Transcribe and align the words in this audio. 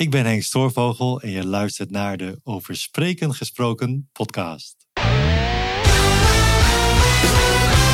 Ik 0.00 0.10
ben 0.10 0.26
Henk 0.26 0.42
Stoorvogel 0.42 1.20
en 1.20 1.30
je 1.30 1.46
luistert 1.46 1.90
naar 1.90 2.16
de 2.16 2.40
Over 2.44 2.76
Spreken 2.76 3.34
Gesproken 3.34 4.08
podcast. 4.12 4.86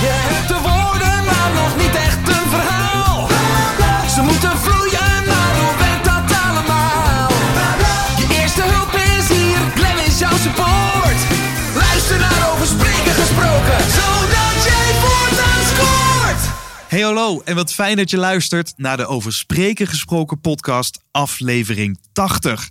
Je 0.00 0.10
hebt 0.10 0.50
maar 1.24 1.54
nog 1.54 1.76
niet 1.76 1.94
echt 1.94 2.28
een 2.28 2.50
verhaal. 2.50 2.85
Hey 16.86 17.00
hallo 17.00 17.40
en 17.44 17.54
wat 17.54 17.72
fijn 17.72 17.96
dat 17.96 18.10
je 18.10 18.16
luistert 18.16 18.72
naar 18.76 18.96
de 18.96 19.06
Over 19.06 19.32
Spreken 19.32 19.86
Gesproken 19.86 20.40
podcast 20.40 20.98
aflevering 21.10 21.98
80. 22.12 22.70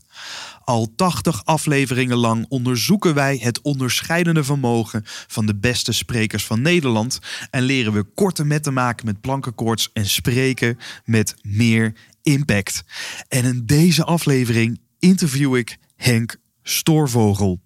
Al 0.63 0.93
80 0.95 1.45
afleveringen 1.45 2.17
lang 2.17 2.45
onderzoeken 2.49 3.13
wij 3.13 3.37
het 3.41 3.61
onderscheidende 3.61 4.43
vermogen 4.43 5.01
van 5.05 5.45
de 5.45 5.55
beste 5.55 5.91
sprekers 5.93 6.45
van 6.45 6.61
Nederland 6.61 7.19
en 7.49 7.63
leren 7.63 7.93
we 7.93 8.03
korte 8.03 8.45
metten 8.45 8.73
maken 8.73 9.05
met 9.05 9.21
plankenkoorts 9.21 9.89
en 9.93 10.05
spreken 10.05 10.79
met 11.05 11.35
meer 11.41 11.93
impact. 12.23 12.83
En 13.27 13.43
in 13.43 13.65
deze 13.65 14.03
aflevering 14.03 14.79
interview 14.99 15.55
ik 15.55 15.77
Henk 15.95 16.37
Stoorvogel. 16.67 17.61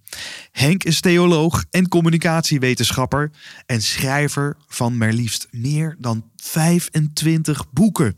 Henk 0.51 0.83
is 0.83 1.01
theoloog 1.01 1.65
en 1.71 1.87
communicatiewetenschapper 1.87 3.31
en 3.65 3.81
schrijver 3.81 4.57
van 4.67 4.97
maar 4.97 5.13
liefst 5.13 5.47
meer 5.51 5.95
dan 5.99 6.29
25 6.35 7.71
boeken. 7.71 8.17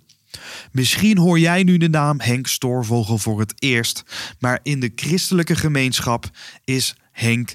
Misschien 0.71 1.17
hoor 1.17 1.39
jij 1.39 1.63
nu 1.63 1.77
de 1.77 1.89
naam 1.89 2.19
Henk 2.19 2.47
Stoorvogel 2.47 3.17
voor 3.17 3.39
het 3.39 3.53
eerst, 3.59 4.03
maar 4.39 4.59
in 4.63 4.79
de 4.79 4.91
christelijke 4.95 5.55
gemeenschap 5.55 6.29
is 6.63 6.95
Henk 7.11 7.53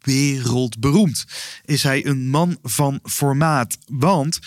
wereldberoemd. 0.00 1.24
Is 1.64 1.82
hij 1.82 2.06
een 2.06 2.28
man 2.28 2.58
van 2.62 3.00
formaat, 3.02 3.78
want 3.86 4.38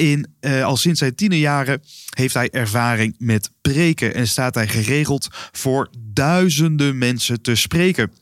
in, 0.00 0.26
eh, 0.40 0.64
al 0.64 0.76
sinds 0.76 0.98
zijn 0.98 1.14
tienerjaren 1.14 1.82
heeft 2.16 2.34
hij 2.34 2.50
ervaring 2.50 3.14
met 3.18 3.50
preken 3.60 4.14
en 4.14 4.28
staat 4.28 4.54
hij 4.54 4.68
geregeld 4.68 5.28
voor 5.52 5.90
duizenden 5.98 6.98
mensen 6.98 7.42
te 7.42 7.54
spreken. 7.54 8.12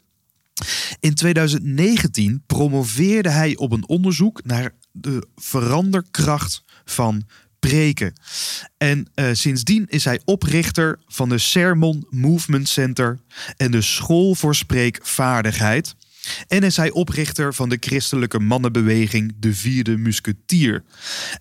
In 1.00 1.14
2019 1.14 2.42
promoveerde 2.46 3.28
hij 3.28 3.56
op 3.56 3.72
een 3.72 3.88
onderzoek 3.88 4.44
naar 4.44 4.74
de 4.92 5.26
veranderkracht 5.36 6.64
van 6.84 7.26
preken. 7.58 8.12
En 8.76 9.10
eh, 9.14 9.28
sindsdien 9.32 9.86
is 9.88 10.04
hij 10.04 10.20
oprichter 10.24 10.98
van 11.06 11.28
de 11.28 11.38
Sermon 11.38 12.06
Movement 12.10 12.68
Center 12.68 13.18
en 13.56 13.70
de 13.70 13.82
School 13.82 14.34
voor 14.34 14.54
Spreekvaardigheid. 14.54 15.94
En 16.48 16.62
is 16.62 16.76
hij 16.76 16.90
oprichter 16.90 17.54
van 17.54 17.68
de 17.68 17.76
christelijke 17.80 18.38
mannenbeweging 18.38 19.32
De 19.36 19.54
Vierde 19.54 19.96
Musketier. 19.96 20.84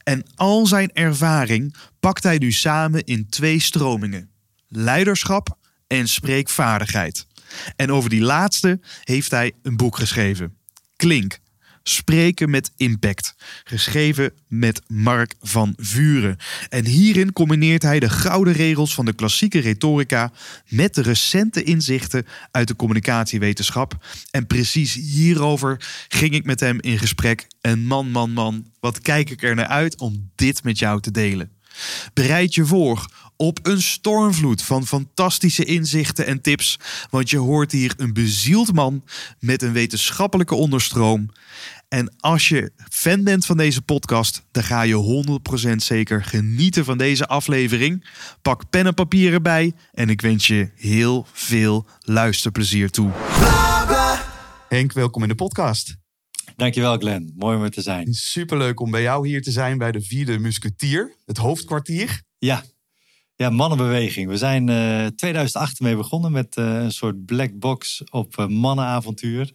En 0.03 0.23
al 0.35 0.65
zijn 0.65 0.93
ervaring 0.93 1.75
pakt 1.99 2.23
hij 2.23 2.37
nu 2.37 2.51
samen 2.51 3.03
in 3.03 3.29
twee 3.29 3.59
stromingen: 3.59 4.29
leiderschap 4.67 5.57
en 5.87 6.07
spreekvaardigheid. 6.07 7.27
En 7.75 7.91
over 7.91 8.09
die 8.09 8.21
laatste 8.21 8.79
heeft 9.03 9.31
hij 9.31 9.51
een 9.61 9.77
boek 9.77 9.97
geschreven. 9.97 10.57
Klink. 10.95 11.39
Spreken 11.89 12.49
met 12.49 12.71
impact. 12.77 13.35
Geschreven 13.63 14.31
met 14.47 14.81
Mark 14.87 15.33
van 15.41 15.73
Vuren. 15.77 16.37
En 16.69 16.85
hierin 16.85 17.33
combineert 17.33 17.81
hij 17.81 17.99
de 17.99 18.09
gouden 18.09 18.53
regels 18.53 18.93
van 18.93 19.05
de 19.05 19.13
klassieke 19.13 19.59
retorica 19.59 20.31
met 20.67 20.95
de 20.95 21.01
recente 21.01 21.63
inzichten 21.63 22.25
uit 22.51 22.67
de 22.67 22.75
communicatiewetenschap. 22.75 24.05
En 24.31 24.47
precies 24.47 24.93
hierover 24.93 26.05
ging 26.07 26.33
ik 26.33 26.45
met 26.45 26.59
hem 26.59 26.81
in 26.81 26.99
gesprek. 26.99 27.47
En 27.61 27.85
man, 27.85 28.11
man, 28.11 28.31
man, 28.31 28.65
wat 28.79 28.99
kijk 28.99 29.29
ik 29.29 29.43
er 29.43 29.55
naar 29.55 29.67
uit 29.67 29.99
om 29.99 30.31
dit 30.35 30.63
met 30.63 30.79
jou 30.79 31.01
te 31.01 31.11
delen. 31.11 31.51
Bereid 32.13 32.55
je 32.55 32.65
voor 32.65 33.05
op 33.35 33.59
een 33.61 33.81
stormvloed 33.81 34.61
van 34.61 34.87
fantastische 34.87 35.63
inzichten 35.63 36.25
en 36.25 36.41
tips, 36.41 36.79
want 37.09 37.29
je 37.29 37.37
hoort 37.37 37.71
hier 37.71 37.93
een 37.97 38.13
bezield 38.13 38.73
man 38.73 39.03
met 39.39 39.61
een 39.61 39.73
wetenschappelijke 39.73 40.55
onderstroom. 40.55 41.29
En 41.87 42.15
als 42.17 42.47
je 42.47 42.71
fan 42.89 43.23
bent 43.23 43.45
van 43.45 43.57
deze 43.57 43.81
podcast, 43.81 44.45
dan 44.51 44.63
ga 44.63 44.81
je 44.81 45.25
100% 45.71 45.75
zeker 45.75 46.23
genieten 46.23 46.85
van 46.85 46.97
deze 46.97 47.27
aflevering. 47.27 48.07
Pak 48.41 48.69
pen 48.69 48.85
en 48.85 48.93
papier 48.93 49.33
erbij 49.33 49.73
en 49.91 50.09
ik 50.09 50.21
wens 50.21 50.47
je 50.47 50.69
heel 50.75 51.25
veel 51.31 51.85
luisterplezier 51.99 52.89
toe. 52.89 53.11
Henk, 54.69 54.93
welkom 54.93 55.21
in 55.21 55.27
de 55.27 55.35
podcast. 55.35 55.95
Dankjewel 56.55 56.97
Glenn, 56.97 57.33
mooi 57.37 57.57
om 57.57 57.63
er 57.63 57.71
te 57.71 57.81
zijn. 57.81 58.13
Superleuk 58.13 58.79
om 58.79 58.91
bij 58.91 59.01
jou 59.01 59.27
hier 59.27 59.41
te 59.41 59.51
zijn 59.51 59.77
bij 59.77 59.91
de 59.91 60.01
Vierde 60.01 60.39
Musketier, 60.39 61.15
het 61.25 61.37
hoofdkwartier. 61.37 62.21
Ja, 62.37 62.63
ja 63.35 63.49
mannenbeweging. 63.49 64.29
We 64.29 64.37
zijn 64.37 64.69
eh 64.69 65.05
2008 65.05 65.79
mee 65.79 65.95
begonnen 65.95 66.31
met 66.31 66.55
eh, 66.55 66.65
een 66.65 66.91
soort 66.91 67.25
black 67.25 67.59
box 67.59 68.03
op 68.09 68.37
eh, 68.37 68.47
mannenavontuur. 68.47 69.53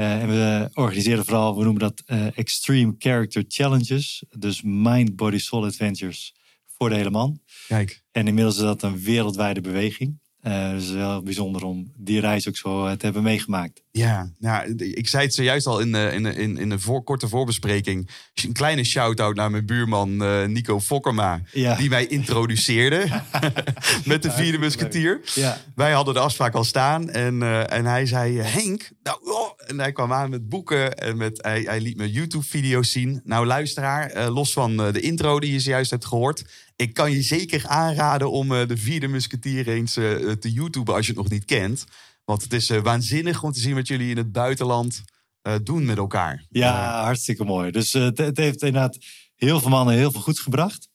Eh, 0.00 0.22
en 0.22 0.28
we 0.28 0.68
organiseren 0.74 1.24
vooral, 1.24 1.56
we 1.56 1.62
noemen 1.64 1.80
dat 1.80 2.02
eh, 2.06 2.38
Extreme 2.38 2.94
Character 2.98 3.44
Challenges. 3.48 4.24
Dus 4.38 4.62
Mind, 4.64 5.16
Body, 5.16 5.38
Soul 5.38 5.64
Adventures 5.64 6.34
voor 6.66 6.88
de 6.88 6.94
hele 6.94 7.10
man. 7.10 7.40
Kijk, 7.66 8.02
En 8.10 8.26
inmiddels 8.26 8.56
is 8.56 8.62
dat 8.62 8.82
een 8.82 9.02
wereldwijde 9.02 9.60
beweging. 9.60 10.20
Eh, 10.40 10.70
dus 10.70 10.82
het 10.82 10.90
is 10.90 10.96
wel 10.96 11.22
bijzonder 11.22 11.64
om 11.64 11.92
die 11.96 12.20
reis 12.20 12.48
ook 12.48 12.56
zo 12.56 12.86
eh, 12.86 12.92
te 12.92 13.04
hebben 13.04 13.22
meegemaakt. 13.22 13.82
Ja, 13.90 14.32
nou, 14.38 14.74
ik 14.74 15.08
zei 15.08 15.24
het 15.24 15.34
zojuist 15.34 15.66
al 15.66 15.80
in 15.80 15.92
de, 15.92 16.10
in 16.12 16.22
de, 16.22 16.34
in, 16.34 16.58
in 16.58 16.68
de 16.68 16.78
voor, 16.78 17.02
korte 17.04 17.28
voorbespreking. 17.28 18.10
Een 18.34 18.52
kleine 18.52 18.84
shout-out 18.84 19.34
naar 19.36 19.50
mijn 19.50 19.66
buurman 19.66 20.22
eh, 20.22 20.44
Nico 20.44 20.80
Fokkerma. 20.80 21.40
Ja. 21.52 21.74
Die 21.76 21.88
mij 21.88 22.06
introduceerde 22.06 23.06
met 24.04 24.22
de 24.22 24.30
vierde 24.30 24.58
musketier. 24.58 25.20
Ja. 25.34 25.58
Wij 25.74 25.92
hadden 25.92 26.14
de 26.14 26.20
afspraak 26.20 26.54
al 26.54 26.64
staan. 26.64 27.10
En, 27.10 27.68
en 27.68 27.84
hij 27.84 28.06
zei, 28.06 28.38
Henk, 28.38 28.90
nou, 29.02 29.18
oh. 29.22 29.50
en 29.66 29.78
hij 29.78 29.92
kwam 29.92 30.12
aan 30.12 30.30
met 30.30 30.48
boeken. 30.48 30.98
En 30.98 31.16
met, 31.16 31.42
hij, 31.42 31.60
hij 31.60 31.80
liet 31.80 31.96
me 31.96 32.10
YouTube-video's 32.10 32.90
zien. 32.90 33.20
Nou, 33.24 33.46
luisteraar, 33.46 34.30
los 34.30 34.52
van 34.52 34.76
de 34.76 35.00
intro 35.00 35.40
die 35.40 35.52
je 35.52 35.60
zojuist 35.60 35.90
hebt 35.90 36.04
gehoord. 36.04 36.44
Ik 36.80 36.94
kan 36.94 37.10
je 37.10 37.22
zeker 37.22 37.66
aanraden 37.66 38.30
om 38.30 38.54
eh, 38.54 38.66
de 38.66 38.76
vierde 38.76 39.08
musketier 39.08 39.68
eens 39.68 39.96
eh, 39.96 40.14
te 40.32 40.52
YouTuben 40.52 40.94
als 40.94 41.06
je 41.06 41.12
het 41.12 41.20
nog 41.20 41.30
niet 41.30 41.44
kent. 41.44 41.84
Want 42.24 42.42
het 42.42 42.52
is 42.52 42.70
eh, 42.70 42.80
waanzinnig 42.80 43.42
om 43.42 43.52
te 43.52 43.60
zien 43.60 43.74
wat 43.74 43.88
jullie 43.88 44.10
in 44.10 44.16
het 44.16 44.32
buitenland 44.32 45.02
eh, 45.42 45.54
doen 45.62 45.84
met 45.84 45.96
elkaar. 45.96 46.44
Ja, 46.50 47.02
hartstikke 47.02 47.44
mooi. 47.44 47.70
Dus 47.70 47.94
eh, 47.94 48.02
het, 48.02 48.18
het 48.18 48.36
heeft 48.36 48.62
inderdaad 48.62 48.98
heel 49.36 49.60
veel 49.60 49.70
mannen 49.70 49.94
heel 49.94 50.10
veel 50.10 50.20
goeds 50.20 50.40
gebracht. 50.40 50.88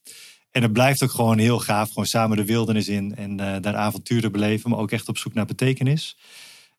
En 0.50 0.62
het 0.62 0.72
blijft 0.72 1.02
ook 1.02 1.10
gewoon 1.10 1.38
heel 1.38 1.58
gaaf. 1.58 1.88
Gewoon 1.88 2.06
samen 2.06 2.36
de 2.36 2.44
wildernis 2.44 2.88
in 2.88 3.16
en 3.16 3.40
eh, 3.40 3.60
daar 3.60 3.76
avonturen 3.76 4.32
beleven. 4.32 4.70
Maar 4.70 4.78
ook 4.78 4.90
echt 4.90 5.08
op 5.08 5.18
zoek 5.18 5.34
naar 5.34 5.46
betekenis. 5.46 6.18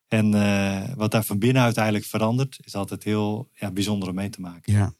En 0.07 0.33
eh, 0.33 0.93
wat 0.95 1.11
daar 1.11 1.23
van 1.23 1.39
binnen 1.39 1.63
uiteindelijk 1.63 2.05
verandert, 2.05 2.59
is 2.63 2.75
altijd 2.75 3.03
heel 3.03 3.49
ja, 3.53 3.71
bijzonder 3.71 4.09
om 4.09 4.15
mee 4.15 4.29
te 4.29 4.41
maken. 4.41 4.73
Ja. 4.73 4.93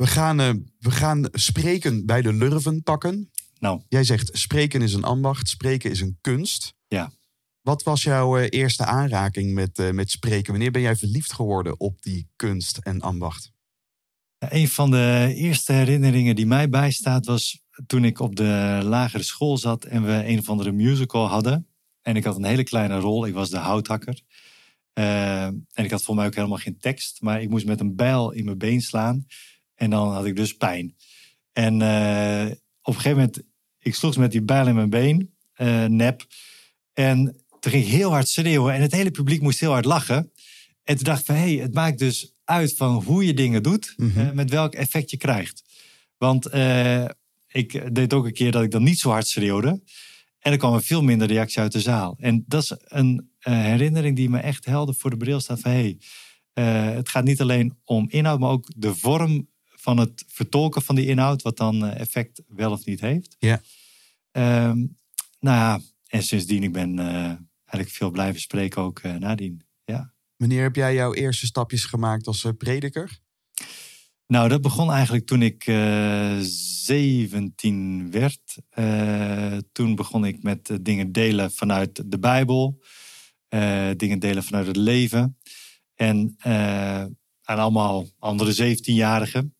We 0.00 0.06
gaan, 0.06 0.40
eh, 0.40 0.50
we 0.78 0.90
gaan 0.90 1.28
spreken 1.32 2.06
bij 2.06 2.22
de 2.22 2.32
lurven 2.32 2.82
pakken. 2.82 3.30
Nou, 3.58 3.80
Jij 3.88 4.04
zegt 4.04 4.30
spreken 4.32 4.82
is 4.82 4.94
een 4.94 5.04
ambacht, 5.04 5.48
spreken 5.48 5.90
is 5.90 6.00
een 6.00 6.18
kunst. 6.20 6.74
Ja. 6.88 7.12
Wat 7.60 7.82
was 7.82 8.02
jouw 8.02 8.38
eh, 8.38 8.46
eerste 8.48 8.84
aanraking 8.84 9.54
met, 9.54 9.78
eh, 9.78 9.90
met 9.90 10.10
spreken? 10.10 10.52
Wanneer 10.52 10.70
ben 10.70 10.82
jij 10.82 10.96
verliefd 10.96 11.32
geworden 11.32 11.80
op 11.80 12.02
die 12.02 12.28
kunst 12.36 12.78
en 12.78 13.00
ambacht? 13.00 13.52
een 14.38 14.68
van 14.68 14.90
de 14.90 15.32
eerste 15.34 15.72
herinneringen 15.72 16.36
die 16.36 16.46
mij 16.46 16.68
bijstaat 16.68 17.26
was 17.26 17.62
toen 17.86 18.04
ik 18.04 18.20
op 18.20 18.36
de 18.36 18.80
lagere 18.82 19.22
school 19.22 19.56
zat 19.56 19.84
en 19.84 20.04
we 20.04 20.26
een 20.26 20.38
of 20.38 20.48
andere 20.48 20.72
musical 20.72 21.26
hadden. 21.26 21.66
En 22.02 22.16
ik 22.16 22.24
had 22.24 22.36
een 22.36 22.44
hele 22.44 22.64
kleine 22.64 22.98
rol, 22.98 23.26
ik 23.26 23.34
was 23.34 23.50
de 23.50 23.58
houthakker. 23.58 24.20
En 24.92 25.66
ik 25.74 25.90
had 25.90 26.02
voor 26.02 26.14
mij 26.14 26.26
ook 26.26 26.34
helemaal 26.34 26.58
geen 26.58 26.78
tekst, 26.78 27.22
maar 27.22 27.42
ik 27.42 27.48
moest 27.48 27.66
met 27.66 27.80
een 27.80 27.96
bijl 27.96 28.30
in 28.30 28.44
mijn 28.44 28.58
been 28.58 28.80
slaan. 28.80 29.26
En 29.80 29.90
dan 29.90 30.12
had 30.12 30.24
ik 30.24 30.36
dus 30.36 30.56
pijn. 30.56 30.96
En 31.52 31.82
eh, 31.82 32.50
op 32.82 32.94
een 32.94 33.00
gegeven 33.00 33.16
moment, 33.16 33.42
ik 33.78 33.94
sloeg 33.94 34.16
met 34.16 34.30
die 34.30 34.42
bijl 34.42 34.66
in 34.66 34.74
mijn 34.74 34.90
been, 34.90 35.34
eh, 35.52 35.84
nep. 35.84 36.26
En 36.92 37.44
toen 37.60 37.72
ging 37.72 37.84
ik 37.84 37.90
heel 37.90 38.10
hard 38.10 38.28
schreeuwen 38.28 38.74
en 38.74 38.80
het 38.80 38.92
hele 38.92 39.10
publiek 39.10 39.40
moest 39.40 39.60
heel 39.60 39.70
hard 39.70 39.84
lachen. 39.84 40.32
En 40.82 40.94
toen 40.96 41.04
dacht 41.04 41.20
ik 41.20 41.26
van, 41.26 41.34
hé, 41.34 41.54
hey, 41.54 41.62
het 41.62 41.74
maakt 41.74 41.98
dus 41.98 42.34
uit 42.44 42.76
van 42.76 43.02
hoe 43.02 43.26
je 43.26 43.34
dingen 43.34 43.62
doet, 43.62 43.94
eh, 43.96 44.30
met 44.30 44.50
welk 44.50 44.74
effect 44.74 45.10
je 45.10 45.16
krijgt. 45.16 45.62
Want 46.16 46.46
ik 47.46 47.94
deed 47.94 48.12
ook 48.12 48.24
een 48.24 48.32
keer 48.32 48.52
dat 48.52 48.62
ik 48.62 48.70
dan 48.70 48.82
niet 48.82 48.98
zo 48.98 49.10
hard 49.10 49.26
schreeuwde. 49.26 49.82
En 50.38 50.52
er 50.52 50.58
kwam 50.58 50.74
er 50.74 50.82
veel 50.82 51.02
minder 51.02 51.28
reactie 51.28 51.60
uit 51.60 51.72
de 51.72 51.80
zaal. 51.80 52.16
En 52.18 52.44
dat 52.46 52.62
is 52.62 52.72
een 52.84 53.30
herinnering 53.38 54.16
die 54.16 54.30
me 54.30 54.38
echt 54.38 54.64
helder 54.64 54.94
voor 54.94 55.10
de 55.10 55.16
bril 55.16 55.40
staat 55.40 55.60
van, 55.60 55.70
hé, 55.70 55.96
hey, 56.62 56.94
het 56.94 57.08
gaat 57.08 57.24
niet 57.24 57.40
alleen 57.40 57.78
om 57.84 58.08
inhoud, 58.08 58.40
maar 58.40 58.50
ook 58.50 58.66
de 58.76 58.94
vorm 58.94 59.48
van 59.80 59.98
het 59.98 60.24
vertolken 60.26 60.82
van 60.82 60.94
die 60.94 61.06
inhoud, 61.06 61.42
wat 61.42 61.56
dan 61.56 61.84
eh, 61.84 62.00
effect 62.00 62.42
wel 62.48 62.70
of 62.70 62.84
niet 62.84 63.00
heeft. 63.00 63.36
Ja. 63.38 63.60
Ehm, 64.30 64.78
nou 65.40 65.56
ja, 65.56 65.80
en 66.06 66.22
sindsdien, 66.22 66.62
ik 66.62 66.72
ben 66.72 66.98
eh, 66.98 67.24
eigenlijk 67.64 67.90
veel 67.90 68.10
blijven 68.10 68.40
spreken 68.40 68.82
ook 68.82 68.98
eh, 68.98 69.14
nadien. 69.14 69.64
Ja. 69.84 70.12
Wanneer 70.36 70.62
heb 70.62 70.76
jij 70.76 70.94
jouw 70.94 71.14
eerste 71.14 71.46
stapjes 71.46 71.84
gemaakt 71.84 72.26
als 72.26 72.46
prediker? 72.58 73.18
Nou, 74.26 74.48
dat 74.48 74.60
begon 74.60 74.92
eigenlijk 74.92 75.26
toen 75.26 75.42
ik 75.42 75.66
eh 75.66 76.38
17 76.40 78.10
werd. 78.10 78.56
Toen 79.72 79.94
begon 79.94 80.24
ik 80.24 80.42
met 80.42 80.78
dingen 80.82 81.12
delen 81.12 81.52
vanuit 81.52 82.10
de 82.10 82.18
Bijbel. 82.18 82.82
dingen 83.96 84.18
delen 84.18 84.44
vanuit 84.44 84.66
het 84.66 84.76
leven. 84.76 85.38
En 85.94 86.34
aan 87.42 87.58
allemaal 87.58 88.06
andere 88.18 88.76
17-jarigen. 88.76 89.54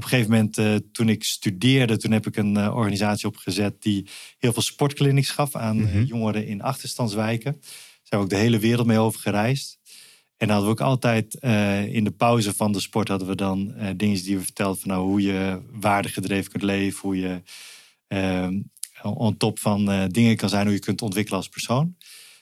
Op 0.00 0.06
een 0.06 0.12
gegeven 0.12 0.32
moment, 0.32 0.58
eh, 0.58 0.74
toen 0.92 1.08
ik 1.08 1.24
studeerde, 1.24 1.96
toen 1.96 2.10
heb 2.10 2.26
ik 2.26 2.36
een 2.36 2.56
eh, 2.56 2.74
organisatie 2.76 3.26
opgezet 3.28 3.82
die 3.82 4.06
heel 4.38 4.52
veel 4.52 4.62
sportclinics 4.62 5.30
gaf 5.30 5.56
aan 5.56 5.78
eh, 5.78 5.84
Mhm. 5.84 6.02
jongeren 6.02 6.46
in 6.46 6.62
achterstandswijken. 6.62 7.52
Daar 7.52 7.70
zijn 8.02 8.20
we 8.20 8.26
ook 8.26 8.28
de 8.28 8.36
hele 8.36 8.58
wereld 8.58 8.86
mee 8.86 8.98
over 8.98 9.20
gereisd. 9.20 9.78
En 10.36 10.46
dan 10.46 10.48
hadden 10.48 10.66
we 10.66 10.80
ook 10.82 10.88
altijd 10.88 11.34
in 11.92 12.04
de 12.04 12.10
pauze 12.16 12.54
van 12.54 12.72
de 12.72 12.80
sport 12.80 13.08
hadden 13.08 13.28
we 13.28 13.34
dan 13.34 13.74
dingen 13.96 14.22
die 14.22 14.36
we 14.36 14.42
vertelden 14.42 14.80
van 14.80 14.90
nou, 14.90 15.02
hoe 15.02 15.22
je 15.22 15.60
waardegedreven 15.70 16.50
kunt 16.50 16.62
leven, 16.62 17.00
hoe 17.00 17.16
je 17.16 17.42
eh, 18.06 18.48
on 19.02 19.36
top 19.36 19.58
van 19.58 20.08
dingen 20.08 20.36
kan 20.36 20.48
zijn, 20.48 20.64
hoe 20.64 20.74
je 20.74 20.80
kunt 20.80 21.02
ontwikkelen 21.02 21.38
als 21.38 21.48
persoon. 21.48 21.96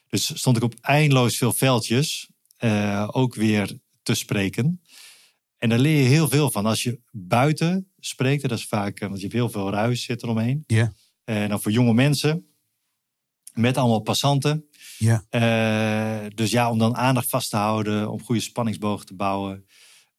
Dus 0.08 0.38
stond 0.38 0.56
ik 0.56 0.62
op 0.62 0.74
eindeloos 0.80 1.36
veel 1.36 1.52
veldjes 1.52 2.28
ook 3.06 3.34
weer 3.34 3.78
te 4.02 4.14
spreken. 4.14 4.80
En 5.58 5.68
daar 5.68 5.78
leer 5.78 6.02
je 6.02 6.08
heel 6.08 6.28
veel 6.28 6.50
van. 6.50 6.66
Als 6.66 6.82
je 6.82 7.00
buiten 7.10 7.92
spreekt, 7.98 8.42
dat 8.42 8.58
is 8.58 8.66
vaak, 8.66 9.00
eh, 9.00 9.08
want 9.08 9.16
je 9.16 9.22
hebt 9.22 9.38
heel 9.38 9.50
veel 9.50 9.70
ruis 9.70 10.02
zit 10.02 10.22
eromheen. 10.22 10.64
Ja. 10.66 10.92
En 11.24 11.48
dan 11.48 11.60
voor 11.60 11.72
jonge 11.72 11.94
mensen, 11.94 12.46
met 13.52 13.76
allemaal 13.76 14.00
passanten. 14.00 14.68
Ja. 14.98 15.24
Eh, 15.28 16.30
dus 16.34 16.50
ja, 16.50 16.70
om 16.70 16.78
dan 16.78 16.96
aandacht 16.96 17.28
vast 17.28 17.50
te 17.50 17.56
houden, 17.56 18.10
om 18.10 18.22
goede 18.22 18.40
spanningsbogen 18.40 19.06
te 19.06 19.14
bouwen, 19.14 19.66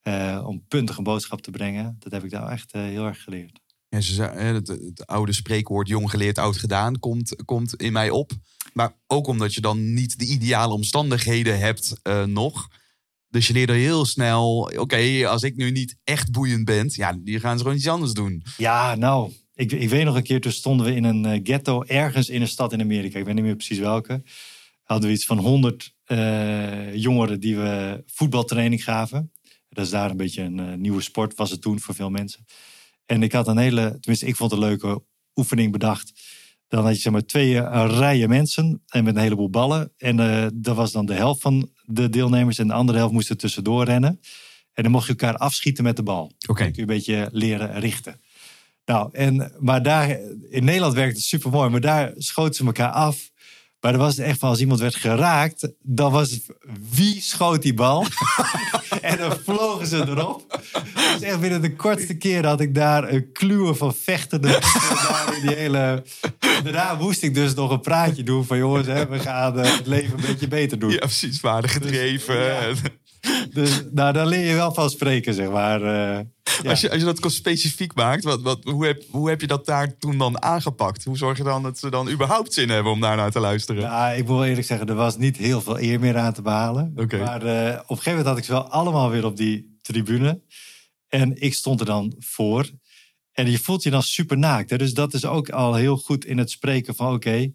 eh, 0.01 0.43
om 0.45 0.65
puntig 0.67 0.97
een 0.97 1.03
boodschap 1.03 1.41
te 1.41 1.51
brengen. 1.51 1.95
Dat 1.99 2.11
heb 2.11 2.23
ik 2.23 2.29
daar 2.29 2.51
echt 2.51 2.71
heel 2.71 3.05
erg 3.05 3.23
geleerd. 3.23 3.59
Ja, 3.89 4.01
ze 4.01 4.13
zei, 4.13 4.37
het, 4.37 4.67
het 4.67 5.07
oude 5.07 5.33
spreekwoord 5.33 5.87
jong 5.87 6.09
geleerd, 6.09 6.37
oud 6.37 6.57
gedaan 6.57 6.99
komt, 6.99 7.43
komt 7.45 7.75
in 7.75 7.91
mij 7.91 8.09
op. 8.09 8.31
Maar 8.73 8.93
ook 9.07 9.27
omdat 9.27 9.53
je 9.53 9.61
dan 9.61 9.93
niet 9.93 10.19
de 10.19 10.25
ideale 10.25 10.73
omstandigheden 10.73 11.59
hebt 11.59 11.99
nog. 12.25 12.67
Dus 13.29 13.47
je 13.47 13.53
leert 13.53 13.69
er 13.69 13.75
heel 13.75 14.05
snel, 14.05 14.71
oké, 14.75 15.27
als 15.27 15.43
ik 15.43 15.55
nu 15.55 15.71
niet 15.71 15.95
echt 16.03 16.31
boeiend 16.31 16.65
ben, 16.65 16.89
ja, 16.91 17.17
die 17.19 17.39
gaan 17.39 17.57
ze 17.57 17.63
gewoon 17.63 17.77
iets 17.77 17.87
anders 17.87 18.13
doen. 18.13 18.43
Ja, 18.57 18.95
nou, 18.95 19.31
ik, 19.53 19.71
ik 19.71 19.89
weet 19.89 20.05
nog 20.05 20.15
een 20.15 20.23
keer, 20.23 20.41
toen 20.41 20.51
stonden 20.51 20.85
we 20.85 20.95
in 20.95 21.03
een 21.03 21.25
eh, 21.25 21.39
ghetto 21.43 21.83
ergens 21.83 22.29
in 22.29 22.41
een 22.41 22.47
stad 22.47 22.73
in 22.73 22.81
Amerika. 22.81 23.19
Ik 23.19 23.25
weet 23.25 23.35
niet 23.35 23.43
meer 23.43 23.55
precies 23.55 23.79
welke. 23.79 24.23
Hadden 24.83 25.09
we 25.09 25.15
iets 25.15 25.25
van 25.25 25.37
honderd 25.37 25.97
jongeren 26.93 27.39
die 27.39 27.57
we 27.57 28.03
voetbaltraining 28.05 28.83
gaven. 28.83 29.31
Dat 29.69 29.85
is 29.85 29.91
daar 29.91 30.09
een 30.09 30.17
beetje 30.17 30.43
een 30.43 30.59
eh, 30.59 30.73
nieuwe 30.73 31.01
sport, 31.01 31.35
was 31.35 31.51
het 31.51 31.61
toen 31.61 31.79
voor 31.79 31.95
veel 31.95 32.09
mensen. 32.09 32.45
En 33.05 33.23
ik 33.23 33.31
had 33.31 33.47
een 33.47 33.57
hele, 33.57 33.97
tenminste 33.99 34.25
ik 34.25 34.35
vond 34.35 34.51
een 34.51 34.59
leuke 34.59 35.03
oefening 35.35 35.71
bedacht. 35.71 36.18
Dan 36.69 36.83
had 36.83 36.95
je 36.95 37.01
zeg 37.01 37.11
maar 37.13 37.25
twee 37.25 37.57
eh, 37.57 37.89
rijen 37.97 38.29
mensen 38.29 38.81
en 38.87 39.03
met 39.03 39.15
een 39.15 39.21
heleboel 39.21 39.49
ballen. 39.49 39.91
En 39.97 40.19
eh 40.19 40.47
dat 40.53 40.75
was 40.75 40.91
dan 40.91 41.05
de 41.05 41.13
helft 41.13 41.41
van 41.41 41.69
de 41.85 42.09
deelnemers 42.09 42.57
en 42.57 42.67
de 42.67 42.73
andere 42.73 42.97
helft 42.97 43.13
moest 43.13 43.29
er 43.29 43.37
tussendoor 43.37 43.85
rennen. 43.85 44.19
En 44.73 44.83
dan 44.83 44.91
mocht 44.91 45.05
je 45.05 45.09
elkaar 45.09 45.37
afschieten 45.37 45.83
met 45.83 45.95
de 45.95 46.03
bal. 46.03 46.31
Oké. 46.47 46.63
Kun 46.63 46.73
je 46.73 46.81
een 46.81 46.87
beetje 46.87 47.29
leren 47.31 47.79
richten. 47.79 48.21
Nou, 48.85 49.09
en, 49.11 49.51
maar 49.59 49.83
daar, 49.83 50.09
in 50.49 50.63
Nederland 50.63 50.93
werkt 50.93 51.15
het 51.15 51.25
super 51.25 51.51
mooi, 51.51 51.69
maar 51.69 51.81
daar 51.81 52.13
schoten 52.17 52.53
ze 52.53 52.65
elkaar 52.65 52.91
af. 52.91 53.31
Maar 53.81 53.91
dan 53.91 54.01
was 54.01 54.17
het 54.17 54.25
echt 54.25 54.39
van 54.39 54.49
als 54.49 54.59
iemand 54.59 54.79
werd 54.79 54.95
geraakt, 54.95 55.69
dan 55.81 56.11
was 56.11 56.31
het 56.31 56.45
wie 56.89 57.21
schoot 57.21 57.61
die 57.61 57.73
bal? 57.73 58.05
en 59.01 59.17
dan 59.17 59.37
vlogen 59.43 59.87
ze 59.87 59.97
erop. 59.97 60.61
Dus 60.93 61.21
echt 61.21 61.39
binnen 61.39 61.61
de 61.61 61.75
kortste 61.75 62.17
keer 62.17 62.45
had 62.45 62.61
ik 62.61 62.75
daar 62.75 63.09
een 63.09 63.31
kluwen 63.31 63.77
van 63.77 63.93
vechtende 63.93 64.61
in 65.35 65.47
die 65.47 65.55
hele. 65.55 66.03
Daarna 66.63 66.93
moest 66.93 67.23
ik 67.23 67.33
dus 67.33 67.53
nog 67.53 67.71
een 67.71 67.81
praatje 67.81 68.23
doen 68.23 68.45
van 68.45 68.57
jongens, 68.57 68.87
hè, 68.87 69.07
we 69.07 69.19
gaan 69.19 69.59
eh, 69.59 69.77
het 69.77 69.87
leven 69.87 70.17
een 70.17 70.25
beetje 70.25 70.47
beter 70.47 70.79
doen. 70.79 70.91
Ja, 70.91 70.97
precies, 70.97 71.41
waardig 71.41 71.71
gedreven. 71.71 72.43
ja. 72.43 72.73
Dus 73.53 73.83
nou, 73.91 74.13
daar 74.13 74.27
leer 74.27 74.45
je 74.49 74.55
wel 74.55 74.73
van 74.73 74.89
spreken, 74.89 75.33
zeg 75.33 75.49
maar. 75.49 75.81
eh, 75.83 76.25
ja. 76.63 76.69
Als, 76.69 76.81
je, 76.81 76.89
als 76.89 76.99
je 76.99 77.05
dat 77.05 77.31
specifiek 77.31 77.95
maakt, 77.95 78.23
wat, 78.23 78.41
wat, 78.41 78.63
hoe, 78.63 78.85
heb, 78.85 79.03
hoe 79.09 79.29
heb 79.29 79.41
je 79.41 79.47
dat 79.47 79.65
daar 79.65 79.97
toen 79.97 80.17
dan 80.17 80.41
aangepakt? 80.41 81.03
Hoe 81.03 81.17
zorg 81.17 81.37
je 81.37 81.43
dan 81.43 81.63
dat 81.63 81.79
ze 81.79 81.89
dan 81.89 82.09
überhaupt 82.09 82.53
zin 82.53 82.69
hebben 82.69 82.91
om 82.91 82.99
daarnaar 82.99 83.31
te 83.31 83.39
luisteren? 83.39 83.81
Ja, 83.81 84.09
ik 84.11 84.25
moet 84.27 84.37
wel 84.37 84.45
eerlijk 84.45 84.67
zeggen, 84.67 84.87
er 84.87 84.95
was 84.95 85.17
niet 85.17 85.37
heel 85.37 85.61
veel 85.61 85.79
eer 85.79 85.99
meer 85.99 86.17
aan 86.17 86.33
te 86.33 86.41
behalen. 86.41 86.91
Maar 87.19 87.41
eh, 87.41 87.73
op 87.73 87.89
een 87.89 87.95
gegeven 87.97 88.09
moment 88.11 88.27
had 88.27 88.37
ik 88.37 88.43
ze 88.43 88.51
wel 88.51 88.67
allemaal 88.69 89.09
weer 89.09 89.25
op 89.25 89.37
die 89.37 89.77
tribune. 89.81 90.41
En 91.07 91.41
ik 91.41 91.53
stond 91.53 91.79
er 91.79 91.85
dan 91.85 92.15
voor. 92.19 92.69
En 93.31 93.51
je 93.51 93.59
voelt 93.59 93.83
je 93.83 93.89
dan 93.89 94.03
super 94.03 94.37
naakt. 94.37 94.69
Hè? 94.69 94.77
Dus 94.77 94.93
dat 94.93 95.13
is 95.13 95.25
ook 95.25 95.49
al 95.49 95.73
heel 95.75 95.97
goed 95.97 96.25
in 96.25 96.37
het 96.37 96.49
spreken 96.51 96.95
van 96.95 97.13
oké. 97.13 97.51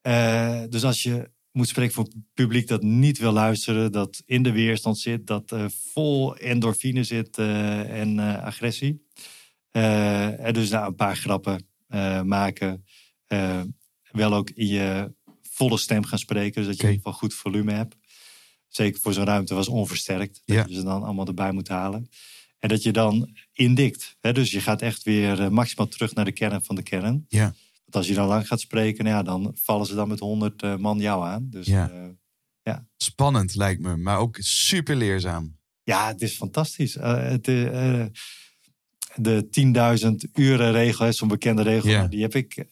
eh, 0.00 0.60
dus 0.68 0.84
als 0.84 1.02
je 1.02 1.30
moet 1.56 1.68
spreken 1.68 1.94
voor 1.94 2.08
publiek 2.34 2.68
dat 2.68 2.82
niet 2.82 3.18
wil 3.18 3.32
luisteren, 3.32 3.92
dat 3.92 4.22
in 4.26 4.42
de 4.42 4.52
weerstand 4.52 4.98
zit, 4.98 5.26
dat 5.26 5.52
eh, 5.52 5.64
vol 5.92 6.36
endorfine 6.36 7.04
zit 7.04 7.38
eh, 7.38 8.00
en 8.00 8.18
eh, 8.18 8.44
agressie. 8.44 9.04
En 9.70 10.52
dus 10.52 10.70
nou, 10.70 10.86
een 10.86 10.94
paar 10.94 11.16
grappen 11.16 11.68
maken. 12.24 12.84
Wel 14.10 14.34
ook 14.34 14.50
in 14.50 14.66
je 14.66 15.14
volle 15.42 15.78
stem 15.78 16.04
gaan 16.04 16.18
spreken. 16.18 16.54
Dus 16.54 16.66
dat 16.66 16.76
je 16.76 16.82
in 16.82 16.88
ieder 16.88 17.04
geval 17.04 17.18
goed 17.18 17.34
volume 17.34 17.72
hebt. 17.72 17.96
Zeker 18.68 19.00
voor 19.00 19.12
zo'n 19.12 19.24
ruimte 19.24 19.54
was 19.54 19.68
onversterkt. 19.68 20.42
Dat 20.44 20.56
Ja. 20.56 20.64
je 20.68 20.74
ze 20.74 20.82
dan 20.82 21.02
allemaal 21.02 21.26
erbij 21.26 21.52
moet 21.52 21.68
halen. 21.68 22.08
En 22.58 22.68
dat 22.68 22.82
je 22.82 22.92
dan 22.92 23.36
indikt. 23.52 24.16
Hè? 24.20 24.32
Dus 24.32 24.50
je 24.50 24.60
gaat 24.60 24.82
echt 24.82 25.02
weer 25.02 25.52
maximaal 25.52 25.88
terug 25.88 26.14
naar 26.14 26.24
de 26.24 26.32
kern 26.32 26.64
van 26.64 26.74
de 26.74 26.82
kern. 26.82 27.24
Ja. 27.28 27.54
Want 27.86 27.96
als 27.96 28.06
je 28.08 28.14
dan 28.14 28.28
lang 28.28 28.46
gaat 28.46 28.60
spreken, 28.60 29.04
nou 29.04 29.16
ja, 29.16 29.22
dan 29.22 29.56
vallen 29.62 29.86
ze 29.86 29.94
dan 29.94 30.08
met 30.08 30.18
honderd 30.18 30.62
eh, 30.62 30.76
man 30.76 30.98
jou 30.98 31.24
aan. 31.24 31.46
Dus 31.50 31.66
Ja. 31.66 31.90
eh, 31.90 32.76
Spannend 32.96 33.54
lijkt 33.54 33.80
me, 33.80 33.96
maar 33.96 34.18
ook 34.18 34.36
super 34.40 34.96
leerzaam. 34.96 35.58
ja, 35.82 36.06
het 36.06 36.22
is 36.22 36.36
fantastisch. 36.36 36.96
Eh, 36.96 37.22
het, 37.22 37.44
de 39.14 39.48
10.000 39.50 40.30
uren 40.34 40.72
regel, 40.72 41.12
zo'n 41.12 41.28
bekende 41.28 41.62
regel, 41.62 41.88
Ja. 41.90 42.06
die 42.06 42.22
heb 42.22 42.34
ik 42.34 42.66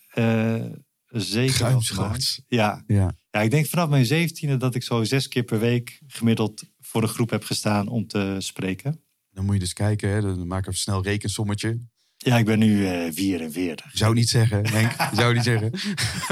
zeker 1.08 1.82
gemaakt. 1.82 2.42
Ja. 2.48 2.82
Ja. 2.86 3.14
ja, 3.30 3.40
ik 3.40 3.50
denk 3.50 3.66
vanaf 3.66 3.88
mijn 3.88 4.06
zeventiende 4.06 4.56
dat 4.56 4.74
ik 4.74 4.82
zo 4.82 5.04
zes 5.04 5.28
keer 5.28 5.42
per 5.42 5.58
week 5.58 6.00
gemiddeld 6.06 6.62
voor 6.80 7.02
een 7.02 7.08
groep 7.08 7.30
heb 7.30 7.44
gestaan 7.44 7.88
om 7.88 8.06
te 8.06 8.36
spreken. 8.38 9.02
Dan 9.30 9.44
moet 9.44 9.54
je 9.54 9.60
dus 9.60 9.72
kijken, 9.72 10.08
hè? 10.10 10.20
dan 10.20 10.46
maak 10.46 10.60
ik 10.60 10.66
even 10.66 10.78
snel 10.80 11.02
rekensommetje. 11.02 11.78
Ja, 12.24 12.38
ik 12.38 12.44
ben 12.44 12.58
nu 12.58 12.86
eh 12.88 13.12
44. 13.12 13.92
Je 13.92 13.98
zou 13.98 14.14
niet 14.14 14.28
zeggen, 14.28 14.68
Henk. 14.68 14.92
Zou 15.20 15.34
niet 15.34 15.42
zeggen. 15.42 15.70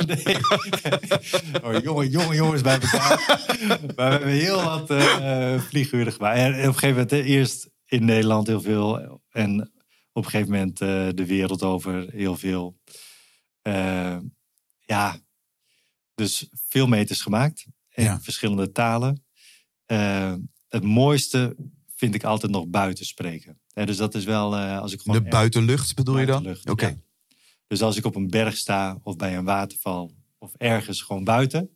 Nee. 0.07 0.37
oh, 1.65 1.83
jongen, 1.83 2.09
jongen, 2.11 2.37
jongens 2.37 2.63
bij 2.63 2.73
elkaar. 2.81 3.19
maar 3.97 3.97
we 3.97 4.03
hebben 4.03 4.29
heel 4.29 4.63
wat 4.63 4.87
vlieguren 5.69 6.13
gemaakt. 6.13 6.39
En 6.39 6.51
op 6.53 6.57
een 6.59 6.65
gegeven 6.73 6.89
moment 6.89 7.13
eh, 7.13 7.29
eerst 7.29 7.71
in 7.87 8.05
Nederland 8.05 8.47
heel 8.47 8.61
veel. 8.61 9.21
En 9.31 9.73
op 10.13 10.25
een 10.25 10.31
gegeven 10.31 10.53
moment 10.53 10.81
eh, 10.81 11.09
de 11.15 11.27
wereld 11.27 11.63
over 11.63 12.11
heel 12.11 12.37
veel. 12.37 12.79
Ja, 14.79 15.17
dus 16.15 16.49
veel 16.69 16.87
meters 16.87 17.21
gemaakt. 17.21 17.67
In 17.91 18.05
Ja. 18.05 18.21
verschillende 18.21 18.71
talen. 18.73 19.25
Het 20.69 20.83
mooiste 20.83 21.57
vind 21.97 22.15
ik 22.15 22.25
altijd 22.25 22.53
nog 22.53 22.67
buiten 22.69 23.05
spreken. 23.07 23.61
Dus 23.75 23.97
dat 23.97 24.15
is 24.15 24.25
wel 24.25 24.57
eh, 24.57 24.79
als 24.79 24.93
ik 24.93 25.01
gewoon 25.01 25.23
De 25.23 25.29
buitenlucht 25.29 25.95
bedoel 25.95 26.19
je 26.19 26.27
dan? 26.27 26.57
Oké. 26.65 26.87
ja. 26.87 26.97
Dus 27.67 27.83
als 27.83 27.97
ik 27.97 28.05
op 28.05 28.15
een 28.15 28.31
berg 28.31 28.57
sta 28.57 28.99
of 29.03 29.17
bij 29.17 29.37
een 29.37 29.45
waterval 29.45 30.13
of 30.39 30.55
ergens 30.57 31.03
gewoon 31.03 31.25
buiten. 31.25 31.71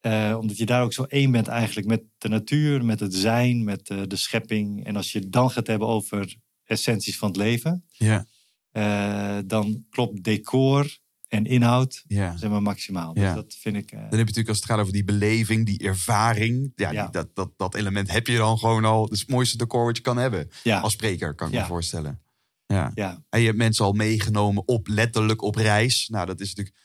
eh, 0.00 0.36
omdat 0.40 0.56
je 0.56 0.66
daar 0.66 0.82
ook 0.82 0.92
zo 0.92 1.02
één 1.02 1.30
bent 1.30 1.48
eigenlijk 1.48 1.86
met 1.86 2.02
de 2.18 2.28
natuur, 2.28 2.84
met 2.84 3.00
het 3.00 3.14
zijn, 3.14 3.64
met 3.64 3.88
eh, 3.90 4.02
de 4.06 4.16
schepping. 4.16 4.84
En 4.84 4.96
als 4.96 5.12
je 5.12 5.18
het 5.18 5.32
dan 5.32 5.50
gaat 5.50 5.66
hebben 5.66 5.88
over 5.88 6.36
essenties 6.64 7.18
van 7.18 7.28
het 7.28 7.36
leven. 7.36 7.84
Ja, 7.88 8.26
dan 9.46 9.86
klopt 9.90 10.22
decor 10.22 10.98
en 11.28 11.44
inhoud 11.44 12.04
ja. 12.06 12.36
zeg 12.36 12.50
maar 12.50 12.62
maximaal. 12.62 13.10
Ja. 13.14 13.24
Dus 13.24 13.34
dat 13.34 13.56
vind 13.60 13.76
ik... 13.76 13.90
eh, 13.90 13.98
Dan 13.98 14.02
heb 14.02 14.12
je 14.12 14.18
natuurlijk 14.18 14.48
als 14.48 14.56
het 14.56 14.66
gaat 14.66 14.78
over 14.78 14.92
die 14.92 15.04
beleving, 15.04 15.66
die 15.66 15.78
ervaring. 15.78 16.72
Ja, 16.74 16.90
Ja. 16.90 17.02
Die, 17.02 17.10
dat, 17.12 17.28
dat, 17.34 17.50
dat 17.56 17.74
element 17.74 18.10
heb 18.10 18.26
je 18.26 18.36
dan 18.36 18.58
gewoon 18.58 18.84
al. 18.84 19.02
Dat 19.02 19.12
is 19.12 19.20
het 19.20 19.28
mooiste 19.28 19.56
decor 19.56 19.84
wat 19.84 19.96
je 19.96 20.02
kan 20.02 20.16
hebben. 20.16 20.48
Als 20.64 20.92
spreker, 20.92 21.34
kan 21.34 21.48
ik 21.48 21.54
me 21.54 21.64
voorstellen. 21.64 22.20
Ja. 22.66 22.90
ja, 22.94 23.22
En 23.30 23.40
je 23.40 23.46
hebt 23.46 23.58
mensen 23.58 23.84
al 23.84 23.92
meegenomen 23.92 24.68
op 24.68 24.86
letterlijk 24.88 25.42
op 25.42 25.54
reis. 25.54 26.08
Nou, 26.08 26.26
dat 26.26 26.40
is 26.40 26.48
natuurlijk. 26.54 26.76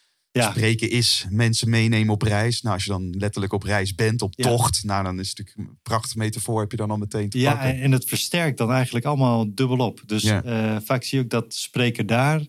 Spreken 0.52 0.90
is 0.90 1.26
mensen 1.30 1.70
meenemen 1.70 2.14
op 2.14 2.22
reis. 2.22 2.62
Nou, 2.62 2.76
als 2.76 2.84
je 2.84 2.90
dan 2.90 3.10
letterlijk 3.18 3.54
op 3.54 3.64
reis 3.64 3.96
bent, 3.96 4.22
op 4.22 4.36
tocht. 4.36 4.84
Nou, 4.84 5.04
dan 5.04 5.20
is 5.20 5.30
het 5.30 5.38
natuurlijk 5.38 5.70
een 5.70 5.78
prachtige 5.84 6.18
metafoor. 6.18 6.62
Heb 6.62 6.72
je 6.72 6.78
dan 6.78 6.92
al 6.92 6.98
meteen 6.98 7.30
te 7.30 7.40
ja 7.40 7.52
pakken. 7.52 7.70
en, 7.70 7.82
en 7.82 7.92
het 7.92 8.06
versterkt 8.06 8.58
dan 8.58 8.72
eigenlijk 8.72 9.06
allemaal 9.06 9.54
dubbelop. 9.56 10.02
Dus 10.06 10.24
eh, 10.24 10.78
vaak 10.84 11.04
zie 11.04 11.18
je 11.18 11.24
ook 11.24 11.30
dat 11.30 11.54
spreken 11.54 12.06
daar 12.06 12.42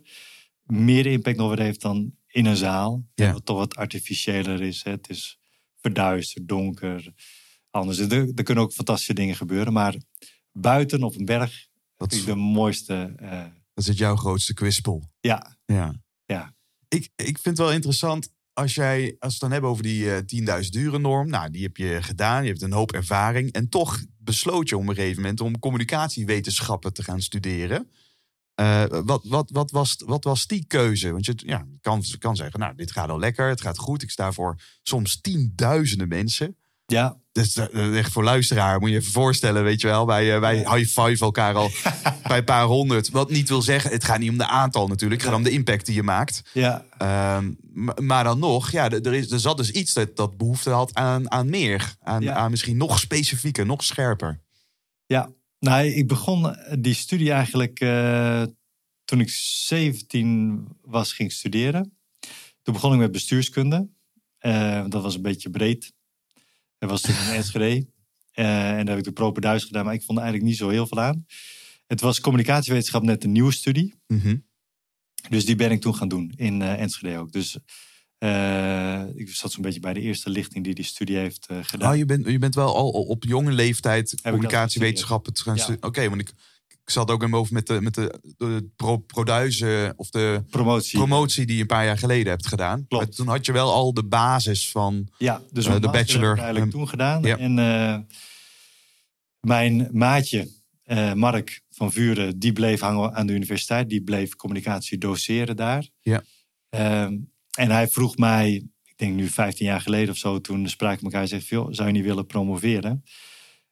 meer 0.67 1.07
impact 1.07 1.37
nog 1.37 1.49
weer 1.49 1.65
heeft 1.65 1.81
dan 1.81 2.15
in 2.27 2.47
een 2.47 2.57
zaal. 2.57 3.05
Ja. 3.15 3.33
Wat 3.33 3.45
toch 3.47 3.57
wat 3.59 3.77
artificiëler 3.77 4.63
is. 4.63 4.85
Hè. 4.85 4.91
Het 4.91 5.09
is 5.09 5.39
verduisterd, 5.81 6.49
donker. 6.49 7.13
Anders. 7.71 7.99
Er, 7.99 8.13
er 8.35 8.43
kunnen 8.43 8.65
ook 8.65 8.73
fantastische 8.73 9.15
dingen 9.15 9.37
gebeuren. 9.37 9.73
Maar 9.73 9.95
buiten 10.53 11.03
op 11.03 11.15
een 11.17 11.25
berg 11.25 11.67
Dat 11.97 12.13
is, 12.13 12.25
de 12.25 12.35
mooiste. 12.35 13.15
eh, 13.17 13.31
dat 13.75 13.85
is 13.85 13.87
het 13.87 13.99
jouw 13.99 14.17
grootste 14.17 14.55
kwispel. 14.55 15.11
ja, 15.21 15.57
Ja. 15.67 16.03
Ja. 16.27 16.55
Ik, 16.89 17.11
ik 17.17 17.25
vind 17.39 17.45
het 17.45 17.59
wel 17.59 17.73
interessant 17.73 18.33
als 18.53 18.75
jij, 18.75 19.01
als 19.03 19.15
we 19.19 19.27
het 19.29 19.41
dan 19.41 19.51
hebben 19.51 19.71
over 19.71 19.83
die 19.83 20.15
eh 20.15 20.63
10.000 20.65 20.69
uren 20.71 21.01
norm. 21.01 21.29
Nou, 21.29 21.51
die 21.51 21.63
heb 21.63 21.77
je 21.77 22.03
gedaan. 22.03 22.43
Je 22.43 22.49
hebt 22.49 22.63
een 22.63 22.73
hoop 22.73 22.93
ervaring. 22.93 23.53
En 23.53 23.69
toch 23.69 24.05
besloot 24.19 24.69
je 24.69 24.77
op 24.77 24.89
een 24.89 24.95
gegeven 24.95 25.23
moment 25.23 25.41
om 25.41 25.59
communicatiewetenschappen 25.59 26.93
te 26.93 27.03
gaan 27.03 27.21
studeren. 27.23 27.91
Eh, 28.55 28.85
wat, 28.89 29.21
wat, 29.25 29.51
wat, 29.53 29.71
was, 29.71 29.97
wat 30.07 30.25
was 30.25 30.47
die 30.47 30.65
keuze? 30.67 31.13
Want 31.13 31.25
je, 31.27 31.33
ja, 31.37 31.67
kan, 31.81 32.05
kan 32.19 32.37
zeggen, 32.37 32.61
nou, 32.61 32.75
dit 32.77 32.93
gaat 32.93 33.09
al 33.09 33.19
lekker. 33.19 33.49
Het 33.49 33.61
gaat 33.61 33.79
goed. 33.79 34.03
Ik 34.03 34.11
sta 34.11 34.33
voor 34.33 34.57
soms 34.83 35.21
tienduizenden 35.21 36.09
mensen. 36.09 36.57
ja, 36.87 37.17
Dus 37.33 37.57
eh, 37.57 37.99
echt 37.99 38.13
voor 38.13 38.25
luisteraar 38.25 38.81
moet 38.81 38.91
je 38.91 38.97
even 38.97 39.13
voorstellen, 39.13 39.63
weet 39.63 39.81
je 39.81 39.87
wel. 39.87 40.07
Wij, 40.07 40.35
eh, 40.35 40.41
wij 40.41 40.57
high 40.57 41.01
five 41.01 41.25
elkaar 41.25 41.55
al 41.55 41.71
bij 42.29 42.39
een 42.39 42.45
paar 42.45 42.65
honderd. 42.65 43.11
Wat 43.11 43.31
niet 43.31 43.49
wil 43.49 43.63
zeggen, 43.63 43.91
het 43.91 44.05
gaat 44.05 44.19
niet 44.19 44.31
om 44.31 44.39
de 44.39 44.47
aantal 44.47 44.87
natuurlijk. 44.89 45.21
Het 45.21 45.31
gaat 45.31 45.39
om 45.39 45.45
de 45.45 45.51
impact 45.51 45.87
die 45.87 45.95
je 45.95 46.03
maakt. 46.03 46.43
ja, 46.53 46.85
Ehm, 46.99 47.53
ma- 47.73 47.97
maar 48.03 48.25
dan 48.25 48.39
nog, 48.39 48.71
ja, 48.71 48.91
er, 48.91 49.07
er 49.07 49.15
is, 49.15 49.31
er 49.31 49.41
zat 49.41 49.57
dus 49.57 49.71
iets 49.71 49.93
dat, 49.93 50.17
dat 50.17 50.37
behoefte 50.37 50.71
had 50.71 50.95
aan, 50.95 51.31
aan 51.31 51.51
meer. 51.51 51.95
Aan, 52.03 52.23
Ja. 52.23 52.35
aan 52.35 52.51
misschien 52.51 52.77
nog 52.77 52.99
specifieker, 52.99 53.67
nog 53.67 53.85
scherper. 53.85 54.41
ja. 55.07 55.29
Nou, 55.65 55.87
ik 55.87 56.09
begon 56.09 56.57
die 56.79 56.95
studie 56.95 57.33
eigenlijk 57.33 57.81
eh, 57.81 58.43
toen 59.05 59.21
ik 59.21 59.31
17 59.31 60.69
was, 60.81 61.13
ging 61.13 61.33
studeren. 61.33 61.97
Toen 62.63 62.75
begon 62.75 62.93
ik 62.93 62.99
met 62.99 63.13
bestuurskunde. 63.13 63.89
Eh, 64.39 64.85
dat 64.89 65.03
was 65.03 65.15
een 65.15 65.23
beetje 65.23 65.51
breed. 65.51 65.93
Dat 66.79 66.91
was 66.91 67.01
toen 67.01 67.15
in 67.15 67.33
Enschede. 67.33 67.87
Eh, 68.33 68.71
en 68.71 68.77
daar 68.77 68.89
heb 68.89 68.99
ik 68.99 69.05
de 69.05 69.13
proper 69.13 69.43
Duits 69.43 69.65
gedaan, 69.65 69.85
maar 69.85 69.95
ik 69.95 70.03
vond 70.03 70.19
er 70.19 70.25
eigenlijk 70.25 70.53
niet 70.53 70.61
zo 70.61 70.69
heel 70.69 70.87
veel 70.87 71.01
aan. 71.01 71.27
Het 71.87 72.01
was 72.01 72.21
communicatiewetenschap 72.21 73.03
net 73.03 73.25
een 73.25 73.33
nieuwe 73.33 73.53
studie. 73.53 73.95
Mhm. 74.07 74.37
Dus 75.29 75.45
die 75.45 75.57
ben 75.57 75.71
ik 75.71 75.81
toen 75.81 75.95
gaan 75.95 76.09
doen 76.09 76.33
in 76.37 76.63
eh, 76.63 76.81
Enschede 76.81 77.19
ook. 77.19 77.33
Dus 77.33 77.57
eh, 78.25 79.03
ik 79.15 79.29
zat 79.31 79.53
zo'n 79.53 79.63
beetje 79.63 79.81
bij 79.81 79.93
de 79.93 80.01
eerste 80.01 80.31
lichting 80.31 80.65
die 80.65 80.75
die 80.75 80.85
studie 80.85 81.17
heeft 81.17 81.47
eh, 81.47 81.59
gedaan. 81.63 81.91
Oh, 81.93 81.97
je, 81.99 82.05
bent, 82.05 82.27
je 82.27 82.39
bent 82.39 82.55
wel 82.55 82.77
al 82.77 82.89
op 82.91 83.25
jonge 83.25 83.53
leeftijd 83.53 84.21
communicatiewetenschappen 84.23 85.33
Ja. 85.55 85.77
Oké, 85.81 86.09
want 86.09 86.21
ik, 86.21 86.29
ik 86.69 86.91
zat 86.91 87.11
ook 87.11 87.23
in 87.23 87.29
mijn 87.31 87.41
hoofd 87.41 87.53
met 87.53 87.67
de, 87.67 87.81
met 87.81 87.95
de, 87.95 88.21
de 88.37 88.69
pro, 88.77 88.97
produizen 88.97 89.93
of 89.97 90.11
de 90.11 90.43
Promotie. 90.51 90.99
promotie 90.99 91.47
die 91.47 91.55
je 91.55 91.61
een 91.61 91.67
paar 91.67 91.85
jaar 91.85 91.99
geleden 91.99 92.33
hebt 92.33 92.47
gedaan. 92.47 92.87
Klopt. 92.89 93.05
Maar 93.05 93.15
toen 93.15 93.29
had 93.29 93.47
je 93.47 93.53
wel 93.53 93.73
al 93.73 93.95
de 93.95 94.05
basis 94.05 94.71
van. 94.71 95.09
Ja, 95.19 95.43
dus 95.53 95.67
Eh, 95.67 95.81
de 95.81 95.91
bachelor, 95.91 96.29
heb 96.29 96.37
ik 96.37 96.43
eigenlijk 96.43 96.73
toen 96.73 96.89
gedaan. 96.89 97.23
ja. 97.23 97.39
En 97.39 97.55
mijn 99.41 99.89
maatje, 99.93 100.49
Mark 101.15 101.63
van 101.71 101.93
Vuren, 101.93 102.39
die 102.39 102.53
bleef 102.53 102.81
hangen 102.81 103.15
aan 103.15 103.27
de 103.27 103.33
universiteit. 103.33 103.89
Die 103.89 104.03
bleef 104.03 104.37
communicatie 104.37 104.99
doseren 104.99 105.57
daar. 105.57 105.89
Ja. 106.01 106.23
Ehm, 106.69 107.17
en 107.55 107.71
hij 107.71 107.89
vroeg 107.89 108.17
mij, 108.17 108.53
ik 108.85 108.95
denk 108.97 109.15
nu 109.15 109.29
15 109.29 109.67
jaar 109.67 109.81
geleden 109.81 110.11
of 110.11 110.17
zo, 110.17 110.41
toen 110.41 110.69
spraken 110.69 110.99
we 110.99 111.05
elkaar 111.05 111.23
en 111.23 111.29
zei, 111.29 111.41
"Phil, 111.41 111.69
zou 111.71 111.89
je 111.89 111.95
niet 111.95 112.05
willen 112.05 112.27
promoveren? 112.27 113.05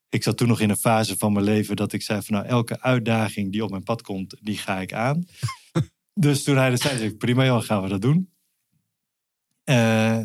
Ik 0.08 0.22
zat 0.22 0.36
toen 0.36 0.48
nog 0.48 0.60
in 0.60 0.70
een 0.70 0.76
fase 0.76 1.16
van 1.16 1.32
mijn 1.32 1.44
leven 1.44 1.76
dat 1.76 1.92
ik 1.92 2.02
zei 2.02 2.22
van 2.22 2.34
nou, 2.34 2.46
elke 2.46 2.80
uitdaging 2.80 3.52
die 3.52 3.64
op 3.64 3.70
mijn 3.70 3.82
pad 3.82 4.02
komt, 4.02 4.36
die 4.40 4.58
ga 4.58 4.80
ik 4.80 4.92
aan. 4.92 5.26
dus 6.14 6.42
toen 6.42 6.56
hij 6.56 6.70
dat 6.70 6.80
zei, 6.80 6.96
zei 6.96 7.10
ik, 7.10 7.18
prima 7.18 7.44
joh, 7.44 7.62
gaan 7.62 7.82
we 7.82 7.88
dat 7.88 8.00
doen. 8.00 8.30
Eh, 9.64 10.18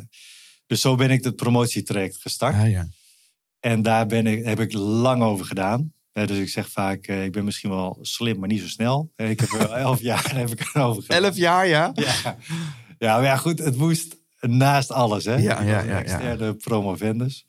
dus 0.66 0.82
zo 0.82 0.96
ben 0.96 1.12
ik 1.12 1.24
het 1.24 1.36
promotietraject 1.36 2.18
gestart. 2.18 2.56
Ah, 2.56 2.70
ja. 2.70 2.88
En 3.60 3.82
daar 3.82 4.06
ben 4.06 4.28
ik, 4.28 4.46
heb 4.46 4.60
ik 4.60 4.74
lang 4.74 5.22
over 5.24 5.46
gedaan. 5.46 5.94
Eh, 6.12 6.28
dus 6.28 6.38
ik 6.38 6.50
zeg 6.50 6.70
vaak, 6.70 7.08
eh, 7.08 7.24
ik 7.24 7.32
ben 7.32 7.46
misschien 7.46 7.70
wel 7.70 7.98
slim, 8.02 8.40
maar 8.40 8.50
niet 8.50 8.62
zo 8.62 8.68
snel. 8.68 9.12
Ik 9.16 9.40
heb 9.40 9.50
wel 9.50 9.78
elf 9.88 10.02
jaar 10.02 10.36
heb 10.36 10.50
ik 10.50 10.60
erover 10.60 11.02
gedaan. 11.02 11.24
Elf 11.24 11.36
jaar, 11.36 11.68
ja? 11.68 11.92
Ja. 11.94 12.38
Ja, 12.98 13.16
maar 13.16 13.24
ja, 13.24 13.38
goed, 13.38 13.60
het 13.60 13.78
moest 13.78 14.18
naast 14.40 14.92
alles. 14.92 15.26
Hè? 15.26 15.36
Ja, 15.36 15.62
ja, 15.62 15.62
ja, 15.62 15.84
ja. 15.84 16.00
externe 16.00 16.54
promovendus. 16.54 17.46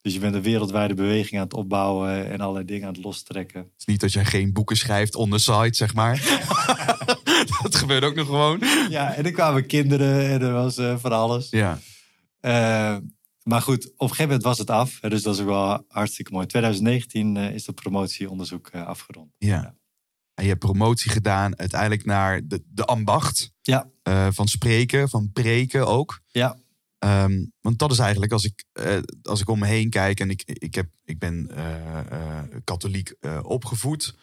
Dus 0.00 0.14
je 0.14 0.20
bent 0.20 0.34
een 0.34 0.42
wereldwijde 0.42 0.94
beweging 0.94 1.36
aan 1.36 1.46
het 1.46 1.54
opbouwen 1.54 2.30
en 2.30 2.40
allerlei 2.40 2.64
dingen 2.64 2.88
aan 2.88 2.94
het 2.94 3.04
lostrekken. 3.04 3.60
Het 3.60 3.72
is 3.78 3.84
niet 3.84 4.00
dat 4.00 4.12
jij 4.12 4.24
geen 4.24 4.52
boeken 4.52 4.76
schrijft 4.76 5.14
on 5.14 5.30
the 5.30 5.38
side, 5.38 5.74
zeg 5.74 5.94
maar. 5.94 6.44
dat 7.62 7.74
gebeurt 7.74 8.04
ook 8.04 8.14
nog 8.14 8.26
gewoon. 8.26 8.62
Ja, 8.88 9.14
en 9.14 9.24
er 9.24 9.32
kwamen 9.32 9.66
kinderen 9.66 10.28
en 10.30 10.42
er 10.42 10.52
was 10.52 10.76
eh, 10.76 10.98
van 10.98 11.12
alles. 11.12 11.50
Ja. 11.50 11.78
Eh, 12.40 12.96
maar 13.42 13.62
goed, 13.62 13.86
op 13.86 14.00
een 14.00 14.08
gegeven 14.08 14.24
moment 14.24 14.42
was 14.42 14.58
het 14.58 14.70
af. 14.70 15.00
Dus 15.00 15.22
dat 15.22 15.34
is 15.34 15.40
ook 15.40 15.46
wel 15.46 15.84
hartstikke 15.88 16.32
mooi. 16.32 16.46
2019 16.46 17.36
eh, 17.36 17.54
is 17.54 17.64
dat 17.64 17.74
promotieonderzoek 17.74 18.70
afgerond. 18.70 19.30
ja. 19.38 19.74
En 20.34 20.42
je 20.42 20.50
hebt 20.50 20.64
promotie 20.64 21.10
gedaan 21.10 21.58
uiteindelijk 21.58 22.04
naar 22.04 22.40
de, 22.46 22.62
de 22.66 22.84
ambacht. 22.84 23.52
Ja. 23.66 23.90
eh, 24.02 24.28
van 24.30 24.48
spreken, 24.48 25.08
van 25.08 25.30
preken 25.32 25.86
ook. 25.86 26.20
Ja. 26.26 26.58
Ehm, 26.98 27.44
want 27.60 27.78
dat 27.78 27.92
is 27.92 27.98
eigenlijk, 27.98 28.32
als 28.32 28.44
ik, 28.44 28.64
eh, 28.72 28.98
als 29.22 29.40
ik 29.40 29.48
om 29.48 29.58
me 29.58 29.66
heen 29.66 29.90
kijk... 29.90 30.20
en 30.20 30.30
ik, 30.30 30.42
ik, 30.44 30.74
heb, 30.74 30.88
ik 31.04 31.18
ben 31.18 31.50
eh, 31.50 32.42
katholiek 32.64 33.14
opgevoed... 33.42 34.14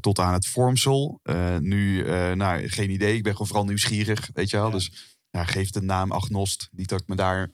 tot 0.00 0.18
aan 0.18 0.32
het 0.32 0.46
vormsel. 0.46 1.20
Nu, 1.58 2.04
nou, 2.34 2.68
geen 2.68 2.90
idee. 2.90 3.16
Ik 3.16 3.22
ben 3.22 3.32
gewoon 3.32 3.46
vooral 3.46 3.66
nieuwsgierig, 3.66 4.30
weet 4.34 4.50
je 4.50 4.56
wel. 4.56 4.66
Ja. 4.66 4.72
Dus 4.72 5.16
ja, 5.30 5.44
geef 5.44 5.70
de 5.70 5.82
naam 5.82 6.12
agnost. 6.12 6.68
Niet 6.72 6.88
dat 6.88 7.00
ik 7.00 7.08
me 7.08 7.16
daar... 7.16 7.50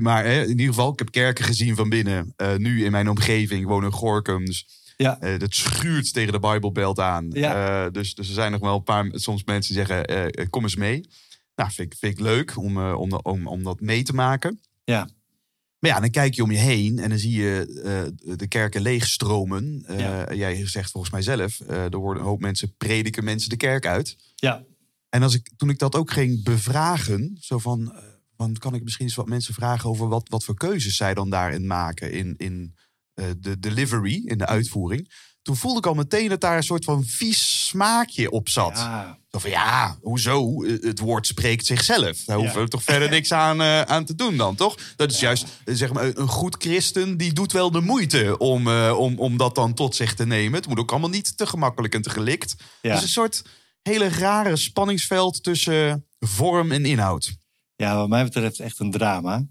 Maar 0.00 0.26
in 0.26 0.48
ieder 0.48 0.66
geval, 0.66 0.92
ik 0.92 0.98
heb 0.98 1.10
kerken 1.10 1.44
gezien 1.44 1.76
van 1.76 1.88
binnen. 1.88 2.34
Nu 2.56 2.84
in 2.84 2.90
mijn 2.90 3.08
omgeving, 3.08 3.60
ik 3.60 3.66
woon 3.66 3.84
in 3.84 3.92
Gorkum. 3.92 4.44
Dus 4.44 4.79
Ja. 5.02 5.20
eh, 5.20 5.38
dat 5.38 5.54
schuurt 5.54 6.12
tegen 6.12 6.32
de 6.32 6.38
Bijbelbelt 6.38 6.98
aan. 6.98 7.26
Ja. 7.30 7.84
Eh, 7.86 7.92
dus, 7.92 8.14
dus 8.14 8.28
er 8.28 8.34
zijn 8.34 8.52
nog 8.52 8.60
wel 8.60 8.76
een 8.76 8.82
paar, 8.82 9.08
soms 9.12 9.44
mensen 9.44 9.74
die 9.74 9.84
zeggen, 9.86 10.04
eh, 10.06 10.24
eh, 10.24 10.50
kom 10.50 10.62
eens 10.62 10.76
mee. 10.76 11.08
Nou, 11.54 11.70
vind 11.72 11.92
ik, 11.92 11.98
vind 11.98 12.12
ik 12.18 12.20
leuk 12.24 12.56
om, 12.56 12.76
eh, 12.78 12.98
om, 12.98 13.12
om, 13.22 13.46
om 13.46 13.62
dat 13.62 13.80
mee 13.80 14.02
te 14.02 14.12
maken. 14.14 14.60
Ja. 14.84 15.08
Maar 15.78 15.90
ja, 15.90 16.00
dan 16.00 16.10
kijk 16.10 16.34
je 16.34 16.42
om 16.42 16.50
je 16.50 16.58
heen 16.58 16.98
en 16.98 17.08
dan 17.08 17.18
zie 17.18 17.40
je 17.42 17.80
eh, 18.24 18.36
de 18.36 18.46
kerken 18.46 18.82
leegstromen. 18.82 19.82
Eh, 19.86 19.98
Ja. 19.98 20.34
Jij 20.34 20.66
zegt 20.66 20.90
volgens 20.90 21.12
mij 21.12 21.22
zelf, 21.22 21.60
eh, 21.60 21.82
er 21.84 21.96
worden 21.98 22.22
een 22.22 22.28
hoop 22.28 22.40
mensen, 22.40 22.74
prediken 22.76 23.24
mensen 23.24 23.48
de 23.48 23.56
kerk 23.56 23.86
uit. 23.86 24.16
Ja, 24.34 24.64
En 25.08 25.22
als 25.22 25.34
ik, 25.34 25.50
toen 25.56 25.70
ik 25.70 25.78
dat 25.78 25.94
ook 25.94 26.10
ging 26.10 26.42
bevragen, 26.44 27.36
zo 27.40 27.58
van, 27.58 27.92
eh, 27.94 28.02
van 28.36 28.54
kan 28.58 28.74
ik 28.74 28.82
misschien 28.82 29.06
eens 29.06 29.14
wat 29.14 29.28
mensen 29.28 29.54
vragen 29.54 29.88
over 29.90 30.08
wat, 30.08 30.28
wat 30.28 30.44
voor 30.44 30.54
keuzes 30.54 30.96
zij 30.96 31.14
dan 31.14 31.30
daarin 31.30 31.66
maken 31.66 32.12
in, 32.12 32.34
in 32.36 32.74
eh, 32.74 32.80
de 33.38 33.58
delivery, 33.58 34.22
in 34.24 34.38
de 34.38 34.46
uitvoering. 34.46 35.28
Toen 35.42 35.56
voelde 35.56 35.78
ik 35.78 35.86
al 35.86 35.94
meteen 35.94 36.28
dat 36.28 36.40
daar 36.40 36.56
een 36.56 36.62
soort 36.62 36.84
van 36.84 37.04
vies 37.04 37.66
smaakje 37.66 38.30
op 38.30 38.48
zat. 38.48 38.76
ja, 38.76 39.18
Zo 39.30 39.38
van 39.38 39.50
ja, 39.50 39.98
hoezo? 40.00 40.62
Eh, 40.64 40.82
Het 40.82 40.98
woord 40.98 41.26
spreekt 41.26 41.66
zichzelf. 41.66 42.24
Daar 42.24 42.36
hoeven 42.36 42.62
we 42.62 42.68
toch 42.68 42.82
verder 42.82 43.10
niks 43.10 43.32
aan, 43.32 43.60
eh, 43.60 43.80
aan 43.82 44.04
te 44.04 44.14
doen 44.14 44.36
dan, 44.36 44.54
toch? 44.54 44.78
Dat 44.96 45.10
is 45.10 45.20
juist, 45.20 45.44
eh, 45.64 45.74
zeg 45.74 45.92
maar, 45.92 46.04
een 46.16 46.28
goed 46.28 46.56
christen 46.58 47.16
die 47.16 47.32
doet 47.32 47.52
wel 47.52 47.70
de 47.70 47.80
moeite 47.80 48.38
om, 48.38 48.68
eh, 48.68 48.94
om, 48.98 49.18
om 49.18 49.36
dat 49.36 49.54
dan 49.54 49.74
tot 49.74 49.96
zich 49.96 50.14
te 50.14 50.26
nemen. 50.26 50.58
Het 50.58 50.68
moet 50.68 50.78
ook 50.78 50.90
allemaal 50.90 51.08
niet 51.10 51.36
te 51.36 51.46
gemakkelijk 51.46 51.94
en 51.94 52.02
te 52.02 52.10
gelikt. 52.10 52.54
Dus 52.82 53.02
een 53.02 53.08
soort 53.08 53.42
hele 53.82 54.08
rare 54.08 54.56
spanningsveld 54.56 55.42
tussen 55.42 56.06
vorm 56.18 56.72
en 56.72 56.84
inhoud. 56.84 57.32
Ja, 57.76 57.96
wat 57.96 58.08
mij 58.08 58.24
betreft 58.24 58.60
echt 58.60 58.78
een 58.78 58.90
drama. 58.90 59.44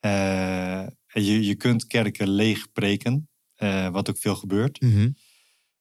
Eh, 0.00 0.86
je, 1.14 1.44
je 1.44 1.54
kunt 1.54 1.86
kerken 1.86 2.28
leeg 2.28 2.72
preken, 2.72 3.28
eh, 3.54 3.88
wat 3.88 4.10
ook 4.10 4.18
veel 4.18 4.36
gebeurt. 4.36 4.78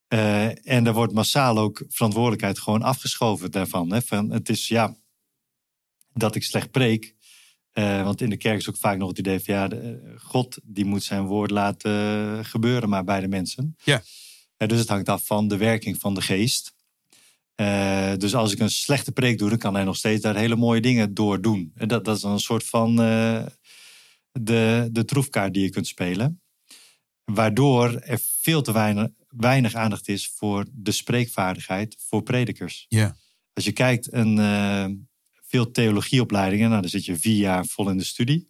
Eh, 0.07 0.67
en 0.67 0.85
er 0.85 0.93
wordt 0.93 1.13
massaal 1.13 1.57
ook 1.57 1.83
verantwoordelijkheid 1.87 2.59
gewoon 2.59 2.81
afgeschoven 2.81 3.51
daarvan. 3.51 3.93
Hè? 3.93 4.01
Van, 4.01 4.31
het 4.31 4.49
is 4.49 4.67
ja, 4.67 4.97
dat 6.13 6.35
ik 6.35 6.43
slecht 6.43 6.71
preek. 6.71 7.15
Eh, 7.71 8.03
want 8.03 8.21
in 8.21 8.29
de 8.29 8.37
kerk 8.37 8.57
is 8.57 8.69
ook 8.69 8.77
vaak 8.77 8.97
nog 8.97 9.09
het 9.09 9.19
idee 9.19 9.39
van 9.39 9.53
ja, 9.53 9.67
de, 9.67 10.13
God 10.17 10.59
die 10.63 10.85
moet 10.85 11.03
zijn 11.03 11.25
woord 11.25 11.51
laten 11.51 12.45
gebeuren, 12.45 12.89
maar 12.89 13.03
bij 13.03 13.19
de 13.19 13.27
mensen. 13.27 13.75
Ja. 13.83 14.01
Dus 14.57 14.79
het 14.79 14.89
hangt 14.89 15.09
af 15.09 15.25
van 15.25 15.47
de 15.47 15.57
werking 15.57 15.99
van 15.99 16.13
de 16.13 16.21
geest. 16.21 16.73
Dus 18.17 18.35
als 18.35 18.51
ik 18.51 18.59
een 18.59 18.69
slechte 18.69 19.11
preek 19.11 19.37
doe, 19.37 19.49
dan 19.49 19.57
kan 19.57 19.73
hij 19.73 19.83
nog 19.83 19.95
steeds 19.95 20.21
daar 20.21 20.35
hele 20.35 20.55
mooie 20.55 20.81
dingen 20.81 21.13
door 21.13 21.41
doen. 21.41 21.71
En 21.75 21.87
dat, 21.87 22.05
dat 22.05 22.15
is 22.15 22.21
dan 22.21 22.31
een 22.31 22.39
soort 22.39 22.63
van 22.63 22.95
de, 24.41 24.89
de 24.91 25.05
troefkaart 25.05 25.53
die 25.53 25.63
je 25.63 25.69
kunt 25.69 25.87
spelen. 25.87 26.41
Waardoor 27.23 27.95
er 27.95 28.19
veel 28.41 28.61
te 28.61 28.71
weinig, 28.71 29.07
weinig 29.27 29.73
aandacht 29.73 30.07
is 30.07 30.27
voor 30.27 30.65
de 30.71 30.91
spreekvaardigheid 30.91 31.95
voor 31.99 32.23
predikers. 32.23 32.85
Ja. 32.87 33.15
Als 33.53 33.65
je 33.65 33.71
kijkt, 33.71 34.13
een, 34.13 34.39
eh, 34.39 34.85
veel 35.53 35.71
theologieopleidingen, 35.71 36.69
nou, 36.69 36.81
dan 36.81 36.89
zit 36.89 37.05
je 37.05 37.19
vier 37.19 37.37
jaar 37.37 37.65
vol 37.65 37.89
in 37.89 37.97
de 37.97 38.03
studie. 38.03 38.49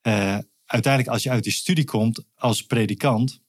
Eh, 0.00 0.38
uiteindelijk, 0.64 1.12
als 1.12 1.22
je 1.22 1.30
uit 1.30 1.44
die 1.44 1.52
studie 1.52 1.84
komt 1.84 2.24
als 2.34 2.66
predikant 2.66 3.42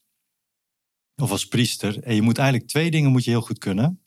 of 1.16 1.32
als 1.32 1.48
priester, 1.48 2.04
en 2.04 2.16
je 2.16 2.22
moet 2.22 2.38
eigenlijk 2.38 2.70
twee 2.70 2.92
dingen 2.92 3.12
moet 3.12 3.24
je 3.24 3.30
heel 3.30 3.42
goed 3.42 3.58
kunnen. 3.58 4.02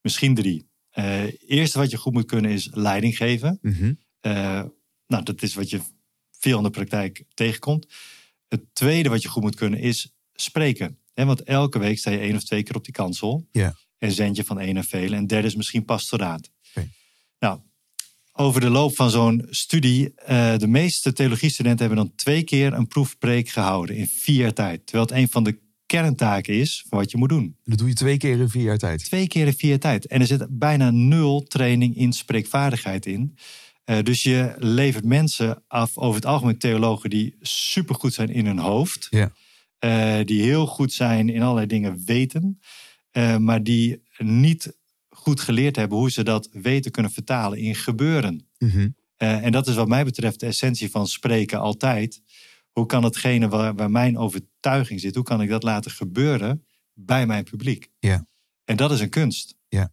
Misschien 0.00 0.34
drie. 0.34 0.70
Eh 0.90 1.24
eerste 1.46 1.78
wat 1.78 1.90
je 1.90 1.96
goed 1.96 2.12
moet 2.12 2.26
kunnen 2.26 2.50
is 2.50 2.68
leiding 2.72 3.16
geven. 3.16 3.58
Mhm. 3.62 3.94
Eh, 4.20 4.64
nou, 5.06 5.22
dat 5.22 5.42
is 5.42 5.54
wat 5.54 5.70
je 5.70 5.80
veel 6.42 6.56
in 6.56 6.62
de 6.62 6.70
praktijk 6.70 7.24
tegenkomt. 7.34 7.86
Het 8.48 8.62
tweede 8.72 9.08
wat 9.08 9.22
je 9.22 9.28
goed 9.28 9.42
moet 9.42 9.54
kunnen 9.54 9.80
is 9.80 10.12
spreken. 10.34 10.98
Hè, 11.14 11.24
want 11.24 11.42
elke 11.42 11.78
week 11.78 11.98
sta 11.98 12.10
je 12.10 12.18
één 12.18 12.36
of 12.36 12.44
twee 12.44 12.62
keer 12.62 12.76
op 12.76 12.84
die 12.84 12.92
kansel. 12.92 13.46
Ja. 13.50 13.76
En 13.98 14.12
zend 14.12 14.36
je 14.36 14.44
van 14.44 14.60
één 14.60 14.74
naar 14.74 14.84
vele. 14.84 15.16
En 15.16 15.26
derde 15.26 15.46
is 15.46 15.54
misschien 15.56 15.84
pastoraat. 15.84 16.50
Oké. 16.74 16.88
Nou, 17.38 17.60
over 18.32 18.60
de 18.60 18.70
loop 18.70 18.94
van 18.94 19.10
zo'n 19.10 19.46
studie. 19.50 20.14
eh, 20.14 20.56
de 20.56 20.66
meeste 20.66 21.12
theologiestudenten 21.12 21.86
hebben 21.86 22.04
dan 22.04 22.14
twee 22.16 22.42
keer 22.42 22.72
een 22.72 22.86
proefpreek 22.86 23.48
gehouden 23.48 23.96
in 23.96 24.06
vier 24.06 24.40
jaar 24.40 24.52
tijd. 24.52 24.86
Terwijl 24.86 25.06
het 25.08 25.16
een 25.16 25.28
van 25.28 25.44
de 25.44 25.60
kerntaken 25.86 26.54
is 26.54 26.84
van 26.88 26.98
wat 26.98 27.10
je 27.10 27.16
moet 27.16 27.28
doen. 27.28 27.56
Dat 27.64 27.78
doe 27.78 27.88
je 27.88 27.94
twee 27.94 28.16
keer 28.16 28.40
in 28.40 28.48
vier 28.48 28.62
jaar 28.62 28.78
tijd. 28.78 29.04
Twee 29.04 29.26
keer 29.26 29.46
in 29.46 29.54
vier 29.54 29.70
jaar 29.70 29.78
tijd. 29.78 30.06
En 30.06 30.20
er 30.20 30.26
zit 30.26 30.46
bijna 30.50 30.90
nul 30.90 31.42
training 31.42 31.96
in 31.96 32.12
spreekvaardigheid 32.12 33.06
in. 33.06 33.36
Eh, 33.84 34.02
dus 34.02 34.22
je 34.22 34.54
levert 34.58 35.04
mensen 35.04 35.64
af, 35.68 35.98
over 35.98 36.14
het 36.14 36.26
algemeen 36.26 36.58
theologen, 36.58 37.10
die 37.10 37.36
supergoed 37.40 38.14
zijn 38.14 38.28
in 38.28 38.46
hun 38.46 38.58
hoofd. 38.58 39.06
Ja. 39.10 39.32
Eh, 39.78 40.24
die 40.24 40.42
heel 40.42 40.66
goed 40.66 40.92
zijn 40.92 41.28
in 41.28 41.42
allerlei 41.42 41.66
dingen 41.66 42.02
weten. 42.04 42.60
eh, 43.10 43.36
maar 43.36 43.62
die 43.62 44.02
niet 44.18 44.76
goed 45.08 45.40
geleerd 45.40 45.76
hebben 45.76 45.98
hoe 45.98 46.10
ze 46.10 46.22
dat 46.22 46.48
weten 46.52 46.90
kunnen 46.90 47.12
vertalen 47.12 47.58
in 47.58 47.74
gebeuren. 47.74 48.48
Mhm. 48.58 48.88
En 49.16 49.52
dat 49.52 49.66
is 49.66 49.74
wat 49.74 49.88
mij 49.88 50.04
betreft 50.04 50.40
de 50.40 50.46
essentie 50.46 50.90
van 50.90 51.06
spreken 51.06 51.60
altijd. 51.60 52.22
Hoe 52.72 52.86
kan 52.86 53.04
hetgene 53.04 53.48
waar, 53.48 53.74
waar 53.74 53.90
mijn 53.90 54.18
overtuiging 54.18 55.00
zit, 55.00 55.14
hoe 55.14 55.24
kan 55.24 55.42
ik 55.42 55.48
dat 55.48 55.62
laten 55.62 55.90
gebeuren 55.90 56.66
bij 56.92 57.26
mijn 57.26 57.44
publiek? 57.44 57.90
Ja. 57.98 58.26
En 58.64 58.76
dat 58.76 58.90
is 58.90 59.00
een 59.00 59.08
kunst. 59.10 59.54
Ja. 59.68 59.92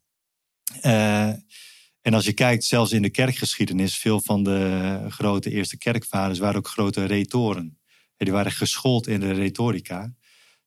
En 2.01 2.13
als 2.13 2.25
je 2.25 2.33
kijkt, 2.33 2.63
zelfs 2.63 2.91
in 2.91 3.01
de 3.01 3.09
kerkgeschiedenis, 3.09 3.97
veel 3.97 4.21
van 4.21 4.43
de 4.43 5.05
grote 5.09 5.51
eerste 5.51 5.77
kerkvaders 5.77 6.39
waren 6.39 6.57
ook 6.57 6.67
grote 6.67 7.05
retoren. 7.05 7.77
En 8.17 8.25
die 8.25 8.33
waren 8.33 8.51
geschoold 8.51 9.07
in 9.07 9.19
de 9.19 9.31
retorica. 9.31 10.13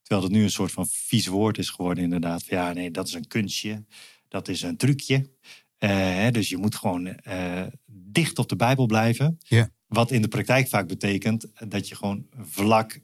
Terwijl 0.02 0.28
het 0.28 0.36
nu 0.36 0.42
een 0.42 0.50
soort 0.50 0.72
van 0.72 0.86
vies 0.86 1.26
woord 1.26 1.58
is 1.58 1.70
geworden, 1.70 2.04
inderdaad. 2.04 2.44
Van, 2.44 2.56
ja, 2.56 2.72
nee, 2.72 2.90
dat 2.90 3.06
is 3.06 3.14
een 3.14 3.26
kunstje. 3.26 3.84
Dat 4.28 4.48
is 4.48 4.62
een 4.62 4.76
trucje. 4.76 5.30
Eh, 5.78 6.30
dus 6.30 6.48
je 6.48 6.56
moet 6.56 6.74
gewoon 6.74 7.06
eh, 7.06 7.62
dicht 7.86 8.38
op 8.38 8.48
de 8.48 8.56
Bijbel 8.56 8.86
blijven. 8.86 9.38
Wat 9.86 10.10
in 10.10 10.22
de 10.22 10.28
praktijk 10.28 10.68
vaak 10.68 10.88
betekent 10.88 11.46
dat 11.68 11.88
je 11.88 11.94
gewoon 11.94 12.26
vlak 12.36 13.00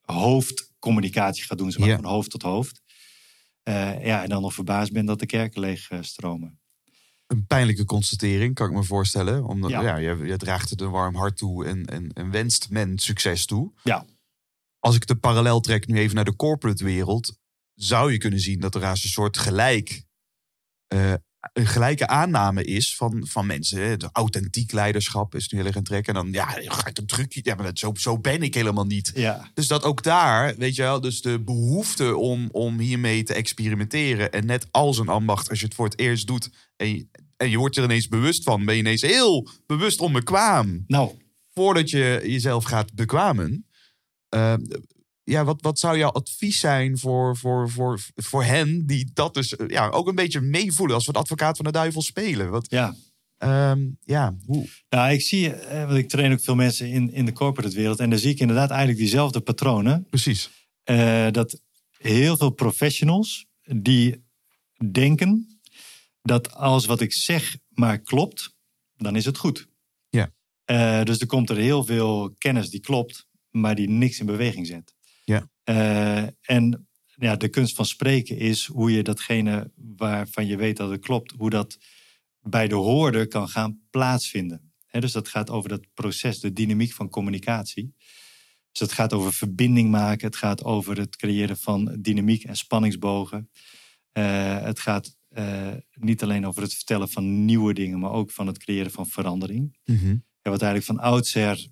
hoofdcommunicatie 0.00 1.44
gaat 1.44 1.58
doen. 1.58 1.70
Zeg 1.72 1.86
maar, 1.86 1.96
van 1.96 2.04
hoofd 2.04 2.30
tot 2.30 2.42
hoofd. 2.42 2.82
Eh, 3.62 4.04
ja, 4.04 4.22
en 4.22 4.28
dan 4.28 4.42
nog 4.42 4.54
verbaasd 4.54 4.92
bent 4.92 5.06
dat 5.06 5.18
de 5.18 5.26
kerken 5.26 5.60
leeg 5.60 5.90
eh, 5.90 5.98
stromen. 6.00 6.60
Een 7.32 7.46
pijnlijke 7.46 7.84
constatering, 7.84 8.54
kan 8.54 8.68
ik 8.68 8.72
me 8.72 8.82
voorstellen. 8.82 9.44
Omdat 9.44 9.70
Ja. 9.70 9.80
ja. 9.80 9.96
je, 9.96 10.24
je 10.24 10.36
draagt 10.36 10.70
het 10.70 10.80
een 10.80 10.90
warm 10.90 11.14
hart 11.14 11.36
toe 11.36 11.64
en, 11.64 11.84
en, 11.84 12.12
en 12.12 12.30
wenst 12.30 12.70
men 12.70 12.98
succes 12.98 13.46
toe. 13.46 13.72
Ja. 13.82 14.04
Als 14.78 14.96
ik 14.96 15.06
de 15.06 15.16
parallel 15.16 15.60
trek 15.60 15.86
nu 15.86 15.98
even 15.98 16.14
naar 16.14 16.24
de 16.24 16.36
corporate 16.36 16.84
wereld, 16.84 17.38
zou 17.74 18.12
je 18.12 18.18
kunnen 18.18 18.40
zien 18.40 18.60
dat 18.60 18.74
er 18.74 18.84
als 18.84 19.04
een 19.04 19.10
soort 19.10 19.38
gelijk, 19.38 20.04
eh, 20.86 21.14
een 21.52 21.66
gelijke 21.66 22.06
aanname 22.06 22.64
is 22.64 22.96
van, 22.96 23.26
van 23.26 23.46
mensen. 23.46 23.98
De 23.98 24.08
authentiek 24.12 24.72
leiderschap 24.72 25.34
is 25.34 25.48
nu 25.48 25.58
heel 25.58 25.66
erg 25.66 25.76
een 25.76 25.82
trek. 25.82 26.06
En 26.08 26.14
dan, 26.14 26.28
ja, 26.32 26.46
ga 26.46 26.86
ik 26.86 26.98
een 26.98 27.06
trucje. 27.06 27.40
Ja, 27.44 27.54
maar 27.54 27.64
dat, 27.64 27.78
zo, 27.78 27.92
zo 27.94 28.18
ben 28.18 28.42
ik 28.42 28.54
helemaal 28.54 28.86
niet. 28.86 29.12
Ja, 29.14 29.50
Dus 29.54 29.66
dat 29.66 29.84
ook 29.84 30.02
daar, 30.02 30.56
weet 30.56 30.74
je 30.76 30.82
wel, 30.82 31.00
dus 31.00 31.22
de 31.22 31.40
behoefte 31.40 32.16
om, 32.16 32.48
om 32.52 32.78
hiermee 32.78 33.22
te 33.22 33.34
experimenteren. 33.34 34.32
En 34.32 34.46
net 34.46 34.66
als 34.70 34.98
een 34.98 35.08
ambacht, 35.08 35.48
als 35.50 35.58
je 35.58 35.64
het 35.64 35.74
voor 35.74 35.84
het 35.84 35.98
eerst 35.98 36.26
doet 36.26 36.50
en 36.76 36.88
je, 36.88 37.06
en 37.36 37.50
je 37.50 37.58
wordt 37.58 37.76
er 37.76 37.84
ineens 37.84 38.08
bewust 38.08 38.42
van, 38.42 38.64
ben 38.64 38.74
je 38.74 38.80
ineens 38.80 39.02
heel 39.02 39.48
bewust 39.66 40.00
onbekwaam. 40.00 40.84
nou, 40.86 41.10
Voordat 41.54 41.90
je 41.90 42.20
jezelf 42.24 42.64
gaat 42.64 42.94
bekwamen. 42.94 43.66
Eh, 44.28 44.54
ja, 45.24 45.44
wat, 45.44 45.62
wat 45.62 45.78
zou 45.78 45.98
jouw 45.98 46.10
advies 46.10 46.60
zijn 46.60 46.98
voor, 46.98 47.36
voor, 47.36 47.70
voor, 47.70 48.00
voor 48.14 48.44
hen 48.44 48.86
die 48.86 49.10
dat 49.12 49.34
dus 49.34 49.56
eh, 49.56 49.68
ja, 49.68 49.88
ook 49.88 50.08
een 50.08 50.14
beetje 50.14 50.40
meevoelen 50.40 50.94
als 50.94 51.04
we 51.04 51.10
het 51.10 51.20
advocaat 51.20 51.56
van 51.56 51.64
de 51.64 51.72
duivel 51.72 52.02
spelen? 52.02 52.50
Wat, 52.50 52.70
ja. 52.70 52.94
ehm, 53.38 53.80
ja, 54.04 54.36
hoe? 54.46 54.68
Nou, 54.88 55.12
ik 55.12 55.20
zie, 55.20 55.52
eh, 55.52 55.86
want 55.86 55.98
ik 55.98 56.08
train 56.08 56.32
ook 56.32 56.40
veel 56.40 56.54
mensen 56.54 56.88
in, 56.88 57.12
in 57.12 57.24
de 57.24 57.32
corporate 57.32 57.76
wereld. 57.76 57.98
En 57.98 58.10
daar 58.10 58.18
zie 58.18 58.30
ik 58.30 58.40
inderdaad 58.40 58.70
eigenlijk 58.70 58.98
diezelfde 58.98 59.40
patronen. 59.40 60.06
Precies. 60.10 60.50
Eh, 60.84 61.30
dat 61.30 61.60
heel 61.98 62.36
veel 62.36 62.50
professionals 62.50 63.46
die 63.62 64.24
denken 64.90 65.58
dat 66.22 66.54
alles 66.54 66.86
wat 66.86 67.00
ik 67.00 67.12
zeg 67.12 67.56
maar 67.68 67.98
klopt, 67.98 68.56
dan 68.96 69.16
is 69.16 69.24
het 69.24 69.38
goed. 69.38 69.68
Ja. 70.08 70.30
Dus 71.04 71.18
er 71.18 71.26
komt 71.26 71.50
er 71.50 71.56
heel 71.56 71.84
veel 71.84 72.34
kennis 72.38 72.70
die 72.70 72.80
klopt, 72.80 73.26
maar 73.50 73.74
die 73.74 73.88
niks 73.88 74.20
in 74.20 74.26
beweging 74.26 74.66
zet. 74.66 74.94
Eh, 75.64 76.22
en 76.40 76.88
ja, 77.04 77.36
de 77.36 77.48
kunst 77.48 77.74
van 77.74 77.86
spreken 77.86 78.36
is 78.38 78.66
hoe 78.66 78.92
je 78.92 79.02
datgene 79.02 79.72
waarvan 79.96 80.46
je 80.46 80.56
weet 80.56 80.76
dat 80.76 80.90
het 80.90 81.00
klopt, 81.00 81.32
hoe 81.36 81.50
dat 81.50 81.78
bij 82.40 82.68
de 82.68 82.74
hoorder 82.74 83.28
kan 83.28 83.48
gaan 83.48 83.80
plaatsvinden. 83.90 84.72
Dus 84.90 85.12
dat 85.12 85.28
gaat 85.28 85.50
over 85.50 85.68
dat 85.68 85.86
proces, 85.94 86.40
de 86.40 86.52
dynamiek 86.52 86.92
van 86.92 87.08
communicatie. 87.08 87.94
Dus 88.70 88.80
het 88.80 88.92
gaat 88.92 89.12
over 89.12 89.32
verbinding 89.32 89.90
maken. 89.90 90.26
Het 90.26 90.36
gaat 90.36 90.64
over 90.64 90.98
het 90.98 91.16
creëren 91.16 91.56
van 91.56 91.96
dynamiek 92.00 92.44
en 92.44 92.56
spanningsbogen. 92.56 93.50
Eh, 94.12 94.62
het 94.62 94.80
gaat 94.80 95.16
eh, 95.28 95.72
niet 95.92 96.22
alleen 96.22 96.46
over 96.46 96.62
het 96.62 96.74
vertellen 96.74 97.08
van 97.08 97.44
nieuwe 97.44 97.74
dingen, 97.74 97.98
maar 97.98 98.12
ook 98.12 98.30
van 98.30 98.46
het 98.46 98.58
creëren 98.58 98.90
van 98.90 99.06
verandering. 99.06 99.76
Ja, 100.42 100.50
wat 100.50 100.62
eigenlijk 100.62 100.84
van 100.84 100.98
oudsher 100.98 101.70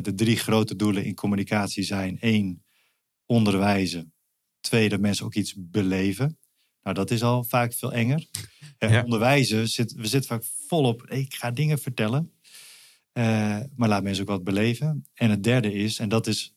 de 0.00 0.14
drie 0.14 0.36
grote 0.36 0.76
doelen 0.76 1.04
in 1.04 1.14
communicatie 1.14 1.82
zijn. 1.82 2.16
Eén, 2.20 2.62
onderwijzen. 3.28 4.12
Twee, 4.60 4.88
dat 4.88 5.00
mensen 5.00 5.24
ook 5.24 5.34
iets 5.34 5.54
beleven. 5.56 6.38
Nou, 6.82 6.94
dat 6.94 7.10
is 7.10 7.22
al 7.22 7.44
vaak 7.44 7.72
veel 7.72 7.92
enger. 7.92 8.26
Eh, 8.78 8.90
Ja. 8.90 9.02
Onderwijzen, 9.02 9.68
zit, 9.68 9.92
we 9.92 10.06
zitten 10.06 10.30
vaak 10.30 10.44
volop, 10.66 11.06
ik 11.06 11.34
ga 11.34 11.50
dingen 11.50 11.78
vertellen. 11.78 12.32
Eh, 13.12 13.60
maar 13.76 13.88
laat 13.88 14.02
mensen 14.02 14.22
ook 14.22 14.28
wat 14.28 14.44
beleven. 14.44 15.06
En 15.14 15.30
het 15.30 15.42
derde 15.42 15.72
is, 15.72 15.98
en 15.98 16.08
dat 16.08 16.26
is 16.26 16.54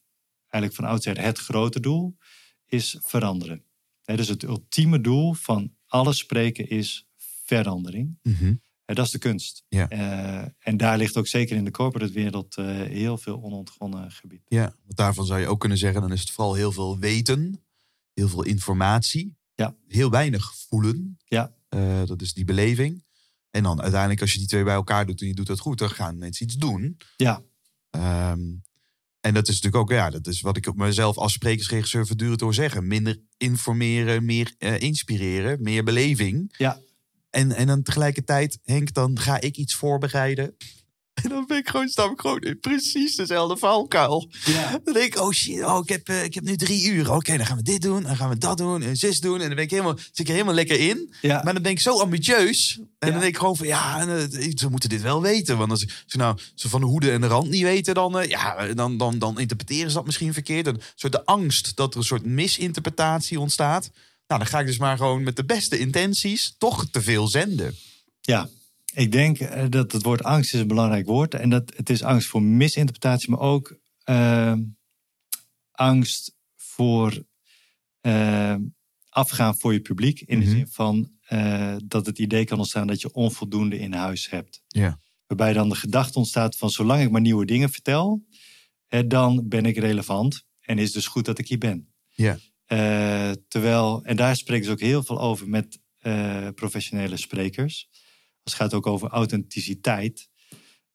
eigenlijk 0.50 0.74
van 0.82 0.86
oudsher 0.92 1.22
het 1.22 1.38
grote 1.38 1.80
doel, 1.80 2.18
is 2.66 2.98
veranderen. 3.00 3.64
Hè, 4.04 4.16
dus 4.16 4.28
het 4.28 4.44
ultieme 4.44 5.02
doel 5.02 5.34
van 5.34 5.76
alles 5.88 6.18
spreken 6.18 6.70
is 6.70 7.08
verandering. 7.46 8.18
Eh, 8.22 8.32
dat 8.94 9.06
is 9.06 9.12
de 9.12 9.18
kunst. 9.18 9.64
Ja. 9.68 9.90
Eh, 9.90 10.48
en 10.60 10.78
daar 10.78 10.98
ligt 10.98 11.18
ook 11.18 11.28
zeker 11.28 11.56
in 11.56 11.64
de 11.66 11.72
corporate 11.72 12.14
wereld 12.14 12.56
eh, 12.58 12.66
heel 12.82 13.18
veel 13.18 13.44
onontgonnen 13.44 14.12
gebied. 14.12 14.42
Ja, 14.48 14.76
want 14.84 14.98
daarvan 14.98 15.26
zou 15.26 15.40
je 15.40 15.48
ook 15.48 15.60
kunnen 15.60 15.78
zeggen, 15.78 16.02
dan 16.02 16.12
is 16.12 16.20
het 16.22 16.32
vooral 16.32 16.54
heel 16.54 16.72
veel 16.72 17.00
weten, 17.00 17.64
heel 18.14 18.28
veel 18.30 18.44
informatie, 18.44 19.36
Ja. 19.56 19.76
heel 19.88 20.10
weinig 20.10 20.54
voelen. 20.56 21.18
Ja. 21.26 21.54
Eh, 21.70 22.06
dat 22.06 22.22
is 22.22 22.34
die 22.34 22.46
beleving. 22.46 23.04
En 23.52 23.64
dan 23.64 23.82
uiteindelijk, 23.82 24.22
als 24.22 24.32
je 24.32 24.38
die 24.40 24.48
twee 24.48 24.64
bij 24.64 24.74
elkaar 24.74 25.06
doet 25.06 25.22
en 25.22 25.28
je 25.28 25.34
doet 25.34 25.48
dat 25.48 25.60
goed, 25.60 25.78
dan 25.78 25.90
gaan 25.90 26.18
mensen 26.18 26.46
iets 26.46 26.56
doen. 26.56 26.98
Ja, 27.18 27.42
Ehm, 27.90 28.42
en 29.20 29.34
dat 29.34 29.48
is 29.48 29.56
natuurlijk 29.62 29.76
ook, 29.76 29.90
ja, 29.92 30.10
dat 30.10 30.28
is 30.28 30.42
wat 30.42 30.58
ik 30.58 30.68
op 30.68 30.76
mezelf 30.76 31.18
als 31.18 31.34
sprekersregisseur 31.34 32.08
voortdurend 32.08 32.40
door 32.40 32.54
zeggen. 32.54 32.88
Minder 32.88 33.20
informeren, 33.38 34.26
meer 34.26 34.54
inspireren, 34.82 35.62
meer 35.62 35.84
beleving. 35.84 36.54
Ja. 36.58 36.80
En, 37.32 37.52
en 37.52 37.68
dan 37.68 37.82
tegelijkertijd, 37.84 38.60
Henk, 38.64 38.94
dan 38.94 39.20
ga 39.20 39.42
ik 39.42 39.58
iets 39.58 39.76
voorbereiden. 39.76 40.56
En 41.14 41.30
dan 41.30 41.46
ben 41.48 41.58
ik 41.58 41.70
gewoon, 41.70 41.88
stap 41.88 42.12
ik 42.12 42.20
gewoon 42.22 42.40
in 42.40 42.60
precies 42.60 43.16
dezelfde 43.16 43.58
valkuil. 43.58 44.30
ja. 44.46 44.80
Dan 44.84 44.94
denk 44.94 45.14
ik, 45.16 45.20
oh 45.22 45.32
shit, 45.32 45.64
oh, 45.64 45.80
ik, 45.84 45.90
heb, 45.90 46.08
eh, 46.10 46.24
ik 46.24 46.34
heb 46.34 46.44
nu 46.44 46.56
drie 46.56 46.86
uur. 46.92 47.12
Oké, 47.14 47.38
dan 47.38 47.46
gaan 47.46 47.58
we 47.58 47.64
dit 47.64 47.82
doen, 47.82 48.04
dan 48.04 48.16
gaan 48.16 48.30
we 48.30 48.38
dat 48.38 48.58
doen 48.58 48.82
en 48.82 48.96
zus 48.98 49.20
doen. 49.20 49.34
En 49.42 49.46
dan 49.46 49.56
ben 49.56 49.64
ik 49.64 49.70
helemaal, 49.72 49.98
zit 49.98 50.20
ik 50.20 50.28
er 50.28 50.34
helemaal 50.34 50.54
lekker 50.54 50.80
in. 50.80 51.14
ja. 51.22 51.42
Maar 51.44 51.54
dan 51.54 51.62
ben 51.62 51.72
ik 51.72 51.80
zo 51.80 52.00
ambitieus. 52.00 52.76
En 53.00 53.08
Ja. 53.08 53.12
dan 53.12 53.20
denk 53.20 53.34
ik 53.34 53.38
gewoon 53.38 53.56
van, 53.56 53.68
ja, 53.68 54.08
eh, 54.08 54.52
ze 54.56 54.70
moeten 54.70 54.90
dit 54.90 55.02
wel 55.02 55.22
weten. 55.22 55.58
Want 55.58 55.72
als 55.72 55.86
ze 56.06 56.18
nou 56.18 56.38
ze 56.56 56.70
van 56.70 56.80
de 56.82 56.88
hoede 56.88 57.12
en 57.12 57.22
de 57.22 57.28
rand 57.28 57.50
niet 57.50 57.64
weten, 57.64 57.94
dan, 57.94 58.20
eh, 58.20 58.30
ja, 58.30 58.74
dan, 58.74 58.98
dan, 58.98 59.20
dan 59.20 59.40
interpreteren 59.40 59.90
ze 59.90 59.96
dat 59.96 60.06
misschien 60.06 60.34
verkeerd. 60.34 60.68
Een 60.68 60.82
soort 60.96 61.14
de 61.14 61.26
angst 61.26 61.76
dat 61.76 61.92
er 61.94 62.00
een 62.00 62.06
soort 62.06 62.26
misinterpretatie 62.26 63.40
ontstaat. 63.40 63.90
Nou, 64.32 64.44
dan 64.44 64.52
ga 64.52 64.60
ik 64.60 64.66
dus 64.66 64.78
maar 64.78 64.98
gewoon 64.98 65.24
met 65.24 65.36
de 65.36 65.46
beste 65.46 65.80
intenties 65.80 66.56
toch 66.58 66.90
te 66.90 67.02
veel 67.02 67.28
zenden. 67.28 67.76
Ja, 68.22 68.50
ik 68.94 69.12
denk 69.12 69.40
eh, 69.40 69.66
dat 69.70 69.92
het 69.92 70.04
woord 70.04 70.24
angst 70.24 70.54
is 70.54 70.60
een 70.60 70.68
belangrijk 70.68 71.06
woord. 71.06 71.34
En 71.34 71.50
dat 71.50 71.74
het 71.76 71.90
is 71.90 72.04
angst 72.04 72.28
voor 72.28 72.42
misinterpretatie, 72.44 73.30
maar 73.30 73.40
ook 73.40 73.78
eh, 74.04 74.54
angst 75.72 76.36
voor 76.56 77.24
eh, 78.02 78.56
afgaan 79.10 79.58
voor 79.58 79.74
je 79.74 79.80
publiek. 79.82 80.22
In 80.22 80.38
Mhm. 80.38 80.46
de 80.46 80.52
zin 80.52 80.68
van 80.68 81.12
eh, 81.22 81.76
dat 81.86 82.06
het 82.06 82.20
idee 82.20 82.46
kan 82.46 82.58
ontstaan 82.58 82.88
dat 82.88 83.02
je 83.02 83.14
onvoldoende 83.14 83.80
in 83.80 83.94
huis 83.94 84.30
hebt. 84.30 84.62
Ja. 84.68 85.00
Waarbij 85.28 85.54
dan 85.54 85.70
de 85.70 85.76
gedachte 85.76 86.18
ontstaat 86.18 86.58
van 86.58 86.70
zolang 86.70 87.04
ik 87.04 87.12
maar 87.12 87.22
nieuwe 87.22 87.46
dingen 87.46 87.70
vertel, 87.70 88.26
dan 89.06 89.48
ben 89.48 89.66
ik 89.66 89.78
relevant. 89.78 90.44
En 90.60 90.78
is 90.78 90.92
dus 90.92 91.08
goed 91.08 91.26
dat 91.26 91.40
ik 91.40 91.48
hier 91.48 91.58
ben. 91.58 91.94
Ja. 92.10 92.38
Eh, 92.72 93.32
terwijl, 93.48 94.04
en 94.04 94.16
daar 94.16 94.36
spreken 94.36 94.66
ze 94.66 94.72
ook 94.72 94.80
heel 94.80 95.04
veel 95.04 95.22
over 95.22 95.50
met 95.50 95.80
eh, 95.98 96.48
professionele 96.56 97.18
sprekers. 97.18 97.90
Als 98.44 98.54
het 98.54 98.62
gaat 98.62 98.74
ook 98.74 98.88
over 98.88 99.10
authenticiteit. 99.10 100.30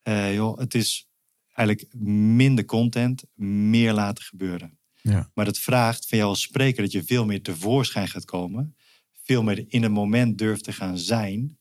Eh, 0.03 0.35
joh, 0.35 0.59
het 0.59 0.75
is 0.75 1.09
eigenlijk 1.53 1.95
minder 2.35 2.65
content, 2.65 3.25
meer 3.35 3.93
laten 3.93 4.25
gebeuren. 4.25 4.79
Ja. 5.03 5.31
Maar 5.35 5.45
dat 5.45 5.59
vraagt 5.59 6.07
van 6.07 6.19
jou 6.19 6.31
als 6.31 6.41
spreker 6.41 6.83
dat 6.83 6.93
je 6.93 7.05
veel 7.05 7.27
meer 7.27 7.43
tevoorschijn 7.43 8.09
gaat 8.09 8.25
komen. 8.25 8.77
Veel 9.23 9.43
meer 9.43 9.65
in 9.69 9.83
het 9.83 9.93
moment 9.93 10.39
durft 10.39 10.65
te 10.65 10.73
gaan 10.73 10.99
zijn. 10.99 11.59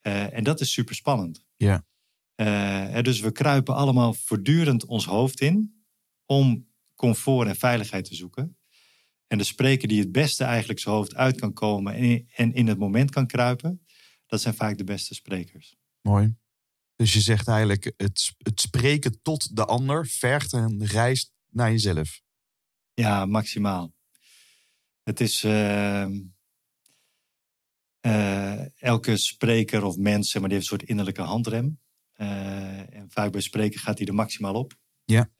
En 0.00 0.44
dat 0.44 0.60
is 0.60 0.72
super 0.72 0.94
spannend. 0.94 1.44
Ja. 1.56 1.84
Dus 3.02 3.20
we 3.20 3.32
kruipen 3.32 3.74
allemaal 3.74 4.14
voortdurend 4.14 4.86
ons 4.86 5.04
hoofd 5.04 5.40
in 5.40 5.84
om 6.26 6.68
comfort 6.94 7.48
en 7.48 7.56
veiligheid 7.56 8.04
te 8.04 8.14
zoeken. 8.14 8.56
En 9.32 9.38
de 9.38 9.44
spreker 9.44 9.88
die 9.88 10.00
het 10.00 10.12
beste 10.12 10.44
eigenlijk 10.44 10.78
zijn 10.80 10.94
hoofd 10.94 11.14
uit 11.14 11.40
kan 11.40 11.52
komen 11.52 11.94
en 12.34 12.52
in 12.52 12.66
het 12.66 12.78
moment 12.78 13.10
kan 13.10 13.26
kruipen, 13.26 13.86
dat 14.26 14.40
zijn 14.40 14.54
vaak 14.54 14.78
de 14.78 14.84
beste 14.84 15.14
sprekers. 15.14 15.76
Mooi. 16.00 16.36
Dus 16.96 17.12
je 17.12 17.20
zegt 17.20 17.48
eigenlijk, 17.48 17.92
het, 17.96 18.34
het 18.38 18.60
spreken 18.60 19.22
tot 19.22 19.56
de 19.56 19.64
ander 19.64 20.06
vergt 20.06 20.52
een 20.52 20.86
reis 20.86 21.32
naar 21.48 21.70
jezelf. 21.70 22.20
Ja, 22.94 23.26
maximaal. 23.26 23.94
Het 25.02 25.20
is. 25.20 25.44
eh, 25.44 26.06
eh, 28.00 28.82
elke 28.82 29.16
spreker 29.16 29.84
of 29.84 29.96
mens, 29.96 30.30
zeg 30.30 30.40
maar, 30.40 30.50
die 30.50 30.58
heeft 30.58 30.70
een 30.70 30.78
soort 30.78 30.90
innerlijke 30.90 31.22
handrem. 31.22 31.80
Eh, 32.12 32.94
en 32.94 33.10
vaak 33.10 33.32
bij 33.32 33.40
spreken 33.40 33.80
gaat 33.80 33.98
hij 33.98 34.06
er 34.06 34.14
maximaal 34.14 34.54
op. 34.54 34.78
Ja. 35.04 35.30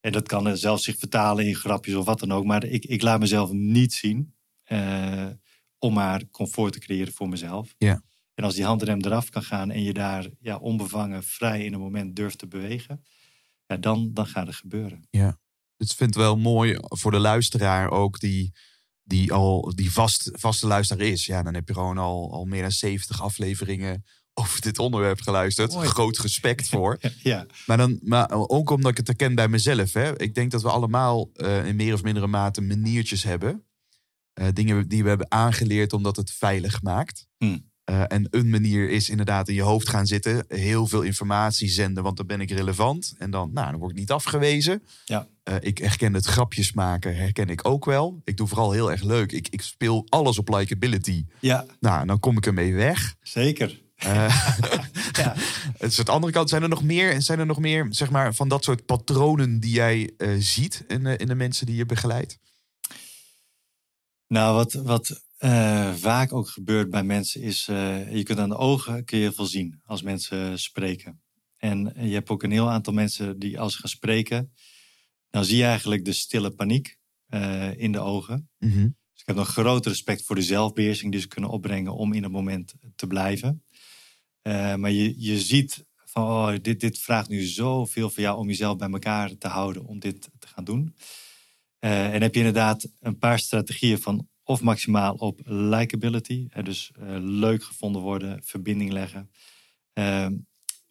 Eh, 0.00 0.10
en 0.10 0.12
dat 0.12 0.28
kan 0.28 0.56
zelfs 0.56 0.84
zich 0.84 0.98
vertalen 0.98 1.46
in 1.46 1.54
grapjes 1.54 1.94
of 1.94 2.04
wat 2.04 2.20
dan 2.20 2.32
ook. 2.32 2.44
Maar 2.44 2.64
ik, 2.64 2.84
ik 2.84 3.02
laat 3.02 3.20
mezelf 3.20 3.52
niet 3.52 3.92
zien 3.92 4.34
eh, 4.62 5.28
om 5.78 5.94
maar 5.94 6.30
comfort 6.30 6.72
te 6.72 6.78
creëren 6.78 7.12
voor 7.12 7.28
mezelf. 7.28 7.74
Ja. 7.78 8.02
En 8.34 8.44
als 8.44 8.54
die 8.54 8.64
handrem 8.64 9.00
eraf 9.00 9.28
kan 9.28 9.42
gaan 9.42 9.70
en 9.70 9.82
je 9.82 9.92
daar 9.92 10.28
ja, 10.40 10.56
onbevangen, 10.56 11.22
vrij 11.22 11.64
in 11.64 11.72
een 11.72 11.80
moment 11.80 12.16
durft 12.16 12.38
te 12.38 12.46
bewegen, 12.46 13.04
ja, 13.66 13.76
dan, 13.76 14.10
dan 14.12 14.26
gaat 14.26 14.46
het 14.46 14.56
gebeuren. 14.56 15.06
Het 15.76 15.94
vindt 15.94 16.14
wel 16.14 16.36
mooi 16.36 16.78
voor 16.80 17.10
de 17.10 17.18
luisteraar 17.18 17.90
ook 17.90 18.20
die, 18.20 18.52
die 19.02 19.32
al 19.32 19.72
die 19.74 19.92
vast, 19.92 20.30
vaste 20.32 20.66
luisteraar 20.66 21.06
is. 21.06 21.26
Ja, 21.26 21.42
dan 21.42 21.54
heb 21.54 21.68
je 21.68 21.74
gewoon 21.74 21.98
al, 21.98 22.32
al 22.32 22.44
meer 22.44 22.62
dan 22.62 22.70
70 22.70 23.22
afleveringen 23.22 24.04
over 24.40 24.60
dit 24.60 24.78
onderwerp 24.78 25.20
geluisterd. 25.20 25.72
Mooi. 25.72 25.88
Groot 25.88 26.18
respect 26.18 26.68
voor. 26.68 26.98
Ja, 27.22 27.46
Maar, 27.66 27.76
dan, 27.76 27.98
maar 28.02 28.30
ook 28.30 28.70
omdat 28.70 28.90
ik 28.90 28.96
het 28.96 29.06
herken 29.06 29.34
bij 29.34 29.48
mezelf. 29.48 29.92
Hè. 29.92 30.20
Ik 30.20 30.34
denk 30.34 30.50
dat 30.50 30.62
we 30.62 30.70
allemaal 30.70 31.30
eh, 31.34 31.66
in 31.66 31.76
meer 31.76 31.94
of 31.94 32.02
mindere 32.02 32.26
mate 32.26 32.60
maniertjes 32.60 33.22
hebben. 33.22 33.64
Eh, 34.32 34.46
dingen 34.52 34.88
die 34.88 35.02
we 35.02 35.08
hebben 35.08 35.30
aangeleerd 35.30 35.92
omdat 35.92 36.16
het 36.16 36.30
veilig 36.30 36.82
maakt. 36.82 37.26
Hmm. 37.38 37.68
Eh, 37.84 38.02
en 38.08 38.26
een 38.30 38.50
manier 38.50 38.90
is 38.90 39.08
inderdaad 39.08 39.48
in 39.48 39.54
je 39.54 39.62
hoofd 39.62 39.88
gaan 39.88 40.06
zitten. 40.06 40.44
Heel 40.48 40.86
veel 40.86 41.02
informatie 41.02 41.68
zenden, 41.68 42.02
want 42.02 42.16
dan 42.16 42.26
ben 42.26 42.40
ik 42.40 42.50
relevant. 42.50 43.14
En 43.18 43.30
dan, 43.30 43.50
nou, 43.52 43.70
dan 43.70 43.80
word 43.80 43.90
ik 43.90 43.98
niet 43.98 44.10
afgewezen. 44.10 44.82
Ja. 45.04 45.28
Ik 45.60 45.78
herken 45.78 46.14
het 46.14 46.24
grapjes 46.26 46.72
maken, 46.72 47.16
herken 47.16 47.48
ik 47.48 47.68
ook 47.68 47.84
wel. 47.84 48.20
Ik 48.24 48.36
doe 48.36 48.46
vooral 48.46 48.72
heel 48.72 48.90
erg 48.90 49.02
leuk. 49.02 49.32
Ik, 49.32 49.48
ik 49.48 49.62
speel 49.62 50.06
alles 50.08 50.38
op 50.38 50.48
likability. 50.48 51.24
ja 51.40 51.66
Nou, 51.80 52.06
dan 52.06 52.18
kom 52.18 52.36
ik 52.36 52.46
ermee 52.46 52.74
weg. 52.74 53.14
zeker. 53.22 53.80
Eh, 54.00 54.56
Ja. 55.12 55.34
het 55.78 55.90
is 55.90 55.96
het 55.96 56.08
andere 56.08 56.32
kant. 56.32 56.48
Zijn 56.48 56.62
er 56.62 56.68
nog 56.68 56.82
meer, 56.82 57.22
zijn 57.22 57.38
er 57.38 57.46
nog 57.46 57.58
meer 57.58 57.86
zeg 57.90 58.10
maar, 58.10 58.34
van 58.34 58.48
dat 58.48 58.64
soort 58.64 58.86
patronen 58.86 59.60
die 59.60 59.72
jij 59.72 60.12
eh, 60.16 60.34
ziet 60.38 60.84
in, 60.88 61.06
eh, 61.06 61.18
in 61.18 61.26
de 61.26 61.34
mensen 61.34 61.66
die 61.66 61.76
je 61.76 61.86
begeleidt? 61.86 62.38
Nou, 64.26 64.54
wat, 64.54 64.72
wat 64.72 65.22
eh, 65.38 65.94
vaak 65.94 66.32
ook 66.32 66.48
gebeurt 66.48 66.90
bij 66.90 67.02
mensen 67.02 67.40
is, 67.42 67.68
eh, 67.68 68.12
je 68.16 68.22
kunt 68.22 68.38
aan 68.38 68.48
de 68.48 68.56
ogen 68.56 69.04
kun 69.04 69.18
je 69.18 69.24
heel 69.24 69.32
veel 69.32 69.46
zien 69.46 69.80
als 69.84 70.02
mensen 70.02 70.58
spreken. 70.58 71.20
En 71.56 71.92
je 71.96 72.12
hebt 72.14 72.28
ook 72.30 72.42
een 72.42 72.50
heel 72.50 72.70
aantal 72.70 72.92
mensen 72.92 73.38
die 73.38 73.60
als 73.60 73.72
ze 73.72 73.78
gaan 73.78 73.90
spreken, 73.90 74.52
dan 75.30 75.44
zie 75.44 75.56
je 75.56 75.64
eigenlijk 75.64 76.04
de 76.04 76.12
stille 76.12 76.50
paniek 76.50 76.96
eh, 77.26 77.78
in 77.78 77.92
de 77.92 77.98
ogen. 78.00 78.50
Dus 79.12 79.20
ik 79.20 79.26
heb 79.26 79.36
nog 79.36 79.48
groot 79.48 79.86
respect 79.86 80.24
voor 80.24 80.34
de 80.36 80.42
zelfbeheersing 80.42 81.12
die 81.12 81.20
ze 81.20 81.28
kunnen 81.28 81.50
opbrengen 81.50 81.94
om 81.94 82.12
in 82.12 82.22
het 82.22 82.32
moment 82.32 82.74
te 82.96 83.06
blijven. 83.06 83.64
Eh, 84.42 84.74
maar 84.74 84.90
je, 84.90 85.14
je 85.16 85.40
ziet 85.40 85.84
van, 85.96 86.22
oh, 86.22 86.54
dit, 86.62 86.80
dit 86.80 86.98
vraagt 86.98 87.28
nu 87.28 87.42
zoveel 87.42 88.10
van 88.10 88.22
jou 88.22 88.38
om 88.38 88.46
jezelf 88.46 88.76
bij 88.76 88.90
elkaar 88.90 89.38
te 89.38 89.48
houden 89.48 89.84
om 89.84 89.98
dit 89.98 90.30
te 90.38 90.46
gaan 90.46 90.64
doen. 90.64 90.94
Eh, 91.78 92.14
en 92.14 92.22
heb 92.22 92.34
je 92.34 92.40
inderdaad 92.40 92.88
een 93.00 93.18
paar 93.18 93.38
strategieën 93.38 93.98
van 93.98 94.28
of 94.42 94.60
maximaal 94.60 95.14
op 95.14 95.40
likability, 95.44 96.48
dus 96.62 96.90
eh, 96.94 97.16
leuk 97.20 97.64
gevonden 97.64 98.02
worden, 98.02 98.44
verbinding 98.44 98.92
leggen. 98.92 99.30
Ehm, 99.92 100.36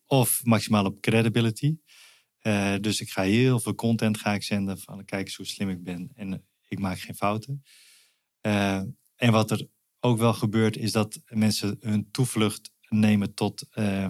of 0.05 0.41
maximaal 0.43 0.85
op 0.85 0.99
credibility. 0.99 1.77
Dus 2.79 3.01
ik 3.01 3.09
ga 3.09 3.21
heel 3.21 3.59
veel 3.59 3.75
content 3.75 4.17
ga 4.17 4.33
ik 4.33 4.43
zenden 4.43 4.79
van 4.79 5.05
kijk 5.05 5.25
eens 5.25 5.35
hoe 5.35 5.45
slim 5.45 5.69
ik 5.69 5.83
ben 5.83 6.11
en 6.15 6.45
ik 6.67 6.79
maak 6.79 6.99
geen 6.99 7.15
fouten. 7.15 7.63
En 9.15 9.31
wat 9.31 9.51
er 9.51 9.67
ook 9.99 10.17
wel 10.17 10.33
gebeurt 10.33 10.77
is 10.77 10.91
dat 10.91 11.21
mensen 11.27 11.77
hun 11.79 12.11
toevlucht 12.11 12.71
nemen 12.89 13.33
tot 13.33 13.67
eh, 13.71 14.09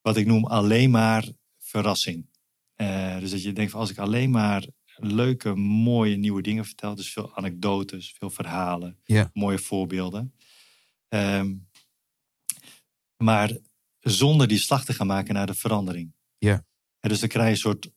wat 0.00 0.16
ik 0.16 0.26
noem 0.26 0.44
alleen 0.46 0.90
maar 0.90 1.28
verrassing. 1.58 2.28
Eh, 2.74 3.18
dus 3.18 3.30
dat 3.30 3.42
je 3.42 3.52
denkt 3.52 3.70
van 3.70 3.80
als 3.80 3.90
ik 3.90 3.98
alleen 3.98 4.30
maar 4.30 4.66
leuke, 4.96 5.54
mooie 5.54 6.16
nieuwe 6.16 6.42
dingen 6.42 6.64
vertel, 6.64 6.94
dus 6.94 7.12
veel 7.12 7.36
anekdotes, 7.36 8.14
veel 8.18 8.30
verhalen, 8.30 8.98
Ja. 9.04 9.30
mooie 9.32 9.58
voorbeelden. 9.58 10.34
Ehm, 11.08 11.54
maar 13.16 13.56
zonder 14.00 14.48
die 14.48 14.58
slag 14.58 14.84
te 14.84 14.92
gaan 14.94 15.06
maken 15.06 15.34
naar 15.34 15.46
de 15.46 15.54
verandering. 15.54 16.14
Ja. 16.38 16.64
En 17.00 17.08
dus 17.08 17.20
dan 17.20 17.28
krijg 17.28 17.46
je 17.46 17.52
een 17.52 17.58
soort 17.58 17.90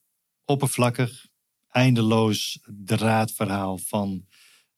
oppervlakkig, 0.45 1.27
eindeloos 1.67 2.59
draadverhaal 2.85 3.77
van 3.77 4.27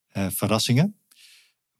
eh, 0.08 0.26
verrassingen. 0.30 0.99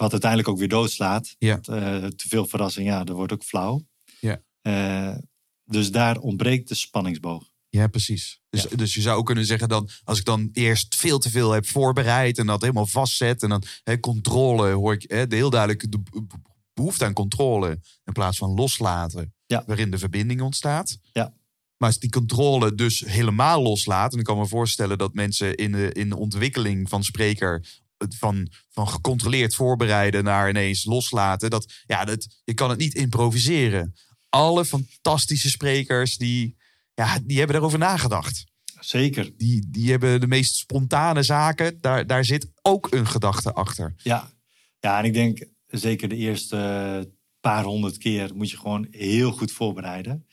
Wat 0.00 0.12
uiteindelijk 0.12 0.50
ook 0.50 0.58
weer 0.58 0.68
doodslaat. 0.68 1.34
Ja. 1.38 1.60
Eh, 1.62 2.04
te 2.06 2.28
veel 2.28 2.46
verrassing, 2.46 2.86
ja, 2.86 3.04
dat 3.04 3.16
wordt 3.16 3.32
ook 3.32 3.44
flauw. 3.44 3.86
Ja. 4.20 4.42
Eh, 4.60 5.16
dus 5.64 5.90
daar 5.90 6.18
ontbreekt 6.18 6.68
de 6.68 6.74
spanningsboog. 6.74 7.48
Ja, 7.68 7.86
precies. 7.86 8.40
Dus, 8.50 8.62
Ja. 8.70 8.76
dus 8.76 8.94
je 8.94 9.00
zou 9.00 9.18
ook 9.18 9.26
kunnen 9.26 9.46
zeggen 9.46 9.68
dan, 9.68 9.88
als 10.04 10.18
ik 10.18 10.24
dan 10.24 10.48
eerst 10.52 10.94
veel 10.94 11.18
te 11.18 11.30
veel 11.30 11.50
heb 11.52 11.66
voorbereid 11.66 12.38
en 12.38 12.46
dat 12.46 12.60
helemaal 12.60 12.86
vastzet 12.86 13.42
en 13.42 13.48
dan 13.48 13.62
hè, 13.82 14.00
controle 14.00 14.70
hoor 14.72 14.92
ik 14.92 15.04
hè, 15.10 15.26
de 15.26 15.36
heel 15.36 15.50
duidelijk 15.50 15.90
de 15.92 15.98
be- 16.00 16.26
behoefte 16.72 17.04
aan 17.04 17.12
controle 17.12 17.70
in 18.04 18.12
plaats 18.12 18.38
van 18.38 18.50
loslaten, 18.54 19.34
Ja. 19.46 19.62
waarin 19.66 19.90
de 19.90 19.98
verbinding 19.98 20.40
ontstaat. 20.40 20.98
Ja. 21.12 21.34
Maar 21.76 21.88
als 21.88 21.98
die 21.98 22.10
controle 22.10 22.74
dus 22.74 23.00
helemaal 23.00 23.62
loslaat, 23.62 24.12
en 24.12 24.18
ik 24.18 24.24
kan 24.24 24.38
me 24.38 24.46
voorstellen 24.46 24.98
dat 24.98 25.14
mensen 25.14 25.54
in 25.56 25.72
de, 25.72 25.92
in 25.92 26.08
de 26.08 26.16
ontwikkeling 26.16 26.88
van 26.88 27.04
spreker 27.04 27.64
van, 28.08 28.52
van 28.68 28.88
gecontroleerd 28.88 29.54
voorbereiden 29.54 30.24
naar 30.24 30.48
ineens 30.48 30.84
loslaten, 30.84 31.50
dat 31.50 31.72
ja, 31.86 32.04
dat, 32.04 32.40
je 32.44 32.54
kan 32.54 32.70
het 32.70 32.78
niet 32.78 32.94
improviseren. 32.94 33.94
Alle 34.28 34.64
fantastische 34.64 35.50
sprekers 35.50 36.16
die, 36.16 36.56
ja, 36.94 37.18
die 37.24 37.36
hebben 37.36 37.54
daarover 37.54 37.78
nagedacht. 37.78 38.44
Zeker. 38.80 39.30
Die, 39.36 39.66
die 39.70 39.90
hebben 39.90 40.20
de 40.20 40.26
meest 40.26 40.54
spontane 40.54 41.22
zaken. 41.22 41.80
Daar, 41.80 42.06
daar 42.06 42.24
zit 42.24 42.50
ook 42.62 42.92
een 42.92 43.06
gedachte 43.06 43.52
achter. 43.52 43.94
Ja. 43.96 44.30
ja, 44.78 44.98
en 44.98 45.04
ik 45.04 45.12
denk 45.12 45.44
zeker 45.66 46.08
de 46.08 46.16
eerste 46.16 47.12
paar 47.40 47.64
honderd 47.64 47.98
keer 47.98 48.34
moet 48.34 48.50
je 48.50 48.56
gewoon 48.56 48.86
heel 48.90 49.30
goed 49.32 49.52
voorbereiden. 49.52 50.26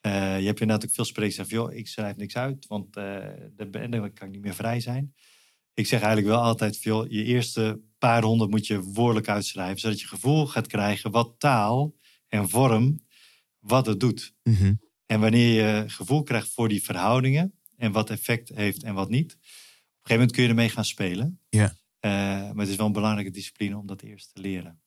Eh, 0.00 0.38
je 0.40 0.46
hebt 0.46 0.60
inderdaad 0.60 0.88
ook 0.88 0.94
veel 0.94 1.04
sprekers 1.04 1.36
die 1.36 1.44
zeggen, 1.46 1.66
joh, 1.66 1.78
ik 1.78 1.88
schrijf 1.88 2.16
niks 2.16 2.36
uit, 2.36 2.66
want 2.66 2.96
eh 2.96 3.26
dan 3.56 3.70
ben- 3.70 3.90
dan 3.90 4.12
kan 4.12 4.26
ik 4.26 4.32
niet 4.32 4.42
meer 4.42 4.54
vrij 4.54 4.80
zijn. 4.80 5.14
Ik 5.80 5.86
zeg 5.86 6.00
eigenlijk 6.00 6.34
wel 6.34 6.42
altijd 6.42 6.76
veel, 6.76 7.10
je 7.10 7.24
eerste 7.24 7.80
paar 7.98 8.22
honderd 8.22 8.50
moet 8.50 8.66
je 8.66 8.82
woordelijk 8.82 9.28
uitschrijven, 9.28 9.80
zodat 9.80 10.00
je 10.00 10.06
gevoel 10.06 10.46
gaat 10.46 10.66
krijgen 10.66 11.10
wat 11.10 11.34
taal 11.38 11.94
en 12.28 12.48
vorm, 12.48 13.00
wat 13.58 13.86
het 13.86 14.00
doet. 14.00 14.34
En 15.06 15.20
wanneer 15.20 15.64
je 15.64 15.88
gevoel 15.88 16.22
krijgt 16.22 16.52
voor 16.52 16.68
die 16.68 16.82
verhoudingen 16.82 17.54
en 17.76 17.92
wat 17.92 18.10
effect 18.10 18.48
heeft 18.48 18.82
en 18.82 18.94
wat 18.94 19.08
niet, 19.08 19.32
op 19.32 19.38
een 19.38 19.46
gegeven 20.02 20.14
moment 20.14 20.32
kun 20.32 20.42
je 20.42 20.48
ermee 20.48 20.68
gaan 20.68 20.84
spelen. 20.84 21.40
Ja. 21.48 21.74
Eh, 21.98 22.10
maar 22.10 22.56
het 22.56 22.68
is 22.68 22.76
wel 22.76 22.86
een 22.86 22.92
belangrijke 22.92 23.30
discipline 23.30 23.78
om 23.78 23.86
dat 23.86 24.02
eerst 24.02 24.34
te 24.34 24.40
leren. 24.40 24.80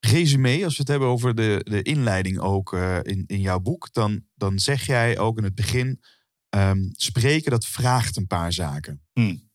Resume, 0.00 0.64
als 0.64 0.74
we 0.76 0.80
het 0.80 0.88
hebben 0.88 1.08
over 1.08 1.34
de, 1.34 1.60
de 1.70 1.82
inleiding 1.82 2.38
ook 2.38 2.72
eh, 2.72 2.98
in, 3.02 3.24
in 3.26 3.40
jouw 3.40 3.60
boek, 3.60 3.92
dan, 3.92 4.24
dan 4.34 4.58
zeg 4.58 4.86
jij 4.86 5.18
ook 5.18 5.38
in 5.38 5.44
het 5.44 5.54
begin: 5.54 6.00
ehm, 6.48 6.80
spreken 6.92 7.50
dat 7.50 7.66
vraagt 7.66 8.16
een 8.16 8.26
paar 8.26 8.52
zaken. 8.52 9.02
Hmm. 9.12 9.52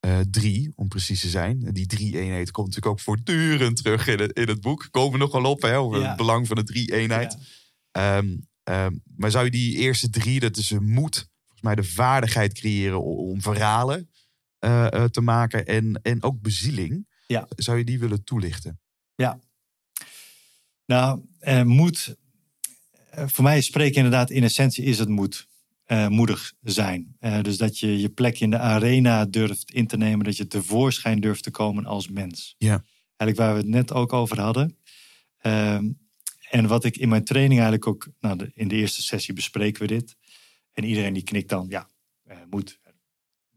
Eh, 0.00 0.20
drie, 0.30 0.72
om 0.74 0.88
precies 0.88 1.20
te 1.20 1.28
zijn. 1.28 1.60
Die 1.72 1.86
drie 1.86 2.18
eenheid 2.18 2.50
komt 2.50 2.66
natuurlijk 2.66 2.94
ook 2.94 3.00
voortdurend 3.00 3.76
terug 3.76 4.06
in 4.06 4.18
het, 4.18 4.32
in 4.32 4.48
het 4.48 4.60
boek. 4.60 4.88
Komen 4.90 5.12
we 5.12 5.18
nog 5.18 5.32
wel 5.32 5.44
op, 5.50 5.62
hè, 5.62 5.78
over 5.78 6.00
Ja. 6.00 6.08
het 6.08 6.16
belang 6.16 6.46
van 6.46 6.56
de 6.56 6.64
drie 6.64 6.92
eenheid. 6.92 7.36
Ja. 7.92 8.16
Ehm, 8.18 8.36
ehm, 8.62 8.94
maar 9.16 9.30
zou 9.30 9.44
je 9.44 9.50
die 9.50 9.76
eerste 9.76 10.10
drie, 10.10 10.40
dat 10.40 10.56
is 10.56 10.70
een 10.70 10.88
moed, 10.90 11.28
volgens 11.40 11.62
mij 11.62 11.74
de 11.74 11.84
vaardigheid 11.84 12.52
creëren 12.52 13.02
om, 13.02 13.16
om 13.18 13.42
verhalen 13.42 14.10
eh, 14.58 14.92
eh, 14.92 15.04
te 15.04 15.20
maken 15.20 15.66
en, 15.66 16.00
en 16.02 16.22
ook 16.22 16.40
bezieling. 16.40 17.06
Ja. 17.26 17.46
Zou 17.56 17.78
je 17.78 17.84
die 17.84 17.98
willen 17.98 18.24
toelichten? 18.24 18.80
Nou, 20.86 21.24
eh, 21.38 21.62
moed. 21.62 22.16
voor 23.10 23.44
mij 23.44 23.60
spreken 23.60 23.96
inderdaad 23.96 24.30
in 24.30 24.42
essentie 24.42 24.84
is 24.84 24.98
het 24.98 25.08
moed. 25.08 25.47
Eh, 25.88 26.08
moedig 26.08 26.52
zijn. 26.62 27.16
Eh, 27.18 27.42
dus 27.42 27.56
dat 27.56 27.78
je 27.78 28.00
je 28.00 28.08
plek 28.08 28.40
in 28.40 28.50
de 28.50 28.58
arena 28.58 29.24
durft 29.24 29.70
in 29.70 29.86
te 29.86 29.96
nemen. 29.96 30.24
Dat 30.24 30.36
je 30.36 30.46
tevoorschijn 30.46 31.20
durft 31.20 31.42
te 31.42 31.50
komen 31.50 31.86
als 31.86 32.08
mens. 32.08 32.54
Ja. 32.58 32.84
Eigenlijk 33.16 33.38
waar 33.38 33.52
we 33.52 33.60
het 33.60 33.68
net 33.68 33.92
ook 33.92 34.12
over 34.12 34.40
hadden. 34.40 34.78
Ehm, 35.38 35.90
en 36.50 36.66
wat 36.66 36.84
ik 36.84 36.96
in 36.96 37.08
mijn 37.08 37.24
training 37.24 37.60
eigenlijk 37.60 37.86
ook... 37.86 38.08
Nou, 38.20 38.36
de- 38.36 38.50
in 38.54 38.68
de 38.68 38.74
eerste 38.74 39.02
sessie 39.02 39.34
bespreken 39.34 39.80
we 39.82 39.86
dit. 39.86 40.16
En 40.72 40.84
iedereen 40.84 41.12
die 41.12 41.22
knikt 41.22 41.48
dan, 41.48 41.66
ja, 41.68 41.88
eh, 42.24 42.36
moet. 42.50 42.80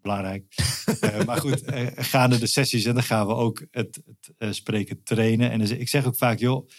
Belangrijk. 0.01 0.55
Maar 1.25 1.37
goed, 1.37 1.61
gaande 1.95 2.37
de 2.39 2.47
sessies 2.47 2.85
en 2.85 2.93
dan 2.93 3.03
gaan 3.03 3.27
we 3.27 3.33
ook 3.33 3.65
het, 3.71 4.01
het 4.37 4.55
spreken 4.55 5.03
trainen. 5.03 5.51
En 5.51 5.59
dus 5.59 5.69
ik 5.69 5.89
zeg 5.89 6.05
ook 6.05 6.17
vaak, 6.17 6.39
joh, 6.39 6.69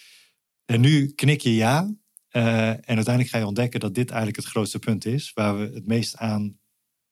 en 0.65 0.81
nu 0.81 1.13
knik 1.15 1.41
je 1.41 1.55
ja. 1.55 1.95
Eh, 2.33 2.69
en 2.69 2.97
uiteindelijk 2.97 3.29
ga 3.29 3.39
je 3.39 3.47
ontdekken 3.47 3.81
dat 3.81 3.95
dit 3.95 4.09
eigenlijk 4.09 4.39
het 4.39 4.49
grootste 4.49 4.79
punt 4.79 5.05
is. 5.05 5.33
Waar 5.33 5.59
we 5.59 5.75
het 5.75 5.87
meest 5.87 6.17
aan 6.17 6.59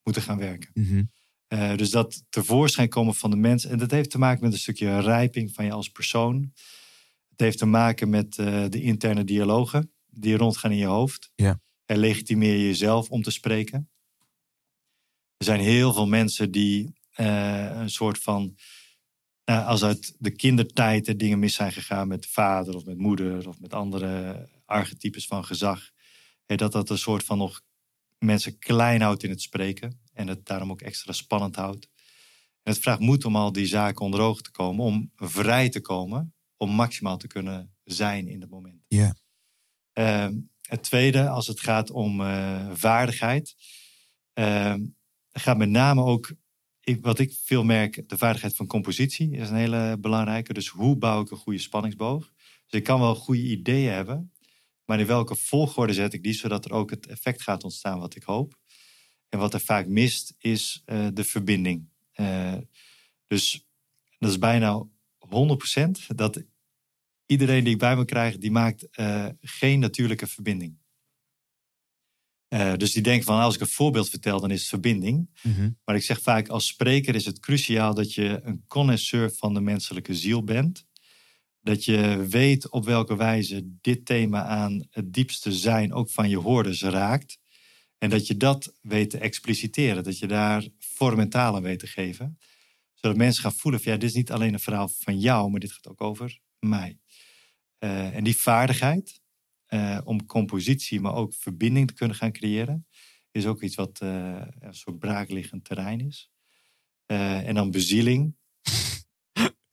moeten 0.03 0.23
gaan 0.23 0.39
werken. 0.39 0.71
Mhm. 0.75 1.03
Eh, 1.47 1.77
dus 1.77 1.91
dat 1.91 2.25
tevoorschijn 2.29 2.89
komen 2.89 3.15
van 3.15 3.31
de 3.31 3.37
mens. 3.37 3.65
En 3.65 3.79
dat 3.79 3.91
heeft 3.91 4.11
te 4.11 4.19
maken 4.19 4.43
met 4.45 4.53
een 4.53 4.59
stukje 4.59 5.01
rijping 5.01 5.53
van 5.53 5.65
je 5.65 5.73
als 5.73 5.89
persoon. 5.89 6.53
Het 7.29 7.41
heeft 7.41 7.59
te 7.59 7.67
maken 7.67 8.11
met 8.11 8.39
eh, 8.39 8.65
de 8.69 8.83
interne 8.83 9.25
dialogen 9.25 9.93
die 10.07 10.37
rondgaan 10.37 10.71
in 10.71 10.77
je 10.77 10.87
hoofd. 10.87 11.33
Ja. 11.35 11.61
En 11.85 11.99
legitimeer 11.99 12.53
je 12.53 12.67
jezelf 12.67 13.11
om 13.11 13.23
te 13.23 13.31
spreken. 13.31 13.91
Er 15.37 15.45
zijn 15.45 15.61
heel 15.61 15.93
veel 15.93 16.07
mensen 16.07 16.51
die 16.51 16.99
een 17.15 17.91
soort 17.91 18.19
van. 18.19 18.57
nou, 19.45 19.65
als 19.65 19.85
uit 19.85 20.15
de 20.19 20.31
kindertijd 20.31 21.09
er 21.09 21.17
dingen 21.17 21.39
mis 21.39 21.55
zijn 21.55 21.73
gegaan 21.73 22.09
met 22.09 22.27
vader 22.27 22.75
of 22.75 22.85
met 22.85 22.99
moeder 22.99 23.49
of 23.49 23.61
met 23.61 23.75
andere 23.75 24.49
archetypes 24.71 25.27
van 25.27 25.45
gezag. 25.45 25.91
dat 26.47 26.73
dat 26.73 26.91
een 26.91 26.99
soort 26.99 27.25
van 27.25 27.39
nog 27.39 27.61
mensen 28.19 28.59
klein 28.59 29.01
houdt 29.01 29.23
in 29.23 29.31
het 29.31 29.41
spreken. 29.41 30.01
En 30.13 30.29
het 30.29 30.47
daarom 30.47 30.71
ook 30.71 30.81
extra 30.81 31.13
spannend 31.13 31.57
houdt. 31.57 31.89
En 32.63 32.73
het 32.73 32.83
vraagt 32.83 33.01
moed 33.01 33.25
om 33.25 33.37
al 33.37 33.53
die 33.53 33.67
zaken 33.67 34.05
onder 34.05 34.21
ogen 34.21 34.43
te 34.43 34.51
komen. 34.51 34.85
Om 34.85 35.13
vrij 35.17 35.69
te 35.69 35.81
komen. 35.81 36.35
Om 36.57 36.71
maximaal 36.71 37.17
te 37.17 37.27
kunnen 37.27 37.75
zijn 37.85 38.29
in 38.29 38.41
het 38.41 38.51
moment. 38.51 38.85
Ja. 38.89 39.17
Ehm, 39.93 40.35
het 40.63 40.83
tweede, 40.83 41.29
als 41.29 41.47
het 41.47 41.61
gaat 41.61 41.91
om 41.91 42.21
eh, 42.21 42.71
vaardigheid. 42.73 43.55
ehm, 44.33 44.87
gaat 45.33 45.57
met 45.57 45.69
name 45.69 46.03
ook, 46.03 46.33
ik, 46.81 47.03
wat 47.03 47.19
ik 47.19 47.33
veel 47.43 47.65
merk, 47.65 48.09
de 48.09 48.19
vaardigheid 48.19 48.57
van 48.57 48.67
compositie 48.67 49.31
is 49.31 49.49
een 49.49 49.57
hele 49.57 49.97
belangrijke. 50.01 50.53
Dus 50.53 50.69
hoe 50.69 50.97
bouw 50.97 51.21
ik 51.21 51.31
een 51.31 51.37
goede 51.37 51.59
spanningsboog? 51.59 52.33
Dus 52.67 52.81
ik 52.81 52.85
kan 52.85 53.01
wel 53.01 53.15
goede 53.15 53.43
ideeën 53.43 53.93
hebben. 53.93 54.33
Maar 54.91 55.01
in 55.01 55.07
welke 55.07 55.37
volgorde 55.37 55.93
zet 55.93 56.13
ik 56.13 56.23
die, 56.23 56.33
zodat 56.33 56.65
er 56.65 56.73
ook 56.73 56.91
het 56.91 57.07
effect 57.07 57.43
gaat 57.43 57.65
ontstaan 57.65 57.99
wat 57.99 58.15
ik 58.15 58.23
hoop. 58.23 58.59
En 59.29 59.39
wat 59.39 59.55
er 59.55 59.61
vaak 59.61 59.87
mist, 59.87 60.35
is 60.39 60.83
eh, 60.85 61.07
de 61.13 61.25
verbinding. 61.25 61.89
Eh, 62.13 62.57
dus 63.27 63.67
dat 64.19 64.31
is 64.31 64.39
bijna 64.39 64.87
100% 65.19 66.07
dat 66.07 66.43
iedereen 67.27 67.65
die 67.65 67.73
ik 67.73 67.79
bij 67.79 67.97
me 67.97 68.05
krijg, 68.05 68.39
die 68.39 68.51
maakt 68.51 68.91
eh, 68.91 69.27
geen 69.41 69.79
natuurlijke 69.79 70.27
verbinding. 70.27 70.79
Dus 72.77 72.93
die 72.93 73.03
denken 73.03 73.25
van 73.25 73.41
als 73.41 73.55
ik 73.55 73.61
een 73.61 73.67
voorbeeld 73.67 74.09
vertel, 74.09 74.41
dan 74.41 74.51
is 74.51 74.61
het 74.61 74.69
verbinding. 74.69 75.31
Mhm. 75.43 75.71
Maar 75.85 75.95
ik 75.95 76.03
zeg 76.03 76.21
vaak 76.21 76.49
als 76.49 76.67
spreker 76.67 77.15
is 77.15 77.25
het 77.25 77.41
cruciaal 77.41 77.95
dat 77.95 78.15
je 78.15 78.41
een 78.43 78.65
connoisseur 78.67 79.33
van 79.33 79.55
de 79.55 79.61
menselijke 79.61 80.15
ziel 80.15 80.45
bent. 80.45 80.87
Dat 81.61 81.85
je 81.85 82.27
weet 82.29 82.71
op 82.71 82.85
welke 82.85 83.17
wijze 83.17 83.77
dit 83.81 84.05
thema 84.07 84.45
aan 84.45 84.87
het 84.91 85.13
diepste 85.13 85.53
zijn 85.53 85.93
ook 85.93 86.11
van 86.11 86.29
je 86.29 86.39
hoorders 86.39 86.83
raakt. 86.83 87.39
En 87.99 88.11
dat 88.11 88.27
je 88.27 88.37
dat 88.37 88.75
weet 88.81 89.11
te 89.11 89.19
expliciteren. 89.19 90.05
Dat 90.05 90.19
je 90.19 90.27
daar 90.27 90.69
vorm 90.79 91.21
en 91.21 91.29
taal 91.29 91.57
aan 91.57 91.63
weet 91.63 91.79
te 91.79 91.87
geven. 91.87 92.39
Zodat 92.95 93.17
mensen 93.17 93.43
gaan 93.43 93.53
voelen 93.53 93.81
van 93.81 93.93
ja, 93.93 93.99
dit 93.99 94.09
is 94.09 94.15
niet 94.15 94.33
alleen 94.33 94.53
een 94.53 94.61
verhaal 94.61 94.89
van 94.89 95.19
jou, 95.19 95.51
maar 95.51 95.61
dit 95.61 95.73
gaat 95.73 95.89
ook 95.89 96.01
over 96.01 96.41
mij. 96.59 96.99
Eh, 97.79 98.17
en 98.17 98.25
die 98.25 98.37
vaardigheid 98.37 99.21
eh, 99.67 100.01
om 100.05 100.27
compositie, 100.27 101.01
maar 101.01 101.15
ook 101.15 101.35
verbinding 101.35 101.89
te 101.89 101.95
kunnen 101.95 102.17
gaan 102.17 102.33
creëren, 102.33 102.87
is 103.31 103.47
ook 103.47 103.63
iets 103.63 103.75
wat 103.75 104.01
eh, 104.01 104.43
een 104.59 104.75
soort 104.75 104.99
braakliggend 104.99 105.65
terrein 105.65 106.01
is. 106.01 106.31
En 107.07 107.55
dan 107.55 107.71
bezieling. 107.71 108.37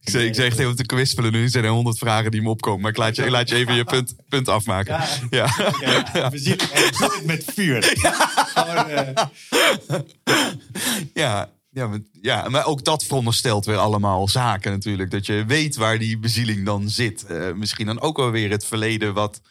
Ik 0.08 0.14
zeg, 0.14 0.24
ik 0.24 0.36
zeg 0.36 0.58
even 0.58 0.76
te 0.76 0.86
kwispelen 0.86 1.32
nu. 1.32 1.44
Er 1.44 1.50
zijn 1.50 1.64
er 1.64 1.70
honderd 1.70 1.98
vragen 1.98 2.32
die 2.32 2.42
me 2.42 2.50
opkomen. 2.50 2.82
Maar 2.82 2.92
ik 2.92 2.98
laat 2.98 3.16
je, 3.16 3.24
ik 3.24 3.30
laat 3.30 3.50
je 3.50 3.56
even 3.56 3.76
je 3.76 3.84
punt, 3.84 4.16
punt 4.30 4.48
afmaken. 4.48 5.04
Ja, 5.30 5.50
Ja. 6.14 6.30
bezieling 6.30 6.72
met 7.26 7.44
vuur. 7.54 7.84
Gewoon, 8.54 8.88
eh, 8.90 10.00
Ja, 11.14 11.50
ja, 11.70 11.88
maar, 11.88 12.00
ja, 12.22 12.50
maar 12.50 12.66
ook 12.66 12.84
dat 12.84 13.04
veronderstelt 13.04 13.66
weer 13.66 13.78
allemaal 13.78 14.28
zaken 14.28 14.72
natuurlijk. 14.72 15.12
Dat 15.12 15.26
je 15.26 15.44
weet 15.48 15.76
waar 15.76 16.00
die 16.00 16.18
bezieling 16.20 16.66
dan 16.66 16.90
zit. 16.90 17.24
Eh, 17.26 17.54
misschien 17.54 17.86
dan 17.86 18.02
ook 18.02 18.18
wel 18.18 18.32
weer 18.32 18.50
het 18.50 18.66
verleden 18.66 19.14
wat... 19.14 19.42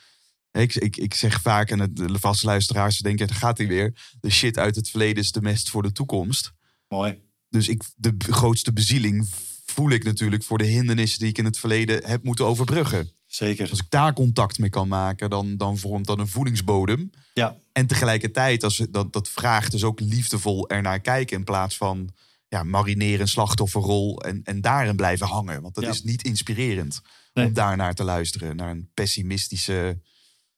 Ik, 0.53 0.75
ik, 0.75 0.97
ik 0.97 1.15
zeg 1.15 1.41
vaak, 1.41 1.71
en 1.71 1.79
het, 1.79 1.97
de 1.97 2.19
vaste 2.21 2.47
luisteraars 2.47 2.99
denken, 2.99 3.27
daar 3.27 3.37
gaat 3.37 3.59
hij 3.59 3.67
weer. 3.67 3.95
De 4.21 4.31
shit 4.31 4.59
uit 4.59 4.77
het 4.77 4.91
verleden 4.91 5.23
is 5.23 5.33
de 5.33 5.41
mest 5.41 5.71
voor 5.71 5.83
de 5.83 5.93
toekomst. 5.93 6.53
mooi. 6.89 7.25
Dus 7.49 7.69
ik, 7.69 7.83
de 7.97 8.15
grootste 8.19 8.73
bezieling 8.73 9.29
voel 9.77 9.91
ik 9.91 10.05
natuurlijk 10.05 10.43
voor 10.43 10.59
de 10.59 10.65
hindernissen 10.65 11.19
die 11.21 11.29
ik 11.29 11.39
in 11.39 11.45
het 11.45 11.59
verleden 11.59 12.05
heb 12.05 12.23
moeten 12.25 12.45
overbruggen. 12.47 13.11
Zeker. 13.27 13.71
Als 13.71 13.79
ik 13.79 13.87
daar 13.91 14.13
contact 14.13 14.59
mee 14.59 14.71
kan 14.71 14.89
maken, 14.89 15.31
dan, 15.31 15.57
dan 15.57 15.79
vormt 15.79 16.07
dat 16.07 16.19
een 16.19 16.29
voedingsbodem. 16.29 17.11
Ja, 17.35 17.57
En 17.73 17.87
tegelijkertijd, 17.87 18.65
als, 18.65 18.77
dat, 18.91 19.13
dat 19.13 19.29
vraagt 19.29 19.71
dus 19.71 19.85
ook 19.85 20.01
liefdevol 20.01 20.69
ernaar 20.69 21.01
kijken. 21.01 21.37
In 21.37 21.45
plaats 21.45 21.77
van 21.77 22.09
ja, 22.49 22.63
marineren, 22.63 23.21
een 23.21 23.29
slachtofferrol 23.29 24.23
en, 24.23 24.41
en 24.45 24.61
daarin 24.61 24.97
blijven 24.97 25.27
hangen. 25.27 25.63
Want 25.63 25.75
dat 25.75 25.85
Ja. 25.85 25.91
is 25.91 26.03
niet 26.03 26.23
inspirerend 26.23 27.01
Nee. 27.33 27.47
om 27.47 27.53
daarnaar 27.53 27.95
te 27.95 28.05
luisteren. 28.05 28.57
Naar 28.57 28.71
een 28.71 28.91
pessimistische, 28.95 29.99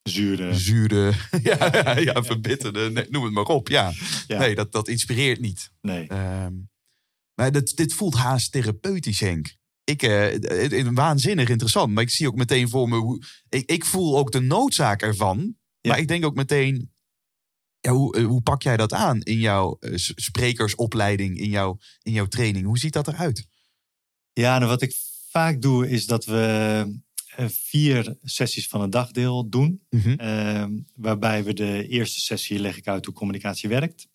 zure. 0.03 0.53
zure, 0.53 1.13
ja, 1.43 1.69
ja, 1.71 1.97
ja, 1.97 2.23
verbitterde, 2.23 2.89
nee, 2.91 3.05
noem 3.09 3.23
het 3.23 3.33
maar 3.33 3.43
op. 3.43 3.67
Ja. 3.67 3.93
Ja. 4.27 4.39
Nee, 4.39 4.55
dat, 4.55 4.71
dat 4.71 4.87
inspireert 4.87 5.39
niet. 5.39 5.71
Nee. 5.81 6.07
Ehm, 6.07 6.53
maar 7.39 7.51
dit, 7.51 7.75
dit 7.75 7.93
voelt 7.93 8.15
haast 8.15 8.51
therapeutisch, 8.51 9.19
Henk. 9.19 9.55
Ik, 9.83 10.03
eh, 10.03 10.87
waanzinnig 10.93 11.49
interessant. 11.49 11.93
Maar 11.93 12.03
ik 12.03 12.09
zie 12.09 12.27
ook 12.27 12.35
meteen 12.35 12.69
voor 12.69 12.89
me 12.89 12.97
hoe. 12.97 13.23
Ik, 13.49 13.69
ik 13.69 13.85
voel 13.85 14.17
ook 14.17 14.31
de 14.31 14.39
noodzaak 14.39 15.01
ervan. 15.01 15.55
Ja. 15.81 15.89
Maar 15.89 15.99
ik 15.99 16.07
denk 16.07 16.25
ook 16.25 16.35
meteen. 16.35 16.91
Ja, 17.79 17.91
hoe, 17.91 18.17
eh, 18.17 18.25
hoe 18.25 18.41
pak 18.41 18.63
jij 18.63 18.77
dat 18.77 18.93
aan 18.93 19.21
in 19.21 19.37
jouw 19.37 19.77
eh, 19.79 19.91
sprekersopleiding, 19.95 21.37
in 21.37 21.49
jouw, 21.49 21.77
in 22.01 22.11
jouw 22.11 22.27
training? 22.27 22.65
Hoe 22.65 22.77
ziet 22.77 22.93
dat 22.93 23.07
eruit? 23.07 23.47
Ja, 24.33 24.57
nou 24.57 24.69
wat 24.69 24.81
ik 24.81 24.95
vaak 25.29 25.61
doe 25.61 25.89
is 25.89 26.05
dat 26.05 26.25
we 26.25 26.99
eh, 27.35 27.45
vier 27.49 28.15
sessies 28.23 28.67
van 28.67 28.81
een 28.81 28.89
dagdeel 28.89 29.49
doen. 29.49 29.81
Mhm. 29.89 30.13
Ehm, 30.13 30.79
waarbij 30.95 31.43
we 31.43 31.53
de 31.53 31.87
eerste 31.87 32.19
sessie 32.19 32.59
leg 32.59 32.77
ik 32.77 32.87
uit 32.87 33.05
hoe 33.05 33.13
communicatie 33.13 33.69
werkt. 33.69 34.07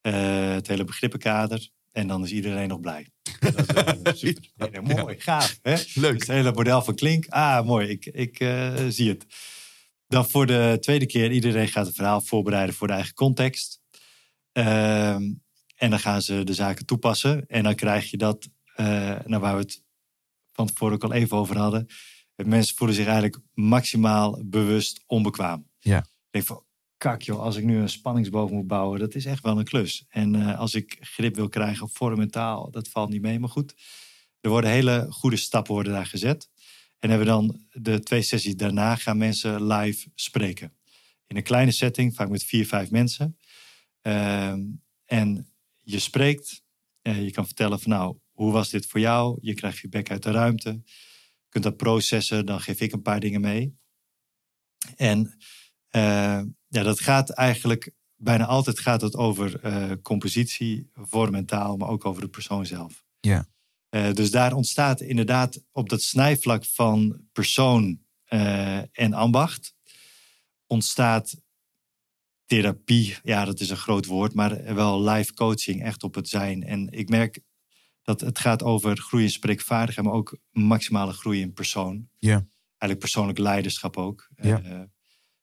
Het 0.00 0.66
hele 0.66 0.84
begrippenkader. 0.84 1.70
En 1.92 2.06
dan 2.06 2.22
is 2.22 2.32
iedereen 2.32 2.68
nog 2.68 2.80
blij. 2.80 3.08
Dat 3.40 3.58
is, 3.58 3.66
eh, 3.74 4.12
super. 4.14 4.82
Mooi, 4.82 5.20
gaaf. 5.20 5.58
Hè? 5.62 5.70
Leuk. 5.94 6.18
Dus 6.18 6.26
het 6.26 6.36
hele 6.36 6.52
model 6.52 6.82
van 6.82 6.94
Klink. 6.94 7.26
Ah, 7.28 7.66
mooi. 7.66 7.88
Ik, 7.88 8.06
ik 8.06 8.40
eh, 8.40 8.74
zie 8.88 9.08
het. 9.08 9.26
Dan 10.08 10.30
voor 10.30 10.46
de 10.46 10.76
tweede 10.80 11.06
keer, 11.06 11.32
iedereen 11.32 11.68
gaat 11.68 11.86
het 11.86 11.94
verhaal 11.94 12.20
voorbereiden 12.20 12.74
voor 12.74 12.86
de 12.86 12.92
eigen 12.92 13.14
context. 13.14 13.80
Ehm, 14.52 15.32
en 15.76 15.90
dan 15.90 15.98
gaan 15.98 16.22
ze 16.22 16.44
de 16.44 16.54
zaken 16.54 16.86
toepassen. 16.86 17.46
En 17.46 17.62
dan 17.62 17.74
krijg 17.74 18.10
je 18.10 18.16
dat, 18.16 18.48
eh 18.74 19.18
nou, 19.24 19.40
waar 19.40 19.54
we 19.54 19.60
het 19.60 19.82
van 20.52 20.66
tevoren 20.66 20.94
ook 20.94 21.04
al 21.04 21.12
even 21.12 21.36
over 21.36 21.58
hadden. 21.58 21.86
Mensen 22.36 22.76
voelen 22.76 22.96
zich 22.96 23.06
eigenlijk 23.06 23.38
maximaal 23.52 24.42
bewust 24.44 25.02
onbekwaam. 25.06 25.68
Ja. 25.78 25.98
Ik 25.98 26.04
denk 26.30 26.44
van, 26.44 26.64
kak 27.02 27.22
joh, 27.22 27.40
als 27.40 27.56
ik 27.56 27.64
nu 27.64 27.78
een 27.78 27.88
spanningsboog 27.88 28.50
moet 28.50 28.66
bouwen, 28.66 28.98
dat 28.98 29.14
is 29.14 29.24
echt 29.24 29.42
wel 29.42 29.58
een 29.58 29.64
klus. 29.64 30.04
En 30.08 30.34
eh, 30.34 30.58
als 30.58 30.74
ik 30.74 30.96
grip 31.00 31.34
wil 31.34 31.48
krijgen 31.48 31.84
op 31.84 31.96
vorm 31.96 32.20
en 32.20 32.30
taal, 32.30 32.70
dat 32.70 32.88
valt 32.88 33.10
niet 33.10 33.22
mee. 33.22 33.38
Maar 33.38 33.48
goed, 33.48 33.74
er 34.40 34.50
worden 34.50 34.70
hele 34.70 35.06
goede 35.10 35.36
stappen 35.36 35.74
worden 35.74 35.92
daar 35.92 36.06
gezet. 36.06 36.50
En 36.98 37.08
hebben 37.08 37.26
dan 37.26 37.66
de 37.70 38.00
twee 38.00 38.22
sessies 38.22 38.56
daarna 38.56 38.96
gaan 38.96 39.16
mensen 39.16 39.66
live 39.66 40.10
spreken. 40.14 40.76
In 41.26 41.36
een 41.36 41.42
kleine 41.42 41.70
setting, 41.70 42.14
vaak 42.14 42.28
met 42.28 42.44
vier, 42.44 42.66
vijf 42.66 42.90
mensen. 42.90 43.36
Ehm, 44.00 44.60
en 45.04 45.52
je 45.80 45.98
spreekt, 45.98 46.62
eh, 47.00 47.22
je 47.22 47.30
kan 47.30 47.46
vertellen 47.46 47.80
van 47.80 47.90
nou, 47.90 48.18
hoe 48.32 48.52
was 48.52 48.70
dit 48.70 48.86
voor 48.86 49.00
jou? 49.00 49.38
Je 49.40 49.54
krijgt 49.54 49.78
feedback 49.78 50.10
uit 50.10 50.22
de 50.22 50.30
ruimte. 50.30 50.70
Je 50.70 51.48
kunt 51.48 51.64
dat 51.64 51.76
processen, 51.76 52.46
dan 52.46 52.60
geef 52.60 52.80
ik 52.80 52.92
een 52.92 53.02
paar 53.02 53.20
dingen 53.20 53.40
mee. 53.40 53.76
En 54.96 55.36
ja, 56.68 56.82
dat 56.82 57.00
gaat 57.00 57.30
eigenlijk, 57.30 57.92
bijna 58.16 58.46
altijd 58.46 58.78
gaat 58.78 59.00
het 59.00 59.16
over 59.16 59.60
eh, 59.60 59.90
compositie, 60.02 60.90
vorm 60.94 61.34
en 61.34 61.46
taal, 61.46 61.76
maar 61.76 61.88
ook 61.88 62.04
over 62.04 62.22
de 62.22 62.28
persoon 62.28 62.66
zelf. 62.66 63.04
Ja. 63.20 63.46
Eh, 63.88 64.12
dus 64.12 64.30
daar 64.30 64.54
ontstaat 64.54 65.00
inderdaad 65.00 65.62
op 65.72 65.88
dat 65.88 66.02
snijvlak 66.02 66.64
van 66.64 67.20
persoon 67.32 68.00
eh, 68.24 68.98
en 68.98 69.12
ambacht, 69.12 69.74
ontstaat 70.66 71.36
therapie. 72.46 73.16
Ja, 73.22 73.44
dat 73.44 73.60
is 73.60 73.70
een 73.70 73.76
groot 73.76 74.06
woord, 74.06 74.34
maar 74.34 74.74
wel 74.74 75.02
live 75.02 75.34
coaching, 75.34 75.82
echt 75.82 76.02
op 76.02 76.14
het 76.14 76.28
zijn. 76.28 76.62
En 76.62 76.90
ik 76.90 77.08
merk 77.08 77.40
dat 78.02 78.20
het 78.20 78.38
gaat 78.38 78.62
over 78.62 78.96
groei 78.96 79.24
in 79.24 79.30
spreekvaardigheid, 79.30 80.06
maar 80.06 80.16
ook 80.16 80.38
maximale 80.50 81.12
groei 81.12 81.40
in 81.40 81.52
persoon. 81.52 82.08
Ja. 82.18 82.46
Eigenlijk 82.66 82.98
persoonlijk 82.98 83.38
leiderschap 83.38 83.96
ook. 83.96 84.28
Ja. 84.34 84.62
Eh, 84.62 84.80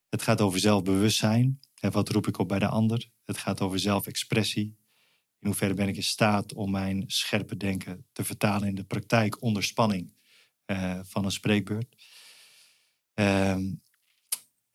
het 0.09 0.21
gaat 0.21 0.41
over 0.41 0.59
zelfbewustzijn. 0.59 1.59
En 1.79 1.91
wat 1.91 2.09
roep 2.09 2.27
ik 2.27 2.37
op 2.37 2.47
bij 2.47 2.59
de 2.59 2.67
ander? 2.67 3.09
Het 3.25 3.37
gaat 3.37 3.61
over 3.61 3.79
zelfexpressie. 3.79 4.77
In 5.39 5.47
hoeverre 5.47 5.73
ben 5.73 5.87
ik 5.87 5.95
in 5.95 6.03
staat 6.03 6.53
om 6.53 6.71
mijn 6.71 7.03
scherpe 7.07 7.57
denken 7.57 8.05
te 8.11 8.23
vertalen 8.23 8.67
in 8.67 8.75
de 8.75 8.83
praktijk 8.83 9.41
onder 9.41 9.63
spanning 9.63 10.13
eh, 10.65 10.99
van 11.03 11.25
een 11.25 11.31
spreekbeurt? 11.31 11.95
Ehm, 13.13 13.73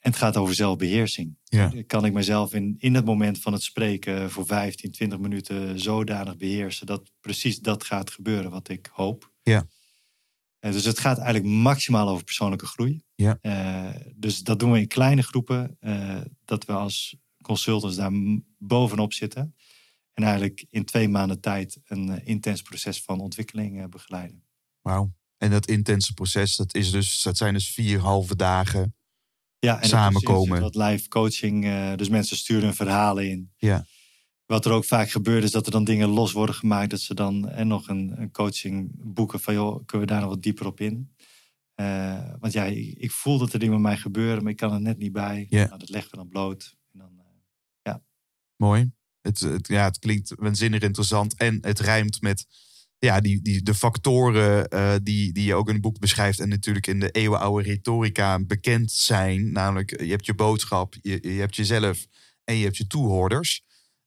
en 0.04 0.10
het 0.10 0.16
gaat 0.16 0.36
over 0.36 0.54
zelfbeheersing. 0.54 1.36
Ja. 1.44 1.72
Kan 1.86 2.04
ik 2.04 2.12
mezelf 2.12 2.54
in, 2.54 2.76
in 2.78 2.94
het 2.94 3.04
moment 3.04 3.40
van 3.40 3.52
het 3.52 3.62
spreken 3.62 4.30
voor 4.30 4.46
15, 4.46 4.90
20 4.90 5.18
minuten 5.18 5.80
zodanig 5.80 6.36
beheersen 6.36 6.86
dat 6.86 7.10
precies 7.20 7.60
dat 7.60 7.84
gaat 7.84 8.10
gebeuren 8.10 8.50
wat 8.50 8.68
ik 8.68 8.88
hoop? 8.92 9.32
Ja. 9.42 9.66
Eh, 10.64 10.72
dus 10.72 10.84
het 10.84 10.98
gaat 10.98 11.18
eigenlijk 11.18 11.54
maximaal 11.54 12.08
over 12.08 12.24
persoonlijke 12.24 12.66
groei. 12.66 13.02
Ja. 13.14 13.38
Eh, 13.40 14.00
dus 14.16 14.38
dat 14.38 14.58
doen 14.58 14.72
we 14.72 14.78
in 14.78 14.88
kleine 14.88 15.22
groepen. 15.22 15.76
eh, 15.80 16.20
dat 16.44 16.64
we 16.64 16.72
als 16.72 17.16
consultants 17.42 17.96
daar 17.96 18.10
bovenop 18.58 19.12
zitten. 19.12 19.54
En 20.12 20.22
eigenlijk 20.22 20.66
in 20.70 20.84
twee 20.84 21.08
maanden 21.08 21.40
tijd 21.40 21.78
een 21.84 22.24
intens 22.24 22.62
proces 22.62 23.02
van 23.02 23.20
ontwikkeling 23.20 23.90
begeleiden. 23.90 24.44
Wauw. 24.80 25.14
En 25.36 25.50
dat 25.50 25.66
intense 25.66 26.14
proces, 26.14 26.56
dat, 26.56 26.74
is 26.74 26.90
dus, 26.90 27.22
dat 27.22 27.36
zijn 27.36 27.54
dus 27.54 27.70
vier 27.70 27.98
halve 27.98 28.36
dagen. 28.36 28.94
Ja, 29.58 29.82
en 29.82 29.88
Samenkomen. 29.88 30.60
Wat 30.60 30.74
live 30.74 31.08
coaching. 31.08 31.64
dus 31.96 32.08
mensen 32.08 32.36
sturen 32.36 32.64
hun 32.64 32.74
verhalen 32.74 33.30
in. 33.30 33.52
Ja. 33.56 33.86
Wat 34.46 34.64
er 34.64 34.72
ook 34.72 34.84
vaak 34.84 35.10
gebeurt 35.10 35.44
is 35.44 35.50
dat 35.50 35.66
er 35.66 35.72
dan 35.72 35.84
dingen 35.84 36.08
los 36.08 36.32
worden 36.32 36.54
gemaakt. 36.54 36.90
Dat 36.90 37.00
ze 37.00 37.14
dan 37.14 37.48
en 37.48 37.66
nog 37.66 37.88
een, 37.88 38.20
een 38.20 38.30
coaching 38.30 38.90
boeken 38.94 39.40
van 39.40 39.54
joh, 39.54 39.86
kunnen 39.86 40.06
we 40.06 40.12
daar 40.12 40.22
nog 40.22 40.30
wat 40.30 40.42
dieper 40.42 40.66
op 40.66 40.80
in? 40.80 41.12
Eh, 41.74 42.30
want 42.38 42.52
ja, 42.52 42.64
ik, 42.64 42.94
ik 42.98 43.10
voel 43.10 43.38
dat 43.38 43.52
er 43.52 43.58
dingen 43.58 43.74
met 43.74 43.82
mij 43.82 43.96
gebeuren, 43.96 44.42
maar 44.42 44.52
ik 44.52 44.58
kan 44.58 44.72
er 44.72 44.80
net 44.80 44.98
niet 44.98 45.12
bij. 45.12 45.46
Ja. 45.48 45.66
Nou, 45.66 45.78
dat 45.78 45.88
leggen 45.88 46.10
we 46.10 46.16
dan 46.16 46.28
bloot. 46.28 46.76
En 46.92 46.98
dan, 46.98 47.18
eh, 47.18 47.24
Mooi. 48.56 48.92
Het, 49.20 49.40
het, 49.40 49.68
ja, 49.68 49.84
het 49.84 49.98
klinkt 49.98 50.32
waanzinnig 50.36 50.80
interessant. 50.80 51.34
En 51.34 51.58
het 51.60 51.80
rijmt 51.80 52.20
met 52.20 52.46
ja, 52.98 53.20
die, 53.20 53.42
die, 53.42 53.62
de 53.62 53.74
factoren 53.74 54.68
eh, 54.68 54.94
die, 55.02 55.32
die 55.32 55.44
je 55.44 55.54
ook 55.54 55.66
in 55.66 55.72
het 55.72 55.82
boek 55.82 55.98
beschrijft. 55.98 56.40
En 56.40 56.48
natuurlijk 56.48 56.86
in 56.86 57.00
de 57.00 57.10
eeuwenoude 57.10 57.68
retorica 57.68 58.44
bekend 58.44 58.92
zijn. 58.92 59.52
Namelijk, 59.52 60.00
je 60.00 60.10
hebt 60.10 60.26
je 60.26 60.34
boodschap, 60.34 60.94
je, 61.00 61.18
je 61.22 61.40
hebt 61.40 61.56
jezelf 61.56 62.06
en 62.44 62.56
je 62.56 62.64
hebt 62.64 62.76
je 62.76 62.86
toehoorders. 62.86 63.64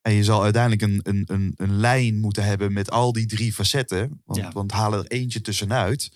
En 0.08 0.13
je 0.13 0.24
zal 0.24 0.43
uiteindelijk 0.43 0.82
een, 0.82 1.00
een, 1.04 1.24
een, 1.26 1.54
een 1.56 1.76
lijn 1.80 2.20
moeten 2.20 2.43
hebben 2.43 2.74
met 2.74 2.91
al 2.91 3.12
die 3.13 3.26
drie 3.26 3.54
facetten. 3.54 4.22
Want, 4.26 4.39
Ja. 4.39 4.52
want 4.52 4.72
haal 4.72 4.93
er 4.93 5.06
eentje 5.08 5.41
tussenuit. 5.41 6.12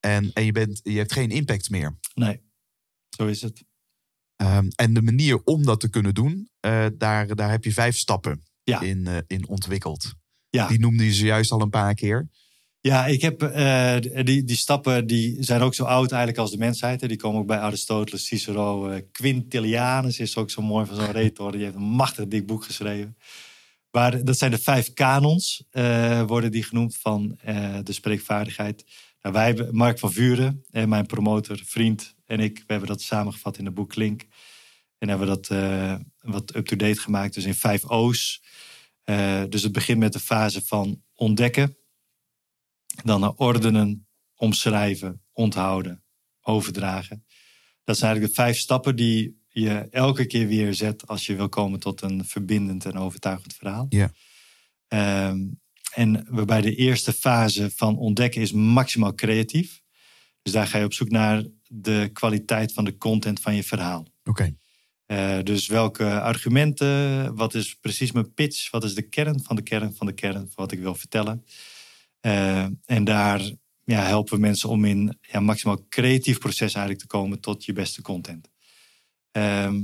En, 0.00 0.32
en 0.32 0.44
je, 0.44 0.52
bent, 0.52 0.80
je 0.82 0.96
hebt 0.96 1.12
geen 1.12 1.30
impact 1.30 1.70
meer. 1.70 1.98
nee, 2.14 2.40
zo 3.16 3.26
is 3.26 3.42
het. 3.42 3.64
Ehm, 4.36 4.68
en 4.74 4.94
de 4.94 5.02
manier 5.02 5.42
om 5.44 5.64
dat 5.64 5.80
te 5.80 5.88
kunnen 5.88 6.14
doen, 6.14 6.50
eh, 6.60 6.86
daar, 6.98 7.34
daar 7.34 7.50
heb 7.50 7.64
je 7.64 7.72
vijf 7.72 7.96
stappen 7.96 8.42
Ja. 8.62 8.80
in, 8.80 9.06
eh, 9.06 9.16
in 9.26 9.48
ontwikkeld. 9.48 10.12
Ja. 10.50 10.68
Die 10.68 10.78
noemde 10.78 11.04
je 11.04 11.12
zojuist 11.14 11.50
al 11.50 11.60
een 11.60 11.70
paar 11.70 11.94
keer. 11.94 12.28
Ja, 12.82 13.06
ik 13.06 13.22
heb 13.22 13.42
eh, 13.42 13.96
die, 14.24 14.44
die 14.44 14.56
stappen 14.56 15.06
die 15.06 15.42
zijn 15.42 15.60
ook 15.60 15.74
zo 15.74 15.84
oud 15.84 16.10
eigenlijk 16.10 16.40
als 16.40 16.50
de 16.50 16.58
mensheid. 16.58 17.00
hè. 17.00 17.08
Die 17.08 17.16
komen 17.16 17.40
ook 17.40 17.46
bij 17.46 17.58
Aristoteles, 17.58 18.26
Cicero, 18.26 18.88
eh, 18.88 19.02
Quintilianus 19.12 20.18
is 20.18 20.36
ook 20.36 20.50
zo 20.50 20.62
mooi 20.62 20.86
van 20.86 20.96
zo'n 20.96 21.10
retor. 21.22 21.52
Die 21.52 21.62
heeft 21.62 21.74
een 21.74 21.82
machtig 21.82 22.26
dik 22.26 22.46
boek 22.46 22.64
geschreven. 22.64 23.16
Maar 23.90 24.24
dat 24.24 24.38
zijn 24.38 24.50
de 24.50 24.58
vijf 24.58 24.92
kanons, 24.92 25.64
eh, 25.70 26.22
worden 26.22 26.50
die 26.50 26.62
genoemd 26.62 26.96
van 26.96 27.38
de 27.82 27.92
spreekvaardigheid. 27.92 28.84
Nou, 29.20 29.34
wij 29.34 29.46
hebben 29.46 29.76
Mark 29.76 29.98
van 29.98 30.12
Vuren, 30.12 30.64
mijn 30.70 31.06
promotor, 31.06 31.60
vriend 31.64 32.14
en 32.26 32.40
ik, 32.40 32.56
we 32.58 32.64
hebben 32.66 32.88
dat 32.88 33.02
samengevat 33.02 33.58
in 33.58 33.64
het 33.64 33.74
boek 33.74 33.90
Klink. 33.90 34.26
En 34.98 35.08
hebben 35.08 35.26
dat 35.26 35.48
wat 36.20 36.56
up-to-date 36.56 37.00
gemaakt, 37.00 37.34
dus 37.34 37.44
in 37.44 37.54
vijf 37.54 37.84
O's. 37.84 38.42
Dus 39.48 39.62
het 39.62 39.72
begint 39.72 39.98
met 39.98 40.12
de 40.12 40.20
fase 40.20 40.62
van 40.64 41.02
ontdekken. 41.14 41.76
Dan 43.04 43.20
naar 43.20 43.32
ordenen, 43.36 44.06
omschrijven, 44.36 45.22
onthouden, 45.32 46.04
overdragen. 46.40 47.24
Dat 47.84 47.96
zijn 47.96 48.10
eigenlijk 48.10 48.36
de 48.36 48.42
vijf 48.42 48.58
stappen 48.58 48.96
die 48.96 49.40
je 49.48 49.88
elke 49.90 50.26
keer 50.26 50.46
weer 50.46 50.74
zet 50.74 51.06
als 51.06 51.26
je 51.26 51.36
wil 51.36 51.48
komen 51.48 51.80
tot 51.80 52.02
een 52.02 52.24
verbindend 52.24 52.84
en 52.84 52.96
overtuigend 52.96 53.54
verhaal. 53.54 53.86
Ja. 53.88 54.12
Ehm, 54.88 55.38
en 55.94 56.26
waarbij 56.28 56.60
de 56.60 56.74
eerste 56.74 57.12
fase 57.12 57.70
van 57.74 57.96
ontdekken 57.98 58.40
is 58.40 58.52
maximaal 58.52 59.14
creatief. 59.14 59.82
Dus 60.42 60.52
daar 60.52 60.66
ga 60.66 60.78
je 60.78 60.84
op 60.84 60.92
zoek 60.92 61.10
naar 61.10 61.44
de 61.66 62.10
kwaliteit 62.12 62.72
van 62.72 62.84
de 62.84 62.96
content 62.96 63.40
van 63.40 63.54
je 63.54 63.62
verhaal. 63.62 64.06
Oké. 64.24 64.54
Eh, 65.06 65.38
dus 65.42 65.66
welke 65.66 66.20
argumenten, 66.20 67.34
wat 67.34 67.54
is 67.54 67.74
precies 67.74 68.12
mijn 68.12 68.34
pitch, 68.34 68.70
wat 68.70 68.84
is 68.84 68.94
de 68.94 69.08
kern 69.08 69.42
van 69.42 69.56
de 69.56 69.62
kern 69.62 69.94
van 69.94 70.06
de 70.06 70.12
kern 70.12 70.34
van 70.34 70.50
wat 70.54 70.72
ik 70.72 70.78
wil 70.78 70.94
vertellen. 70.94 71.44
Eh, 72.22 72.66
en 72.84 73.04
daar 73.04 73.50
ja, 73.84 74.02
helpen 74.02 74.34
we 74.34 74.40
mensen 74.40 74.68
om 74.68 74.84
in 74.84 75.18
ja, 75.20 75.40
maximaal 75.40 75.86
creatief 75.88 76.38
proces 76.38 76.74
eigenlijk 76.74 76.98
te 76.98 77.06
komen 77.06 77.40
tot 77.40 77.64
je 77.64 77.72
beste 77.72 78.02
content. 78.02 78.50
Ehm, 79.30 79.80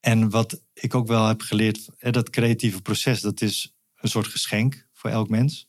en 0.00 0.30
wat 0.30 0.62
ik 0.72 0.94
ook 0.94 1.06
wel 1.06 1.26
heb 1.26 1.40
geleerd, 1.40 1.88
eh, 1.98 2.12
dat 2.12 2.30
creatieve 2.30 2.82
proces, 2.82 3.20
dat 3.20 3.40
is 3.40 3.74
een 3.96 4.08
soort 4.08 4.26
geschenk 4.26 4.86
voor 4.92 5.10
elk 5.10 5.28
mens. 5.28 5.66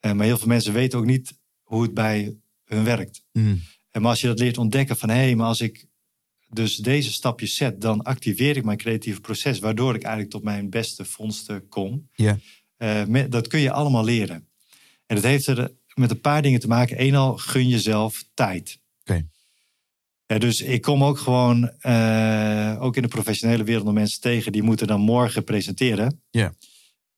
Eh, 0.00 0.12
maar 0.12 0.26
heel 0.26 0.38
veel 0.38 0.46
mensen 0.46 0.72
weten 0.72 0.98
ook 0.98 1.04
niet 1.04 1.38
hoe 1.62 1.82
het 1.82 1.94
bij 1.94 2.36
hun 2.64 2.84
werkt. 2.84 3.24
Mm. 3.32 3.62
En 3.90 4.00
maar 4.00 4.10
als 4.10 4.20
je 4.20 4.26
dat 4.26 4.38
leert 4.38 4.58
ontdekken 4.58 4.96
van 4.96 5.08
hé, 5.08 5.16
hey, 5.16 5.34
maar 5.34 5.46
als 5.46 5.60
ik 5.60 5.86
dus 6.48 6.76
deze 6.76 7.12
stapjes 7.12 7.54
zet, 7.54 7.80
dan 7.80 8.02
activeer 8.02 8.56
ik 8.56 8.64
mijn 8.64 8.78
creatieve 8.78 9.20
proces, 9.20 9.58
waardoor 9.58 9.94
ik 9.94 10.02
eigenlijk 10.02 10.32
tot 10.32 10.42
mijn 10.42 10.70
beste 10.70 11.04
vondsten 11.04 11.68
kom. 11.68 12.08
Ja. 12.12 12.38
Met- 13.08 13.32
dat 13.32 13.46
kun 13.48 13.60
je 13.60 13.72
allemaal 13.72 14.04
leren. 14.04 14.48
En 15.06 15.14
dat 15.14 15.24
heeft 15.24 15.46
er 15.46 15.70
met 15.94 16.10
een 16.10 16.20
paar 16.20 16.42
dingen 16.42 16.60
te 16.60 16.68
maken. 16.68 17.02
Eén 17.02 17.14
al, 17.14 17.36
gun 17.36 17.68
jezelf 17.68 18.24
tijd. 18.34 18.78
Oké. 19.00 19.26
Dus 20.38 20.60
ik 20.60 20.82
kom 20.82 21.04
ook 21.04 21.18
gewoon, 21.18 21.70
eh, 21.80 22.76
ook 22.80 22.96
in 22.96 23.02
de 23.02 23.08
professionele 23.08 23.64
wereld, 23.64 23.84
nog 23.84 23.94
mensen 23.94 24.20
tegen 24.20 24.52
die 24.52 24.62
moeten 24.62 24.86
dan 24.86 25.00
morgen 25.00 25.44
presenteren. 25.44 26.22
Ja. 26.30 26.52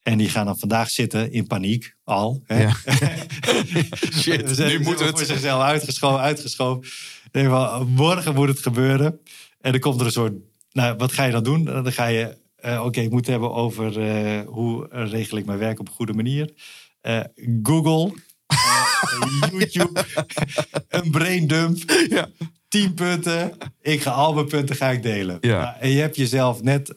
En 0.03 0.18
die 0.18 0.29
gaan 0.29 0.46
dan 0.46 0.59
vandaag 0.59 0.90
zitten 0.90 1.33
in 1.33 1.46
paniek, 1.46 1.94
al. 2.05 2.42
Hè? 2.44 2.62
Ja. 2.62 2.75
Shit, 4.20 4.59
nu 4.59 4.81
moet 4.81 4.96
voor 4.96 5.07
het. 5.07 5.18
zichzelf 5.27 5.62
uitgeschoven, 5.62 6.20
uitgeschoven. 6.20 6.90
Maar 7.33 7.87
morgen 7.87 8.35
moet 8.35 8.49
het 8.49 8.59
gebeuren. 8.59 9.20
En 9.61 9.70
dan 9.73 9.81
komt 9.81 10.01
er 10.01 10.07
een 10.07 10.12
soort, 10.12 10.33
nou, 10.73 10.96
wat 10.96 11.12
ga 11.12 11.25
je 11.25 11.33
dan 11.33 11.44
doen? 11.44 11.64
Dan 11.64 11.92
ga 11.92 12.07
je, 12.07 12.37
eh, 12.61 12.85
oké, 12.85 13.01
ik 13.01 13.11
moet 13.11 13.20
het 13.20 13.29
hebben 13.29 13.53
over 13.53 14.01
eh, 14.01 14.40
hoe 14.46 14.87
regel 14.90 15.37
ik 15.38 15.44
mijn 15.44 15.59
werk 15.59 15.81
op 15.81 15.88
een 15.88 15.94
goede 15.94 16.12
manier. 16.12 16.53
Eh, 17.01 17.20
Google, 17.62 18.12
YouTube, 19.59 20.05
een 20.88 21.11
braindump. 21.11 21.90
Ja. 22.09 22.29
10 22.68 22.94
punten. 22.94 23.57
Ik 23.81 24.01
ga 24.03 24.11
al 24.11 24.35
mijn 24.35 24.46
punten 24.46 24.77
ga 24.77 24.88
ik 24.90 25.03
delen. 25.03 25.38
Ja. 25.40 25.61
Nou, 25.62 25.77
en 25.81 25.88
je 25.90 26.01
hebt 26.01 26.16
jezelf 26.16 26.62
net, 26.62 26.94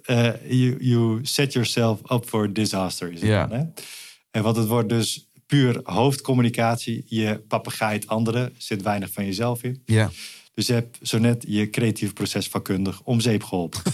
you, 0.47 0.75
you 0.79 1.19
set 1.21 1.53
yourself 1.53 2.11
up 2.11 2.25
for 2.25 2.53
disaster. 2.53 3.11
Is 3.11 3.19
het 3.19 3.29
Ja. 3.29 3.47
dan, 3.47 3.57
hè? 3.59 3.65
En 4.31 4.43
wat 4.43 4.55
het 4.55 4.67
wordt 4.67 4.89
dus 4.89 5.27
puur 5.45 5.79
hoofdcommunicatie. 5.83 7.03
Je 7.05 7.43
papegaait 7.47 8.07
anderen, 8.07 8.53
zit 8.57 8.81
weinig 8.81 9.11
van 9.11 9.25
jezelf 9.25 9.63
in. 9.63 9.81
Ja. 9.85 10.11
Dus 10.53 10.67
je 10.67 10.73
hebt 10.73 10.97
zo 11.01 11.17
net 11.17 11.45
je 11.47 11.69
creatief 11.69 12.13
proces 12.13 12.47
vakkundig 12.47 13.01
om 13.03 13.19
zeep 13.19 13.43
geholpen. 13.43 13.81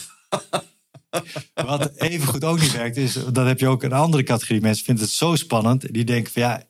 Wat 1.54 1.92
even 1.96 2.28
goed 2.28 2.44
ook 2.44 2.60
niet 2.60 2.72
werkt, 2.72 2.98
is 2.98 3.14
dat 3.32 3.46
heb 3.46 3.60
je 3.60 3.68
ook 3.68 3.84
een 3.84 3.94
andere 3.94 4.24
categorie. 4.24 4.62
Mensen 4.62 4.86
vinden 4.86 5.04
het 5.04 5.14
zo 5.14 5.36
spannend. 5.36 5.94
Die 5.94 6.04
denken 6.04 6.32
van 6.34 6.42
ja, 6.42 6.64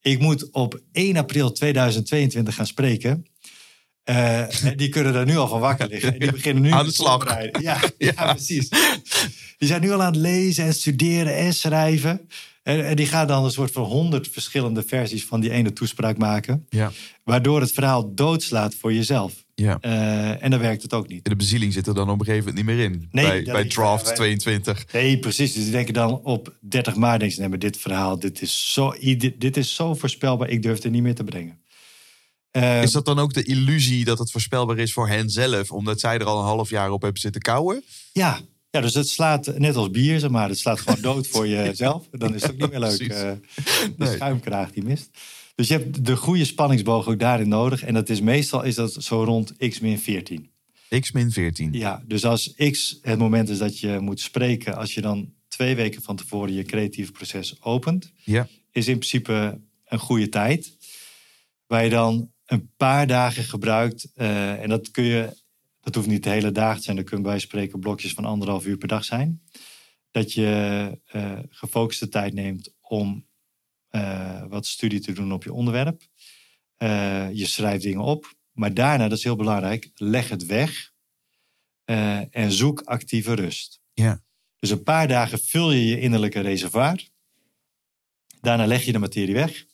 ik 0.00 0.18
moet 0.18 0.50
op 0.50 0.80
1 0.92 1.16
april 1.16 1.52
2022 1.52 2.54
gaan 2.54 2.66
spreken. 2.66 3.26
Eh, 4.04 4.64
en 4.64 4.76
die 4.76 4.88
kunnen 4.88 5.14
er 5.14 5.26
nu 5.26 5.36
al 5.36 5.48
van 5.48 5.60
wakker 5.60 5.88
liggen. 5.88 6.12
En 6.12 6.18
die 6.18 6.32
beginnen 6.32 6.62
nu 6.62 6.70
Aan 6.70 6.84
de 6.84 6.90
te 6.90 6.94
slag. 6.94 7.10
voorbereiden. 7.10 7.62
Ja, 7.68 7.80
ja. 7.98 8.32
precies. 8.32 8.68
Die 9.58 9.68
zijn 9.68 9.80
nu 9.80 9.90
al 9.92 10.02
aan 10.02 10.12
het 10.12 10.20
lezen 10.20 10.64
en 10.64 10.74
studeren 10.74 11.36
en 11.36 11.54
schrijven. 11.54 12.28
En, 12.68 12.86
en 12.86 12.96
die 12.96 13.06
gaan 13.06 13.26
dan 13.26 13.44
een 13.44 13.50
soort 13.50 13.72
van 13.72 13.82
honderd 13.84 14.28
verschillende 14.28 14.82
versies 14.86 15.24
van 15.26 15.40
die 15.40 15.50
ene 15.50 15.72
toespraak 15.72 16.18
maken. 16.18 16.66
Ja. 16.68 16.92
Waardoor 17.24 17.60
het 17.60 17.72
verhaal 17.72 18.14
doodslaat 18.14 18.74
voor 18.74 18.92
jezelf. 18.92 19.44
ja. 19.54 19.78
Eh, 19.80 20.42
en 20.44 20.50
dan 20.50 20.60
werkt 20.60 20.82
het 20.82 20.92
ook 20.94 21.08
niet. 21.08 21.24
De 21.24 21.36
bezieling 21.36 21.72
zit 21.72 21.86
er 21.86 21.94
dan 21.94 22.10
op 22.10 22.18
een 22.20 22.24
gegeven 22.26 22.48
moment 22.48 22.66
niet 22.66 22.76
meer 22.76 22.84
in. 22.84 23.08
Nee, 23.10 23.42
bij 23.42 23.52
bij 23.52 23.64
draft 23.64 24.06
wij- 24.06 24.14
22. 24.14 24.92
Nee, 24.92 25.18
precies. 25.18 25.52
Dus 25.52 25.62
die 25.62 25.72
denken 25.72 25.94
dan 25.94 26.20
op 26.22 26.56
30 26.60 26.94
maart, 26.96 27.18
denken 27.18 27.34
ze, 27.34 27.40
nee, 27.40 27.50
maar 27.50 27.58
dit 27.58 27.76
verhaal, 27.76 28.18
dit 28.18 28.42
is 28.42 28.72
zo, 28.72 28.90
dit, 29.00 29.40
dit 29.40 29.56
is 29.56 29.74
zo 29.74 29.94
voorspelbaar, 29.94 30.48
ik 30.48 30.62
durf 30.62 30.74
het 30.74 30.84
er 30.84 30.90
niet 30.90 31.02
meer 31.02 31.14
te 31.14 31.24
brengen. 31.24 31.60
Eh, 32.50 32.82
Is 32.82 32.92
dat 32.92 33.04
dan 33.04 33.18
ook 33.18 33.32
de 33.34 33.42
illusie 33.42 34.04
dat 34.04 34.18
het 34.18 34.30
voorspelbaar 34.30 34.78
is 34.78 34.92
voor 34.92 35.08
hen 35.08 35.30
zelf, 35.30 35.70
omdat 35.72 36.00
zij 36.00 36.18
er 36.18 36.24
al 36.24 36.38
een 36.38 36.44
half 36.44 36.70
jaar 36.70 36.90
op 36.90 37.02
hebben 37.02 37.20
zitten 37.20 37.40
kouwen? 37.40 37.82
ja. 38.12 38.40
Ja, 38.70 38.80
dus 38.80 38.94
het 38.94 39.08
slaat 39.08 39.58
net 39.58 39.76
als 39.76 39.90
bier, 39.90 40.18
zeg 40.20 40.30
maar, 40.30 40.48
het 40.48 40.58
slaat 40.58 40.80
gewoon 40.80 41.00
dood 41.00 41.26
voor 41.26 41.48
jezelf. 41.56 42.08
Dan 42.10 42.34
is 42.34 42.42
het 42.42 42.50
ook 42.52 42.58
niet 42.60 42.70
meer 42.70 42.80
leuk. 42.80 43.00
Eh, 43.00 43.32
de 43.96 44.06
schuimkraag 44.06 44.72
die 44.72 44.82
mist. 44.82 45.10
Dus 45.54 45.68
je 45.68 45.74
hebt 45.74 46.04
de 46.04 46.16
goede 46.16 46.44
spanningsboog 46.44 47.08
ook 47.08 47.18
daarin 47.18 47.48
nodig. 47.48 47.82
En 47.82 47.94
dat 47.94 48.08
is 48.08 48.20
meestal 48.20 48.62
is 48.62 48.74
dat 48.74 48.92
zo 48.92 49.24
rond 49.24 49.54
x-14. 49.58 50.34
X-14. 51.00 51.70
Ja, 51.70 52.02
dus 52.06 52.24
als 52.24 52.54
x 52.70 52.98
het 53.02 53.18
moment 53.18 53.48
is 53.48 53.58
dat 53.58 53.78
je 53.78 53.98
moet 54.00 54.20
spreken, 54.20 54.76
als 54.76 54.94
je 54.94 55.00
dan 55.00 55.32
twee 55.48 55.74
weken 55.76 56.02
van 56.02 56.16
tevoren 56.16 56.52
je 56.54 56.62
creatieve 56.62 57.12
proces 57.12 57.62
opent, 57.62 58.12
Ja. 58.24 58.48
is 58.72 58.88
in 58.88 58.96
principe 58.98 59.60
een 59.84 59.98
goede 59.98 60.28
tijd. 60.28 60.76
Waar 61.66 61.84
je 61.84 61.90
dan 61.90 62.30
een 62.46 62.70
paar 62.76 63.06
dagen 63.06 63.44
gebruikt. 63.44 64.10
eh, 64.14 64.62
en 64.62 64.68
dat 64.68 64.90
kun 64.90 65.04
je, 65.04 65.36
dat 65.88 65.96
hoeft 65.96 66.14
niet 66.14 66.24
de 66.24 66.30
hele 66.30 66.52
dag 66.52 66.76
te 66.76 66.82
zijn. 66.82 66.96
Dat 66.96 67.04
kunnen 67.04 67.26
bij 67.26 67.38
spreken 67.38 67.80
blokjes 67.80 68.12
van 68.12 68.24
anderhalf 68.24 68.66
uur 68.66 68.76
per 68.76 68.88
dag 68.88 69.04
zijn. 69.04 69.42
Dat 70.10 70.32
je 70.32 71.00
eh, 71.04 71.38
gefocuste 71.48 72.08
tijd 72.08 72.34
neemt 72.34 72.74
om 72.80 73.26
eh, 73.88 74.44
wat 74.48 74.66
studie 74.66 75.00
te 75.00 75.12
doen 75.12 75.32
op 75.32 75.44
je 75.44 75.52
onderwerp. 75.52 76.02
Eh, 76.76 77.32
je 77.32 77.46
schrijft 77.46 77.82
dingen 77.82 78.04
op. 78.04 78.36
Maar 78.52 78.74
daarna, 78.74 79.08
dat 79.08 79.18
is 79.18 79.24
heel 79.24 79.36
belangrijk, 79.36 79.90
leg 79.94 80.28
het 80.28 80.46
weg. 80.46 80.92
en 82.30 82.52
zoek 82.52 82.80
actieve 82.80 83.34
rust. 83.34 83.80
Ja. 83.92 84.22
Dus 84.58 84.70
een 84.70 84.82
paar 84.82 85.08
dagen 85.08 85.38
vul 85.38 85.72
je 85.72 85.86
je 85.86 86.00
innerlijke 86.00 86.40
reservoir. 86.40 87.08
Daarna 88.40 88.66
leg 88.66 88.84
je 88.84 88.92
de 88.92 88.98
materie 88.98 89.34
weg. 89.34 89.66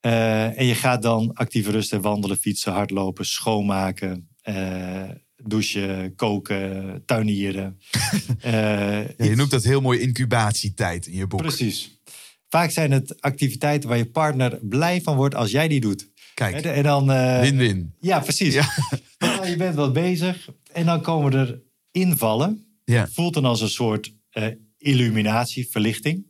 En 0.00 0.66
je 0.66 0.74
gaat 0.74 1.02
dan 1.02 1.32
actieve 1.32 1.70
rusten, 1.70 2.00
wandelen, 2.00 2.36
fietsen, 2.36 2.72
hardlopen, 2.72 3.26
schoonmaken, 3.26 4.33
eh, 4.44 5.10
douchen, 5.36 6.14
koken, 6.14 7.02
tuinieren. 7.06 7.78
Eh, 8.40 8.52
Ja, 9.18 9.24
je 9.24 9.36
noemt 9.36 9.50
dat 9.50 9.64
heel 9.64 9.80
mooi 9.80 10.00
incubatietijd 10.00 11.06
in 11.06 11.16
je 11.16 11.26
boek. 11.26 11.40
Precies. 11.40 11.98
Vaak 12.48 12.70
zijn 12.70 12.90
het 12.90 13.20
activiteiten 13.20 13.88
waar 13.88 13.98
je 13.98 14.06
partner 14.10 14.58
blij 14.62 15.00
van 15.02 15.16
wordt 15.16 15.34
als 15.34 15.50
jij 15.50 15.68
die 15.68 15.80
doet. 15.80 16.08
Kijk, 16.34 16.64
En, 16.64 16.82
dan, 16.82 17.10
eh, 17.10 17.40
win-win. 17.40 17.94
ja, 18.00 18.20
precies. 18.20 18.54
Ja. 18.54 18.68
Je 19.50 19.54
bent 19.58 19.74
wat 19.74 19.92
bezig 19.92 20.48
en 20.72 20.86
dan 20.86 21.02
komen 21.02 21.32
er 21.32 21.60
invallen. 21.90 22.66
Ja. 22.84 23.08
Voelt 23.08 23.34
dan 23.34 23.44
als 23.44 23.60
een 23.60 23.68
soort 23.68 24.12
illuminatie, 24.78 25.68
verlichting. 25.70 26.26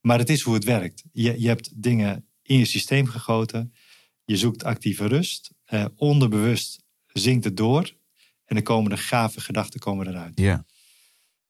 Maar 0.00 0.18
het 0.18 0.30
is 0.30 0.40
hoe 0.42 0.54
het 0.54 0.64
werkt. 0.64 1.02
Je, 1.12 1.40
je 1.40 1.48
hebt 1.48 1.82
dingen 1.82 2.26
in 2.42 2.58
je 2.58 2.64
systeem 2.64 3.06
gegoten. 3.06 3.72
Je 4.24 4.36
zoekt 4.36 4.64
actieve 4.64 5.06
rust. 5.06 5.50
Onderbewust 5.96 6.82
zinkt 7.18 7.44
het 7.44 7.56
door. 7.56 7.96
En 8.44 8.54
dan 8.54 8.62
komen 8.62 8.90
de 8.90 8.96
gave 8.96 9.40
gedachten 9.40 9.80
komen 9.80 10.08
eruit. 10.08 10.38
Ja. 10.38 10.64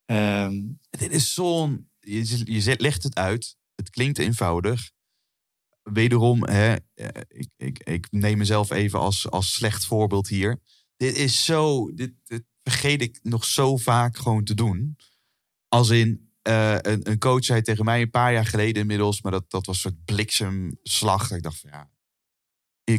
Ehm, 0.05 0.55
Dit 0.91 1.13
is 1.13 1.35
zo'n... 1.35 1.91
Je, 2.01 2.53
je 2.53 2.61
zet- 2.61 2.81
legt 2.81 3.03
het 3.03 3.15
uit. 3.15 3.57
Het 3.75 3.91
klinkt 3.91 4.19
eenvoudig. 4.19 4.91
Wederom, 5.83 6.45
hè, 6.45 6.77
eh, 6.95 7.09
ik, 7.29 7.49
ik, 7.57 7.79
ik 7.79 8.07
neem 8.11 8.39
mezelf 8.39 8.71
even 8.71 8.99
als, 8.99 9.31
als 9.31 9.53
slecht 9.53 9.85
voorbeeld 9.87 10.29
hier. 10.29 10.61
Dit 10.97 11.17
is 11.17 11.45
zo... 11.45 11.95
Dit, 11.95 12.13
dit 12.25 12.45
vergeet 12.63 13.03
ik 13.03 13.19
nog 13.23 13.45
zo 13.45 13.77
vaak 13.77 14.17
gewoon 14.17 14.45
te 14.45 14.55
doen. 14.55 14.97
Als 15.69 15.89
in, 15.89 16.31
eh, 16.43 16.77
een, 16.81 17.11
een 17.11 17.19
coach 17.19 17.45
zei 17.45 17.63
tegen 17.63 17.85
mij 17.85 18.03
een 18.03 18.11
paar 18.11 18.33
jaar 18.33 18.47
geleden 18.47 18.81
inmiddels... 18.81 19.23
maar 19.23 19.33
dat, 19.33 19.51
dat 19.51 19.67
was 19.67 19.85
een 19.85 19.91
soort 19.91 20.05
bliksemslag. 20.05 21.29
Dat 21.29 21.37
ik 21.37 21.43
dacht 21.43 21.61
van 21.61 21.71
ja... 21.71 21.91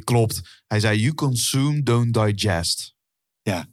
Klopt. 0.04 0.42
Hij 0.68 0.80
zei, 0.80 1.00
you 1.00 1.14
consume, 1.14 1.84
don't 1.84 2.14
digest. 2.14 2.96
Ja. 3.42 3.68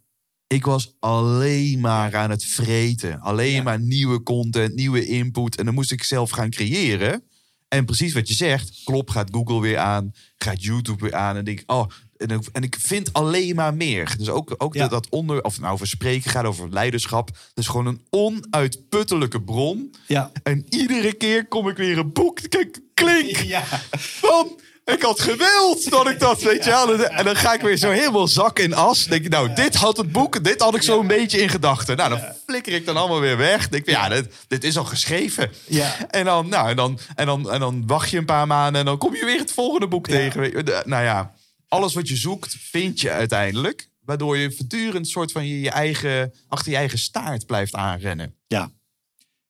Ik 0.46 0.64
was 0.64 0.94
alleen 0.98 1.80
maar 1.80 2.16
aan 2.16 2.30
het 2.30 2.44
vreten. 2.44 3.20
Alleen 3.20 3.52
Ja. 3.52 3.62
maar 3.62 3.80
nieuwe 3.80 4.22
content, 4.22 4.74
nieuwe 4.74 5.06
input. 5.06 5.56
En 5.56 5.64
dan 5.64 5.74
moest 5.74 5.92
ik 5.92 6.02
zelf 6.02 6.30
gaan 6.30 6.50
creëren. 6.50 7.22
En 7.68 7.84
precies 7.84 8.12
wat 8.12 8.28
je 8.28 8.34
zegt, 8.34 8.80
klopt, 8.84 9.10
gaat 9.10 9.28
Google 9.32 9.60
weer 9.60 9.78
aan. 9.78 10.12
Gaat 10.36 10.62
YouTube 10.62 11.02
weer 11.04 11.14
aan. 11.14 11.36
En 11.36 11.44
denk 11.44 11.60
ik, 11.60 11.72
oh, 11.72 11.90
en, 12.16 12.28
ik- 12.28 12.48
en 12.52 12.62
ik 12.62 12.76
vind 12.80 13.12
alleen 13.12 13.54
maar 13.54 13.74
meer. 13.74 14.14
Dus 14.18 14.28
ook, 14.28 14.54
ook 14.58 14.74
Ja. 14.74 14.80
dat, 14.80 14.90
dat 14.90 15.08
onder, 15.08 15.42
of 15.42 15.60
nou 15.60 15.72
over 15.72 15.86
spreken 15.86 16.30
gaat, 16.30 16.44
over 16.44 16.68
leiderschap. 16.70 17.26
Dat 17.26 17.64
is 17.64 17.66
gewoon 17.66 17.86
een 17.86 18.00
onuitputtelijke 18.10 19.42
bron. 19.42 19.94
ja. 20.06 20.30
En 20.42 20.64
iedere 20.68 21.12
keer 21.12 21.46
kom 21.48 21.68
ik 21.68 21.76
weer 21.76 21.98
een 21.98 22.12
boek. 22.12 22.40
Kijk, 22.48 22.80
klink 22.94 23.36
ja. 23.54 23.62
van. 23.98 24.60
Ik 24.94 25.02
had 25.02 25.20
gewild 25.20 25.90
dat 25.90 26.08
ik 26.08 26.18
dat, 26.18 26.42
weet 26.42 26.64
je 26.64 26.70
wel. 26.70 27.04
En 27.04 27.24
dan 27.24 27.36
ga 27.36 27.54
ik 27.54 27.60
weer 27.60 27.76
zo 27.76 27.90
helemaal 27.90 28.28
zak 28.28 28.58
in 28.58 28.74
as. 28.74 29.04
Denk 29.04 29.24
ik, 29.24 29.30
nou, 29.30 29.54
dit 29.54 29.74
had 29.74 29.96
het 29.96 30.12
boek, 30.12 30.44
dit 30.44 30.60
had 30.60 30.74
ik 30.74 30.82
zo 30.82 31.00
een 31.00 31.06
beetje 31.06 31.40
in 31.40 31.48
gedachten. 31.48 31.96
Nou, 31.96 32.10
dan 32.10 32.20
flikker 32.46 32.72
ik 32.72 32.86
dan 32.86 32.96
allemaal 32.96 33.20
weer 33.20 33.36
weg. 33.36 33.68
Denk 33.68 33.86
ik, 33.86 33.90
ja, 33.90 34.08
dit, 34.08 34.28
dit 34.48 34.64
is 34.64 34.76
al 34.76 34.84
geschreven. 34.84 35.50
Ja. 35.66 36.10
En 36.10 36.24
dan, 36.24 36.48
nou, 36.48 36.68
en 36.68 36.76
dan, 36.76 36.98
en, 37.14 37.26
dan, 37.26 37.50
en 37.50 37.60
dan 37.60 37.86
wacht 37.86 38.10
je 38.10 38.18
een 38.18 38.24
paar 38.24 38.46
maanden 38.46 38.80
en 38.80 38.86
dan 38.86 38.98
kom 38.98 39.14
je 39.14 39.24
weer 39.24 39.38
het 39.38 39.52
volgende 39.52 39.88
boek 39.88 40.08
tegen. 40.08 40.64
Nou 40.84 41.04
ja, 41.04 41.34
alles 41.68 41.94
wat 41.94 42.08
je 42.08 42.16
zoekt, 42.16 42.56
vind 42.60 43.00
je 43.00 43.10
uiteindelijk. 43.10 43.88
Waardoor 44.04 44.36
je 44.36 44.52
voortdurend 44.52 45.08
soort 45.08 45.32
van 45.32 45.46
je, 45.46 45.60
je 45.60 45.70
eigen, 45.70 46.34
achter 46.48 46.70
je 46.70 46.78
eigen 46.78 46.98
staart 46.98 47.46
blijft 47.46 47.74
aanrennen. 47.74 48.34
Ja. 48.46 48.70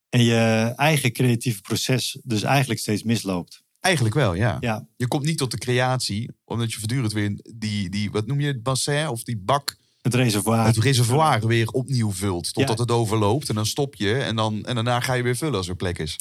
En 0.09 0.22
je 0.22 0.72
eigen 0.76 1.12
creatieve 1.12 1.61
proces 1.61 2.18
dus 2.22 2.43
eigenlijk 2.43 2.80
steeds 2.80 3.03
misloopt. 3.03 3.64
Eigenlijk 3.87 4.14
wel, 4.14 4.34
ja. 4.34 4.57
Ja, 4.61 4.89
Je 4.97 5.09
komt 5.09 5.24
niet 5.24 5.39
tot 5.39 5.51
de 5.51 5.59
creatie, 5.59 6.30
omdat 6.45 6.72
je 6.72 6.78
voortdurend 6.78 7.12
weer 7.12 7.39
die, 7.57 7.89
die 7.91 8.11
wat 8.11 8.26
noem 8.26 8.41
je 8.41 8.47
het, 8.47 8.62
bassin 8.62 9.09
of 9.09 9.22
die 9.22 9.39
bak, 9.39 9.76
het 10.01 10.14
reservoir. 10.14 10.66
het 10.66 10.76
reservoir 10.76 11.47
weer 11.47 11.68
opnieuw 11.68 12.12
vult. 12.12 12.53
Totdat 12.53 12.76
Ja. 12.76 12.82
het 12.82 12.91
overloopt 12.93 13.49
en 13.49 13.55
dan 13.55 13.66
stop 13.66 13.95
je 13.95 14.14
en, 14.14 14.37
dan, 14.37 14.64
en 14.64 14.74
daarna 14.74 15.01
ga 15.01 15.12
je 15.14 15.22
weer 15.22 15.37
vullen 15.37 15.55
als 15.57 15.68
er 15.68 15.76
plek 15.76 15.99
is. 15.99 16.16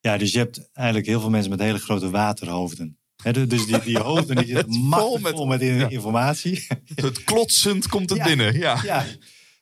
Ja, 0.00 0.16
dus 0.16 0.32
je 0.32 0.38
hebt 0.38 0.68
eigenlijk 0.72 1.06
heel 1.06 1.20
veel 1.20 1.30
mensen 1.30 1.50
met 1.50 1.60
hele 1.60 1.78
grote 1.78 2.10
waterhoofden. 2.10 2.98
Hè, 3.22 3.32
du- 3.32 3.46
dus 3.46 3.66
die, 3.66 3.80
die 3.80 3.98
hoofden 3.98 4.36
die 4.36 4.46
zitten 4.56 4.74
Vol 4.90 5.18
met- 5.18 5.32
vol 5.34 5.46
met 5.46 5.60
ja. 5.60 5.88
informatie. 5.88 6.66
Het 6.94 7.24
klotsend 7.24 7.88
komt 7.88 8.10
het 8.10 8.18
Ja. 8.18 8.24
binnen. 8.24 8.58
Ja. 8.58 8.80
ja, 8.84 9.06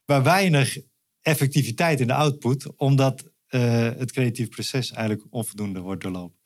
maar 0.06 0.22
weinig 0.22 0.78
effectiviteit 1.20 2.00
in 2.00 2.06
de 2.06 2.14
output, 2.14 2.76
omdat 2.76 3.30
eh, 3.46 3.60
het 3.82 4.12
creatieve 4.12 4.50
proces 4.50 4.90
eigenlijk 4.92 5.26
onvoldoende 5.30 5.80
wordt 5.80 6.02
doorlopen. 6.02 6.38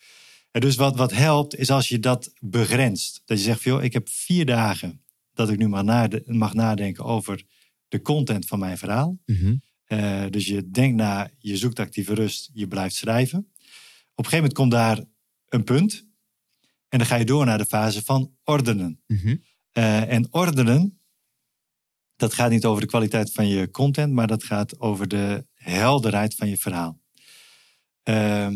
En 0.57 0.63
dus 0.63 0.77
wat, 0.77 0.97
wat 0.97 1.13
helpt, 1.13 1.57
is 1.57 1.71
als 1.71 1.89
je 1.89 1.99
dat 1.99 2.33
begrenst. 2.41 3.23
Dat 3.25 3.39
je 3.39 3.45
zegt, 3.45 3.63
joh, 3.63 3.85
ik 3.85 3.93
heb 3.93 4.09
vier 4.09 4.47
dagen 4.47 5.03
dat 5.33 5.51
ik 5.51 5.59
nu 5.59 5.69
mag, 5.69 5.83
nade- 5.83 6.23
mag 6.27 6.55
nadenken 6.55 7.05
over 7.05 7.45
de 7.89 8.03
content 8.03 8.47
van 8.47 8.59
mijn 8.59 8.79
verhaal. 8.79 9.19
Mhm. 9.27 9.57
Eh, 9.85 10.25
dus 10.31 10.47
je 10.47 10.71
denkt 10.71 10.97
na, 10.97 11.31
je 11.39 11.57
zoekt 11.57 11.79
actieve 11.79 12.15
rust, 12.15 12.51
je 12.53 12.69
blijft 12.69 12.95
schrijven. 12.95 13.39
Op 13.39 14.25
een 14.25 14.31
gegeven 14.31 14.37
moment 14.37 14.53
komt 14.53 14.71
daar 14.71 15.05
een 15.49 15.65
punt. 15.65 16.07
En 16.89 16.99
dan 16.99 17.07
ga 17.07 17.17
je 17.17 17.25
door 17.25 17.45
naar 17.45 17.59
de 17.59 17.67
fase 17.67 18.05
van 18.05 18.37
ordenen. 18.45 19.03
Eh, 19.73 20.13
en 20.13 20.33
ordenen, 20.33 21.01
dat 22.17 22.35
gaat 22.35 22.51
niet 22.51 22.65
over 22.65 22.81
de 22.81 22.89
kwaliteit 22.89 23.33
van 23.33 23.49
je 23.49 23.71
content, 23.71 24.13
maar 24.13 24.27
dat 24.27 24.45
gaat 24.45 24.79
over 24.81 25.09
de 25.09 25.47
helderheid 25.55 26.35
van 26.35 26.49
je 26.49 26.57
verhaal. 26.57 27.01
Ehm, 28.03 28.55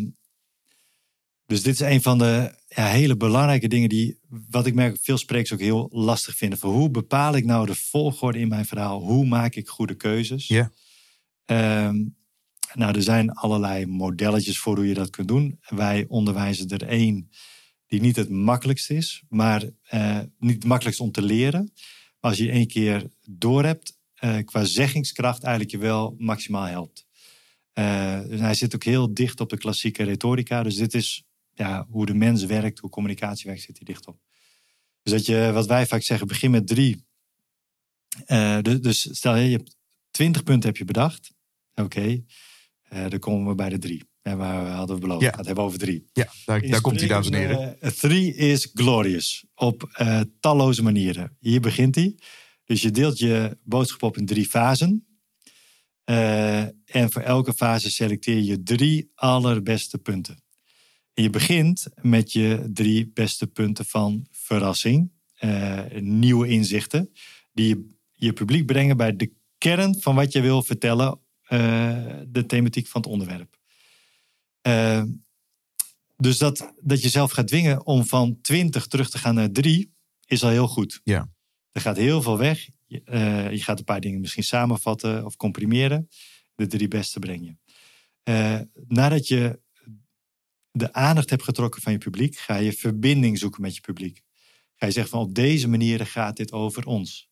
dus 1.51 1.63
dit 1.63 1.75
is 1.75 1.81
een 1.81 2.03
van 2.03 2.19
de 2.19 2.55
ja, 2.69 2.87
hele 2.87 3.17
belangrijke 3.17 3.69
dingen 3.69 3.89
die, 3.89 4.19
wat 4.51 4.67
ik 4.67 4.75
merk, 4.75 4.99
veel 5.03 5.19
sprekers 5.19 5.53
ook 5.53 5.61
heel 5.61 5.89
lastig 5.93 6.37
vinden. 6.37 6.59
Van 6.59 6.71
hoe 6.71 6.91
bepaal 6.91 7.37
ik 7.37 7.45
nou 7.45 7.67
de 7.67 7.75
volgorde 7.75 8.39
in 8.39 8.49
mijn 8.49 8.67
verhaal? 8.67 9.01
Hoe 9.01 9.27
maak 9.27 9.55
ik 9.55 9.69
goede 9.69 9.95
keuzes? 9.95 10.47
Ja. 10.47 10.73
Ehm, 11.45 11.97
nou, 12.75 12.95
er 12.95 13.03
zijn 13.03 13.33
allerlei 13.33 13.87
modelletjes 13.87 14.59
voor 14.59 14.77
hoe 14.77 14.89
je 14.89 14.95
dat 14.95 15.11
kunt 15.11 15.29
doen. 15.29 15.59
Wij 15.69 16.05
onderwijzen 16.09 16.69
er 16.69 16.87
één 16.87 17.31
die 17.87 18.01
niet 18.01 18.17
het 18.17 18.29
makkelijkst 18.29 18.91
is, 18.91 19.23
maar 19.29 19.63
eh, 19.83 20.19
niet 20.39 20.55
het 20.55 20.65
makkelijkst 20.65 21.01
om 21.01 21.13
te 21.13 21.23
leren. 21.23 21.73
Maar 22.21 22.31
als 22.31 22.39
je 22.39 22.51
één 22.51 22.67
keer 22.67 23.11
door 23.29 23.65
hebt, 23.65 23.99
eh, 24.15 24.39
qua 24.45 24.65
zeggingskracht 24.65 25.43
eigenlijk 25.43 25.75
je 25.75 25.79
wel 25.79 26.15
maximaal 26.19 26.65
helpt. 26.65 27.07
Eh, 27.73 28.21
dus 28.21 28.41
hij 28.41 28.55
zit 28.55 28.75
ook 28.75 28.85
heel 28.85 29.15
dicht 29.15 29.41
op 29.41 29.49
de 29.49 29.59
klassieke 29.59 30.03
retorica. 30.03 30.63
Dus 30.63 30.77
dit 30.77 30.95
is 30.95 31.25
ja, 31.61 31.87
hoe 31.91 32.07
de 32.07 32.15
mens 32.15 32.45
werkt, 32.45 32.79
hoe 32.79 32.91
communicatie 32.91 33.47
werkt, 33.47 33.63
zit 33.63 33.77
hij 33.77 33.87
dicht 33.87 34.07
op. 34.07 34.19
Dus 35.03 35.13
dat 35.13 35.27
je, 35.27 35.51
wat 35.53 35.67
wij 35.67 35.87
vaak 35.87 36.03
zeggen, 36.03 36.27
begin 36.27 36.51
met 36.51 36.67
drie 36.67 37.09
Eh, 38.27 38.59
dus, 38.63 38.81
dus 38.81 39.09
stel 39.17 39.37
je, 39.37 39.51
je 39.51 39.57
hebt 39.57 39.77
20 40.11 40.43
punten 40.43 40.69
heb 40.69 40.79
je 40.79 40.85
bedacht. 40.85 41.35
Oké, 41.75 42.23
Eh, 42.83 43.09
dan 43.09 43.19
komen 43.19 43.49
we 43.49 43.55
bij 43.55 43.69
de 43.69 43.79
drie. 43.79 44.05
En 44.23 44.39
waar 44.39 44.67
hadden 44.67 44.95
we 44.97 45.03
beloofd? 45.03 45.23
Ja. 45.23 45.31
We 45.31 45.37
het 45.37 45.47
hebben 45.47 45.65
over 45.65 45.79
drie. 45.79 46.09
Ja, 46.13 46.33
daar, 46.45 46.67
daar 46.67 46.81
komt 46.81 46.99
hij, 46.99 47.09
dames 47.09 47.27
en 47.27 47.35
heren. 47.35 47.77
Uh, 47.81 47.91
three 47.91 48.35
is 48.35 48.71
glorious. 48.75 49.45
Op 49.55 50.03
talloze 50.41 50.83
manieren. 50.83 51.37
Hier 51.41 51.61
begint 51.61 51.95
hij. 51.95 52.19
Dus 52.65 52.83
je 52.83 52.91
deelt 52.91 53.19
je 53.19 53.59
boodschap 53.63 54.03
op 54.03 54.17
in 54.17 54.27
drie 54.27 54.47
fasen. 54.47 55.07
En 56.05 57.11
voor 57.11 57.23
elke 57.23 57.55
fase 57.55 57.91
selecteer 57.91 58.39
je 58.39 58.63
drie 58.63 59.11
allerbeste 59.15 59.99
punten. 59.99 60.43
En 61.21 61.27
je 61.27 61.33
begint 61.33 61.87
met 62.01 62.33
je 62.33 62.71
drie 62.73 63.11
beste 63.15 63.47
punten 63.47 63.85
van 63.85 64.27
verrassing. 64.31 65.11
eh, 65.35 65.85
nieuwe 66.01 66.49
inzichten. 66.49 67.13
Die 67.53 67.69
je, 67.69 67.87
je 68.15 68.33
publiek 68.33 68.67
brengen 68.67 68.97
bij 68.97 69.17
de 69.17 69.33
kern 69.59 70.01
van 70.01 70.15
wat 70.15 70.33
je 70.33 70.41
wil 70.41 70.63
vertellen. 70.63 71.21
eh, 71.43 71.59
de 72.27 72.47
thematiek 72.47 72.87
van 72.87 73.01
het 73.01 73.11
onderwerp. 73.11 73.59
Eh, 74.61 75.03
dus 76.17 76.39
dat, 76.39 76.73
dat 76.81 77.03
je 77.03 77.09
zelf 77.09 77.31
gaat 77.31 77.49
dwingen 77.49 77.87
om 77.87 78.05
van 78.05 78.41
20 78.41 78.87
terug 78.87 79.11
te 79.11 79.19
gaan 79.19 79.35
naar 79.35 79.51
3 79.51 79.93
is 80.27 80.43
al 80.43 80.51
heel 80.51 80.69
goed. 80.69 81.01
Ja. 81.05 81.31
Er 81.73 81.81
gaat 81.81 81.97
heel 81.97 82.23
veel 82.23 82.39
weg. 82.39 82.69
Je, 82.87 83.03
je 83.51 83.63
gaat 83.63 83.79
een 83.79 83.85
paar 83.85 84.01
dingen 84.01 84.21
misschien 84.21 84.45
samenvatten 84.45 85.25
of 85.25 85.37
comprimeren. 85.37 86.09
De 86.55 86.67
drie 86.67 86.89
beste 86.89 87.19
breng 87.19 87.45
je. 87.45 87.57
Nadat 88.87 89.29
je 89.29 89.61
de 90.71 90.93
aandacht 90.93 91.31
hebt 91.31 91.43
getrokken 91.43 91.83
van 91.83 91.93
je 91.93 91.99
publiek, 91.99 92.39
ga 92.39 92.57
je 92.57 92.73
verbinding 92.73 93.39
zoeken 93.39 93.63
met 93.63 93.75
je 93.75 93.81
publiek. 93.81 94.23
Ga 94.77 94.87
je 94.87 94.93
zeggen 94.93 95.13
van 95.13 95.21
op 95.21 95.35
deze 95.35 95.69
manieren 95.69 96.07
gaat 96.07 96.37
dit 96.37 96.53
over 96.53 96.87
ons. 96.87 97.29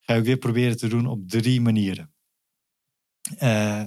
Ga 0.00 0.12
je 0.12 0.18
ook 0.18 0.26
weer 0.26 0.36
proberen 0.36 0.76
te 0.76 0.88
doen 0.88 1.06
op 1.06 1.28
drie 1.28 1.60
manieren. 1.60 2.12
Eh, 3.36 3.78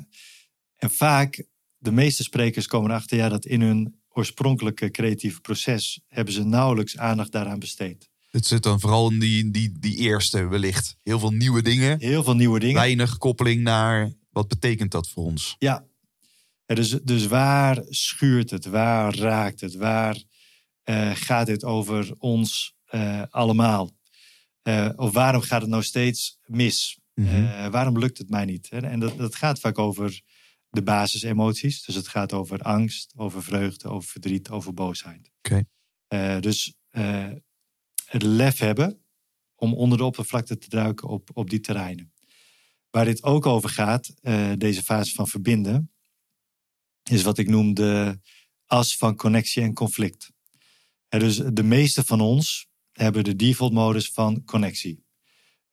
en 0.75 0.91
vaak 0.91 1.45
de 1.77 1.91
meeste 1.91 2.23
sprekers 2.23 2.67
komen 2.67 2.89
erachter 2.89 3.17
ja, 3.17 3.29
dat 3.29 3.45
in 3.45 3.61
hun 3.61 4.01
oorspronkelijke 4.09 4.91
creatieve 4.91 5.41
proces 5.41 6.01
hebben 6.07 6.33
ze 6.33 6.43
nauwelijks 6.43 6.97
aandacht 6.97 7.31
daaraan 7.31 7.59
besteed. 7.59 8.09
Het 8.29 8.45
zit 8.45 8.63
dan 8.63 8.79
vooral 8.79 9.11
in 9.11 9.19
die, 9.19 9.51
die, 9.51 9.79
die 9.79 9.97
eerste 9.97 10.47
wellicht. 10.47 10.97
Heel 11.03 11.19
veel 11.19 11.31
nieuwe 11.31 11.61
dingen. 11.61 11.99
Heel 11.99 12.23
veel 12.23 12.35
nieuwe 12.35 12.59
dingen. 12.59 12.75
Weinig 12.75 13.17
koppeling 13.17 13.61
naar 13.61 14.13
wat 14.29 14.47
betekent 14.47 14.91
dat 14.91 15.09
voor 15.09 15.23
ons. 15.23 15.55
Ja. 15.59 15.85
Dus, 16.65 16.89
dus 16.89 17.27
waar 17.27 17.83
schuurt 17.89 18.49
het? 18.49 18.65
Waar 18.65 19.15
raakt 19.15 19.61
het? 19.61 19.75
Waar 19.75 20.23
eh, 20.83 21.11
gaat 21.13 21.45
dit 21.45 21.63
over 21.63 22.15
ons 22.17 22.75
eh, 22.85 23.23
allemaal? 23.29 23.91
Eh, 24.61 24.89
of 24.95 25.13
waarom 25.13 25.41
gaat 25.41 25.61
het 25.61 25.69
nou 25.69 25.83
steeds 25.83 26.37
mis? 26.45 26.99
Mhm. 27.13 27.69
Waarom 27.69 27.99
lukt 27.99 28.17
het 28.17 28.29
mij 28.29 28.45
niet? 28.45 28.69
En 28.69 28.99
dat, 28.99 29.17
dat 29.17 29.35
gaat 29.35 29.59
vaak 29.59 29.77
over 29.77 30.21
de 30.69 30.83
basisemoties. 30.83 31.85
Dus 31.85 31.95
het 31.95 32.07
gaat 32.07 32.33
over 32.33 32.59
angst, 32.59 33.13
over 33.15 33.43
vreugde, 33.43 33.89
over 33.89 34.09
verdriet, 34.09 34.49
over 34.49 34.73
boosheid. 34.73 35.31
Oké. 35.41 35.63
Dus 36.39 36.75
het 38.05 38.23
lef 38.23 38.57
hebben 38.57 39.03
om 39.55 39.73
onder 39.73 39.97
de 39.97 40.03
oppervlakte 40.03 40.57
te 40.57 40.69
duiken 40.69 41.07
op, 41.07 41.29
op 41.33 41.49
die 41.49 41.59
terreinen. 41.59 42.13
Waar 42.89 43.05
dit 43.05 43.23
ook 43.23 43.45
over 43.45 43.69
gaat, 43.69 44.13
deze 44.57 44.83
fase 44.83 45.13
van 45.13 45.27
verbinden, 45.27 45.92
is 47.09 47.21
wat 47.23 47.37
ik 47.37 47.47
noem 47.49 47.73
de 47.73 48.19
as 48.65 48.97
van 48.97 49.15
connectie 49.15 49.61
en 49.63 49.73
conflict. 49.73 50.31
Dus 51.09 51.35
de 51.53 51.63
meeste 51.63 52.03
van 52.03 52.21
ons 52.21 52.67
hebben 52.91 53.23
de 53.23 53.35
default 53.35 53.73
modus 53.73 54.11
van 54.11 54.43
connectie. 54.45 55.03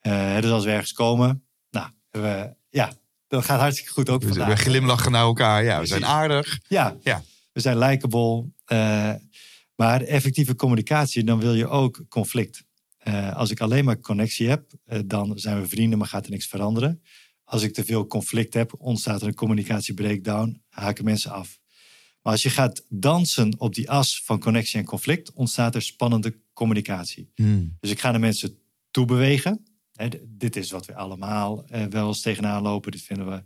Eh, 0.01 0.41
dus 0.41 0.51
als 0.51 0.65
we 0.65 0.71
ergens 0.71 0.93
komen, 0.93 1.45
nou, 1.71 1.91
we, 2.11 2.55
ja, 2.71 2.93
dat 3.29 3.45
gaat 3.45 3.61
hartstikke 3.61 3.93
goed 3.93 4.09
ook 4.09 4.23
We, 4.23 4.29
we 4.29 4.35
vandaag. 4.35 4.61
glimlachen 4.61 5.13
naar 5.13 5.23
elkaar. 5.23 5.65
Ja, 5.65 5.81
we 5.81 5.87
zijn 5.87 6.07
aardig. 6.07 6.59
Ja, 6.69 6.97
Ja. 7.03 7.23
we 7.53 7.61
zijn 7.61 7.79
likable. 7.79 8.45
eh, 8.65 9.15
maar 9.75 10.01
effectieve 10.03 10.55
communicatie, 10.55 11.25
dan 11.25 11.41
wil 11.41 11.55
je 11.55 11.69
ook 11.69 12.05
conflict. 12.09 12.65
Eh, 12.99 13.37
als 13.37 13.51
ik 13.51 13.61
alleen 13.61 13.85
maar 13.85 14.01
connectie 14.01 14.49
heb, 14.49 14.71
dan 15.07 15.39
zijn 15.39 15.61
we 15.61 15.69
vrienden, 15.69 15.99
maar 15.99 16.09
gaat 16.09 16.25
er 16.25 16.31
niks 16.31 16.47
veranderen. 16.47 17.03
Als 17.51 17.63
ik 17.63 17.73
te 17.73 17.85
veel 17.85 18.07
conflict 18.07 18.55
heb, 18.55 18.75
ontstaat 18.79 19.21
er 19.21 19.27
een 19.27 19.35
communicatiebreakdown, 19.35 20.63
haken 20.69 21.05
mensen 21.05 21.31
af. 21.31 21.61
Maar 22.23 22.33
als 22.33 22.43
je 22.43 22.51
gaat 22.51 22.85
dansen 22.89 23.59
op 23.59 23.75
die 23.75 23.91
as 23.91 24.23
van 24.25 24.41
connectie 24.41 24.79
en 24.79 24.85
conflict, 24.85 25.33
ontstaat 25.33 25.75
er 25.75 25.83
spannende 25.83 26.41
communicatie. 26.53 27.31
Hmm. 27.35 27.77
Dus 27.81 27.91
ik 27.91 28.01
ga 28.01 28.11
naar 28.11 28.21
mensen 28.21 28.59
toe 28.91 29.05
bewegen. 29.05 29.65
Dit 30.27 30.57
is 30.57 30.71
wat 30.71 30.87
we 30.87 30.95
allemaal 30.95 31.65
eh, 31.65 31.85
wel 31.85 32.09
eens 32.09 32.21
tegenaan 32.21 32.63
lopen. 32.63 32.91
Dit 32.91 33.03
vinden 33.03 33.27
we 33.29 33.45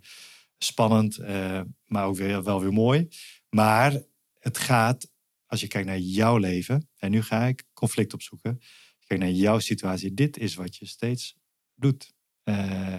spannend, 0.58 1.18
eh, 1.18 1.60
maar 1.86 2.06
ook 2.06 2.16
weer, 2.16 2.42
wel 2.42 2.60
weer 2.60 2.72
mooi. 2.72 3.08
Maar 3.50 4.02
het 4.38 4.58
gaat, 4.58 5.10
als 5.46 5.60
je 5.60 5.66
kijkt 5.66 5.88
naar 5.88 5.98
jouw 5.98 6.36
leven, 6.36 6.88
en 6.96 7.10
nu 7.10 7.22
ga 7.22 7.46
ik 7.46 7.64
conflict 7.72 8.14
opzoeken. 8.14 8.60
Kijkt 9.06 9.22
naar 9.22 9.32
jouw 9.32 9.58
situatie, 9.58 10.14
dit 10.14 10.38
is 10.38 10.54
wat 10.54 10.76
je 10.76 10.86
steeds 10.86 11.36
doet. 11.74 12.12
Eh, 12.42 12.96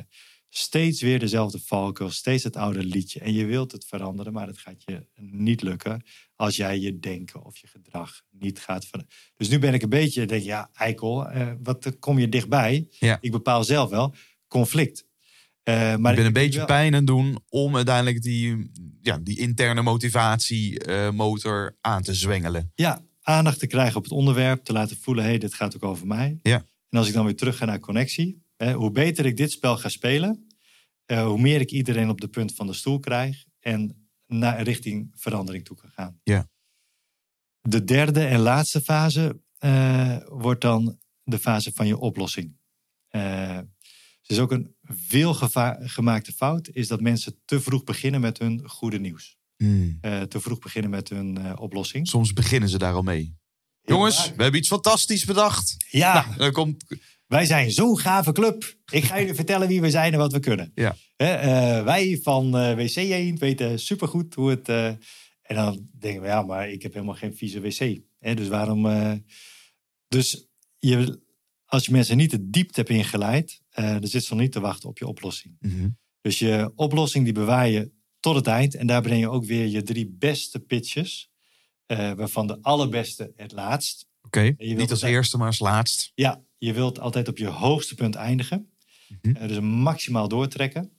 steeds 0.57 1.01
weer 1.01 1.19
dezelfde 1.19 1.59
valkuil, 1.65 2.09
steeds 2.09 2.43
het 2.43 2.55
oude 2.55 2.83
liedje. 2.83 3.19
En 3.19 3.33
je 3.33 3.45
wilt 3.45 3.71
het 3.71 3.85
veranderen, 3.85 4.33
maar 4.33 4.47
het 4.47 4.57
gaat 4.57 4.83
je 4.85 5.07
niet 5.15 5.61
lukken 5.61 6.03
als 6.35 6.55
jij 6.55 6.79
je 6.79 6.99
denken 6.99 7.43
of 7.43 7.57
je 7.57 7.67
gedrag 7.67 8.21
niet 8.31 8.59
gaat 8.59 8.85
veranderen. 8.85 9.17
Dus 9.35 9.49
nu 9.49 9.59
ben 9.59 9.73
ik 9.73 9.81
een 9.81 9.89
beetje, 9.89 10.25
denk 10.25 10.43
ja, 10.43 10.69
eikel, 10.73 11.27
eh, 11.27 11.51
wat 11.63 11.99
kom 11.99 12.19
je 12.19 12.29
dichtbij? 12.29 12.87
Ja. 12.99 13.17
Ik 13.21 13.31
bepaal 13.31 13.63
zelf 13.63 13.89
wel 13.89 14.15
conflict. 14.47 15.05
Eh, 15.63 15.95
maar 15.95 16.11
ik 16.11 16.17
ben 16.17 16.25
een 16.25 16.33
beetje 16.33 16.57
wel- 16.57 16.67
pijn 16.67 16.91
aan 16.93 16.97
het 16.97 17.07
doen 17.07 17.37
om 17.49 17.75
uiteindelijk 17.75 18.21
die, 18.21 18.71
ja, 19.01 19.17
die 19.17 19.39
interne 19.39 19.81
motivatiemotor 19.81 21.77
aan 21.81 22.01
te 22.01 22.13
zwengelen. 22.13 22.71
Ja, 22.75 23.05
aandacht 23.21 23.59
te 23.59 23.67
krijgen 23.67 23.95
op 23.95 24.03
het 24.03 24.11
onderwerp, 24.11 24.63
te 24.63 24.73
laten 24.73 24.97
voelen, 25.01 25.23
hé, 25.23 25.29
hey, 25.29 25.39
dit 25.39 25.53
gaat 25.53 25.75
ook 25.75 25.83
over 25.83 26.07
mij. 26.07 26.39
Ja. 26.41 26.65
En 26.89 26.97
als 26.97 27.07
ik 27.07 27.13
dan 27.13 27.25
weer 27.25 27.35
terug 27.35 27.57
ga 27.57 27.65
naar 27.65 27.79
connectie, 27.79 28.43
hè, 28.57 28.73
hoe 28.73 28.91
beter 28.91 29.25
ik 29.25 29.37
dit 29.37 29.51
spel 29.51 29.77
ga 29.77 29.89
spelen, 29.89 30.44
eh, 31.05 31.25
hoe 31.25 31.41
meer 31.41 31.61
ik 31.61 31.71
iedereen 31.71 32.09
op 32.09 32.21
de 32.21 32.27
punt 32.27 32.53
van 32.53 32.67
de 32.67 32.73
stoel 32.73 32.99
krijg 32.99 33.45
en 33.59 34.09
naar 34.27 34.61
richting 34.61 35.11
verandering 35.15 35.65
toe 35.65 35.77
kan 35.77 35.89
gaan. 35.89 36.19
Ja. 36.23 36.49
De 37.61 37.83
derde 37.83 38.25
en 38.25 38.39
laatste 38.39 38.81
fase 38.81 39.41
eh, 39.57 40.17
wordt 40.27 40.61
dan 40.61 40.99
de 41.23 41.39
fase 41.39 41.71
van 41.73 41.87
je 41.87 41.97
oplossing. 41.97 42.57
Het 43.09 44.33
is 44.33 44.39
ook 44.39 44.51
een 44.51 44.75
veel 44.83 45.33
gemaakte 45.79 46.31
fout, 46.31 46.69
is 46.69 46.87
dat 46.87 47.01
mensen 47.01 47.41
te 47.45 47.61
vroeg 47.61 47.83
beginnen 47.83 48.21
met 48.21 48.39
hun 48.39 48.69
goede 48.69 48.99
nieuws. 48.99 49.37
Hmm. 49.57 49.99
Te 50.01 50.39
vroeg 50.39 50.59
beginnen 50.59 50.91
met 50.91 51.09
hun 51.09 51.57
oplossing. 51.57 52.07
Soms 52.07 52.33
beginnen 52.33 52.69
ze 52.69 52.77
daar 52.77 52.93
al 52.93 53.01
mee. 53.01 53.37
Jongens, 53.85 54.33
we 54.35 54.41
hebben 54.41 54.59
iets 54.59 54.67
fantastisch 54.67 55.25
bedacht. 55.25 55.75
Ja, 55.89 56.33
Dan 56.37 56.51
komt, 56.51 56.85
wij 57.27 57.45
zijn 57.45 57.71
zo'n 57.71 57.99
gave 57.99 58.31
club. 58.31 58.75
Ik 58.91 59.03
ga 59.03 59.19
jullie 59.19 59.33
vertellen 59.33 59.67
wie 59.67 59.81
we 59.81 59.89
zijn 59.89 60.13
en 60.13 60.19
wat 60.19 60.31
we 60.31 60.39
kunnen. 60.39 60.71
Ja. 60.75 60.95
Eh, 61.15 61.83
wij 61.83 62.19
van 62.23 62.57
eh 62.57 62.75
WC 62.75 62.95
Eend 62.95 63.39
weten 63.39 63.79
supergoed 63.79 64.33
hoe 64.33 64.49
het... 64.49 64.69
eh, 64.69 64.87
en 65.41 65.55
dan 65.55 65.87
denken 65.99 66.21
we, 66.21 66.27
ja, 66.27 66.41
maar 66.41 66.69
ik 66.69 66.81
heb 66.81 66.93
helemaal 66.93 67.15
geen 67.15 67.35
vieze 67.35 67.59
wc. 67.59 67.99
Hè, 68.19 68.33
dus 68.33 68.47
waarom... 68.47 68.87
dus 70.07 70.47
je, 70.79 71.21
als 71.65 71.85
je 71.85 71.91
mensen 71.91 72.17
niet 72.17 72.31
de 72.31 72.49
diepte 72.49 72.79
hebt 72.79 72.91
ingeleid... 72.91 73.61
dan 73.75 74.07
zit 74.07 74.23
ze 74.23 74.33
nog 74.33 74.41
niet 74.41 74.51
te 74.51 74.59
wachten 74.59 74.89
op 74.89 74.97
je 74.97 75.07
oplossing. 75.07 75.55
Mhm. 75.59 75.87
Dus 76.21 76.39
je 76.39 76.71
oplossing 76.75 77.23
die 77.23 77.33
bewaar 77.33 77.69
je 77.69 77.91
tot 78.19 78.35
het 78.35 78.47
eind. 78.47 78.75
En 78.75 78.87
daar 78.87 79.01
breng 79.01 79.19
je 79.19 79.29
ook 79.29 79.45
weer 79.45 79.65
je 79.67 79.83
drie 79.83 80.15
beste 80.19 80.59
pitches. 80.59 81.29
waarvan 81.87 82.47
de 82.47 82.57
allerbeste 82.61 83.33
het 83.35 83.51
laatst. 83.51 84.07
Oké, 84.21 84.55
niet 84.57 84.91
als 84.91 85.01
eerste, 85.01 85.37
maar 85.37 85.47
als 85.47 85.59
laatst. 85.59 86.11
Ja, 86.15 86.44
je 86.57 86.73
wilt 86.73 86.99
altijd 86.99 87.27
op 87.27 87.37
je 87.37 87.47
hoogste 87.47 87.95
punt 87.95 88.15
eindigen. 88.15 88.69
Mhm. 89.21 89.35
Eh, 89.35 89.47
dus 89.47 89.59
maximaal 89.59 90.27
doortrekken. 90.27 90.97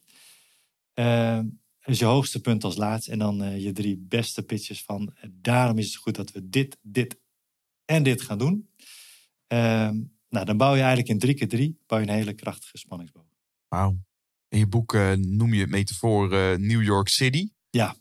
Eh, 0.93 1.39
dus 1.85 1.99
je 1.99 2.05
hoogste 2.05 2.41
punt 2.41 2.63
als 2.63 2.75
laatst. 2.75 3.07
En 3.07 3.19
dan 3.19 3.43
eh, 3.43 3.63
je 3.63 3.71
drie 3.71 3.97
beste 3.97 4.43
pitches 4.43 4.83
van... 4.83 5.15
daarom 5.31 5.77
is 5.77 5.85
het 5.85 5.95
goed 5.95 6.15
dat 6.15 6.31
we 6.31 6.49
dit, 6.49 6.77
dit 6.81 7.19
en 7.85 8.03
dit 8.03 8.21
gaan 8.21 8.37
doen. 8.37 8.69
Eh, 9.47 9.89
nou, 10.29 10.45
dan 10.45 10.57
bouw 10.57 10.73
je 10.73 10.79
eigenlijk 10.79 11.09
in 11.09 11.19
drie 11.19 11.33
keer 11.33 11.47
drie... 11.47 11.79
bouw 11.85 11.99
je 11.99 12.07
een 12.07 12.13
hele 12.13 12.33
krachtige 12.33 12.77
spanningsboog. 12.77 13.25
Wauw. 13.67 13.97
In 14.47 14.59
je 14.59 14.67
boek 14.67 14.93
noem 15.17 15.53
je 15.53 15.61
het 15.61 15.69
metafoor 15.69 16.29
New 16.59 16.83
York 16.83 17.07
City. 17.07 17.49
Ja. 17.69 17.95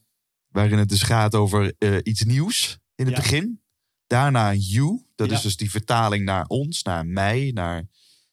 Waarin 0.46 0.78
het 0.78 0.88
dus 0.88 1.02
gaat 1.02 1.34
over 1.34 1.74
iets 2.02 2.22
nieuws 2.22 2.78
in 2.94 3.06
het 3.06 3.16
Ja. 3.16 3.20
begin. 3.20 3.62
Daarna 4.06 4.54
you. 4.54 5.04
Dat 5.14 5.28
Ja. 5.30 5.34
is 5.36 5.42
dus 5.42 5.56
die 5.56 5.70
vertaling 5.70 6.24
naar 6.24 6.44
ons, 6.46 6.82
naar 6.82 7.06
mij, 7.06 7.50
naar 7.54 7.86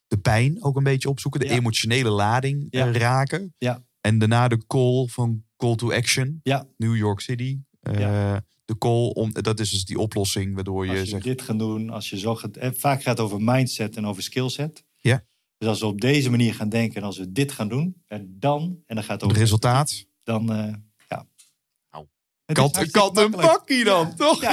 de 0.08 0.18
pijn 0.18 0.64
ook 0.64 0.76
een 0.78 0.84
beetje 0.84 1.10
opzoeken. 1.10 1.40
De 1.40 1.46
Ja. 1.48 1.52
emotionele 1.54 2.10
lading 2.10 2.68
Ja. 2.70 2.88
eh, 2.88 2.94
raken. 2.96 3.54
Ja. 3.58 3.84
En 4.02 4.18
daarna 4.18 4.48
de 4.48 4.66
call 4.68 5.08
van 5.08 5.44
call 5.58 5.76
to 5.76 5.92
action. 5.92 6.40
Ja. 6.44 6.68
New 6.78 6.96
York 6.96 7.20
City. 7.20 7.60
Eh. 7.80 8.38
De 8.66 8.78
call, 8.78 9.08
om, 9.10 9.32
dat 9.34 9.60
is 9.60 9.70
dus 9.72 9.86
die 9.86 10.00
oplossing 10.00 10.56
waardoor 10.56 10.86
je, 10.86 10.92
Als 10.92 11.00
je 11.00 11.06
zegt... 11.06 11.24
dit 11.24 11.42
gaat 11.42 11.60
doen, 11.60 11.90
als 11.90 12.10
je 12.10 12.20
zo 12.20 12.36
gaat... 12.36 12.58
eh, 12.58 12.70
Vaak 12.74 13.02
gaat 13.04 13.18
het 13.18 13.26
over 13.26 13.42
mindset 13.42 13.96
en 13.98 14.06
over 14.06 14.24
skillset. 14.24 14.84
Ja. 14.98 15.24
Dus 15.58 15.68
als 15.68 15.80
we 15.80 15.86
op 15.86 16.02
deze 16.02 16.30
manier 16.30 16.54
gaan 16.54 16.70
denken 16.70 16.96
en 17.02 17.04
als 17.04 17.18
we 17.18 17.32
dit 17.32 17.52
gaan 17.52 17.68
doen, 17.70 18.04
en 18.08 18.36
dan, 18.40 18.62
en 18.86 18.96
dan 18.96 19.04
gaat 19.04 19.12
het 19.12 19.22
Het 19.22 19.24
over 19.30 19.38
resultaat. 19.38 20.06
dan, 20.24 20.46
ja. 21.10 21.28
Nou, 21.92 22.06
Het 22.43 22.43
is 22.43 22.43
Kat, 22.54 22.92
kat 22.92 23.18
een 23.18 23.32
pakkie 23.32 23.84
dan, 23.84 24.16
toch? 24.16 24.42
Ja. 24.42 24.52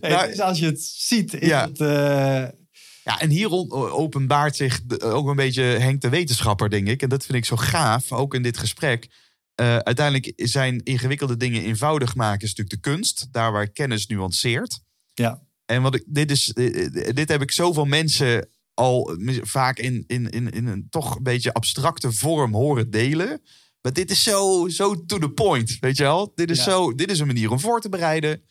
Nee, 0.00 0.10
Nou, 0.12 0.26
dus 0.28 0.40
als 0.40 0.58
je 0.58 0.66
het 0.66 0.82
ziet, 0.82 1.34
is 1.34 1.48
Ja. 1.48 1.68
het... 1.68 1.80
eh, 1.80 2.58
Ja, 3.04 3.20
en 3.20 3.30
hier 3.30 3.50
openbaart 3.92 4.56
zich 4.56 4.80
ook 4.98 5.28
een 5.28 5.36
beetje 5.36 5.62
Henk 5.62 6.00
de 6.00 6.08
wetenschapper, 6.08 6.70
denk 6.70 6.88
ik. 6.88 7.02
En 7.02 7.08
dat 7.08 7.24
vind 7.24 7.38
ik 7.38 7.44
zo 7.44 7.56
gaaf, 7.56 8.12
ook 8.12 8.34
in 8.34 8.42
dit 8.42 8.58
gesprek. 8.58 9.08
Eh, 9.54 9.76
uiteindelijk 9.76 10.32
zijn 10.36 10.80
ingewikkelde 10.82 11.36
dingen 11.36 11.62
eenvoudig 11.62 12.14
maken 12.14 12.40
is 12.42 12.54
natuurlijk 12.54 12.82
de 12.84 12.90
kunst. 12.90 13.28
Daar 13.30 13.52
waar 13.52 13.68
kennis 13.68 14.06
nuanceert. 14.06 14.80
Ja. 15.14 15.42
En 15.66 15.82
wat 15.82 15.94
ik, 15.94 16.04
dit, 16.06 16.30
is, 16.30 16.52
eh, 16.52 17.14
dit 17.14 17.28
heb 17.28 17.42
ik 17.42 17.50
zoveel 17.52 17.84
mensen 17.84 18.48
al 18.74 19.16
vaak 19.42 19.78
in, 19.78 20.04
in, 20.06 20.30
in, 20.30 20.50
in 20.50 20.66
een 20.66 20.86
toch 20.90 21.16
een 21.16 21.22
beetje 21.22 21.52
abstracte 21.52 22.12
vorm 22.12 22.54
horen 22.54 22.90
delen. 22.90 23.42
Maar 23.82 23.92
dit 23.92 24.10
is 24.10 24.22
zo, 24.22 24.68
zo 24.68 25.04
to 25.04 25.18
the 25.18 25.30
point, 25.30 25.76
weet 25.80 25.96
je 25.96 26.02
wel? 26.02 26.32
Dit 26.34 26.50
is, 26.50 26.56
Ja. 26.56 26.62
zo, 26.64 26.94
dit 26.94 27.10
is 27.10 27.18
een 27.20 27.26
manier 27.26 27.50
om 27.50 27.60
voor 27.60 27.80
te 27.80 27.88
bereiden. 27.88 28.42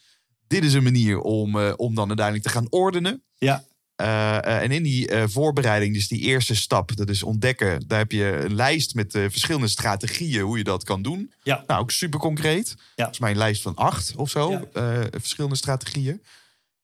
Dit 0.47 0.63
is 0.63 0.73
een 0.73 0.83
manier 0.83 1.19
om, 1.19 1.59
eh, 1.59 1.73
om 1.75 1.95
dan 1.95 2.07
uiteindelijk 2.07 2.45
te 2.47 2.53
gaan 2.53 2.67
ordenen. 2.71 3.23
ja, 3.37 3.67
Eh, 3.95 4.37
eh, 4.37 4.61
en 4.63 4.71
in 4.71 4.83
die 4.83 5.09
voorbereiding, 5.27 5.93
dus 5.93 6.07
die 6.07 6.19
eerste 6.21 6.55
stap, 6.55 6.95
dat 6.95 7.09
is 7.09 7.23
ontdekken. 7.23 7.87
Daar 7.87 7.99
heb 7.99 8.11
je 8.11 8.25
een 8.43 8.55
lijst 8.55 8.95
met 8.95 9.11
verschillende 9.11 9.67
strategieën 9.67 10.41
hoe 10.41 10.57
je 10.57 10.63
dat 10.63 10.83
kan 10.83 11.01
doen. 11.01 11.33
Ja. 11.43 11.63
Nou, 11.67 11.81
ook 11.81 11.91
super 11.91 12.19
concreet. 12.19 12.75
Volgens 12.95 13.19
mij 13.19 13.31
een 13.31 13.37
lijst 13.37 13.61
van 13.61 13.75
acht 13.75 14.15
of 14.15 14.29
zo, 14.29 14.51
Ja. 14.73 15.07
verschillende 15.11 15.55
strategieën. 15.55 16.21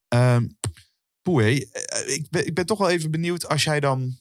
Ehm 0.07 0.45
Poeh, 1.21 1.45
eh, 1.47 1.59
ik, 2.05 2.27
ben, 2.29 2.47
ik 2.47 2.53
ben 2.53 2.65
toch 2.65 2.77
wel 2.77 2.89
even 2.89 3.11
benieuwd 3.11 3.47
als 3.49 3.63
jij 3.63 3.79
dan... 3.79 4.17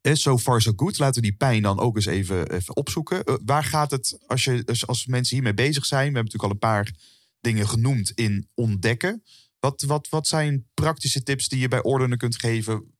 eh, 0.00 0.14
So 0.14 0.38
far 0.38 0.60
so 0.62 0.72
good. 0.76 0.98
Laten 0.98 1.22
we 1.22 1.28
die 1.28 1.36
pijn 1.36 1.62
dan 1.62 1.78
ook 1.78 1.96
eens 1.96 2.06
even, 2.06 2.50
even 2.50 2.76
opzoeken. 2.76 3.24
Eh, 3.24 3.34
waar 3.44 3.64
gaat 3.64 3.90
het, 3.90 4.18
als, 4.26 4.44
je, 4.44 4.64
dus 4.64 4.86
als 4.86 5.06
mensen 5.06 5.34
hiermee 5.34 5.54
bezig 5.54 5.86
zijn... 5.86 6.08
We 6.08 6.14
hebben 6.14 6.24
natuurlijk 6.32 6.62
al 6.62 6.68
een 6.70 6.82
paar 6.82 6.94
dingen 7.40 7.68
genoemd 7.68 8.10
in 8.10 8.48
ontdekken. 8.54 9.22
Wat, 9.58 9.82
wat, 9.82 10.08
wat 10.08 10.26
zijn 10.26 10.68
praktische 10.74 11.22
tips 11.22 11.48
die 11.48 11.58
je 11.60 11.68
bij 11.68 11.82
ordenen 11.82 12.18
kunt 12.18 12.36
geven... 12.36 12.94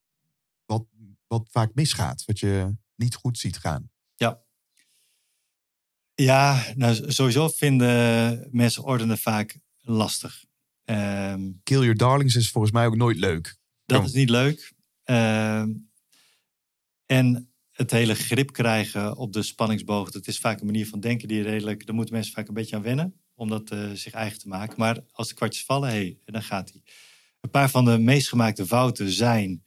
wat, 0.64 0.84
wat 1.26 1.48
vaak 1.50 1.74
misgaat, 1.74 2.24
wat 2.24 2.38
je 2.38 2.76
niet 2.96 3.14
goed 3.14 3.38
ziet 3.38 3.58
gaan? 3.58 3.90
ja, 6.14 6.64
nou 6.74 7.12
sowieso 7.12 7.48
vinden 7.48 8.48
mensen 8.50 8.82
ordenen 8.84 9.18
vaak 9.18 9.58
lastig. 9.78 10.44
Ehm, 10.84 11.50
Kill 11.62 11.80
Your 11.80 11.96
Darlings 11.96 12.34
is 12.34 12.50
volgens 12.50 12.72
mij 12.72 12.86
ook 12.86 12.96
nooit 12.96 13.16
leuk. 13.16 13.56
dat 13.86 13.98
Ja. 13.98 14.04
is 14.04 14.12
niet 14.12 14.30
leuk. 14.30 14.72
Ehm, 15.04 15.70
en 17.10 17.52
het 17.70 17.90
hele 17.90 18.14
grip 18.14 18.52
krijgen 18.52 19.16
op 19.16 19.32
de 19.32 19.42
spanningsboog, 19.42 20.10
dat 20.10 20.26
is 20.26 20.38
vaak 20.38 20.60
een 20.60 20.66
manier 20.66 20.86
van 20.86 21.00
denken 21.00 21.28
die 21.28 21.42
redelijk, 21.42 21.86
daar 21.86 21.94
moeten 21.94 22.14
mensen 22.14 22.32
vaak 22.32 22.48
een 22.48 22.54
beetje 22.54 22.76
aan 22.76 22.82
wennen, 22.82 23.20
om 23.34 23.48
dat 23.48 23.70
eh, 23.70 23.90
zich 23.90 24.12
eigen 24.12 24.38
te 24.38 24.48
maken. 24.48 24.74
Maar 24.78 25.00
als 25.12 25.28
de 25.28 25.34
kwartjes 25.34 25.64
vallen, 25.64 25.88
hey, 25.88 26.18
dan 26.24 26.42
gaat 26.42 26.70
hij. 26.72 26.82
Een 27.40 27.50
paar 27.50 27.70
van 27.70 27.84
de 27.84 27.98
meest 27.98 28.28
gemaakte 28.28 28.66
fouten 28.66 29.10
zijn 29.10 29.64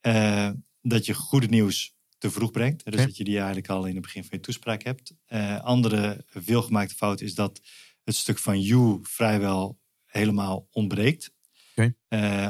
eh, 0.00 0.50
dat 0.82 1.06
je 1.06 1.14
goede 1.14 1.46
nieuws 1.46 1.94
te 2.18 2.30
vroeg 2.30 2.50
brengt. 2.50 2.84
Dus 2.84 2.96
dat 2.96 3.16
je 3.16 3.24
die 3.24 3.36
eigenlijk 3.36 3.68
al 3.68 3.84
in 3.84 3.94
het 3.94 4.02
begin 4.02 4.24
van 4.24 4.38
je 4.38 4.44
toespraak 4.44 4.82
hebt. 4.82 5.14
Eh, 5.26 5.60
andere 5.60 6.24
veelgemaakte 6.26 6.94
fout 6.94 7.20
is 7.20 7.34
dat 7.34 7.60
het 8.04 8.14
stuk 8.14 8.38
van 8.38 8.60
you 8.60 8.98
vrijwel 9.02 9.78
helemaal 10.04 10.68
ontbreekt. 10.70 11.34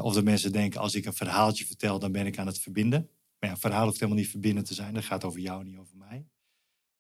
Of 0.01 0.15
dat 0.15 0.25
mensen 0.25 0.53
denken, 0.53 0.81
als 0.81 0.95
ik 0.95 1.05
een 1.05 1.15
verhaaltje 1.15 1.67
vertel, 1.67 1.99
dan 1.99 2.13
ben 2.13 2.27
ik 2.27 2.39
aan 2.39 2.47
het 2.47 2.59
verbinden. 2.59 3.11
Maar 3.39 3.51
ja, 3.51 3.57
verhaal 3.57 3.85
hoeft 3.85 4.01
helemaal 4.01 4.21
niet 4.21 4.31
verbinden 4.31 4.65
te 4.65 4.75
zijn. 4.75 4.95
Dat 4.95 5.05
gaat 5.05 5.25
over 5.25 5.41
jou, 5.41 5.65
niet 5.65 5.77
over 5.79 5.97
mij. 5.97 6.27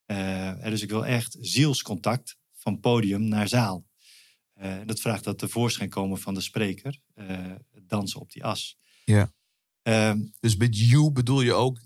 Eh, 0.04 0.64
dus 0.70 0.82
ik 0.82 0.90
wil 0.90 1.06
echt 1.06 1.36
zielscontact 1.40 2.36
van 2.52 2.80
podium 2.80 3.22
naar 3.28 3.48
zaal. 3.48 3.86
En 4.54 4.86
dat 4.86 5.00
vraagt 5.00 5.24
dat 5.24 5.38
tevoorschijn 5.38 5.90
komen 5.90 6.18
van 6.18 6.34
de 6.34 6.40
spreker. 6.40 7.00
eh, 7.14 7.52
dansen 7.82 8.20
op 8.20 8.32
die 8.32 8.44
as. 8.44 8.76
Ja. 9.04 9.32
Ehm, 9.82 10.20
Dus 10.40 10.56
met 10.56 10.78
you 10.78 11.10
bedoel 11.12 11.40
je 11.40 11.52
ook 11.52 11.80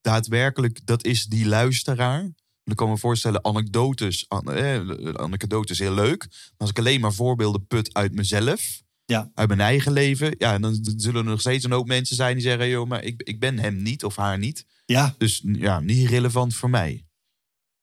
daadwerkelijk, 0.00 0.86
dat 0.86 1.04
is 1.04 1.24
die 1.26 1.46
luisteraar. 1.46 2.34
Dan 2.64 2.74
kan 2.74 2.88
me 2.88 2.98
voorstellen, 2.98 3.44
anekdotes, 3.44 4.28
an- 4.28 4.52
eh, 4.52 4.88
anekdotes 5.14 5.78
heel 5.78 5.94
leuk. 5.94 6.26
Maar 6.28 6.52
als 6.56 6.70
ik 6.70 6.78
alleen 6.78 7.00
maar 7.00 7.12
voorbeelden 7.12 7.66
put 7.66 7.94
uit 7.94 8.14
mezelf, 8.14 8.82
Ja. 9.06 9.30
uit 9.34 9.48
mijn 9.48 9.60
eigen 9.60 9.92
leven, 9.92 10.34
ja, 10.38 10.58
dan 10.58 10.78
zullen 10.96 11.24
er 11.24 11.30
nog 11.30 11.40
steeds 11.40 11.64
een 11.64 11.72
hoop 11.72 11.86
mensen 11.86 12.16
zijn 12.16 12.34
die 12.34 12.42
zeggen, 12.42 12.68
joh, 12.68 12.88
maar 12.88 13.04
ik, 13.04 13.22
ik 13.22 13.40
ben 13.40 13.58
hem 13.58 13.82
niet 13.82 14.04
of 14.04 14.16
haar 14.16 14.38
niet. 14.38 14.66
ja, 14.84 15.14
Dus 15.18 15.42
ja, 15.44 15.80
niet 15.80 16.08
relevant 16.08 16.54
voor 16.54 16.70
mij. 16.70 17.06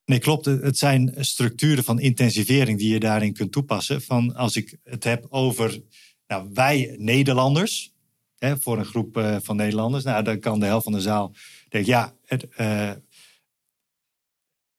Nee, 0.06 0.20
klopt. 0.20 0.46
Het 0.46 0.78
zijn 0.78 1.14
structuren 1.18 1.84
van 1.84 2.00
intensivering 2.00 2.80
die 2.80 2.94
je 2.94 3.00
daarin 3.00 3.34
kunt 3.34 3.52
toepassen. 3.52 4.02
Van 4.02 4.36
als 4.36 4.56
ik 4.56 4.78
het 4.84 5.04
heb 5.04 5.26
over 5.30 5.82
nou, 6.28 6.50
wij 6.54 6.96
Nederlanders, 7.00 7.94
hè, 8.38 8.58
voor 8.58 8.78
een 8.78 8.86
groep 8.86 9.18
eh, 9.18 9.38
van 9.42 9.56
Nederlanders, 9.56 10.04
nou, 10.04 10.24
dan 10.24 10.40
kan 10.40 10.60
de 10.60 10.66
helft 10.66 10.84
van 10.84 10.94
de 10.94 11.02
zaal 11.02 11.36
denken, 11.70 11.92
ja, 11.92 12.16
het, 12.26 12.48
eh, 12.50 12.92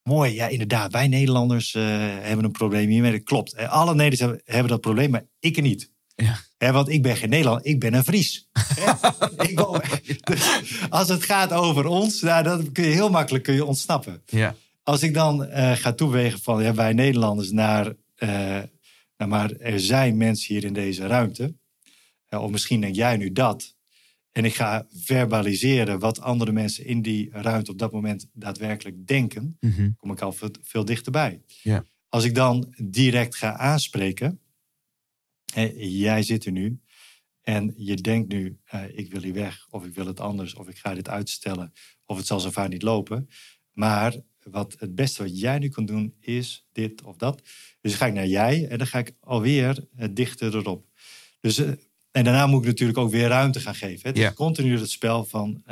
mooi, 0.02 0.34
ja, 0.34 0.48
inderdaad, 0.48 0.92
wij 0.92 1.08
Nederlanders 1.08 1.74
eh, 1.74 1.82
hebben 2.20 2.44
een 2.44 2.50
probleem 2.52 2.88
hiermee. 2.88 3.12
Dat 3.12 3.22
klopt. 3.22 3.56
Alle 3.56 3.94
Nederlanders 3.94 4.20
hebben, 4.20 4.40
hebben 4.44 4.70
dat 4.70 4.80
probleem, 4.80 5.10
maar 5.10 5.26
ik 5.38 5.56
er 5.56 5.62
niet. 5.62 5.92
Ja. 6.14 6.38
Hè, 6.58 6.72
want 6.72 6.88
ik 6.88 7.02
ben 7.02 7.16
geen 7.16 7.28
Nederlander, 7.28 7.64
ik 7.66 7.80
ben 7.80 7.94
een 7.94 8.04
Fries. 8.04 8.48
Hè? 8.52 8.90
ik 9.48 9.58
woon- 9.58 9.82
dus 10.24 10.60
als 10.88 11.08
het 11.08 11.22
gaat 11.24 11.52
over 11.52 11.86
ons, 11.86 12.20
nou, 12.20 12.42
dan 12.42 12.72
kun 12.72 12.84
je 12.84 12.90
heel 12.90 13.10
makkelijk 13.10 13.44
kun 13.44 13.54
je 13.54 13.64
ontsnappen 13.64 14.22
Ja. 14.26 14.54
als 14.82 15.02
ik 15.02 15.14
dan 15.14 15.44
eh, 15.44 15.72
ga 15.72 15.92
toewegen 15.92 16.40
van 16.40 16.62
ja, 16.62 16.74
wij 16.74 16.92
Nederlanders 16.92 17.50
naar, 17.50 17.92
eh, 18.14 18.28
nou, 19.16 19.30
maar 19.30 19.50
er 19.52 19.80
zijn 19.80 20.16
mensen 20.16 20.54
hier 20.54 20.64
in 20.64 20.72
deze 20.72 21.06
ruimte. 21.06 21.54
Eh, 22.26 22.42
of 22.42 22.50
misschien 22.50 22.80
denk 22.80 22.94
jij 22.94 23.16
nu 23.16 23.32
dat. 23.32 23.74
En 24.32 24.44
ik 24.44 24.54
ga 24.54 24.86
verbaliseren 24.92 25.98
wat 25.98 26.20
andere 26.20 26.52
mensen 26.52 26.86
in 26.86 27.02
die 27.02 27.28
ruimte 27.32 27.70
op 27.70 27.78
dat 27.78 27.92
moment 27.92 28.26
daadwerkelijk 28.32 29.06
denken. 29.06 29.56
Mhm. 29.60 29.90
Kom 29.96 30.10
ik 30.10 30.20
al 30.20 30.32
veel, 30.32 30.50
veel 30.62 30.84
dichterbij. 30.84 31.40
Ja. 31.62 31.84
Als 32.08 32.24
ik 32.24 32.34
dan 32.34 32.74
direct 32.82 33.34
ga 33.36 33.56
aanspreken. 33.56 34.38
Jij 35.76 36.22
zit 36.22 36.44
er 36.44 36.52
nu. 36.52 36.80
En 37.44 37.74
je 37.76 37.94
denkt 37.94 38.32
nu, 38.32 38.58
eh, 38.64 38.98
ik 38.98 39.10
wil 39.12 39.22
hier 39.22 39.34
weg. 39.34 39.66
Of 39.70 39.84
ik 39.84 39.94
wil 39.94 40.06
het 40.06 40.20
anders. 40.20 40.54
Of 40.54 40.68
ik 40.68 40.78
ga 40.78 40.94
dit 40.94 41.08
uitstellen. 41.08 41.72
Of 42.04 42.16
het 42.16 42.26
zal 42.26 42.40
zo 42.40 42.50
vaak 42.50 42.68
niet 42.68 42.82
lopen. 42.82 43.28
Maar 43.72 44.14
wat 44.42 44.76
het 44.78 44.94
beste 44.94 45.22
wat 45.22 45.40
jij 45.40 45.58
nu 45.58 45.68
kan 45.68 45.86
doen 45.86 46.14
is 46.20 46.66
dit 46.72 47.02
of 47.02 47.16
dat. 47.16 47.42
Dus 47.80 47.90
dan 47.90 48.00
ga 48.00 48.06
ik 48.06 48.12
naar 48.12 48.26
jij 48.26 48.68
en 48.68 48.78
dan 48.78 48.86
ga 48.86 48.98
ik 48.98 49.14
alweer 49.20 49.86
eh, 49.96 50.08
dichter 50.12 50.56
erop. 50.56 50.86
Dus, 51.40 51.58
eh, 51.58 51.68
en 52.10 52.24
daarna 52.24 52.46
moet 52.46 52.60
ik 52.60 52.66
natuurlijk 52.66 52.98
ook 52.98 53.10
weer 53.10 53.28
ruimte 53.28 53.60
gaan 53.60 53.74
geven. 53.74 54.14
Hè? 54.14 54.26
Is 54.26 54.34
continu 54.34 54.78
het 54.78 54.90
spel 54.90 55.24
van 55.24 55.64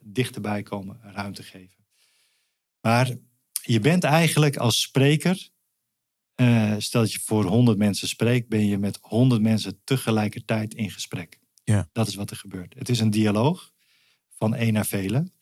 dichterbij 0.00 0.62
komen, 0.62 1.00
ruimte 1.02 1.42
geven. 1.42 1.84
Maar 2.80 3.10
je 3.62 3.80
bent 3.80 4.04
eigenlijk 4.04 4.56
als 4.56 4.80
spreker, 4.80 5.48
eh, 6.34 6.74
stel 6.78 7.00
dat 7.00 7.12
je 7.12 7.20
voor 7.20 7.44
100 7.44 7.78
mensen 7.78 8.08
spreekt, 8.08 8.48
ben 8.48 8.66
je 8.66 8.78
met 8.78 8.98
100 9.00 9.42
mensen 9.42 9.80
tegelijkertijd 9.84 10.74
in 10.74 10.90
gesprek. 10.90 11.38
Ja. 11.64 11.88
Dat 11.92 12.08
is 12.08 12.14
wat 12.14 12.30
er 12.30 12.36
gebeurt. 12.36 12.74
Het 12.78 12.88
is 12.88 13.00
een 13.00 13.10
dialoog 13.10 13.72
van 14.36 14.54
één 14.54 14.72
naar 14.72 14.86
velen. 14.86 15.32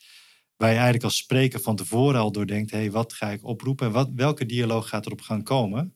Waar 0.56 0.68
je 0.68 0.74
eigenlijk 0.74 1.04
als 1.04 1.16
spreker 1.16 1.60
van 1.60 1.76
tevoren 1.76 2.20
al 2.20 2.32
doordenkt: 2.32 2.70
hé, 2.70 2.78
hey, 2.78 2.90
wat 2.90 3.12
ga 3.12 3.30
ik 3.30 3.44
oproepen 3.44 3.86
en 3.86 3.92
wat, 3.92 4.10
welke 4.14 4.46
dialoog 4.46 4.88
gaat 4.88 5.06
erop 5.06 5.20
gaan 5.20 5.42
komen? 5.42 5.94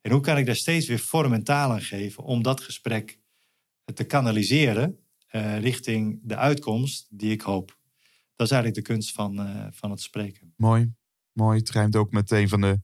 En 0.00 0.10
hoe 0.10 0.20
kan 0.20 0.38
ik 0.38 0.46
daar 0.46 0.56
steeds 0.56 0.86
weer 0.86 0.98
vorm 0.98 1.32
en 1.32 1.44
taal 1.44 1.70
aan 1.70 1.82
geven 1.82 2.24
om 2.24 2.42
dat 2.42 2.60
gesprek 2.60 3.18
te 3.94 4.04
kanaliseren 4.04 4.98
eh, 5.26 5.58
richting 5.60 6.20
de 6.22 6.36
uitkomst 6.36 7.06
die 7.10 7.30
ik 7.30 7.40
hoop? 7.40 7.78
Dat 8.36 8.46
is 8.46 8.52
eigenlijk 8.52 8.86
de 8.86 8.92
kunst 8.92 9.12
van, 9.12 9.38
eh, 9.38 9.66
van 9.70 9.90
het 9.90 10.00
spreken. 10.00 10.54
Mooi. 10.56 10.92
Mooi. 11.32 11.58
Het 11.58 11.70
rijmt 11.70 11.96
ook 11.96 12.12
met 12.12 12.30
een 12.30 12.48
van 12.48 12.60
de 12.60 12.80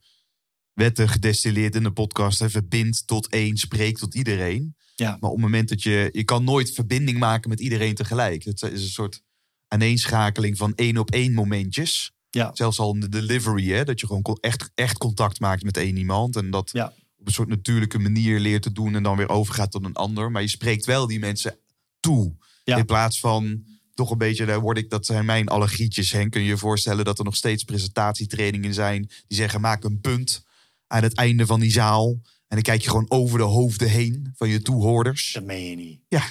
wetten 0.79 1.09
gedestilleerd 1.09 1.75
in 1.75 1.83
de 1.83 1.91
podcast. 1.91 2.39
Hè. 2.39 2.51
Verbind 2.51 3.07
tot 3.07 3.29
één, 3.29 3.57
spreek 3.57 3.99
tot 3.99 4.15
iedereen. 4.15 4.77
Ja. 4.95 5.11
Maar 5.21 5.31
op 5.31 5.37
het 5.37 5.45
moment 5.45 5.69
dat 5.69 5.83
je... 5.83 6.09
Je 6.13 6.25
kan 6.25 6.45
nooit 6.45 6.71
verbinding 6.71 7.19
maken 7.19 7.49
met 7.51 7.61
iedereen 7.61 7.95
tegelijk. 7.95 8.45
Het 8.45 8.63
is 8.63 8.83
een 8.83 8.89
soort 8.89 9.23
aaneenschakeling 9.69 10.57
van 10.57 10.75
één 10.75 10.97
op 10.97 11.11
één 11.11 11.33
momentjes. 11.35 12.13
Ja. 12.31 12.51
Zelfs 12.55 12.79
al 12.79 12.95
in 12.95 13.01
de 13.01 13.09
delivery, 13.09 13.71
hè, 13.71 13.85
dat 13.85 14.01
je 14.01 14.07
gewoon 14.07 14.39
echt, 14.41 14.71
echt 14.75 14.99
contact 14.99 15.41
maakt 15.41 15.63
met 15.63 15.77
één 15.77 15.97
iemand. 15.97 16.37
En 16.37 16.51
dat 16.51 16.71
Ja. 16.73 16.93
op 17.17 17.27
een 17.27 17.33
soort 17.33 17.49
natuurlijke 17.49 17.99
manier 17.99 18.41
leert 18.41 18.63
te 18.63 18.73
doen 18.73 18.95
en 18.95 19.03
dan 19.03 19.17
weer 19.17 19.29
overgaat 19.29 19.71
tot 19.71 19.85
een 19.85 19.95
ander. 19.95 20.31
Maar 20.31 20.43
je 20.43 20.49
spreekt 20.49 20.85
wel 20.85 21.07
die 21.07 21.19
mensen 21.19 21.59
toe. 22.01 22.37
Ja. 22.65 22.77
In 22.77 22.85
plaats 22.85 23.21
van 23.21 23.65
toch 23.95 24.11
een 24.11 24.19
beetje, 24.19 24.47
daar 24.47 24.61
word 24.61 24.79
ik, 24.79 24.91
dat 24.91 25.07
zijn 25.07 25.25
mijn 25.25 25.49
allergietjes. 25.49 26.13
Henk, 26.13 26.33
kun 26.33 26.43
je 26.43 26.49
je 26.49 26.57
voorstellen 26.57 27.05
dat 27.05 27.19
er 27.19 27.25
nog 27.25 27.37
steeds 27.37 27.65
presentatietrainingen 27.65 28.75
zijn 28.75 29.11
die 29.27 29.37
zeggen: 29.37 29.61
maak 29.61 29.85
een 29.85 30.01
punt 30.01 30.47
aan 30.89 31.03
het 31.03 31.15
einde 31.15 31.47
van 31.47 31.61
die 31.61 31.71
zaal. 31.71 32.09
En 32.23 32.57
dan 32.57 32.63
kijk 32.63 32.83
je 32.83 32.89
gewoon 32.89 33.11
over 33.11 33.39
de 33.39 33.45
hoofden 33.45 33.89
heen 33.89 34.33
van 34.37 34.49
je 34.49 34.63
toehoorders. 34.63 35.33
Dat 35.33 35.45
meen 35.45 35.71
je 35.71 35.77
niet. 35.77 36.01
Ja. 36.09 36.23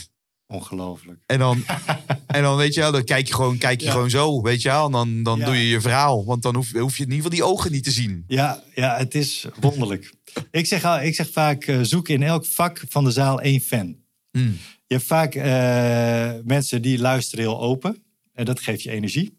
Ongelooflijk. 0.47 1.23
En 1.25 1.39
dan, 1.39 1.63
en 2.27 2.41
dan 2.41 2.57
weet 2.57 2.73
je 2.73 2.79
wel, 2.79 2.91
dan 2.91 3.03
kijk 3.03 3.27
je 3.27 3.33
gewoon, 3.33 3.57
kijk 3.57 3.79
je 3.79 3.85
Ja. 3.85 3.91
gewoon 3.91 4.09
zo, 4.09 4.41
weet 4.41 4.61
je 4.61 4.69
wel. 4.69 4.85
En 4.85 4.91
dan, 4.91 5.23
dan 5.23 5.39
Ja. 5.39 5.45
doe 5.45 5.55
je 5.55 5.67
je 5.67 5.81
verhaal. 5.81 6.25
Want 6.25 6.41
dan 6.41 6.55
hoef, 6.55 6.71
hoef 6.71 6.97
je 6.97 7.03
in 7.03 7.11
ieder 7.11 7.23
geval 7.23 7.29
die 7.37 7.43
ogen 7.55 7.71
niet 7.71 7.83
te 7.83 7.91
zien. 7.91 8.23
Ja, 8.27 8.63
ja 8.75 8.97
het 8.97 9.15
is 9.15 9.45
wonderlijk. 9.59 10.13
ik, 10.51 10.65
zeg, 10.65 10.83
al- 10.83 11.01
ik 11.01 11.15
zeg 11.15 11.29
vaak, 11.31 11.63
eh, 11.63 11.79
zoek 11.81 12.07
in 12.09 12.23
elk 12.23 12.45
vak 12.45 12.83
van 12.89 13.03
de 13.03 13.11
zaal 13.11 13.41
één 13.41 13.59
fan. 13.59 13.95
Mm. 14.31 14.57
Je 14.87 14.93
hebt 14.95 15.07
vaak 15.07 15.35
eh, 15.35 16.31
mensen 16.43 16.81
die 16.81 16.99
luisteren 16.99 17.45
heel 17.45 17.61
open. 17.61 18.03
En 18.33 18.45
dat 18.45 18.59
geeft 18.59 18.83
je 18.83 18.91
energie. 18.91 19.36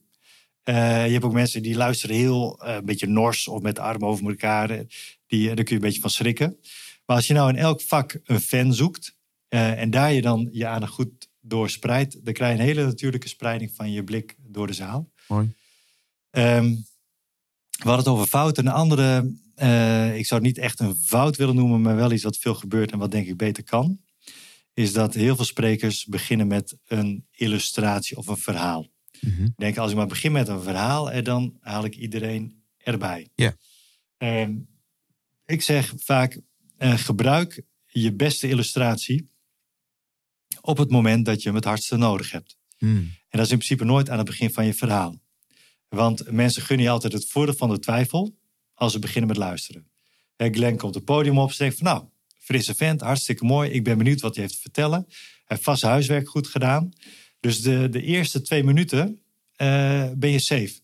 Eh, 0.68 1.06
je 1.06 1.12
hebt 1.12 1.24
ook 1.24 1.32
mensen 1.32 1.62
die 1.62 1.76
luisteren 1.76 2.16
heel 2.16 2.60
eh, 2.62 2.74
een 2.74 2.84
beetje 2.84 3.06
nors 3.06 3.48
of 3.48 3.62
met 3.62 3.74
de 3.74 3.80
armen 3.80 4.08
over 4.08 4.28
elkaar. 4.28 4.68
Die, 5.26 5.50
eh, 5.50 5.56
daar 5.56 5.64
kun 5.64 5.66
je 5.66 5.74
een 5.74 5.80
beetje 5.80 6.00
van 6.00 6.10
schrikken. 6.10 6.56
Maar 7.06 7.16
als 7.16 7.26
je 7.26 7.34
nou 7.34 7.48
in 7.48 7.56
elk 7.56 7.82
vak 7.82 8.20
een 8.24 8.40
fan 8.40 8.74
zoekt 8.74 9.16
en 9.48 9.90
daar 9.90 10.12
je 10.12 10.22
dan 10.22 10.48
je 10.52 10.66
aandacht 10.66 10.92
goed 10.92 11.28
door 11.40 11.70
spreidt, 11.70 12.24
dan 12.24 12.34
krijg 12.34 12.52
je 12.52 12.58
een 12.58 12.66
hele 12.66 12.84
natuurlijke 12.84 13.28
spreiding 13.28 13.70
van 13.74 13.92
je 13.92 14.04
blik 14.04 14.36
door 14.38 14.66
de 14.66 14.72
zaal. 14.72 15.10
Mooi. 15.28 15.54
Ehm, 16.30 16.64
we 17.70 17.88
hadden 17.88 17.98
het 17.98 18.08
over 18.08 18.26
fouten. 18.26 18.66
Een 18.66 18.72
andere, 18.72 19.18
ik 20.16 20.26
zou 20.26 20.40
het 20.40 20.42
niet 20.42 20.58
echt 20.58 20.80
een 20.80 20.94
fout 20.94 21.36
willen 21.36 21.54
noemen, 21.54 21.82
maar 21.82 21.96
wel 21.96 22.12
iets 22.12 22.22
wat 22.22 22.36
veel 22.36 22.54
gebeurt 22.54 22.92
en 22.92 22.98
wat 22.98 23.10
denk 23.10 23.26
ik 23.26 23.36
beter 23.36 23.64
kan. 23.64 24.00
Is 24.74 24.92
dat 24.92 25.14
heel 25.14 25.36
veel 25.36 25.44
sprekers 25.44 26.04
beginnen 26.04 26.46
met 26.46 26.76
een 26.86 27.26
illustratie 27.30 28.16
of 28.16 28.26
een 28.26 28.36
verhaal. 28.36 28.86
Mhm. 29.20 29.44
Ik 29.44 29.56
denk, 29.56 29.76
als 29.76 29.90
ik 29.90 29.96
maar 29.96 30.06
begin 30.06 30.32
met 30.32 30.48
een 30.48 30.62
verhaal, 30.62 31.10
en 31.10 31.24
dan 31.24 31.56
haal 31.60 31.84
ik 31.84 31.96
iedereen 31.96 32.62
erbij. 32.76 33.28
Ja. 33.34 33.56
Ehm, 34.16 34.54
ik 35.44 35.62
zeg 35.62 35.92
vaak, 35.96 36.40
eh, 36.76 36.98
gebruik 36.98 37.62
je 37.86 38.14
beste 38.14 38.48
illustratie 38.48 39.30
op 40.60 40.78
het 40.78 40.90
moment 40.90 41.24
dat 41.24 41.42
je 41.42 41.48
hem 41.48 41.56
het 41.56 41.64
hardste 41.64 41.96
nodig 41.96 42.30
hebt. 42.30 42.58
Mm. 42.78 42.96
En 42.96 43.38
dat 43.38 43.46
is 43.46 43.50
in 43.50 43.58
principe 43.58 43.84
nooit 43.84 44.10
aan 44.10 44.18
het 44.18 44.26
begin 44.26 44.52
van 44.52 44.66
je 44.66 44.74
verhaal. 44.74 45.20
Want 45.88 46.30
mensen 46.30 46.62
gunnen 46.62 46.86
je 46.86 46.92
altijd 46.92 47.12
het 47.12 47.26
voordeel 47.26 47.54
van 47.54 47.68
de 47.68 47.78
twijfel 47.78 48.38
als 48.74 48.92
ze 48.92 48.98
beginnen 48.98 49.28
met 49.28 49.36
luisteren. 49.36 49.90
Glenn 50.36 50.76
komt 50.76 50.94
het 50.94 51.04
podium 51.04 51.38
op 51.38 51.48
en 51.48 51.54
zegt 51.54 51.76
van 51.76 51.86
nou, 51.86 52.04
frisse 52.38 52.74
vent, 52.74 53.00
hartstikke 53.00 53.44
mooi. 53.44 53.70
Ik 53.70 53.84
ben 53.84 53.98
benieuwd 53.98 54.20
wat 54.20 54.34
hij 54.34 54.42
heeft 54.42 54.54
te 54.54 54.60
vertellen. 54.60 55.04
Hij 55.08 55.16
heeft 55.44 55.62
vast 55.62 55.82
huiswerk 55.82 56.28
goed 56.28 56.48
gedaan. 56.48 56.92
Dus 57.40 57.60
de, 57.60 57.88
de 57.88 58.02
eerste 58.02 58.40
twee 58.42 58.64
minuten 58.64 59.20
eh, 59.56 60.10
ben 60.16 60.30
je 60.30 60.38
safe. 60.38 60.80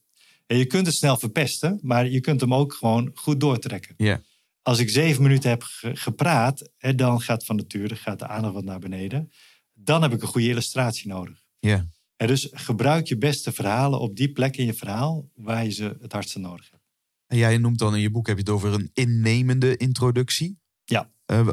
En 0.46 0.58
je 0.58 0.64
kunt 0.66 0.86
het 0.86 0.94
snel 0.94 1.16
verpesten, 1.16 1.78
maar 1.82 2.08
je 2.08 2.20
kunt 2.20 2.40
hem 2.40 2.54
ook 2.54 2.72
gewoon 2.74 3.10
goed 3.14 3.40
doortrekken. 3.40 3.94
Ja. 3.96 4.22
Als 4.62 4.78
ik 4.78 4.90
zeven 4.90 5.22
minuten 5.22 5.50
heb 5.50 5.62
ge- 5.62 5.96
gepraat, 5.96 6.70
hè, 6.76 6.94
dan 6.94 7.20
gaat 7.20 7.44
van 7.44 7.56
nature 7.56 7.96
gaat 7.96 8.18
de 8.18 8.26
aandacht 8.26 8.54
wat 8.54 8.64
naar 8.64 8.78
beneden. 8.78 9.30
Dan 9.74 10.02
heb 10.02 10.12
ik 10.12 10.22
een 10.22 10.28
goede 10.28 10.48
illustratie 10.48 11.08
nodig. 11.08 11.44
Ja. 11.58 11.86
En 12.16 12.26
dus 12.26 12.48
gebruik 12.52 13.06
je 13.06 13.16
beste 13.18 13.52
verhalen 13.52 14.00
op 14.00 14.16
die 14.16 14.32
plek 14.32 14.56
in 14.56 14.66
je 14.66 14.74
verhaal 14.74 15.30
waar 15.34 15.64
je 15.64 15.70
ze 15.70 15.96
het 16.00 16.12
hardste 16.12 16.38
nodig 16.38 16.70
hebt. 16.70 16.82
En 17.26 17.36
jij 17.36 17.58
noemt 17.58 17.78
dan 17.78 17.94
in 17.94 18.00
je 18.00 18.10
boek 18.10 18.26
heb 18.26 18.36
je 18.36 18.42
het 18.42 18.52
over 18.52 18.72
een 18.72 18.90
innemende 18.92 19.76
introductie. 19.76 20.58
Ja. 20.84 21.10
Eh, 21.26 21.48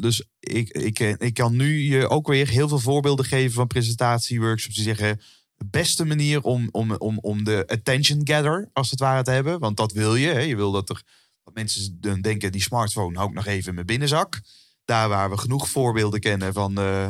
dus 0.00 0.24
ik, 0.38 0.68
ik, 0.68 1.00
eh, 1.00 1.14
ik 1.18 1.34
kan 1.34 1.56
nu 1.56 1.78
je 1.78 2.08
ook 2.08 2.26
weer 2.26 2.48
heel 2.48 2.68
veel 2.68 2.78
voorbeelden 2.78 3.24
geven 3.24 3.52
van 3.52 3.66
presentatieworkshops 3.66 4.74
die 4.74 4.84
zeggen 4.84 5.20
de 5.54 5.66
beste 5.70 6.04
manier 6.04 6.42
om, 6.42 6.68
om, 6.70 6.92
om, 6.92 7.18
om 7.18 7.44
de 7.44 7.64
attention 7.66 8.20
gather 8.24 8.70
als 8.72 8.90
het 8.90 9.00
ware 9.00 9.22
te 9.22 9.30
hebben. 9.30 9.58
Want 9.58 9.76
dat 9.76 9.92
wil 9.92 10.14
je. 10.14 10.28
Hè? 10.28 10.40
Je 10.40 10.56
wil 10.56 10.72
dat 10.72 10.88
er 10.88 11.02
dat 11.44 11.54
mensen 11.54 12.00
dan 12.00 12.20
denken 12.20 12.52
die 12.52 12.62
smartphone 12.62 13.16
hou 13.16 13.28
ik 13.28 13.34
nog 13.34 13.46
even 13.46 13.68
in 13.68 13.74
mijn 13.74 13.86
binnenzak. 13.86 14.40
Daar 14.84 15.08
waar 15.08 15.30
we 15.30 15.38
genoeg 15.38 15.68
voorbeelden 15.68 16.20
kennen 16.20 16.52
van 16.52 16.78
eh, 16.78 17.08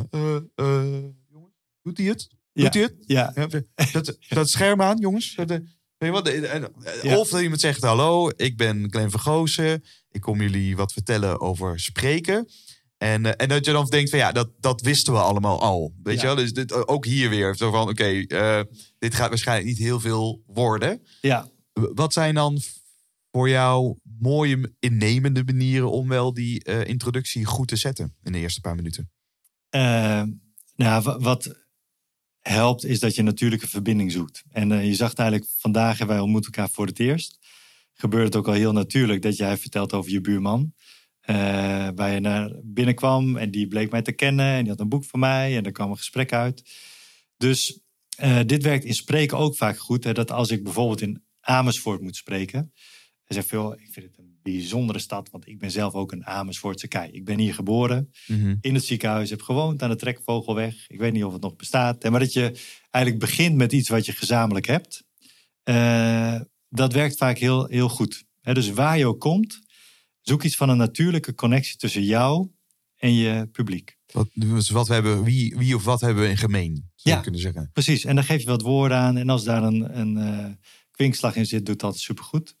jongens, 1.29 1.53
doet 1.81 1.97
hij 1.97 2.07
het? 2.07 2.27
Doet 2.53 2.73
hij 2.73 2.83
het? 2.83 2.95
Ja, 3.05 3.31
Ja, 3.35 3.47
dat, 3.91 4.17
dat 4.29 4.49
scherm 4.49 4.81
aan, 4.81 4.97
jongens. 4.97 5.35
Eh, 5.97 6.09
weet 6.09 6.09
je 6.09 6.11
wat? 6.11 6.27
Eh, 6.27 6.55
eh, 6.55 7.03
Ja. 7.03 7.17
Of 7.17 7.29
dat 7.29 7.41
iemand 7.41 7.61
zegt: 7.61 7.81
Hallo, 7.81 8.29
ik 8.35 8.57
ben 8.57 8.87
Glenn 8.89 9.09
Vergozen. 9.11 9.83
Ik 10.09 10.21
kom 10.21 10.41
jullie 10.41 10.75
wat 10.75 10.93
vertellen 10.93 11.39
over 11.41 11.79
spreken. 11.79 12.47
En, 12.97 13.37
en 13.37 13.47
dat 13.49 13.65
je 13.65 13.71
dan 13.71 13.85
denkt: 13.85 14.09
van 14.09 14.19
ja, 14.19 14.31
dat, 14.31 14.49
dat 14.59 14.81
wisten 14.81 15.13
we 15.13 15.19
allemaal 15.19 15.61
al. 15.61 15.93
Weet 16.03 16.15
Ja. 16.15 16.21
je 16.21 16.27
wel? 16.27 16.35
Dus 16.35 16.53
dit, 16.53 16.87
ook 16.87 17.05
hier 17.05 17.29
weer 17.29 17.55
zo 17.55 17.71
van: 17.71 17.89
Oké, 17.89 18.25
dit 18.99 19.15
gaat 19.15 19.29
waarschijnlijk 19.29 19.67
niet 19.69 19.77
heel 19.77 19.99
veel 19.99 20.43
worden. 20.45 21.01
ja. 21.21 21.49
Wat 21.93 22.13
zijn 22.13 22.35
dan 22.35 22.59
voor 23.31 23.49
jou 23.49 23.97
mooie 24.19 24.73
innemende 24.79 25.43
manieren 25.43 25.91
om 25.91 26.07
wel 26.07 26.33
die 26.33 26.63
introductie 26.85 27.45
goed 27.45 27.67
te 27.67 27.75
zetten 27.75 28.15
in 28.23 28.31
de 28.31 28.39
eerste 28.39 28.61
paar 28.61 28.75
minuten? 28.75 29.11
Nou, 30.75 31.03
wa- 31.03 31.19
wat 31.19 31.55
helpt 32.47 32.85
is 32.85 32.99
dat 32.99 33.15
je 33.15 33.21
natuurlijk 33.21 33.61
een 33.61 33.67
verbinding 33.67 34.11
zoekt. 34.11 34.43
En 34.51 34.71
eh, 34.71 34.85
je 34.85 34.95
zag 34.95 35.13
eigenlijk 35.13 35.49
vandaag, 35.57 35.99
en 35.99 36.07
wij 36.07 36.19
ontmoeten 36.19 36.51
elkaar 36.51 36.69
voor 36.69 36.85
het 36.85 36.99
eerst. 36.99 37.37
Gebeurt 37.93 38.25
het 38.25 38.35
ook 38.35 38.47
al 38.47 38.53
heel 38.53 38.71
natuurlijk 38.71 39.21
dat 39.21 39.37
jij 39.37 39.57
vertelt 39.57 39.93
over 39.93 40.11
je 40.11 40.21
buurman. 40.21 40.73
eh, 41.21 41.89
waar 41.95 42.11
je 42.13 42.19
naar 42.19 42.51
binnen 42.63 42.95
kwam 42.95 43.37
en 43.37 43.51
die 43.51 43.67
bleek 43.67 43.91
mij 43.91 44.01
te 44.01 44.11
kennen. 44.11 44.45
En 44.45 44.59
die 44.59 44.69
had 44.69 44.79
een 44.79 44.89
boek 44.89 45.05
van 45.05 45.19
mij 45.19 45.57
en 45.57 45.65
er 45.65 45.71
kwam 45.71 45.89
een 45.89 45.97
gesprek 45.97 46.33
uit. 46.33 46.63
Dus 47.37 47.79
eh, 48.17 48.39
dit 48.45 48.63
werkt 48.63 48.85
in 48.85 48.93
spreken 48.93 49.37
ook 49.37 49.55
vaak 49.55 49.77
goed. 49.77 50.03
Hè, 50.03 50.13
dat 50.13 50.31
als 50.31 50.49
ik 50.49 50.63
bijvoorbeeld 50.63 51.01
in 51.01 51.23
Amersfoort 51.39 52.01
moet 52.01 52.15
spreken. 52.15 52.71
Dan 53.25 53.37
zeg 53.37 53.45
veel, 53.45 53.73
ik 53.73 53.89
vind 53.91 54.05
het 54.05 54.16
een 54.47 54.53
bijzondere 54.59 54.99
stad. 54.99 55.29
Want 55.29 55.47
ik 55.47 55.59
ben 55.59 55.71
zelf 55.71 55.93
ook 55.93 56.11
een 56.11 56.25
Amersfoortse 56.25 56.87
kei. 56.87 57.11
Ik 57.11 57.25
ben 57.25 57.39
hier 57.39 57.53
geboren 57.53 58.11
in 58.61 58.73
het 58.73 58.83
ziekenhuis 58.85 59.29
heb 59.29 59.41
gewoond 59.41 59.81
aan 59.81 59.89
de 59.89 59.95
Trekvogelweg. 59.95 60.85
Ik 60.87 60.99
weet 60.99 61.13
niet 61.13 61.23
of 61.23 61.33
het 61.33 61.41
nog 61.41 61.55
bestaat. 61.55 62.09
Maar 62.09 62.19
dat 62.19 62.33
je 62.33 62.59
eigenlijk 62.91 63.25
begint 63.25 63.55
met 63.55 63.71
iets 63.71 63.89
wat 63.89 64.05
je 64.05 64.11
gezamenlijk 64.11 64.65
hebt. 64.67 65.03
eh, 65.63 66.39
dat 66.69 66.93
werkt 66.93 67.17
vaak 67.17 67.37
heel, 67.37 67.65
heel 67.65 67.89
goed. 67.89 68.23
Dus 68.41 68.69
waar 68.69 68.97
je 68.97 69.05
ook 69.07 69.19
komt, 69.19 69.59
zoek 70.21 70.43
iets 70.43 70.55
van 70.55 70.69
een 70.69 70.77
natuurlijke 70.77 71.33
connectie 71.35 71.77
tussen 71.77 72.03
jou 72.03 72.47
en 72.95 73.13
je 73.13 73.47
publiek. 73.51 73.97
Wat, 74.11 74.29
dus 74.33 74.69
wat 74.69 74.87
we 74.87 74.93
hebben, 74.93 75.23
wie, 75.23 75.55
wie 75.57 75.75
of 75.75 75.83
wat 75.83 76.01
hebben 76.01 76.23
we 76.23 76.29
in 76.29 76.37
gemeen? 76.37 76.73
Zou 76.75 76.85
je 77.03 77.09
Ja. 77.09 77.19
kunnen 77.19 77.39
zeggen. 77.41 77.69
Precies, 77.73 78.05
en 78.05 78.15
dan 78.15 78.23
geef 78.23 78.41
je 78.41 78.47
wat 78.47 78.61
woorden 78.61 78.97
aan. 78.97 79.17
En 79.17 79.29
als 79.29 79.43
daar 79.43 79.63
een, 79.63 79.99
een 79.99 80.17
eh, 80.17 80.45
kwinkslag 80.91 81.35
in 81.35 81.45
zit, 81.45 81.65
doet 81.65 81.79
dat 81.79 81.99
supergoed. 81.99 82.55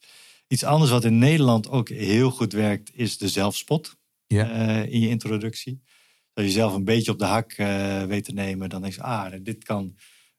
Iets 0.47 0.63
anders 0.63 0.91
wat 0.91 1.03
in 1.03 1.17
Nederland 1.17 1.69
ook 1.69 1.89
heel 1.89 2.29
goed 2.31 2.53
werkt, 2.53 2.91
is 2.93 3.17
de 3.17 3.27
zelfspot 3.29 3.95
Ja. 4.27 4.49
eh, 4.51 4.91
in 4.93 4.99
je 4.99 5.09
introductie. 5.09 5.81
Als 6.33 6.45
je 6.45 6.51
zelf 6.51 6.73
een 6.73 6.83
beetje 6.83 7.11
op 7.11 7.19
de 7.19 7.25
hak 7.25 7.51
eh, 7.51 8.03
weet 8.03 8.23
te 8.23 8.33
nemen, 8.33 8.69
dan 8.69 8.81
denk 8.81 8.93
je, 8.93 9.01
ah, 9.01 9.33
dit 9.41 9.63
kan 9.63 9.95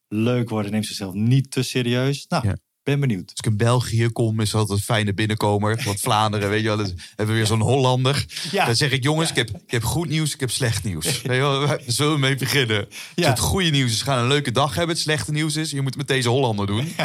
leuk 0.08 0.48
worden. 0.48 0.72
Neem 0.72 0.82
zichzelf 0.82 1.14
niet 1.14 1.50
te 1.50 1.62
serieus. 1.62 2.26
Nou, 2.26 2.46
Ja. 2.46 2.56
Ben 2.88 3.00
benieuwd. 3.00 3.30
Als 3.30 3.38
ik 3.38 3.46
in 3.46 3.56
België 3.56 4.08
kom, 4.08 4.40
is 4.40 4.50
dat 4.50 4.70
een 4.70 4.78
fijne 4.78 5.14
binnenkomer. 5.14 5.80
Want 5.84 6.00
Vlaanderen, 6.00 6.48
weet 6.50 6.60
je 6.60 6.66
wel, 6.66 6.76
dan 6.76 6.86
hebben 7.08 7.26
we 7.26 7.32
weer 7.32 7.46
zo'n 7.46 7.60
Hollander. 7.60 8.26
Ja. 8.50 8.66
Dan 8.66 8.76
zeg 8.76 8.90
ik, 8.90 9.02
jongens, 9.02 9.30
ik 9.30 9.36
heb, 9.36 9.50
ik 9.50 9.70
heb 9.70 9.82
goed 9.84 10.08
nieuws, 10.08 10.34
ik 10.34 10.40
heb 10.40 10.50
slecht 10.50 10.84
nieuws. 10.84 11.22
Wel, 11.22 11.66
Waar 11.66 11.80
zullen 11.86 12.12
we 12.12 12.18
mee 12.18 12.36
beginnen? 12.36 12.88
Dus 13.14 13.26
het 13.26 13.38
goede 13.38 13.70
nieuws 13.70 13.90
is, 13.92 13.98
we 13.98 14.04
gaan 14.04 14.18
een 14.18 14.28
leuke 14.28 14.52
dag 14.52 14.74
hebben. 14.74 14.94
Het 14.94 15.04
slechte 15.04 15.32
nieuws 15.32 15.56
is, 15.56 15.70
je 15.70 15.80
moet 15.80 15.96
met 15.96 16.08
deze 16.08 16.28
Hollander 16.28 16.66
doen. 16.66 16.88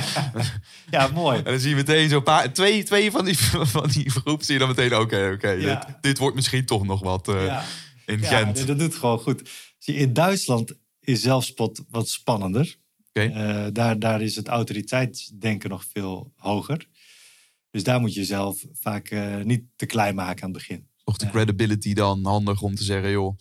Ja, 0.90 1.08
mooi. 1.08 1.38
En 1.38 1.44
dan 1.44 1.60
zie 1.60 1.70
je 1.70 1.76
meteen 1.76 2.10
zo'n 2.10 2.24
paar, 2.24 2.54
twee, 2.54 2.84
twee 2.84 3.12
van 3.12 3.26
die, 3.26 3.38
van 3.78 3.90
die 3.90 4.10
groep 4.10 4.44
zie 4.44 4.54
je 4.54 4.60
dan 4.60 4.68
meteen, 4.68 4.96
oké, 4.96 5.32
oké, 5.34 5.58
dit, 5.58 5.78
dit 6.02 6.18
wordt 6.18 6.36
misschien 6.36 6.66
toch 6.66 6.86
nog 6.86 7.02
wat 7.02 7.28
eh, 7.28 7.62
in 8.06 8.20
Ja, 8.20 8.28
Gent. 8.28 8.68
dat 8.68 8.80
doet 8.80 8.96
gewoon 8.96 9.20
goed. 9.20 9.50
Zie 9.78 9.96
In 9.96 10.14
Duitsland 10.14 10.74
is 11.00 11.22
zelfspot 11.22 11.82
wat 11.90 12.10
spannender. 12.10 12.76
Eh, 13.14 13.66
daar, 13.72 14.00
daar 14.00 14.22
is 14.22 14.36
het 14.36 14.48
autoriteitsdenken 14.48 15.70
nog 15.70 15.86
veel 15.94 16.32
hoger. 16.36 16.88
Dus 17.72 17.84
daar 17.84 18.00
moet 18.00 18.14
je 18.14 18.20
jezelf 18.20 18.66
vaak 18.74 19.10
eh, 19.10 19.38
niet 19.38 19.64
te 19.76 19.86
klein 19.86 20.16
maken 20.16 20.44
aan 20.44 20.50
het 20.50 20.58
begin. 20.58 20.88
Toch 21.04 21.18
de 21.18 21.30
credibility 21.30 21.94
dan 21.94 22.26
handig 22.26 22.62
om 22.62 22.76
te 22.76 22.84
zeggen, 22.84 23.12
joh, 23.12 23.36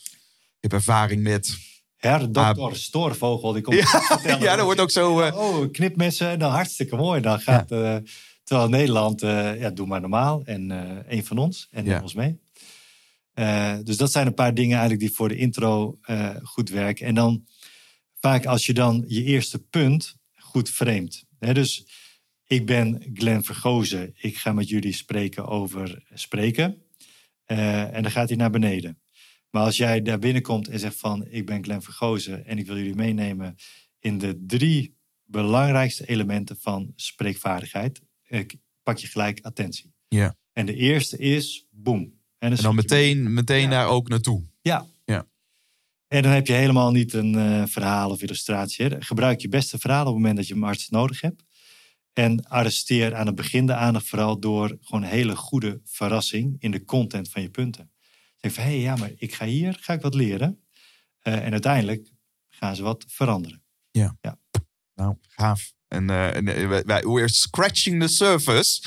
ik 0.57 0.61
heb 0.61 0.73
ervaring 0.73 1.23
met... 1.23 1.57
Her, 1.97 2.33
dokter 2.33 2.77
Stoorvogel, 2.77 3.53
die 3.53 3.63
komt 3.63 3.77
Ja, 3.81 3.87
vertellen. 3.87 4.41
ja, 4.49 4.57
dat 4.57 4.65
wordt 4.65 4.81
ook 4.81 4.91
zo... 4.91 5.21
eh, 5.21 5.37
Oh, 5.37 5.71
knipmessen, 5.73 6.29
en 6.29 6.39
dan 6.39 6.51
hartstikke 6.53 6.97
mooi. 6.97 7.21
Dan 7.21 7.41
gaat, 7.41 7.69
terwijl 8.45 8.69
Nederland, 8.69 9.21
ja, 9.21 9.71
doe 9.71 9.87
maar 9.87 10.01
normaal. 10.01 10.43
En 10.45 10.71
een 11.15 11.25
van 11.25 11.39
ons, 11.39 11.69
en 11.71 11.85
Ja. 11.85 12.03
ons 12.03 12.15
mee. 12.15 12.41
Dus 13.85 13.97
dat 13.97 14.13
zijn 14.13 14.27
een 14.27 14.35
paar 14.35 14.55
dingen 14.55 14.79
eigenlijk 14.79 15.01
die 15.01 15.15
voor 15.17 15.29
de 15.29 15.37
intro 15.37 15.99
goed 16.43 16.69
werken. 16.71 17.07
En 17.07 17.15
dan 17.15 17.45
vaak 18.23 18.47
als 18.47 18.67
je 18.67 18.73
dan 18.75 19.05
je 19.07 19.25
eerste 19.25 19.59
punt 19.59 20.17
goed 20.37 20.71
framet. 20.71 21.25
Hè, 21.39 21.55
dus 21.55 21.87
ik 22.47 22.67
ben 22.67 23.11
Glenn 23.15 23.45
Vergozen. 23.45 24.15
Ik 24.19 24.37
ga 24.37 24.53
met 24.53 24.69
jullie 24.69 24.93
spreken 24.93 25.47
over 25.47 26.03
spreken. 26.15 26.83
Eh, 27.45 27.95
en 27.95 28.03
dan 28.03 28.11
gaat 28.11 28.29
hij 28.29 28.37
naar 28.37 28.51
beneden. 28.51 29.01
Maar 29.51 29.63
als 29.65 29.77
jij 29.77 30.03
daar 30.03 30.19
binnenkomt 30.19 30.69
en 30.69 30.79
zegt 30.79 30.97
van... 30.99 31.27
ik 31.27 31.47
ben 31.47 31.65
Glenn 31.65 31.83
Vergozen 31.83 32.47
en 32.47 32.59
ik 32.59 32.67
wil 32.67 32.77
jullie 32.77 32.95
meenemen... 32.95 33.57
in 33.99 34.19
de 34.19 34.45
drie 34.47 34.97
belangrijkste 35.25 36.07
elementen 36.09 36.57
van 36.61 36.93
spreekvaardigheid... 36.97 38.01
eh, 38.23 38.45
pak 38.83 38.99
je 38.99 39.07
gelijk 39.07 39.41
attentie. 39.41 39.93
Ja. 40.09 40.37
En 40.53 40.67
de 40.67 40.75
eerste 40.75 41.19
is 41.19 41.67
boem. 41.71 42.21
En 42.39 42.57
dan 42.57 42.75
meteen, 42.75 43.33
meteen 43.33 43.63
Ja. 43.63 43.71
daar 43.71 43.87
ook 43.89 44.09
naartoe. 44.09 44.45
ja. 44.61 44.87
Ja. 46.13 46.19
En 46.19 46.23
dan 46.23 46.33
heb 46.33 46.47
je 46.47 46.53
helemaal 46.53 46.91
niet 46.91 47.13
een 47.13 47.35
eh, 47.35 47.63
verhaal 47.67 48.11
of 48.11 48.23
illustratie. 48.23 48.87
Hè. 48.87 49.01
Gebruik 49.01 49.41
je 49.41 49.49
beste 49.49 49.79
verhaal 49.79 50.01
op 50.01 50.07
het 50.07 50.15
moment 50.15 50.37
dat 50.37 50.47
je 50.47 50.55
hem 50.55 50.63
hardst 50.63 50.91
nodig 50.91 51.21
hebt. 51.21 51.45
En 52.13 52.45
arresteer 52.45 53.15
aan 53.15 53.27
het 53.27 53.35
begin 53.35 53.67
de 53.67 53.75
aandacht 53.75 54.09
vooral 54.09 54.41
door 54.41 54.79
gewoon 54.81 55.03
hele 55.03 55.37
goede 55.37 55.81
verrassing 55.85 56.57
in 56.59 56.71
de 56.71 56.85
content 56.85 57.29
van 57.29 57.43
je 57.43 57.51
punten. 57.51 57.91
Zeg 58.37 58.53
van, 58.53 58.65
hé, 58.65 58.71
hey, 58.71 58.81
ja, 58.81 58.97
maar 58.97 59.13
ik 59.17 59.35
ga 59.35 59.45
hier, 59.45 59.77
ga 59.81 59.93
ik 59.93 60.01
wat 60.01 60.15
leren. 60.15 60.63
Eh, 61.19 61.45
en 61.45 61.53
uiteindelijk 61.53 62.13
gaan 62.49 62.77
ze 62.77 62.83
wat 62.83 63.05
veranderen. 63.09 63.63
Nou, 64.95 65.17
gaaf. 65.29 65.73
En, 65.93 66.11
eh, 66.11 66.37
en 66.37 66.49
eh, 66.49 66.81
wij, 66.87 67.03
we're 67.03 67.29
scratching 67.29 68.01
the 68.01 68.09
surface. 68.09 68.81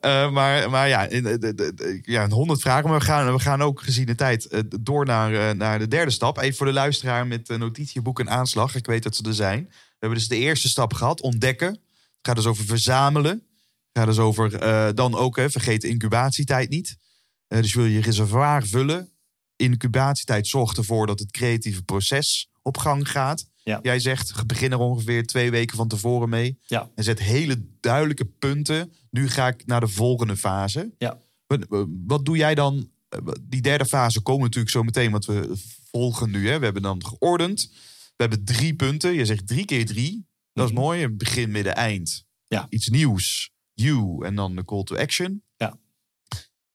Eh, 0.00 0.30
maar, 0.30 0.70
maar 0.70 0.88
ja, 0.88 1.06
in- 1.06 1.22
de- 1.22 1.38
de- 1.38 1.54
de- 1.74 1.98
ja, 2.02 2.22
een 2.24 2.32
honderd 2.32 2.60
vragen. 2.60 2.88
Maar 2.90 2.98
we 2.98 3.04
gaan, 3.04 3.32
we 3.32 3.38
gaan 3.38 3.62
ook 3.62 3.82
gezien 3.82 4.06
de 4.06 4.14
tijd 4.14 4.62
door 4.80 5.04
naar, 5.04 5.56
naar 5.56 5.78
de 5.78 5.88
derde 5.88 6.10
stap. 6.10 6.38
Even 6.38 6.56
voor 6.56 6.66
de 6.66 6.72
luisteraar 6.72 7.26
met 7.26 7.48
uh, 7.50 7.58
notitieboek 7.58 8.20
en 8.20 8.30
aanslag. 8.30 8.74
Ik 8.74 8.86
weet 8.86 9.02
dat 9.02 9.16
ze 9.16 9.22
er 9.22 9.34
zijn. 9.34 9.64
We 9.68 9.96
hebben 9.98 10.18
dus 10.18 10.28
de 10.28 10.36
eerste 10.36 10.68
stap 10.68 10.92
gehad, 10.92 11.20
ontdekken. 11.20 11.68
Het 11.68 11.78
gaat 12.22 12.36
dus 12.36 12.46
over 12.46 12.64
verzamelen. 12.64 13.32
Het 13.32 13.98
gaat 13.98 14.06
dus 14.06 14.18
over 14.18 14.50
dan 14.94 15.14
ook, 15.14 15.36
hè, 15.36 15.50
vergeet 15.50 15.80
de 15.80 15.88
incubatietijd 15.88 16.68
niet. 16.68 16.96
Dus 17.48 17.74
wil 17.74 17.84
je 17.84 17.92
je 17.92 18.00
reservoir 18.00 18.66
vullen. 18.66 19.08
Incubatietijd 19.56 20.46
zorgt 20.46 20.76
ervoor 20.76 21.06
dat 21.06 21.18
het 21.18 21.30
creatieve 21.30 21.82
proces 21.82 22.50
op 22.62 22.76
gang 22.78 23.10
gaat. 23.10 23.49
Ja. 23.70 23.78
Jij 23.82 23.98
zegt, 24.00 24.46
begin 24.46 24.72
er 24.72 24.78
ongeveer 24.78 25.26
twee 25.26 25.50
weken 25.50 25.76
van 25.76 25.88
tevoren 25.88 26.28
mee. 26.28 26.58
Ja. 26.66 26.90
En 26.94 27.04
zet 27.04 27.18
hele 27.20 27.66
duidelijke 27.80 28.24
punten. 28.24 28.92
Nu 29.10 29.28
ga 29.28 29.48
ik 29.48 29.66
naar 29.66 29.80
de 29.80 29.88
volgende 29.88 30.36
fase. 30.36 30.94
Ja. 30.98 31.20
Wat, 31.46 31.66
wat 32.06 32.24
doe 32.24 32.36
jij 32.36 32.54
dan? 32.54 32.90
Eh, 33.08 33.18
Die 33.42 33.60
derde 33.62 33.86
fase 33.86 34.20
komen 34.20 34.42
natuurlijk 34.42 34.70
zo 34.72 34.82
meteen, 34.82 35.10
want 35.10 35.24
we 35.24 35.52
volgen 35.90 36.30
nu. 36.30 36.48
Hè? 36.48 36.58
We 36.58 36.64
hebben 36.64 36.82
dan 36.82 37.06
geordend. 37.06 37.70
We 38.16 38.26
hebben 38.26 38.44
drie 38.44 38.74
punten. 38.74 39.12
Je 39.14 39.24
zegt 39.24 39.46
drie 39.46 39.64
keer 39.64 39.86
drie. 39.86 40.26
Dat 40.52 40.66
is 40.68 40.72
Mhm. 40.72 40.80
mooi. 40.80 41.08
Begin, 41.08 41.50
midden, 41.50 41.74
eind. 41.76 42.24
Ja. 42.46 42.66
Iets 42.68 42.88
nieuws. 42.88 43.50
You. 43.74 44.24
En 44.24 44.34
dan 44.34 44.56
de 44.56 44.64
call 44.64 44.82
to 44.82 44.96
action. 44.96 45.42
Ja. 45.56 45.78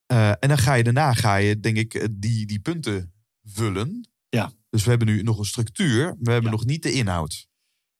Eh, 0.05 0.29
en 0.29 0.47
dan 0.47 0.57
ga 0.57 0.73
je 0.73 0.83
daarna, 0.83 1.13
ga 1.13 1.35
je, 1.35 1.59
denk 1.59 1.77
ik, 1.77 1.93
eh, 1.93 2.07
die, 2.11 2.45
die 2.45 2.59
punten 2.59 3.11
vullen. 3.43 4.09
Ja. 4.29 4.51
Dus 4.75 4.83
we 4.83 4.89
hebben 4.89 5.07
nu 5.07 5.21
nog 5.23 5.37
een 5.37 5.45
structuur. 5.45 6.15
We 6.19 6.31
hebben 6.31 6.51
Ja. 6.51 6.57
nog 6.57 6.65
niet 6.65 6.83
de 6.83 6.91
inhoud. 6.91 7.47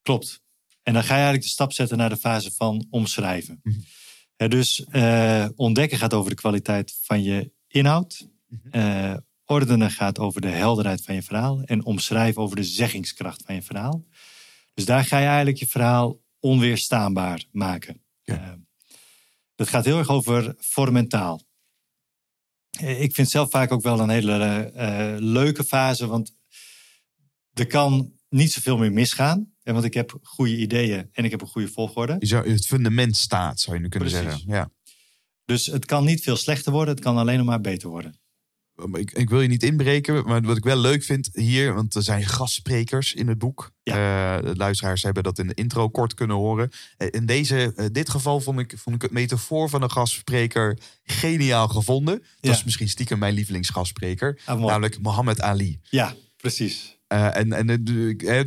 Klopt. 0.01 0.41
En 0.84 0.93
dan 0.93 1.01
ga 1.01 1.07
je 1.07 1.13
eigenlijk 1.13 1.43
de 1.43 1.49
stap 1.49 1.73
zetten 1.73 1.97
naar 1.97 2.09
de 2.09 2.17
fase 2.17 2.51
van 2.51 2.88
omschrijven. 2.89 3.59
Mhm. 3.63 4.49
Dus 4.49 4.84
eh, 4.84 5.47
ontdekken 5.55 5.97
gaat 5.97 6.13
over 6.13 6.30
de 6.30 6.36
kwaliteit 6.36 6.97
van 7.01 7.23
je 7.23 7.51
inhoud. 7.67 8.28
Eh, 8.71 9.13
ordenen 9.45 9.91
gaat 9.91 10.19
over 10.19 10.41
de 10.41 10.47
helderheid 10.47 11.01
van 11.03 11.15
je 11.15 11.21
verhaal. 11.21 11.61
En 11.61 11.86
omschrijven 11.86 12.41
over 12.41 12.55
de 12.55 12.63
zeggingskracht 12.63 13.43
van 13.45 13.55
je 13.55 13.61
verhaal. 13.61 14.05
Dus 14.73 14.86
daar 14.86 15.05
ga 15.05 15.17
je 15.19 15.26
eigenlijk 15.26 15.57
je 15.57 15.67
verhaal 15.67 16.19
onweerstaanbaar 16.39 17.45
maken. 17.51 18.01
Ja. 18.23 18.36
Eh, 18.36 18.53
dat 19.55 19.67
gaat 19.69 19.86
heel 19.86 19.97
erg 19.97 20.09
over 20.09 20.55
vormentaal. 20.57 21.41
Eh, 22.69 23.01
Ik 23.01 23.13
vind 23.13 23.30
zelf 23.30 23.49
vaak 23.49 23.71
ook 23.71 23.82
wel 23.84 23.99
een 23.99 24.09
hele 24.09 25.17
leuke 25.19 25.63
fase, 25.63 26.07
want 26.07 26.34
er 27.60 27.68
kan 27.68 28.14
niet 28.30 28.51
zoveel 28.51 28.78
meer 28.78 28.91
misgaan. 28.91 29.53
En 29.64 29.74
want 29.74 29.86
ik 29.86 29.93
heb 29.93 30.18
goede 30.24 30.58
ideeën 30.58 31.10
en 31.12 31.24
ik 31.26 31.32
heb 31.32 31.41
een 31.41 31.47
goede 31.47 31.68
volgorde. 31.68 32.16
Je 32.20 32.26
zou, 32.26 32.49
het 32.51 32.66
fundament 32.66 33.18
staat, 33.18 33.60
zou 33.60 33.76
je 33.76 33.82
nu 33.82 33.89
kunnen 33.89 34.10
Precies. 34.10 34.28
zeggen. 34.30 34.49
Ja. 34.51 34.70
Dus 35.45 35.66
het 35.66 35.86
kan 35.86 36.06
niet 36.06 36.22
veel 36.24 36.36
slechter 36.36 36.72
worden, 36.72 36.93
het 36.95 37.03
kan 37.03 37.18
alleen 37.18 37.38
nog 37.38 37.45
maar 37.45 37.62
beter 37.62 37.89
worden. 37.89 38.20
Maar 38.86 38.99
Ik, 38.99 39.12
ik 39.12 39.30
wil 39.30 39.41
je 39.41 39.47
niet 39.47 39.64
inbreken, 39.64 40.26
maar 40.26 40.41
wat 40.41 40.58
ik 40.58 40.64
wel 40.64 40.78
leuk 40.78 41.03
vind 41.03 41.30
hier, 41.34 41.74
want 41.74 41.95
er 41.95 42.03
zijn 42.03 42.26
gastsprekers 42.26 43.14
in 43.14 43.28
het 43.28 43.38
boek. 43.38 43.72
Eh, 43.84 43.93
de 44.41 44.56
luisteraars 44.56 45.03
hebben 45.03 45.24
dat 45.24 45.39
in 45.39 45.47
de 45.47 45.53
intro 45.53 45.89
kort 45.89 46.14
kunnen 46.14 46.36
horen. 46.36 46.70
Eh, 46.97 47.08
In 47.12 47.26
deze, 47.26 47.74
eh, 47.76 47.86
dit 47.91 48.10
geval 48.10 48.39
vond 48.39 48.60
ik, 48.60 48.74
vond 48.78 48.95
ik 48.95 49.01
het 49.01 49.12
metafoor 49.12 49.70
van 49.70 49.82
een 49.82 49.91
gastspreker 49.91 50.78
geniaal 51.03 51.68
gevonden. 51.68 52.20
Dat 52.20 52.28
Ja. 52.39 52.51
is 52.51 52.64
misschien 52.64 52.89
stiekem 52.89 53.20
mijn 53.20 53.34
lievelingsgastspreker, 53.34 54.41
Ah, 54.45 54.60
namelijk 54.60 54.99
Mohammed 55.01 55.41
Ali. 55.41 55.80
Ja, 55.89 56.16
precies. 56.38 56.95
Eh, 57.16 57.38
en 57.38 57.70
eh, 57.70 58.41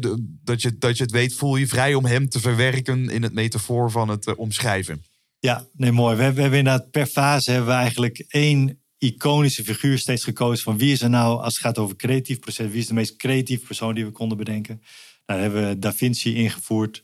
dat, 0.45 0.63
je, 0.63 0.79
dat 0.79 0.97
je 0.97 1.03
het 1.03 1.13
weet, 1.13 1.35
voel 1.35 1.57
je 1.57 1.67
vrij 1.67 1.95
om 1.95 2.05
hem 2.05 2.29
te 2.29 2.41
verwerken 2.41 3.09
in 3.09 3.23
het 3.23 3.33
metafoor 3.33 3.91
van 3.91 4.09
het 4.09 4.27
eh, 4.27 4.39
omschrijven. 4.39 5.05
Ja, 5.39 5.67
nee, 5.73 5.93
mooi. 5.93 6.17
We, 6.17 6.23
hebben- 6.23 6.51
we 6.51 6.57
inderdaad 6.57 6.91
per 6.91 7.07
fase 7.07 7.51
hebben 7.51 7.69
we 7.69 7.77
eigenlijk 7.77 8.25
één 8.29 8.83
iconische 8.99 9.65
figuur 9.65 9.99
steeds 9.99 10.25
gekozen. 10.25 10.65
Van 10.65 10.79
wie 10.79 10.93
is 10.93 11.03
er 11.03 11.11
nou, 11.11 11.43
als 11.43 11.55
het 11.55 11.63
gaat 11.63 11.79
over 11.79 11.97
creatief 11.97 12.39
proces, 12.39 12.71
wie 12.71 12.81
is 12.81 12.87
de 12.87 12.95
meest 12.95 13.17
creatieve 13.17 13.67
persoon 13.67 13.95
die 13.95 14.05
we 14.05 14.11
konden 14.11 14.39
bedenken? 14.39 14.83
Nou, 15.27 15.41
dan 15.41 15.51
hebben 15.51 15.69
we 15.69 15.79
Da 15.79 15.93
Vinci 15.93 16.35
ingevoerd. 16.35 17.03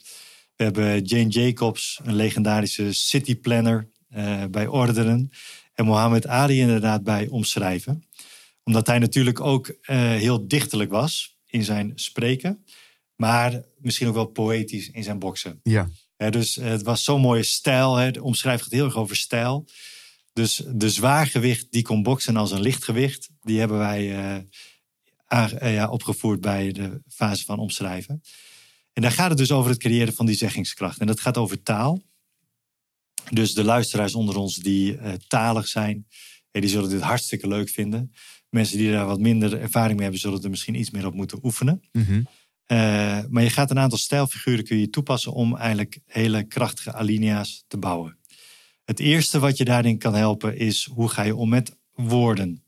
We 0.56 0.64
hebben 0.64 1.02
Jane 1.04 1.28
Jacobs, 1.28 2.00
een 2.04 2.14
legendarische 2.14 2.92
city 2.92 3.36
planner 3.36 3.88
bij 4.50 4.66
ordenen. 4.66 5.30
En 5.74 5.84
Mohammed 5.84 6.26
Ali 6.26 6.60
inderdaad 6.60 7.04
bij 7.04 7.28
omschrijven. 7.28 8.04
Omdat 8.64 8.86
hij 8.86 8.98
natuurlijk 8.98 9.40
ook 9.40 9.76
heel 9.82 10.48
dichterlijk 10.48 10.90
was 10.90 11.33
in 11.54 11.64
zijn 11.64 11.92
spreken. 11.94 12.64
Maar 13.16 13.62
misschien 13.78 14.08
ook 14.08 14.14
wel 14.14 14.26
poëtisch 14.26 14.90
in 14.90 15.02
zijn 15.02 15.18
boksen. 15.18 15.60
Ja. 15.62 15.88
Dus 16.16 16.56
eh, 16.56 16.68
het 16.68 16.82
was 16.82 17.04
zo'n 17.04 17.20
mooie 17.20 17.42
stijl. 17.42 17.96
Hè. 17.96 18.20
Omschrijft 18.20 18.64
het 18.64 18.72
heel 18.72 18.84
erg 18.84 18.96
over 18.96 19.16
stijl. 19.16 19.66
Dus 20.32 20.62
de 20.68 20.90
zwaargewicht 20.90 21.66
die 21.70 21.82
kon 21.82 22.02
boksen 22.02 22.36
als 22.36 22.50
een 22.50 22.60
lichtgewicht, 22.60 23.30
die 23.40 23.58
hebben 23.58 23.78
wij 23.78 24.16
eh, 25.26 25.52
eh, 25.62 25.74
ja, 25.74 25.88
opgevoerd 25.88 26.40
bij 26.40 26.72
de 26.72 27.02
fase 27.08 27.44
van 27.44 27.58
omschrijven. 27.58 28.22
En 28.92 29.02
daar 29.02 29.12
gaat 29.12 29.28
het 29.28 29.38
dus 29.38 29.52
over 29.52 29.70
het 29.70 29.80
creëren 29.80 30.14
van 30.14 30.26
die 30.26 30.36
zeggingskracht. 30.36 30.98
En 30.98 31.06
dat 31.06 31.20
gaat 31.20 31.36
over 31.36 31.62
taal. 31.62 32.02
Dus 33.30 33.54
de 33.54 33.64
luisteraars 33.64 34.14
onder 34.14 34.36
ons 34.36 34.56
die 34.56 34.98
talig 35.28 35.68
zijn, 35.68 36.06
die 36.50 36.68
zullen 36.68 36.90
dit 36.90 37.00
hartstikke 37.00 37.48
leuk 37.48 37.68
vinden. 37.68 38.12
Mensen 38.54 38.78
die 38.78 38.90
daar 38.90 39.06
wat 39.06 39.20
minder 39.20 39.60
ervaring 39.60 39.92
mee 39.92 40.02
hebben, 40.02 40.20
zullen 40.20 40.42
er 40.42 40.50
misschien 40.50 40.74
iets 40.74 40.90
meer 40.90 41.06
op 41.06 41.14
moeten 41.14 41.38
oefenen. 41.42 41.82
Mhm. 41.92 42.22
Eh, 42.64 42.76
maar 43.28 43.42
je 43.42 43.50
gaat 43.50 43.70
een 43.70 43.78
aantal 43.78 43.98
stijlfiguren 43.98 44.64
kun 44.64 44.78
je 44.78 44.90
toepassen 44.90 45.32
om 45.32 45.56
eigenlijk 45.56 45.98
hele 46.06 46.44
krachtige 46.44 46.92
alinea's 46.92 47.64
te 47.68 47.78
bouwen. 47.78 48.18
Het 48.84 49.00
eerste 49.00 49.38
wat 49.38 49.56
je 49.56 49.64
daarin 49.64 49.98
kan 49.98 50.14
helpen 50.14 50.58
is 50.58 50.88
hoe 50.92 51.08
ga 51.08 51.22
je 51.22 51.36
om 51.36 51.48
met 51.48 51.76
woorden. 51.92 52.64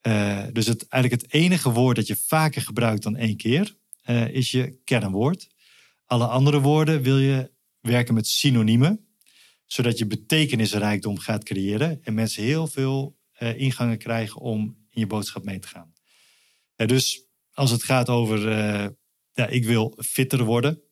Eh, 0.00 0.44
dus 0.52 0.66
het, 0.66 0.88
eigenlijk 0.88 1.22
het 1.22 1.32
enige 1.32 1.72
woord 1.72 1.96
dat 1.96 2.06
je 2.06 2.16
vaker 2.26 2.62
gebruikt 2.62 3.02
dan 3.02 3.16
één 3.16 3.36
keer 3.36 3.76
eh, 4.02 4.28
is 4.28 4.50
je 4.50 4.78
kernwoord. 4.84 5.48
Alle 6.06 6.26
andere 6.26 6.60
woorden 6.60 7.02
wil 7.02 7.18
je 7.18 7.50
werken 7.80 8.14
met 8.14 8.26
synoniemen, 8.26 9.06
zodat 9.64 9.98
je 9.98 10.06
betekenisrijkdom 10.06 11.18
gaat 11.18 11.44
creëren 11.44 11.98
en 12.02 12.14
mensen 12.14 12.42
heel 12.42 12.66
veel 12.66 13.18
ingangen 13.56 13.98
krijgen 13.98 14.40
om 14.40 14.79
in 14.90 15.00
je 15.00 15.06
boodschap 15.06 15.44
mee 15.44 15.58
te 15.58 15.68
gaan. 15.68 15.92
Dus 16.76 17.26
als 17.50 17.70
het 17.70 17.82
gaat 17.82 18.08
over 18.08 18.48
eh, 18.48 18.88
ja, 19.32 19.46
ik 19.46 19.64
wil 19.64 19.98
fitter 20.04 20.44
worden. 20.44 20.82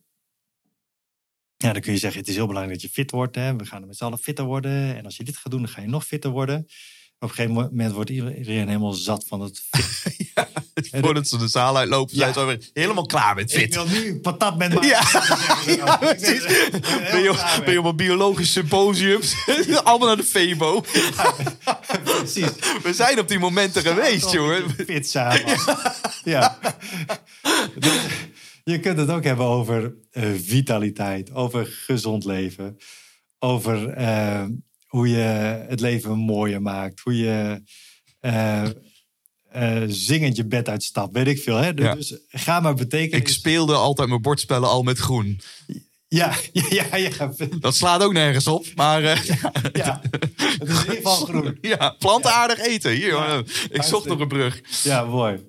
Ja, 1.57 1.73
dan 1.73 1.83
kun 1.83 1.93
je 1.93 1.99
zeggen, 1.99 2.21
het 2.21 2.29
is 2.29 2.35
heel 2.35 2.47
belangrijk 2.47 2.81
dat 2.81 2.91
je 2.91 2.95
fit 2.97 3.11
wordt. 3.11 3.35
Hè? 3.35 3.57
We 3.57 3.67
gaan 3.67 3.87
met 3.87 3.97
z'n 3.97 4.05
allen 4.05 4.19
fitter 4.19 4.45
worden. 4.45 4.97
En 4.97 5.05
als 5.05 5.17
je 5.17 5.25
dit 5.25 5.37
gaat 5.37 5.53
doen, 5.53 5.63
dan 5.63 5.71
ga 5.71 5.81
je 5.81 5.89
nog 5.89 6.07
fitter 6.07 6.31
worden. 6.31 6.67
Op 7.21 7.29
een 7.29 7.35
gegeven 7.35 7.53
moment 7.55 7.93
wordt 7.93 8.11
iedereen 8.11 8.69
helemaal 8.69 8.93
zat 8.93 9.25
van 9.29 9.41
het 9.41 9.63
fit. 9.71 10.89
Voordat 10.91 11.29
ze 11.29 11.39
de 11.39 11.49
zaal 11.49 11.77
uitlopen, 11.77 12.17
zijn 12.17 12.27
Ja. 12.29 12.35
ze 12.35 12.41
alweer 12.41 12.71
helemaal 12.73 13.07
klaar 13.07 13.35
met 13.35 13.53
Ik 13.53 13.59
fit. 13.59 13.75
wil 13.75 13.87
nu 13.87 14.19
patat 14.21 14.59
met 14.59 14.75
maken. 14.75 14.89
Ja. 14.89 15.03
Ja, 15.77 15.97
precies. 15.97 16.45
Ben 17.11 17.23
je, 17.23 17.61
ben 17.65 17.73
je 17.73 17.79
op 17.79 17.85
een 17.85 17.97
biologisch 17.97 18.53
symposium? 18.53 19.21
Allemaal 19.85 20.07
naar 20.09 20.17
de 20.17 20.23
Febo. 20.23 20.85
Precies. 22.05 22.51
We 22.83 22.93
zijn 22.95 23.19
op 23.19 23.29
die 23.29 23.39
momenten 23.39 23.83
geweest, 23.83 24.31
jongen. 24.31 24.71
Fit 24.87 25.09
samen. 25.11 25.43
Ja. 26.25 26.59
Dus 27.79 27.93
je 28.65 28.81
kunt 28.81 28.99
het 28.99 29.11
ook 29.11 29.25
hebben 29.25 29.47
over 29.47 29.95
eh, 30.11 30.25
vitaliteit, 30.45 31.33
over 31.35 31.67
gezond 31.67 32.25
leven, 32.25 32.77
over 33.39 33.89
eh, 33.89 34.45
hoe 34.89 35.09
je 35.09 35.65
het 35.69 35.81
leven 35.81 36.19
mooier 36.19 36.63
maakt, 36.63 37.01
hoe 37.01 37.17
je 37.17 37.63
eh, 38.21 38.65
eh, 39.51 39.83
zingend 39.87 40.37
je 40.37 40.47
bed 40.47 40.69
uitstapt, 40.69 41.13
weet 41.13 41.27
ik 41.27 41.39
veel. 41.39 41.57
Hè? 41.57 41.71
Ja. 41.75 41.95
Dus 41.95 42.19
ga 42.29 42.61
maar 42.61 42.75
betekenen. 42.75 43.21
Ik 43.21 43.29
speelde 43.29 43.75
altijd 43.75 44.09
mijn 44.09 44.23
bordspellen 44.23 44.69
al 44.69 44.83
met 44.83 44.99
groen. 44.99 45.41
Ja, 46.09 46.35
ja, 46.53 46.65
ja, 46.71 46.97
ja. 46.97 47.33
Dat 47.61 47.75
slaat 47.75 48.03
ook 48.03 48.13
nergens 48.13 48.47
op, 48.47 48.67
maar 48.75 49.05
eh, 49.05 49.25
ja. 49.73 50.01
Het 50.59 50.69
is 50.69 50.75
in 50.75 50.81
ieder 50.81 50.95
geval 50.95 51.17
groen. 51.17 51.59
ja, 51.61 51.95
plantaardig 51.99 52.59
eten. 52.59 52.93
Hier, 52.93 53.45
ik 53.71 53.83
zocht 53.83 54.07
nog 54.07 54.21
een 54.21 54.29
brug. 54.29 54.61
Ja, 54.83 55.05
mooi. 55.05 55.45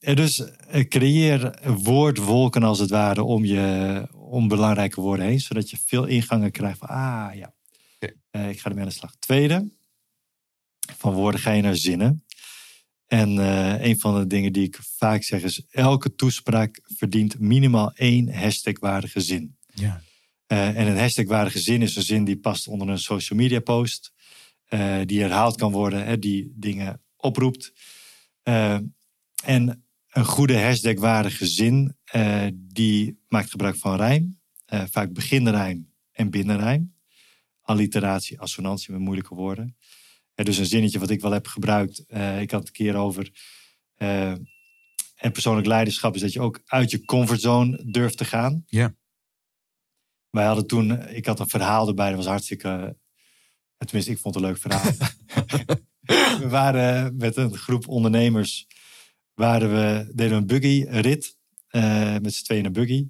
Dus 0.00 0.42
creëer 0.88 1.58
woordwolken 1.82 2.62
als 2.62 2.78
het 2.78 2.90
ware 2.90 3.22
om, 3.22 3.44
je, 3.44 4.06
om 4.14 4.48
belangrijke 4.48 5.00
woorden 5.00 5.26
heen, 5.26 5.40
zodat 5.40 5.70
je 5.70 5.78
veel 5.86 6.04
ingangen 6.04 6.50
krijgt 6.50 6.78
van, 6.78 6.88
ah 6.88 7.34
ja, 7.34 7.52
Eh, 8.30 8.48
ik 8.48 8.60
ga 8.60 8.68
ermee 8.68 8.82
aan 8.82 8.88
de 8.88 8.94
slag. 8.94 9.14
Tweede, 9.18 9.70
van 10.96 11.12
woorden 11.12 11.40
ga 11.40 11.52
je 11.52 11.62
naar 11.62 11.76
zinnen. 11.76 12.24
En 13.06 13.38
eh, 13.38 13.84
een 13.84 14.00
van 14.00 14.18
de 14.18 14.26
dingen 14.26 14.52
die 14.52 14.66
ik 14.66 14.78
vaak 14.80 15.22
zeg 15.22 15.42
is: 15.42 15.62
elke 15.70 16.14
toespraak 16.14 16.80
verdient 16.84 17.38
minimaal 17.38 17.92
één 17.94 18.34
hashtagwaardige 18.34 19.20
zin. 19.20 19.56
Ja. 19.74 20.02
Eh, 20.46 20.78
en 20.78 20.86
een 20.86 20.98
hashtagwaardige 20.98 21.58
zin 21.58 21.82
is 21.82 21.96
een 21.96 22.02
zin 22.02 22.24
die 22.24 22.38
past 22.38 22.68
onder 22.68 22.88
een 22.88 22.98
social 22.98 23.38
media 23.38 23.60
post, 23.60 24.12
die 25.04 25.20
herhaald 25.20 25.56
kan 25.56 25.72
worden, 25.72 26.04
hè, 26.04 26.18
die 26.18 26.52
dingen 26.56 27.02
oproept. 27.16 27.72
En 29.44 29.84
een 30.10 30.24
goede 30.24 30.60
hashtagwaardige 30.60 31.46
zin, 31.46 31.96
die 32.52 33.20
maakt 33.28 33.50
gebruik 33.50 33.76
van 33.76 33.96
rijm, 33.96 34.40
vaak 34.66 35.12
beginrijm 35.12 35.92
en 36.12 36.30
binnenrijm. 36.30 36.94
Alliteratie, 37.70 38.40
assonantie 38.40 38.92
met 38.92 39.00
moeilijke 39.00 39.34
woorden. 39.34 39.76
Eh, 40.34 40.44
dus 40.44 40.56
een 40.58 40.66
zinnetje 40.66 40.98
wat 40.98 41.10
ik 41.10 41.20
wel 41.20 41.30
heb 41.32 41.46
gebruikt, 41.46 42.04
eh, 42.06 42.40
ik 42.40 42.50
had 42.50 42.60
het 42.60 42.68
een 42.68 42.74
keer 42.84 42.96
over. 42.96 43.30
eh, 43.94 44.30
en 45.16 45.32
persoonlijk 45.32 45.66
leiderschap 45.66 46.14
is 46.14 46.20
dat 46.20 46.32
je 46.32 46.40
ook 46.40 46.60
uit 46.64 46.90
je 46.90 47.04
comfortzone 47.04 47.82
durft 47.90 48.16
te 48.16 48.24
gaan. 48.24 48.62
Ja. 48.66 48.94
Wij 50.30 50.44
hadden 50.46 50.66
toen, 50.66 51.08
ik 51.08 51.26
had 51.26 51.40
een 51.40 51.48
verhaal 51.48 51.88
erbij, 51.88 52.08
dat 52.08 52.16
was 52.16 52.26
hartstikke. 52.26 52.96
Tenminste, 53.78 54.10
ik 54.12 54.18
vond 54.18 54.34
het 54.34 54.44
een 54.44 54.50
leuk 54.50 54.58
verhaal. 54.60 54.92
we 56.40 56.48
waren 56.48 57.16
met 57.16 57.36
een 57.36 57.56
groep 57.56 57.88
ondernemers, 57.88 58.66
waren 59.34 59.70
we, 59.70 60.12
deden 60.14 60.30
we 60.32 60.36
een 60.38 60.46
buggy 60.46 60.84
rit. 60.88 61.36
eh, 61.68 62.16
met 62.18 62.34
z'n 62.34 62.44
tweeën 62.44 62.64
een 62.64 62.72
buggy. 62.72 63.08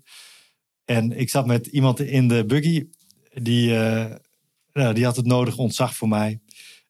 En 0.84 1.12
ik 1.12 1.30
zat 1.30 1.46
met 1.46 1.66
iemand 1.66 2.00
in 2.00 2.28
de 2.28 2.44
buggy, 2.46 2.86
die, 3.42 3.72
die 4.94 5.04
had 5.04 5.16
het 5.16 5.26
nodige 5.26 5.60
ontzag 5.60 5.94
voor 5.94 6.08
mij. 6.08 6.40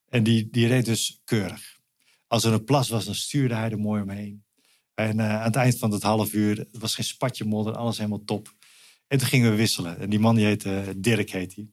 En 0.09 0.23
die, 0.23 0.49
die 0.51 0.67
reed 0.67 0.85
dus 0.85 1.21
keurig. 1.25 1.79
Als 2.27 2.45
er 2.45 2.53
een 2.53 2.65
plas 2.65 2.89
was, 2.89 3.05
dan 3.05 3.15
stuurde 3.15 3.55
hij 3.55 3.71
er 3.71 3.79
mooi 3.79 4.03
omheen. 4.03 4.45
En 4.95 5.21
eh, 5.21 5.37
aan 5.37 5.45
het 5.45 5.57
eind 5.57 5.79
van 5.79 5.93
het 5.93 6.03
half 6.03 6.33
uur, 6.33 6.67
was 6.73 6.95
geen 6.95 7.05
spatje 7.05 7.45
modder, 7.45 7.75
alles 7.75 7.97
helemaal 7.97 8.25
top. 8.25 8.55
En 9.07 9.19
toen 9.19 9.29
gingen 9.29 9.51
we 9.51 9.57
wisselen. 9.57 9.99
En 9.99 10.11
die 10.11 10.19
man 10.19 10.35
die 10.35 10.45
heette 10.45 10.95
Dirk, 10.97 11.31
heet 11.31 11.55
hij. 11.55 11.69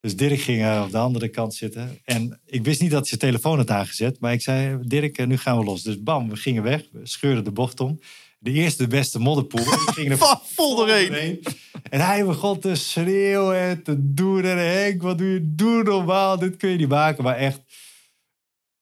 Dus 0.00 0.16
Dirk 0.16 0.40
ging 0.40 0.62
eh, 0.62 0.82
op 0.84 0.90
de 0.90 0.98
andere 0.98 1.28
kant 1.28 1.54
zitten. 1.54 1.98
En 2.04 2.40
ik 2.46 2.64
wist 2.64 2.80
niet 2.80 2.90
dat 2.90 3.08
zijn 3.08 3.20
telefoon 3.20 3.56
had 3.56 3.70
aangezet. 3.70 4.20
Maar 4.20 4.32
ik 4.32 4.42
zei, 4.42 4.78
Dirk, 4.82 5.18
eh, 5.18 5.26
nu 5.26 5.36
gaan 5.36 5.58
we 5.58 5.64
los. 5.64 5.82
Dus 5.82 6.02
bam, 6.02 6.28
we 6.28 6.36
gingen 6.36 6.62
weg. 6.62 6.88
We 6.92 7.06
scheurden 7.06 7.44
de 7.44 7.52
bocht 7.52 7.80
om. 7.80 7.98
De 8.42 8.52
eerste 8.52 8.86
beste 8.86 9.18
modderpoel. 9.18 9.64
Die 9.64 9.92
ging 9.92 10.10
er 10.10 10.16
Vol 10.54 10.76
doorheen. 10.76 11.08
doorheen. 11.08 11.42
En 11.90 12.00
hij 12.00 12.24
begon 12.24 12.58
te 12.58 12.74
schreeuwen 12.74 13.58
en 13.58 13.82
te 13.82 14.12
doen. 14.14 14.44
En 14.44 14.58
Henk, 14.58 15.02
wat 15.02 15.18
doe 15.18 15.28
je? 15.28 15.54
Doe 15.54 15.82
normaal. 15.82 16.38
Dit 16.38 16.56
kun 16.56 16.70
je 16.70 16.76
niet 16.76 16.88
maken. 16.88 17.24
Maar 17.24 17.36
echt, 17.36 17.60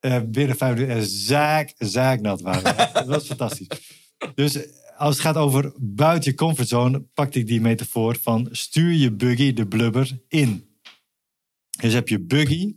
eh, 0.01 0.21
binnen 0.27 0.57
vijf 0.57 0.75
minuten, 0.75 0.97
eh, 0.97 1.03
zaak, 1.07 1.75
zaaknat 1.79 2.41
waren. 2.41 2.77
Dat 2.93 3.07
was 3.07 3.27
fantastisch. 3.27 3.67
Dus 4.35 4.55
eh, 4.55 4.63
als 4.97 5.15
het 5.15 5.25
gaat 5.25 5.37
over 5.37 5.73
buiten 5.77 6.31
je 6.31 6.37
comfortzone, 6.37 7.01
pakte 7.01 7.39
ik 7.39 7.47
die 7.47 7.61
metafoor 7.61 8.17
van 8.23 8.49
stuur 8.51 8.93
je 8.93 9.13
buggy 9.13 9.53
de 9.53 9.67
blubber 9.67 10.19
in. 10.29 10.69
Dus 11.81 11.93
heb 11.93 12.09
je 12.09 12.21
buggy, 12.21 12.77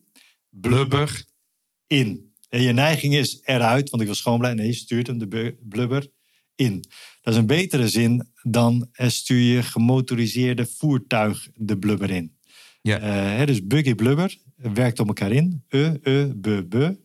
blubber 0.50 1.26
in. 1.88 2.34
En 2.50 2.62
je 2.62 2.72
neiging 2.74 3.16
is 3.16 3.42
eruit, 3.44 3.90
want 3.90 4.02
ik 4.02 4.08
wil 4.08 4.18
schoon 4.18 4.38
blijven. 4.38 4.60
Nee, 4.60 4.68
je 4.70 4.74
stuurt 4.76 5.08
hem 5.08 5.18
de 5.18 5.56
blubber 5.70 6.10
in. 6.62 6.84
Dat 7.22 7.34
is 7.34 7.40
een 7.40 7.46
betere 7.46 7.88
zin 7.90 8.30
dan 8.42 8.88
stuur 8.94 9.56
je 9.56 9.64
gemotoriseerde 9.64 10.66
voertuig 10.78 11.48
de 11.56 11.78
blubber 11.78 12.10
in. 12.10 12.38
Ja. 12.82 13.00
Hè, 13.00 13.46
dus 13.46 13.66
buggy 13.66 13.94
blubber 13.96 14.38
werkt 14.56 15.00
op 15.00 15.08
elkaar 15.08 15.32
in. 15.32 15.64
E, 15.68 15.92
e, 16.04 16.28
be, 16.36 16.66
be. 16.70 17.00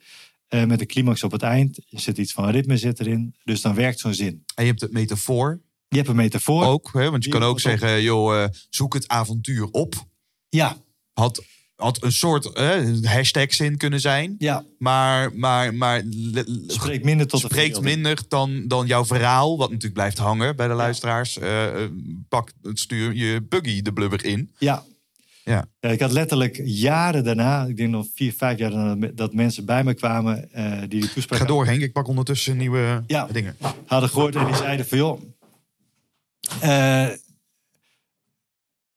Eh, 0.48 0.64
met 0.64 0.80
een 0.80 0.86
climax 0.86 1.22
op 1.22 1.32
het 1.32 1.42
eind. 1.42 1.76
Er 1.90 2.00
zit 2.00 2.18
iets 2.18 2.32
van 2.32 2.48
ritme 2.50 2.76
zit 2.76 3.00
erin. 3.00 3.34
Dus 3.44 3.60
dan 3.60 3.74
werkt 3.74 3.98
zo'n 4.00 4.14
zin. 4.14 4.42
En 4.54 4.64
je 4.64 4.70
hebt 4.70 4.80
het 4.80 4.92
metafoor 4.92 5.62
Je 5.88 5.96
hebt 5.96 6.08
een 6.08 6.16
metafoor. 6.16 6.64
ook. 6.64 6.90
Hè? 6.92 7.10
Want 7.10 7.24
je 7.24 7.30
Die 7.30 7.40
kan 7.40 7.48
ook- 7.48 7.60
zeggen, 7.60 8.02
joh, 8.02 8.42
eh, 8.42 8.48
zoek 8.70 8.94
het 8.94 9.08
avontuur 9.08 9.64
op. 9.70 9.94
Ja, 10.48 10.76
Had, 11.12 11.44
had 11.76 12.02
een 12.02 12.12
soort 12.12 12.52
eh, 12.52 12.78
hashtag 13.02 13.54
zin 13.54 13.76
kunnen 13.76 14.00
zijn. 14.00 14.34
ja. 14.38 14.64
Maar, 14.78 15.34
maar, 15.34 15.74
maar 15.74 16.02
Spreekt 16.66 17.04
minder 17.04 17.26
tot 17.26 17.40
spreekt 17.40 17.80
minder 17.80 18.18
dan, 18.28 18.64
dan 18.68 18.86
jouw 18.86 19.04
verhaal. 19.04 19.56
Wat 19.58 19.68
natuurlijk 19.68 19.94
blijft 19.94 20.18
hangen 20.18 20.56
bij 20.56 20.68
de 20.68 20.74
luisteraars. 20.74 21.38
Eh, 21.38 21.82
eh, 21.82 21.90
pak, 22.28 22.52
stuur 22.62 23.14
je 23.14 23.42
buggy 23.48 23.82
de 23.82 23.92
blubber 23.92 24.24
in. 24.24 24.50
Ja. 24.58 24.82
Ja. 25.44 25.68
ik 25.80 26.00
had 26.00 26.12
letterlijk 26.12 26.60
jaren 26.64 27.24
daarna, 27.24 27.64
ik 27.64 27.76
denk 27.76 27.90
nog 27.90 28.06
vier, 28.14 28.32
vijf 28.32 28.58
jaar 28.58 28.70
daarna, 28.70 29.10
dat 29.14 29.34
mensen 29.34 29.64
bij 29.64 29.84
me 29.84 29.94
kwamen 29.94 30.52
eh, 30.52 30.78
die 30.80 30.88
die 30.88 31.12
toespraak 31.12 31.38
Ga 31.38 31.44
door 31.46 31.66
Henk, 31.66 31.82
ik 31.82 31.92
pak 31.92 32.08
ondertussen 32.08 32.56
nieuwe 32.56 33.02
Ja. 33.06 33.26
dingen. 33.32 33.56
hadden 33.86 34.08
gehoord 34.10 34.36
en 34.36 34.46
die 34.46 34.54
zeiden 34.54 34.86
van 34.86 34.98
joh, 34.98 35.20
eh, 36.60 37.08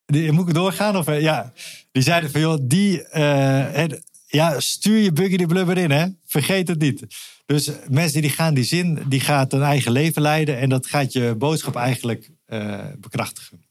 die, 0.06 0.32
moet 0.32 0.48
ik 0.48 0.54
doorgaan? 0.54 0.98
Of, 0.98 1.08
eh, 1.08 1.22
ja, 1.22 1.54
die 1.92 2.04
zeiden 2.04 2.32
van 2.32 2.42
joh, 2.42 2.58
die, 2.62 3.04
eh, 3.04 3.88
ja, 4.28 4.60
stuur 4.60 4.98
je 4.98 5.12
buggy 5.12 5.36
de 5.36 5.46
blubber 5.46 5.78
in 5.78 5.92
hè, 5.92 6.08
vergeet 6.26 6.68
het 6.68 6.80
niet. 6.80 7.06
Dus 7.46 7.70
mensen 7.90 8.22
die 8.22 8.30
gaan 8.30 8.54
die 8.54 8.64
zin, 8.64 9.04
die 9.08 9.20
gaat 9.20 9.54
een 9.54 9.62
eigen 9.62 9.92
leven 9.92 10.22
leiden 10.22 10.58
en 10.58 10.70
dat 10.70 10.88
gaat 10.88 11.14
je 11.14 11.36
boodschap 11.38 11.76
eigenlijk 11.76 12.32
eh, 12.46 12.86
bekrachtigen. 12.98 13.66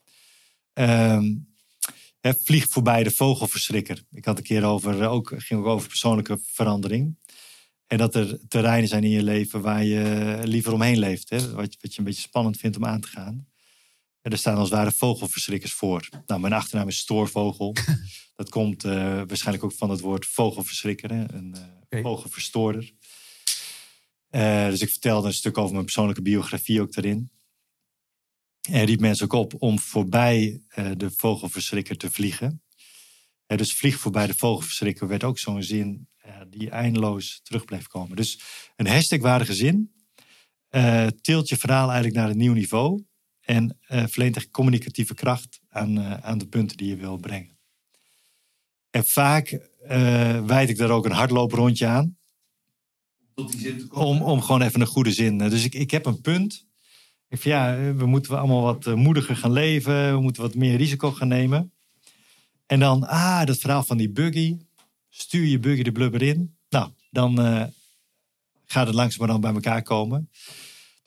Ehm, 0.73 1.35
hè, 2.21 2.33
vlieg 2.45 2.67
voorbij 2.69 3.03
de 3.03 3.11
vogelverschrikker. 3.11 4.03
Ik 4.13 4.25
had 4.25 4.39
een 4.39 4.45
keer 4.45 4.65
over, 4.65 5.03
eh, 5.03 5.13
ook, 5.13 5.33
ging 5.37 5.61
ook 5.61 5.67
over 5.67 5.89
persoonlijke 5.89 6.39
verandering. 6.45 7.17
En 7.87 7.99
dat 7.99 8.15
er 8.15 8.39
terreinen 8.49 8.89
zijn 8.89 9.05
in 9.05 9.11
je 9.11 9.23
leven 9.23 9.61
waar 9.61 9.85
je 9.85 10.39
liever 10.45 10.73
omheen 10.73 10.99
leeft. 10.99 11.31
Hè? 11.31 11.39
Wat, 11.39 11.77
wat 11.81 11.93
je 11.93 11.99
een 11.99 12.05
beetje 12.05 12.21
spannend 12.21 12.57
vindt 12.57 12.77
om 12.77 12.85
aan 12.85 13.01
te 13.01 13.09
gaan. 13.09 13.47
En 14.29 14.35
er 14.35 14.41
staan 14.41 14.57
als 14.57 14.69
het 14.69 14.79
ware 14.79 14.93
vogelverschrikkers 14.93 15.73
voor. 15.73 16.09
Nou, 16.27 16.41
mijn 16.41 16.53
achternaam 16.53 16.89
is 16.89 16.99
Stoorvogel. 16.99 17.75
dat 18.37 18.49
komt 18.49 18.85
eh, 18.85 18.93
waarschijnlijk 19.27 19.65
ook 19.65 19.73
van 19.73 19.91
het 19.91 20.01
woord 20.01 20.27
vogelverschrikker. 20.27 21.11
Hè? 21.11 21.33
Een 21.33 21.57
Oké. 21.83 22.03
vogelverstoorder. 22.03 22.93
Eh, 24.29 24.67
dus 24.67 24.81
ik 24.81 24.91
vertelde 24.91 25.27
een 25.27 25.35
stuk 25.35 25.59
over 25.59 25.73
mijn 25.73 25.85
persoonlijke 25.85 26.23
biografie 26.23 26.81
ook 26.81 26.93
daarin. 26.93 27.31
En 28.71 28.85
riep 28.85 29.01
mensen 29.01 29.25
ook 29.25 29.33
op 29.33 29.63
om 29.63 29.79
voorbij 29.79 30.63
de 30.97 31.11
vogelverschrikker 31.11 31.97
te 31.97 32.11
vliegen. 32.11 32.63
Dus 33.47 33.75
vlieg 33.75 33.99
voorbij 33.99 34.27
de 34.27 34.35
vogelverschrikker 34.35 35.09
werd 35.09 35.25
ook 35.25 35.39
zo'n 35.39 35.63
zin 35.63 36.09
die 36.49 36.71
eindeloos 36.71 37.41
terug 37.43 37.65
bleef 37.65 37.87
komen. 37.87 38.17
Dus 38.17 38.41
een 38.77 38.87
hashtagwaardige 38.87 39.55
zin 39.55 39.93
tilt 41.21 41.49
je 41.49 41.57
verhaal 41.57 41.87
eigenlijk 41.87 42.17
naar 42.17 42.31
een 42.31 42.37
nieuw 42.37 42.53
niveau 42.53 43.07
en 43.49 43.79
eh, 43.81 44.05
verleent 44.07 44.37
echt 44.37 44.51
communicatieve 44.51 45.15
kracht 45.15 45.61
aan, 45.69 45.99
eh, 45.99 46.13
aan 46.13 46.39
de 46.39 46.47
punten 46.47 46.77
die 46.77 46.89
je 46.89 46.97
wil 46.97 47.17
brengen. 47.17 47.59
En 48.91 49.05
vaak 49.05 49.49
eh 49.87 50.45
wijd 50.45 50.69
ik 50.69 50.77
daar 50.77 50.91
ook 50.91 51.05
een 51.05 51.13
hardlooprondje 51.13 51.87
aan. 51.87 52.17
Om, 53.91 54.23
om 54.23 54.41
gewoon 54.41 54.63
even 54.63 54.81
een 54.81 54.87
goede 54.87 55.13
zin. 55.13 55.39
Dus 55.39 55.65
ik, 55.65 55.75
ik 55.75 55.91
heb 55.91 56.07
een 56.07 56.21
punt. 56.21 56.67
Ik 57.29 57.41
van, 57.41 57.51
ja, 57.51 57.93
we 57.95 58.07
moeten 58.07 58.39
allemaal 58.39 58.63
wat 58.63 58.87
moediger 58.87 59.37
gaan 59.37 59.53
leven. 59.53 60.13
We 60.15 60.21
moeten 60.21 60.43
wat 60.43 60.55
meer 60.55 60.77
risico 60.77 61.13
gaan 61.13 61.29
nemen. 61.29 61.73
En 62.67 62.81
dan, 62.81 63.07
ah, 63.07 63.45
dat 63.45 63.59
verhaal 63.59 63.85
van 63.85 63.97
die 63.97 64.11
buggy. 64.11 64.57
Stuur 65.09 65.47
je 65.47 65.59
buggy 65.59 65.83
de 65.83 65.93
blubber 65.93 66.23
in. 66.23 66.57
Nou, 66.69 66.91
dan 67.11 67.37
gaat 68.65 68.87
het 68.87 68.95
langzamerhand 68.95 69.41
bij 69.41 69.53
elkaar 69.53 69.83
komen. 69.83 70.31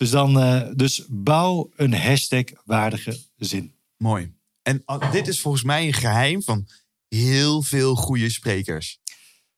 Dus, 0.01 0.09
dan, 0.09 0.39
eh, 0.39 0.69
dus 0.75 1.05
bouw 1.09 1.69
een 1.75 1.93
hashtag-waardige 1.93 3.19
zin. 3.37 3.73
Mooi. 3.97 4.33
En 4.61 4.81
ah, 4.85 5.11
dit 5.11 5.27
is 5.27 5.39
volgens 5.39 5.63
mij 5.63 5.87
een 5.87 5.93
geheim 5.93 6.43
van 6.43 6.67
heel 7.07 7.61
veel 7.61 7.95
goede 7.95 8.29
sprekers. 8.29 8.99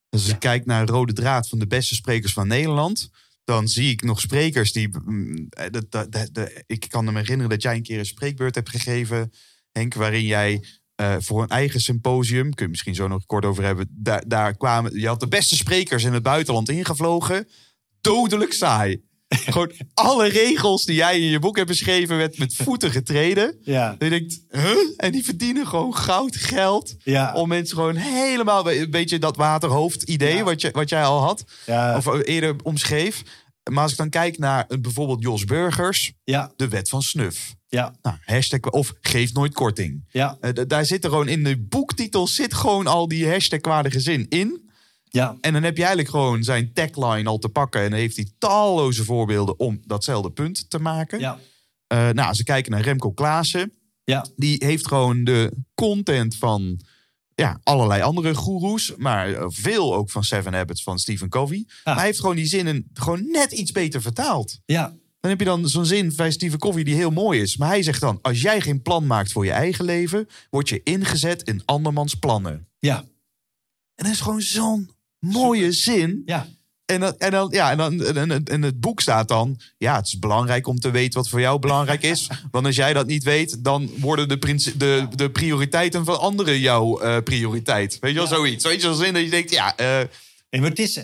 Als 0.09 0.27
ik 0.27 0.39
kijk 0.39 0.65
naar 0.65 0.87
Rode 0.87 1.13
Draad 1.13 1.49
van 1.49 1.59
de 1.59 1.67
beste 1.67 1.95
sprekers 1.95 2.33
van 2.33 2.47
Nederland... 2.47 3.09
dan 3.43 3.67
zie 3.67 3.91
ik 3.91 4.03
nog 4.03 4.19
sprekers 4.19 4.71
die... 4.71 4.89
mm, 5.05 5.47
eh, 5.49 6.45
ik 6.65 6.85
kan 6.89 7.05
me 7.05 7.19
herinneren 7.19 7.49
dat 7.49 7.61
jij 7.61 7.75
een 7.75 7.83
keer 7.83 7.99
een 7.99 8.05
spreekbeurt 8.05 8.55
hebt 8.55 8.69
gegeven... 8.69 9.33
Henk, 9.71 9.93
waarin 9.93 10.25
jij 10.25 10.63
eh, 10.95 11.15
voor 11.19 11.43
een 11.43 11.49
eigen 11.49 11.79
symposium... 11.79 12.53
kun 12.53 12.65
je 12.65 12.71
misschien 12.71 12.95
zo 12.95 13.07
nog 13.07 13.25
kort 13.25 13.45
over 13.45 13.63
hebben... 13.63 13.87
daar, 13.91 14.23
daar 14.27 14.57
kwamen... 14.57 14.99
je 14.99 15.07
had 15.07 15.19
de 15.19 15.27
beste 15.27 15.55
sprekers 15.55 16.03
in 16.03 16.13
het 16.13 16.23
buitenland 16.23 16.69
ingevlogen. 16.69 17.47
Dodelijk 18.01 18.53
saai. 18.53 19.11
Gewoon 19.53 19.71
alle 19.93 20.27
regels 20.27 20.85
die 20.85 20.95
jij 20.95 21.19
in 21.19 21.27
je 21.29 21.39
boek 21.39 21.55
hebt 21.55 21.67
beschreven... 21.67 22.17
werd 22.17 22.37
met 22.37 22.55
voeten 22.55 22.91
getreden... 22.91 23.57
Ja, 23.61 23.95
je 23.99 24.09
denkt, 24.09 24.39
huh? 24.49 24.77
En 24.97 25.11
die 25.11 25.23
verdienen 25.23 25.67
gewoon 25.67 25.95
goud 25.95 26.35
geld. 26.35 26.95
ja, 27.03 27.33
Om 27.33 27.47
mensen 27.47 27.75
gewoon 27.77 27.95
helemaal 27.95 28.71
een 28.71 28.91
beetje 28.91 29.19
dat 29.19 29.35
waterhoofd 29.35 30.03
idee 30.03 30.35
Ja. 30.35 30.43
wat, 30.43 30.61
je, 30.61 30.69
wat 30.71 30.89
jij 30.89 31.03
al 31.03 31.21
had. 31.21 31.43
ja, 31.65 31.97
Of 31.97 32.23
eerder 32.23 32.55
omschreef. 32.63 33.21
Maar 33.71 33.83
als 33.83 33.91
ik 33.91 33.97
dan 33.97 34.09
kijk 34.09 34.37
naar 34.37 34.65
eh, 34.67 34.77
bijvoorbeeld 34.79 35.21
Jos 35.21 35.43
Burgers. 35.45 36.13
ja, 36.23 36.51
De 36.55 36.67
wet 36.67 36.89
van 36.89 37.01
snuf. 37.01 37.53
ja, 37.67 37.95
Nou, 38.01 38.17
hashtag, 38.25 38.59
of 38.59 38.93
geef 39.01 39.33
nooit 39.33 39.53
korting. 39.53 40.03
ja, 40.09 40.37
Eh, 40.39 40.49
daar 40.67 40.85
zit 40.85 41.03
er 41.03 41.09
gewoon 41.09 41.27
in 41.27 41.43
de 41.43 41.57
boektitel 41.59 42.27
zit 42.27 42.53
gewoon 42.53 42.87
al 42.87 43.07
die 43.07 43.29
hashtagwaardige 43.29 43.99
zin 43.99 44.25
in. 44.29 44.62
Ja, 45.15 45.37
En 45.41 45.53
dan 45.53 45.63
heb 45.63 45.75
je 45.77 45.81
eigenlijk 45.83 46.09
gewoon 46.09 46.43
zijn 46.43 46.73
tagline 46.73 47.29
al 47.29 47.37
te 47.37 47.49
pakken. 47.49 47.81
En 47.81 47.89
dan 47.89 47.99
heeft 47.99 48.15
hij 48.15 48.27
talloze 48.37 49.03
voorbeelden 49.03 49.59
om 49.59 49.81
datzelfde 49.85 50.31
punt 50.31 50.69
te 50.69 50.79
maken. 50.79 51.19
ja, 51.19 51.39
Eh, 51.87 51.97
nou, 52.09 52.27
als 52.27 52.37
we 52.37 52.43
kijken 52.43 52.71
naar 52.71 52.81
Remco 52.81 53.11
Klaassen. 53.11 53.73
ja, 54.03 54.25
Die 54.35 54.55
heeft 54.65 54.87
gewoon 54.87 55.23
de 55.23 55.51
content 55.73 56.35
van 56.35 56.79
ja, 57.35 57.59
allerlei 57.63 58.01
andere 58.01 58.35
goeroes. 58.35 58.93
Maar 58.97 59.33
eh, 59.33 59.45
veel 59.47 59.95
ook 59.95 60.11
van 60.11 60.23
Seven 60.23 60.53
Habits 60.53 60.83
van 60.83 60.99
Stephen 60.99 61.29
Covey. 61.29 61.65
Maar 61.83 61.95
hij 61.95 62.05
heeft 62.05 62.19
gewoon 62.19 62.35
die 62.35 62.45
zinnen 62.45 62.89
gewoon 62.93 63.27
net 63.31 63.51
iets 63.51 63.71
beter 63.71 64.01
vertaald. 64.01 64.59
ja, 64.65 64.87
Dan 65.19 65.31
heb 65.31 65.39
je 65.39 65.45
dan 65.45 65.67
zo'n 65.69 65.85
zin 65.85 66.13
bij 66.15 66.31
Stephen 66.31 66.59
Covey 66.59 66.83
die 66.83 66.95
heel 66.95 67.11
mooi 67.11 67.41
is. 67.41 67.57
Maar 67.57 67.67
hij 67.67 67.83
zegt 67.83 68.01
dan, 68.01 68.19
als 68.21 68.41
jij 68.41 68.61
geen 68.61 68.81
plan 68.81 69.05
maakt 69.07 69.31
voor 69.31 69.45
je 69.45 69.51
eigen 69.51 69.85
leven... 69.85 70.27
word 70.49 70.69
je 70.69 70.83
ingezet 70.83 71.41
in 71.43 71.61
andermans 71.65 72.15
plannen. 72.15 72.67
ja, 72.79 72.97
En 73.95 74.03
dat 74.05 74.13
is 74.13 74.21
gewoon 74.21 74.41
zo'n 74.41 74.89
mooie 75.23 75.71
zin. 75.71 76.21
ja. 76.25 76.47
En, 76.85 76.99
dan, 76.99 77.17
en, 77.17 77.31
dan, 77.31 77.49
ja, 77.51 77.71
en, 77.71 77.77
dan, 77.77 78.03
en, 78.03 78.31
en- 78.31 78.43
en 78.43 78.61
het 78.61 78.79
boek 78.79 79.01
staat 79.01 79.27
dan... 79.27 79.59
Ja, 79.77 79.95
het 79.95 80.05
is 80.05 80.19
belangrijk 80.19 80.67
om 80.67 80.79
te 80.79 80.91
weten 80.91 81.13
wat 81.19 81.29
voor 81.29 81.39
jou 81.39 81.59
belangrijk 81.59 82.01
is. 82.03 82.29
Want 82.51 82.65
als 82.65 82.75
jij 82.75 82.93
dat 82.93 83.07
niet 83.07 83.23
weet... 83.23 83.63
dan 83.63 83.89
worden 83.99 84.27
de, 84.27 84.73
de, 84.77 85.07
de 85.15 85.29
prioriteiten 85.31 86.05
van 86.05 86.19
anderen 86.19 86.59
jouw 86.59 86.99
eh, 86.99 87.17
prioriteit. 87.23 87.97
Weet 87.99 88.11
je 88.11 88.17
wel, 88.17 88.27
zoiets. 88.27 88.63
Je 88.63 88.77
wel, 88.81 88.93
zin 88.93 89.13
dat 89.13 89.23
je 89.23 89.29
denkt... 89.29 89.51
Ja, 89.51 89.77
eh, 89.77 90.01
Nee, 90.49 90.61
maar 90.61 90.69
het 90.69 90.79
is 90.79 90.97
eh, 90.97 91.03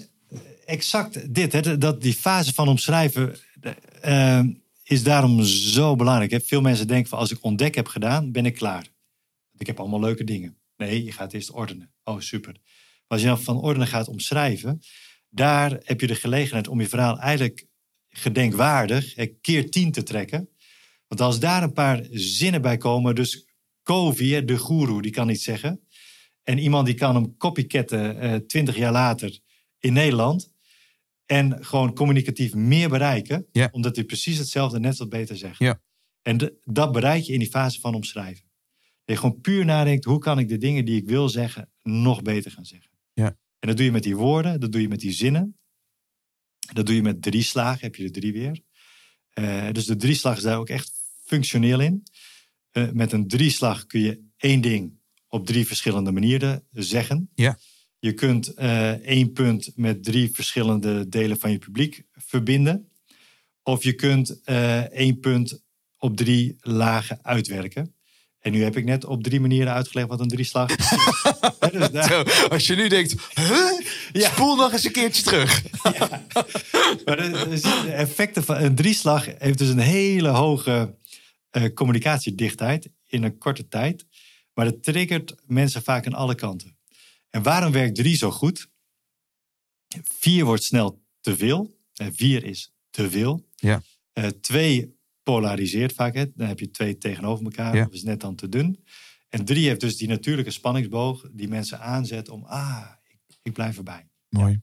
exact 0.66 1.34
dit. 1.36 1.54
Hè, 1.54 1.78
dat 1.78 2.02
die 2.02 2.14
fase 2.14 2.54
van 2.54 2.68
omschrijven 2.68 3.36
is 4.84 5.04
daarom 5.04 5.44
zo 5.44 5.96
belangrijk. 5.96 6.32
Hè. 6.32 6.40
Veel 6.40 6.62
mensen 6.62 6.88
denken 6.88 7.10
van 7.10 7.20
als 7.20 7.32
ik 7.32 7.38
ontdek 7.42 7.76
heb 7.76 7.88
gedaan, 7.88 8.32
ben 8.32 8.46
ik 8.46 8.54
klaar. 8.56 8.88
Ik 9.58 9.68
heb 9.68 9.80
allemaal 9.80 10.00
leuke 10.00 10.24
dingen. 10.24 10.58
Nee, 10.78 11.04
je 11.04 11.12
gaat 11.12 11.34
eerst 11.34 11.52
ordenen. 11.52 11.92
Oh, 12.04 12.20
super. 12.20 12.56
Als 13.10 13.22
je 13.22 13.28
dan 13.28 13.42
van 13.42 13.62
ordenen 13.62 13.88
gaat 13.88 14.08
omschrijven, 14.08 14.80
daar 15.30 15.80
heb 15.84 16.02
je 16.02 16.08
de 16.08 16.16
gelegenheid 16.16 16.68
om 16.68 16.82
je 16.82 16.90
verhaal 16.90 17.20
eigenlijk 17.20 17.66
gedenkwaardig 18.10 19.16
keer 19.42 19.70
tien 19.70 19.92
te 19.92 20.04
trekken. 20.04 20.50
Want 21.08 21.22
als 21.22 21.40
daar 21.40 21.64
een 21.64 21.74
paar 21.74 22.08
zinnen 22.12 22.62
bij 22.62 22.78
komen, 22.78 23.16
dus 23.16 23.48
hè, 23.84 24.46
de 24.46 24.58
goeroe, 24.58 25.02
die 25.02 25.12
kan 25.12 25.30
iets 25.30 25.44
zeggen. 25.44 25.88
En 26.44 26.58
iemand 26.58 26.86
die 26.86 26.96
kan 26.96 27.16
hem 27.16 27.38
copycatten 27.38 28.20
eh, 28.20 28.36
twintig 28.36 28.78
jaar 28.78 28.92
later 28.92 29.40
in 29.80 29.94
Nederland. 29.94 30.52
En 31.26 31.66
gewoon 31.66 31.94
communicatief 31.94 32.54
meer 32.54 32.90
bereiken. 32.90 33.48
Omdat 33.72 33.96
hij 33.96 34.06
precies 34.06 34.38
hetzelfde 34.38 34.80
net 34.80 34.98
wat 34.98 35.10
beter 35.10 35.38
zegt. 35.38 35.60
Ja. 35.60 35.82
En 36.22 36.60
dat 36.64 36.92
bereik 36.92 37.24
je 37.24 37.34
in 37.34 37.40
die 37.40 37.50
fase 37.50 37.80
van 37.80 37.96
omschrijven. 37.96 38.50
Dat 39.06 39.16
je 39.16 39.22
gewoon 39.22 39.42
puur 39.42 39.66
nadenkt, 39.66 40.06
hoe 40.06 40.20
kan 40.20 40.40
ik 40.40 40.48
de 40.48 40.58
dingen 40.58 40.86
die 40.86 41.02
ik 41.02 41.08
wil 41.08 41.30
zeggen 41.30 41.72
nog 41.84 42.22
beter 42.22 42.52
gaan 42.52 42.66
zeggen. 42.66 42.89
En 43.60 43.68
dat 43.68 43.78
doe 43.78 43.86
je 43.86 43.92
met 43.92 44.04
die 44.04 44.16
woorden, 44.16 44.60
dat 44.60 44.72
doe 44.72 44.82
je 44.82 44.88
met 44.88 45.00
die 45.00 45.12
zinnen. 45.12 45.58
Dat 46.74 46.86
doe 46.86 46.96
je 46.96 47.02
met 47.02 47.22
drie 47.22 47.44
slagen, 47.44 47.82
heb 47.82 47.96
je 47.96 48.04
er 48.04 48.12
drie 48.12 48.34
weer. 48.34 48.62
Eh, 49.30 49.72
dus 49.72 49.86
de 49.86 49.96
drieslag 49.96 50.38
is 50.38 50.44
daar 50.44 50.58
ook 50.58 50.70
echt 50.70 50.92
functioneel 51.24 51.80
in. 51.80 52.04
Eh, 52.72 52.92
met 52.92 53.12
een 53.12 53.28
drieslag 53.28 53.86
kun 53.86 54.00
je 54.00 54.24
één 54.38 54.62
ding 54.62 54.98
op 55.28 55.46
drie 55.46 55.68
verschillende 55.68 56.12
manieren 56.12 56.68
zeggen. 56.72 57.30
Ja. 57.36 57.60
Je 58.00 58.14
kunt 58.14 58.48
eh, 58.48 58.92
één 58.92 59.32
punt 59.32 59.72
met 59.76 60.04
drie 60.04 60.32
verschillende 60.32 61.10
delen 61.10 61.40
van 61.40 61.52
je 61.52 61.58
publiek 61.58 62.04
verbinden. 62.12 62.92
Of 63.64 63.84
je 63.84 63.94
kunt 63.94 64.44
één 64.92 65.20
punt 65.20 65.64
op 65.98 66.18
drie 66.18 66.56
lagen 66.60 67.24
uitwerken. 67.24 67.94
En 68.50 68.56
nu 68.56 68.64
heb 68.64 68.78
ik 68.78 68.86
net 68.86 69.06
op 69.06 69.24
drie 69.24 69.40
manieren 69.40 69.74
uitgelegd 69.74 70.08
wat 70.08 70.20
een 70.20 70.28
drieslag 70.28 70.76
is. 70.76 70.90
Dus 71.72 71.90
daar- 71.90 72.08
zo, 72.10 72.22
als 72.48 72.68
je 72.68 72.76
nu 72.76 72.88
denkt... 72.88 73.16
Huh? 73.34 73.80
Ja. 74.12 74.30
Spoel 74.30 74.56
nog 74.56 74.72
eens 74.74 74.84
een 74.84 74.92
keertje 74.92 75.24
terug. 75.24 75.64
Maar 77.06 77.18
de, 77.18 77.30
de- 77.50 77.60
de 77.86 77.92
effecten 77.92 78.44
van 78.44 78.58
een 78.58 78.76
drieslag 78.76 79.26
heeft 79.38 79.58
dus 79.58 79.70
een 79.70 79.80
hele 79.80 80.28
hoge 80.28 80.98
eh, 81.50 81.74
communicatiedichtheid 81.74 82.90
in 83.06 83.24
een 83.24 83.38
korte 83.38 83.68
tijd. 83.68 84.06
Maar 84.54 84.66
dat 84.66 84.84
triggert 84.84 85.36
mensen 85.46 85.84
vaak 85.84 86.06
aan 86.06 86.14
alle 86.14 86.36
kanten. 86.36 86.78
En 87.30 87.44
waarom 87.44 87.72
werkt 87.72 87.96
drie 87.96 88.16
zo 88.18 88.32
goed? 88.32 88.68
Vier 90.20 90.46
wordt 90.46 90.64
snel 90.64 91.02
te 91.22 91.38
veel. 91.38 91.78
Eh, 91.94 92.08
vier 92.12 92.44
is 92.44 92.74
te 92.90 93.10
veel. 93.10 93.46
Ja. 93.56 93.82
Eh, 94.14 94.28
twee 94.28 94.98
polariseert 95.32 95.94
vaak. 95.94 96.16
Hè? 96.16 96.26
Dan 96.36 96.48
heb 96.48 96.60
je 96.60 96.70
twee 96.70 96.98
tegenover 96.98 97.46
elkaar. 97.46 97.76
Ja. 97.76 97.86
Of 97.86 97.94
is 97.94 98.04
net 98.04 98.20
dan 98.20 98.36
te 98.36 98.50
dun. 98.50 98.84
En 99.30 99.46
drie 99.46 99.68
heeft 99.68 99.80
dus 99.80 99.98
die 99.98 100.08
natuurlijke 100.08 100.52
spanningsboog 100.52 101.28
die 101.32 101.48
mensen 101.48 101.80
aanzet 101.80 102.30
om, 102.30 102.44
ah, 102.44 102.86
ik, 103.08 103.38
ik 103.42 103.54
blijf 103.54 103.78
erbij. 103.78 104.08
Mooi. 104.30 104.62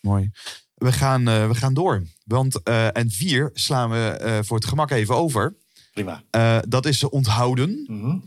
Mooi. 0.00 0.30
We 0.74 0.92
gaan, 0.92 1.28
eh, 1.28 1.48
we 1.48 1.54
gaan 1.54 1.74
door. 1.74 2.06
Want, 2.24 2.62
eh, 2.62 2.96
en 2.96 3.10
vier 3.10 3.50
slaan 3.52 3.90
we 3.90 3.96
eh, 3.96 4.38
voor 4.42 4.56
het 4.56 4.66
gemak 4.66 4.90
even 4.90 5.16
over. 5.16 5.56
Prima. 5.92 6.22
Dat 6.68 6.86
is 6.86 7.04
onthouden. 7.04 7.84
Mhm. 7.86 8.18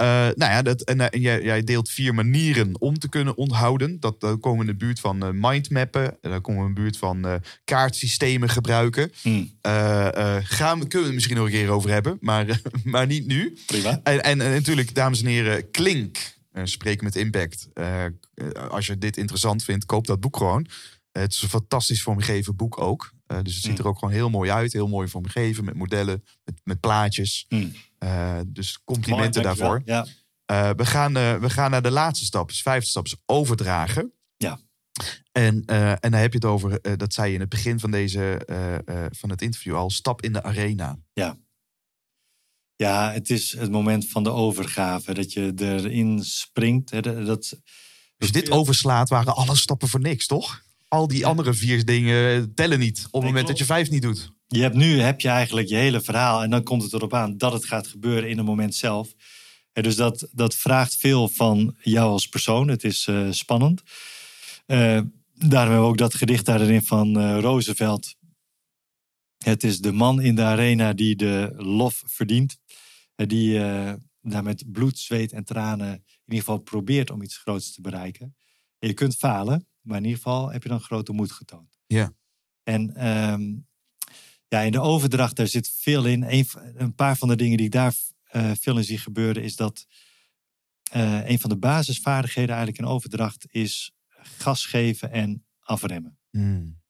Eh, 0.00 0.06
nou 0.34 0.36
ja, 0.52 0.62
dat, 0.62 0.80
en, 0.82 1.00
eh, 1.00 1.06
en 1.10 1.20
jij, 1.20 1.42
jij 1.42 1.64
deelt 1.64 1.88
vier 1.90 2.14
manieren 2.14 2.80
om 2.80 2.98
te 2.98 3.08
kunnen 3.08 3.36
onthouden. 3.36 4.00
Dat 4.00 4.16
komen 4.18 4.52
we 4.54 4.60
in 4.72 4.78
de 4.78 4.84
buurt 4.84 5.00
van 5.00 5.40
mindmappen. 5.40 6.16
En 6.20 6.30
dan 6.30 6.40
komen 6.40 6.62
we 6.62 6.68
in 6.68 6.74
de 6.74 6.80
buurt 6.80 6.96
van 6.96 7.24
eh, 7.26 7.34
kaartsystemen 7.64 8.48
gebruiken. 8.48 9.12
Mm, 9.22 9.58
Eh, 9.60 10.06
eh, 10.36 10.42
gaan, 10.44 10.78
we- 10.78 10.86
kunnen 10.86 10.98
we 11.00 11.04
het 11.06 11.14
misschien 11.14 11.36
nog 11.36 11.44
een 11.46 11.52
keer 11.52 11.68
over 11.70 11.90
hebben, 11.90 12.16
maar, 12.20 12.60
maar 12.84 13.06
niet 13.06 13.26
nu. 13.26 13.56
prima. 13.66 14.00
En, 14.02 14.22
en, 14.22 14.40
en 14.40 14.50
natuurlijk, 14.50 14.94
dames 14.94 15.20
en 15.20 15.26
heren, 15.26 15.70
Klink. 15.70 16.38
Spreken 16.64 17.04
met 17.04 17.16
Impact. 17.16 17.68
Als 18.70 18.86
je 18.86 18.98
dit 18.98 19.16
interessant 19.16 19.64
vindt, 19.64 19.84
koop 19.86 20.06
dat 20.06 20.20
boek 20.20 20.36
gewoon. 20.36 20.66
Het 21.12 21.32
is 21.32 21.42
een 21.42 21.48
fantastisch 21.48 22.02
vormgegeven 22.02 22.56
boek 22.56 22.80
ook. 22.80 23.12
Eh, 23.30 23.38
dus 23.42 23.54
het 23.54 23.64
ziet 23.64 23.78
er 23.78 23.86
ook 23.86 23.98
gewoon 23.98 24.14
heel 24.14 24.30
mooi 24.30 24.50
uit. 24.50 24.72
Heel 24.72 24.88
mooi 24.88 25.08
vormgegeven 25.08 25.64
met 25.64 25.74
modellen, 25.74 26.24
met, 26.44 26.60
met 26.64 26.80
plaatjes. 26.80 27.46
Mm. 27.48 27.72
Eh, 27.98 28.40
dus 28.46 28.84
complimenten 28.84 29.42
Mooi, 29.42 29.56
daarvoor. 29.56 29.82
Ja. 29.84 30.06
Eh, 30.44 30.70
we, 30.76 30.86
gaan, 30.86 31.12
we 31.12 31.50
gaan 31.50 31.70
naar 31.70 31.82
de 31.82 31.90
laatste 31.90 32.24
stap. 32.24 32.48
Dus 32.48 32.62
vijfde 32.62 32.88
stap 32.88 33.04
is 33.04 33.16
overdragen. 33.26 34.12
Ja. 34.36 34.60
En, 35.32 35.64
en 35.64 36.10
dan 36.10 36.20
heb 36.20 36.32
je 36.32 36.38
het 36.38 36.44
over, 36.48 36.96
dat 36.98 37.14
zei 37.14 37.28
je 37.28 37.34
in 37.34 37.40
het 37.40 37.48
begin 37.48 37.80
van, 37.80 37.90
deze, 37.90 38.42
van 39.10 39.30
het 39.30 39.42
interview 39.42 39.74
al, 39.74 39.90
stap 39.90 40.22
in 40.22 40.32
de 40.32 40.42
arena. 40.42 40.98
ja, 42.76 43.12
het 43.12 43.30
is 43.30 43.52
het 43.52 43.70
moment 43.70 44.08
van 44.08 44.22
de 44.22 44.30
overgave. 44.30 45.14
Dat 45.14 45.32
je 45.32 45.52
erin 45.56 46.24
springt. 46.24 46.90
Hè, 46.90 47.00
dat- 47.24 47.60
Dus 48.16 48.32
dit 48.32 48.50
overslaat 48.50 49.08
waren 49.08 49.34
alle 49.34 49.56
stappen 49.56 49.88
voor 49.88 50.00
niks, 50.00 50.26
toch? 50.26 50.62
Al 50.90 51.08
die 51.08 51.26
andere 51.26 51.54
vier 51.54 51.84
dingen 51.84 52.54
tellen 52.54 52.78
niet 52.78 52.98
op 52.98 53.12
het 53.12 53.12
moment 53.12 53.32
klopt. 53.32 53.48
dat 53.48 53.58
je 53.58 53.64
vijf 53.64 53.90
niet 53.90 54.02
doet. 54.02 54.32
je 54.46 54.60
hebt 54.60 54.74
nu 54.74 55.00
heb 55.00 55.20
je 55.20 55.28
eigenlijk 55.28 55.68
je 55.68 55.74
hele 55.74 56.00
verhaal. 56.00 56.42
En 56.42 56.50
dan 56.50 56.62
komt 56.62 56.82
het 56.82 56.92
erop 56.92 57.14
aan 57.14 57.36
dat 57.36 57.52
het 57.52 57.64
gaat 57.64 57.86
gebeuren 57.86 58.28
in 58.28 58.36
het 58.36 58.46
moment 58.46 58.74
zelf. 58.74 59.14
Hè, 59.72 59.82
dus 59.82 59.96
dat, 59.96 60.28
dat 60.32 60.54
vraagt 60.54 60.96
veel 60.96 61.28
van 61.28 61.76
jou 61.80 62.10
als 62.10 62.28
persoon. 62.28 62.68
Het 62.68 62.84
is 62.84 63.06
eh, 63.06 63.26
spannend. 63.30 63.82
Eh, 64.66 65.00
daarom 65.34 65.70
hebben 65.72 65.80
we 65.80 65.86
ook 65.86 65.98
dat 65.98 66.14
gedicht 66.14 66.46
daarin 66.46 66.82
van 66.82 67.18
eh, 67.18 67.38
Roosevelt. 67.40 68.14
Het 69.44 69.64
is 69.64 69.80
de 69.80 69.92
man 69.92 70.20
in 70.20 70.34
de 70.34 70.42
arena 70.42 70.92
die 70.92 71.16
de 71.16 71.52
lof 71.56 72.02
verdient. 72.06 72.58
Die 73.16 73.58
eh, 73.58 73.92
daar 74.20 74.42
met 74.42 74.72
bloed, 74.72 74.98
zweet 74.98 75.32
en 75.32 75.44
tranen 75.44 75.92
in 75.92 76.02
ieder 76.24 76.44
geval 76.44 76.58
probeert 76.58 77.10
om 77.10 77.22
iets 77.22 77.36
groots 77.36 77.74
te 77.74 77.80
bereiken. 77.80 78.36
En 78.78 78.88
je 78.88 78.94
kunt 78.94 79.16
falen, 79.16 79.66
maar 79.90 79.98
in 79.98 80.04
ieder 80.04 80.22
geval 80.22 80.50
heb 80.50 80.62
je 80.62 80.68
dan 80.68 80.80
grote 80.80 81.12
moed 81.12 81.32
getoond. 81.32 81.78
Ja. 81.86 82.12
En 82.62 82.94
ehm, 82.96 83.58
ja, 84.48 84.60
in 84.60 84.72
de 84.72 84.80
overdracht, 84.80 85.36
daar 85.36 85.46
zit 85.46 85.70
veel 85.70 86.06
in. 86.06 86.22
Een, 86.22 86.46
een 86.74 86.94
paar 86.94 87.16
van 87.16 87.28
de 87.28 87.36
dingen 87.36 87.56
die 87.56 87.66
ik 87.66 87.72
daar 87.72 87.94
eh, 88.22 88.50
veel 88.60 88.76
in 88.76 88.84
zie 88.84 88.98
gebeuren, 88.98 89.42
is 89.42 89.56
dat 89.56 89.86
eh, 90.90 91.28
een 91.28 91.38
van 91.38 91.50
de 91.50 91.56
basisvaardigheden 91.56 92.54
eigenlijk 92.54 92.78
in 92.78 92.92
overdracht 92.94 93.46
is 93.48 93.92
gas 94.08 94.66
geven 94.66 95.10
en 95.10 95.46
afremmen. 95.60 96.18
Hmm. 96.30 96.80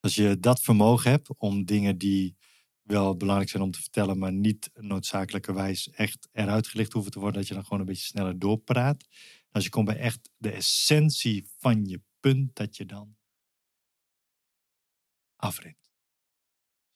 Als 0.00 0.14
je 0.14 0.38
dat 0.40 0.60
vermogen 0.60 1.10
hebt 1.10 1.28
om 1.36 1.64
dingen 1.64 1.98
die 1.98 2.36
wel 2.82 3.16
belangrijk 3.16 3.50
zijn 3.50 3.62
om 3.62 3.70
te 3.70 3.80
vertellen, 3.80 4.18
maar 4.18 4.32
niet 4.32 4.70
noodzakelijkerwijs 4.74 5.90
echt 5.90 6.28
eruit 6.32 6.66
gelicht 6.66 6.92
hoeven 6.92 7.12
te 7.12 7.18
worden, 7.18 7.38
dat 7.38 7.48
je 7.48 7.54
dan 7.54 7.62
gewoon 7.62 7.80
een 7.80 7.86
beetje 7.86 8.06
sneller 8.06 8.38
doorpraat. 8.38 9.04
Als 9.50 9.64
je 9.64 9.70
komt 9.70 9.86
bij 9.86 9.98
echt 9.98 10.30
de 10.36 10.50
essentie 10.50 11.50
van 11.58 11.84
je 11.84 12.00
punt, 12.20 12.56
dat 12.56 12.76
je 12.76 12.86
dan 12.86 13.16
afremt. 15.36 15.90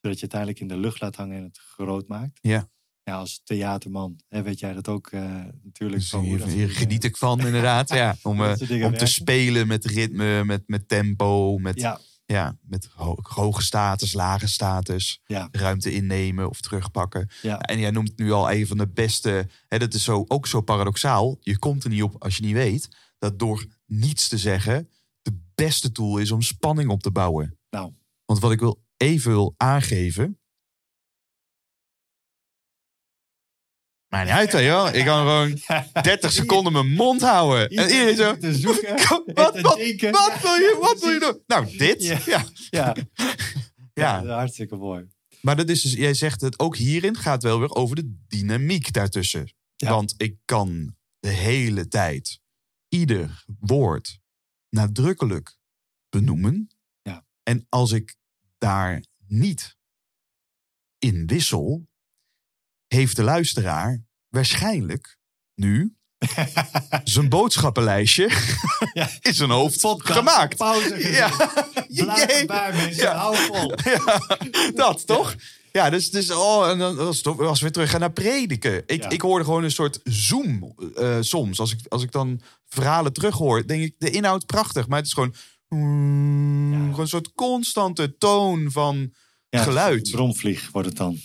Zodat 0.00 0.18
je 0.18 0.24
het 0.24 0.34
eigenlijk 0.34 0.62
in 0.62 0.68
de 0.68 0.76
lucht 0.76 1.00
laat 1.00 1.16
hangen 1.16 1.36
en 1.36 1.42
het 1.42 1.58
groot 1.58 2.08
maakt. 2.08 2.38
Ja. 2.42 2.70
Ja, 3.04 3.16
als 3.16 3.40
theaterman 3.44 4.20
hè, 4.28 4.42
weet 4.42 4.58
jij 4.58 4.72
dat 4.72 4.88
ook 4.88 5.06
eh, 5.06 5.44
natuurlijk. 5.62 6.00
Dus 6.00 6.10
van 6.10 6.24
hier, 6.24 6.70
geniet 6.70 7.04
ik 7.04 7.16
van, 7.16 7.40
inderdaad. 7.40 7.88
ja, 7.88 8.16
om 8.22 8.42
eh, 8.42 8.84
om 8.84 8.96
te 8.96 9.06
spelen 9.06 9.66
met 9.66 9.84
ritme, 9.84 10.44
met, 10.44 10.62
met 10.66 10.88
tempo, 10.88 11.58
met, 11.58 11.80
ja. 11.80 12.00
Ja, 12.24 12.56
met 12.62 12.88
ho- 12.94 13.18
hoge 13.22 13.62
status, 13.62 14.12
lage 14.12 14.46
status. 14.48 15.20
Ja. 15.26 15.48
Ruimte 15.52 15.92
innemen 15.92 16.48
of 16.48 16.60
terugpakken. 16.60 17.28
ja, 17.42 17.58
En 17.60 17.78
jij 17.78 17.90
noemt 17.90 18.18
nu 18.18 18.32
al 18.32 18.50
een 18.52 18.66
van 18.66 18.76
de 18.78 18.88
beste. 18.88 19.48
Hè, 19.68 19.78
dat 19.78 19.94
is 19.94 20.04
zo, 20.04 20.24
ook 20.28 20.46
zo 20.46 20.60
paradoxaal. 20.60 21.36
Je 21.40 21.58
komt 21.58 21.84
er 21.84 21.90
niet 21.90 22.02
op 22.02 22.22
als 22.22 22.36
je 22.36 22.42
niet 22.42 22.54
weet 22.54 22.88
dat 23.18 23.38
door 23.38 23.66
niets 23.86 24.28
te 24.28 24.38
zeggen, 24.38 24.88
beste 25.54 25.92
tool 25.92 26.18
is 26.18 26.30
om 26.30 26.42
spanning 26.42 26.90
op 26.90 27.02
te 27.02 27.10
bouwen. 27.10 27.58
Nou. 27.70 27.92
Want 28.24 28.40
wat 28.40 28.52
ik 28.52 28.60
wil 28.60 28.82
even 28.96 29.30
wil 29.30 29.54
aangeven. 29.56 30.38
Maar 34.12 34.24
niet 34.24 34.32
uit, 34.32 34.52
hè, 34.52 34.59
joh. 34.59 34.94
Ik 34.94 35.05
kan 35.05 35.18
gewoon 35.18 35.59
30 36.02 36.32
seconden 36.32 36.72
mijn 36.72 36.90
mond 36.90 37.20
houden. 37.20 37.68
En 37.68 37.90
iedereen 37.90 38.16
zo. 38.16 38.36
Te 38.36 38.55
zoeken, 38.55 38.97
Wat, 39.34 39.52
wil 39.60 39.76
je, 40.55 40.76
wat 40.80 41.01
wil 41.01 41.10
je 41.10 41.18
doen? 41.20 41.43
Nou, 41.47 41.76
dit. 41.76 42.05
Ja. 42.05 42.18
Ja. 42.26 42.44
Ja, 42.70 42.94
Ja. 43.94 44.22
ja. 44.22 44.34
hartstikke 44.34 44.76
mooi. 44.76 45.06
Maar 45.40 45.56
dat 45.56 45.68
is 45.68 45.82
dus, 45.82 45.93
jij 45.93 46.14
zegt 46.14 46.40
het, 46.40 46.59
ook 46.59 46.76
hierin 46.76 47.16
gaat 47.16 47.43
wel 47.43 47.59
weer 47.59 47.74
over 47.74 47.97
de 47.97 48.16
dynamiek 48.28 48.93
daartussen. 48.93 49.55
Ja. 49.76 49.90
Want 49.90 50.14
ik 50.16 50.36
kan 50.44 50.97
de 51.20 51.28
hele 51.28 51.89
tijd 51.89 52.40
ieder 52.89 53.44
woord 53.60 54.18
nadrukkelijk 54.68 55.56
benoemen. 56.09 56.70
Ja. 57.02 57.24
En 57.43 57.66
als 57.68 57.93
ik 57.93 58.16
daar 58.59 59.05
niet 59.26 59.76
in 60.98 61.26
wissel, 61.26 61.86
heeft 62.93 63.16
de 63.16 63.23
luisteraar 63.23 64.02
waarschijnlijk 64.28 65.19
nu 65.55 65.97
zijn 67.05 67.28
boodschappenlijstje 67.28 68.31
Ja. 68.93 69.09
in 69.20 69.35
zijn 69.35 69.51
hoofd 69.51 69.86
gemaakt. 69.98 70.56
Pauze. 70.56 71.12
Ja, 71.12 71.31
Blijf 71.89 72.27
erbij, 72.27 72.73
mensen. 72.73 73.02
Ja. 73.02 73.14
Hou 73.14 73.36
vol. 73.36 73.74
Ja, 73.85 74.70
dat 74.74 75.06
toch? 75.06 75.35
Ja, 75.73 75.90
dus, 75.90 76.10
dus 76.10 76.31
oh, 76.31 76.69
en 76.69 76.78
dan 76.78 76.98
als, 76.98 77.24
als 77.24 77.59
we 77.59 77.64
weer 77.64 77.73
terug 77.73 77.90
gaan 77.90 78.01
naar 78.01 78.12
prediken. 78.12 78.82
Ik, 78.86 79.05
ik 79.05 79.20
hoorde 79.20 79.44
gewoon 79.44 79.64
een 79.64 79.70
soort 79.70 80.01
zoom 80.05 80.74
eh, 80.94 81.16
soms. 81.20 81.60
Als 81.60 81.73
ik, 81.73 81.78
als 81.89 82.02
ik 82.02 82.12
dan 82.12 82.40
verhalen 82.69 83.12
terughoor, 83.12 83.66
denk 83.66 83.82
ik, 83.82 83.94
de 83.98 84.10
inhoud 84.10 84.47
prachtig. 84.47 84.89
Maar 84.89 84.98
het 84.98 85.06
is 85.06 85.12
gewoon, 85.12 85.35
mm, 85.69 86.85
gewoon 86.85 87.01
een 87.01 87.09
soort 87.09 87.32
constante 87.35 88.16
toon 88.19 88.70
van 88.70 89.12
geluid. 89.51 90.10
Bromvlieg 90.10 90.69
wordt 90.73 90.89
het 90.89 90.97
dan. 90.97 91.19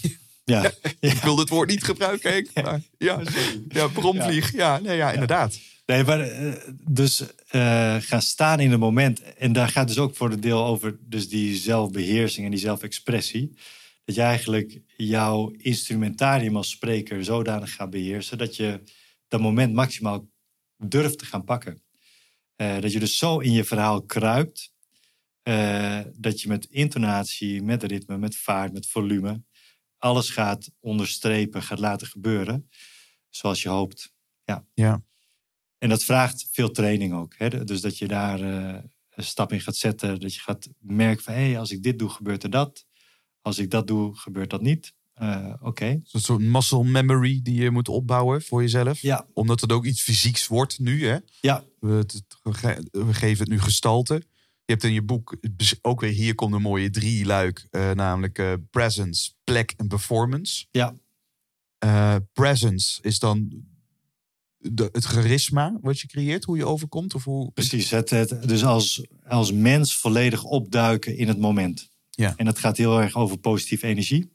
Ja, 0.53 0.71
Ik 0.99 1.13
wil 1.13 1.37
het 1.37 1.49
woord 1.49 1.69
niet 1.69 1.83
gebruiken, 1.83 2.31
Henk, 2.31 2.49
maar 2.53 2.81
ja, 2.97 3.21
ja 3.67 3.87
bromvlieg. 3.87 4.51
Ja, 4.51 4.79
nee, 4.79 4.97
ja, 4.97 5.11
inderdaad. 5.11 5.59
Nee, 5.87 6.03
maar 6.03 6.19
eh, 6.19 6.53
dus 6.81 7.23
eh, 7.47 7.95
gaan 7.99 8.21
staan 8.21 8.59
in 8.59 8.71
het 8.71 8.79
moment. 8.79 9.21
En 9.35 9.53
daar 9.53 9.69
gaat 9.69 9.87
dus 9.87 9.97
ook 9.97 10.15
voor 10.15 10.31
een 10.31 10.39
deel 10.39 10.65
over 10.65 10.97
dus 10.99 11.29
die 11.29 11.55
zelfbeheersing 11.55 12.45
en 12.45 12.51
die 12.51 12.59
zelfexpressie. 12.59 13.57
Dat 14.05 14.15
je 14.15 14.21
eigenlijk 14.21 14.79
jouw 14.97 15.51
instrumentarium 15.57 16.55
als 16.55 16.69
spreker 16.69 17.23
zodanig 17.23 17.73
gaat 17.73 17.89
beheersen... 17.89 18.37
dat 18.37 18.55
je 18.55 18.81
dat 19.27 19.41
moment 19.41 19.73
maximaal 19.73 20.29
durft 20.77 21.17
te 21.19 21.25
gaan 21.25 21.43
pakken. 21.43 21.81
Eh, 22.55 22.79
dat 22.79 22.91
je 22.91 22.99
dus 22.99 23.17
zo 23.17 23.39
in 23.39 23.51
je 23.51 23.63
verhaal 23.63 24.01
kruipt... 24.01 24.73
dat 26.13 26.41
je 26.41 26.47
met 26.47 26.67
intonatie, 26.69 27.63
met 27.63 27.83
ritme, 27.83 28.17
met 28.17 28.35
vaart, 28.35 28.73
met 28.73 28.87
volume... 28.87 29.45
alles 29.97 30.29
gaat 30.29 30.71
onderstrepen, 30.79 31.63
gaat 31.63 31.79
laten 31.79 32.07
gebeuren 32.07 32.69
zoals 33.29 33.61
je 33.61 33.69
hoopt. 33.69 34.13
Ja. 34.73 35.03
En 35.77 35.89
dat 35.89 36.03
vraagt 36.03 36.47
veel 36.51 36.71
training 36.71 37.13
ook. 37.13 37.33
Hè? 37.37 37.63
Dus 37.63 37.81
dat 37.81 37.97
je 37.97 38.07
daar 38.07 38.41
eh, 38.41 38.83
een 39.09 39.23
stap 39.23 39.51
in 39.53 39.61
gaat 39.61 39.75
zetten. 39.75 40.19
Dat 40.19 40.33
je 40.33 40.39
gaat 40.39 40.67
merken 40.79 41.23
van, 41.23 41.33
hé, 41.33 41.39
hey, 41.49 41.59
als 41.59 41.71
ik 41.71 41.83
dit 41.83 41.99
doe, 41.99 42.09
gebeurt 42.09 42.43
er 42.43 42.49
dat. 42.49 42.85
Als 43.41 43.57
ik 43.57 43.69
dat 43.71 43.87
doe, 43.87 44.15
gebeurt 44.15 44.49
dat 44.49 44.61
niet. 44.61 44.93
Eh, 45.13 45.53
Oké. 45.59 45.85
Een 45.85 46.05
soort 46.21 46.41
muscle 46.41 46.83
memory 46.83 47.39
die 47.43 47.55
je 47.61 47.71
moet 47.71 47.87
opbouwen 47.89 48.41
voor 48.41 48.61
jezelf. 48.61 48.99
Ja, 49.01 49.27
Omdat 49.33 49.61
het 49.61 49.71
ook 49.71 49.85
iets 49.85 50.01
fysieks 50.01 50.47
wordt 50.47 50.79
nu, 50.79 51.05
hè? 51.07 51.17
ja, 51.41 51.63
We, 51.79 51.91
het- 51.91 52.23
we 52.43 52.53
ge- 52.53 52.87
we 52.91 53.13
geven 53.13 53.39
het 53.43 53.49
nu 53.53 53.59
gestalte. 53.59 54.23
Je 54.67 54.73
hebt 54.73 54.85
in 54.85 54.93
je 54.93 55.01
boek 55.01 55.37
ook 55.81 56.01
weer 56.01 56.11
hier 56.11 56.35
komt 56.35 56.53
een 56.53 56.61
mooie 56.61 56.89
drie 56.89 57.25
luik, 57.25 57.67
eh, 57.69 57.91
namelijk 57.91 58.39
eh, 58.39 58.53
presence, 58.69 59.31
plek 59.43 59.73
en 59.77 59.87
performance. 59.87 60.65
ja, 60.71 60.95
Eh, 61.79 62.15
presence 62.33 63.01
is 63.01 63.19
dan 63.19 63.63
de, 64.57 64.89
het 64.91 65.03
charisma 65.03 65.77
wat 65.81 65.99
je 65.99 66.07
creëert, 66.07 66.43
hoe 66.43 66.57
je 66.57 66.65
overkomt 66.65 67.13
of 67.13 67.23
hoe. 67.23 67.51
precies. 67.51 67.89
Het, 67.89 68.09
het, 68.09 68.47
dus 68.47 68.63
als, 68.63 69.05
als 69.27 69.51
mens 69.51 69.95
volledig 69.95 70.43
opduiken 70.43 71.17
in 71.17 71.27
het 71.27 71.39
moment. 71.39 71.91
Ja. 72.09 72.33
En 72.35 72.45
dat 72.45 72.59
gaat 72.59 72.77
heel 72.77 73.01
erg 73.01 73.15
over 73.15 73.37
positieve 73.37 73.87
energie. 73.87 74.31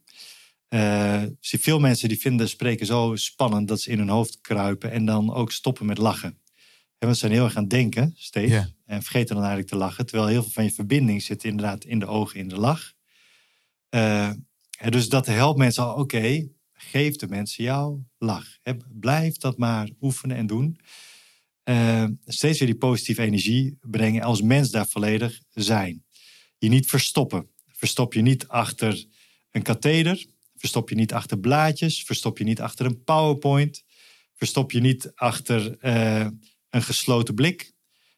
Zie 1.41 1.59
veel 1.61 1.79
mensen 1.81 2.09
die 2.09 2.21
vinden 2.21 2.49
spreken 2.49 2.87
zo 2.87 3.17
spannend 3.17 3.69
dat 3.69 3.81
ze 3.81 3.91
in 3.91 3.99
hun 3.99 4.09
hoofd 4.09 4.41
kruipen 4.41 4.91
en 4.91 5.05
dan 5.05 5.35
ook 5.35 5.53
stoppen 5.53 5.87
met 5.87 5.99
lachen. 5.99 6.42
En 7.03 7.09
we 7.09 7.15
zijn 7.15 7.33
heel 7.33 7.45
erg 7.45 7.57
aan 7.57 7.63
het 7.63 7.71
denken 7.71 8.13
steeds. 8.17 8.53
En 8.85 9.03
vergeten 9.03 9.35
dan 9.35 9.45
eigenlijk 9.45 9.69
te 9.69 9.77
lachen. 9.77 10.07
Terwijl 10.07 10.29
heel 10.29 10.43
veel 10.43 10.51
van 10.51 10.65
je 10.65 10.71
verbinding 10.71 11.23
zit 11.23 11.45
inderdaad 11.45 11.85
in 11.85 11.99
de 11.99 12.07
ogen, 12.07 12.39
in 12.39 12.49
de 12.49 12.57
lach. 12.57 12.93
En 13.89 14.91
dus 14.91 15.09
dat 15.09 15.27
helpt 15.27 15.59
mensen 15.59 15.85
al. 15.85 15.95
Oké, 15.95 16.49
geef 16.73 17.17
de 17.17 17.29
mensen 17.29 17.65
jouw 17.65 18.05
lach. 18.19 18.59
Blijf 18.89 19.37
dat 19.37 19.59
maar 19.59 19.91
oefenen 20.01 20.37
en 20.37 20.47
doen. 20.47 20.79
Eh, 21.63 22.05
steeds 22.25 22.59
weer 22.59 22.69
die 22.69 22.79
positieve 22.79 23.23
energie 23.23 23.79
brengen. 23.81 24.23
Als 24.23 24.43
mens 24.43 24.71
daar 24.71 24.87
volledig 24.87 25.41
zijn. 25.51 26.05
Je 26.59 26.69
niet 26.69 26.87
verstoppen. 26.87 27.51
Verstop 27.67 28.15
je 28.15 28.23
niet 28.23 28.49
achter 28.49 29.07
een 29.51 29.63
katheder. 29.63 30.27
Verstop 30.57 30.89
je 30.89 30.95
niet 30.95 31.13
achter 31.13 31.39
blaadjes. 31.39 32.03
Verstop 32.03 32.39
je 32.39 32.45
niet 32.45 32.61
achter 32.61 32.87
een 32.87 33.05
PowerPoint. 33.05 33.85
Verstop 34.35 34.73
je 34.73 34.81
niet 34.81 35.13
achter 35.15 35.79
eh, 35.79 36.27
een 36.73 36.83
gesloten 36.83 37.35
blik. 37.35 37.73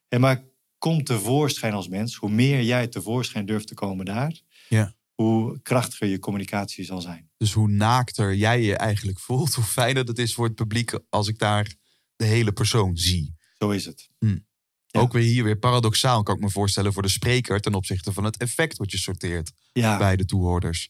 Hè, 0.08 0.18
maar 0.18 0.44
kom 0.78 1.04
tevoorschijn 1.04 1.72
als 1.72 1.88
mens. 1.88 2.14
Hoe 2.16 2.30
meer 2.30 2.62
jij 2.62 2.88
tevoorschijn 2.88 3.46
durft 3.46 3.66
te 3.66 3.74
komen 3.74 4.04
daar, 4.04 4.40
Ja. 4.68 4.94
hoe 5.14 5.60
krachtiger 5.62 6.06
je 6.08 6.18
communicatie 6.18 6.84
zal 6.84 7.00
zijn. 7.00 7.30
Dus 7.36 7.52
hoe 7.52 7.68
naakter 7.68 8.34
jij 8.34 8.62
je 8.62 8.76
eigenlijk 8.76 9.18
voelt, 9.20 9.54
hoe 9.54 9.64
fijner 9.64 10.04
het 10.04 10.18
is 10.18 10.34
voor 10.34 10.44
het 10.46 10.54
publiek 10.54 10.98
als 11.08 11.28
ik 11.28 11.38
daar 11.38 11.74
de 12.16 12.24
hele 12.24 12.52
persoon 12.52 12.96
zie. 12.96 13.34
Zo 13.58 13.70
is 13.70 13.84
het. 13.84 14.10
Ja. 14.18 15.00
Ook 15.00 15.12
weer 15.12 15.22
hier 15.22 15.44
weer 15.44 15.58
paradoxaal 15.58 16.22
kan 16.22 16.34
ik 16.36 16.40
me 16.40 16.50
voorstellen 16.50 16.92
voor 16.92 17.02
de 17.02 17.08
spreker 17.08 17.60
ten 17.60 17.74
opzichte 17.74 18.12
van 18.12 18.24
het 18.24 18.36
effect 18.36 18.76
wat 18.76 18.90
je 18.90 18.98
sorteert 18.98 19.52
Ja, 19.72 19.98
bij 19.98 20.16
de 20.16 20.24
toehoorders. 20.24 20.88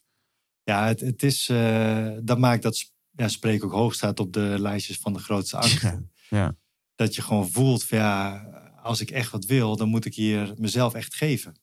ja 0.62 0.86
het, 0.86 1.00
het 1.00 1.22
is, 1.22 1.48
eh, 1.48 2.10
dat 2.22 2.38
maakt 2.38 2.62
dat 2.62 2.92
ja, 3.10 3.28
spreken 3.28 3.66
ook 3.66 3.72
hoog 3.72 3.94
staat 3.94 4.20
op 4.20 4.32
de 4.32 4.54
lijstjes 4.58 4.98
van 4.98 5.12
de 5.12 5.18
grootste 5.18 5.56
angsten. 5.56 6.12
Ja. 6.30 6.56
Dat 6.94 7.14
je 7.14 7.22
gewoon 7.22 7.50
voelt 7.50 7.84
van 7.84 7.98
ja, 7.98 8.42
als 8.82 9.00
ik 9.00 9.10
echt 9.10 9.30
wat 9.30 9.44
wil, 9.44 9.76
dan 9.76 9.88
moet 9.88 10.04
ik 10.04 10.14
hier 10.14 10.52
mezelf 10.56 10.94
echt 10.94 11.14
geven. 11.14 11.60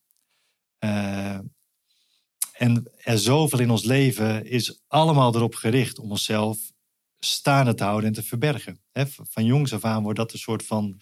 Eh, 0.78 1.40
en 2.52 2.92
er 2.96 3.20
zoveel 3.20 3.60
in 3.60 3.70
ons 3.70 3.84
leven 3.84 4.46
is 4.46 4.82
allemaal 4.88 5.36
erop 5.36 5.56
gericht 5.56 6.00
om 6.00 6.12
onszelf 6.12 6.58
staande 7.20 7.74
te 7.74 7.84
houden 7.84 8.08
en 8.08 8.14
te 8.16 8.24
verbergen. 8.24 8.82
Van 9.30 9.46
jongs 9.46 9.74
af 9.74 9.84
aan 9.84 10.04
wordt 10.04 10.20
dat 10.20 10.34
een 10.34 10.40
soort 10.40 10.66
van 10.66 11.02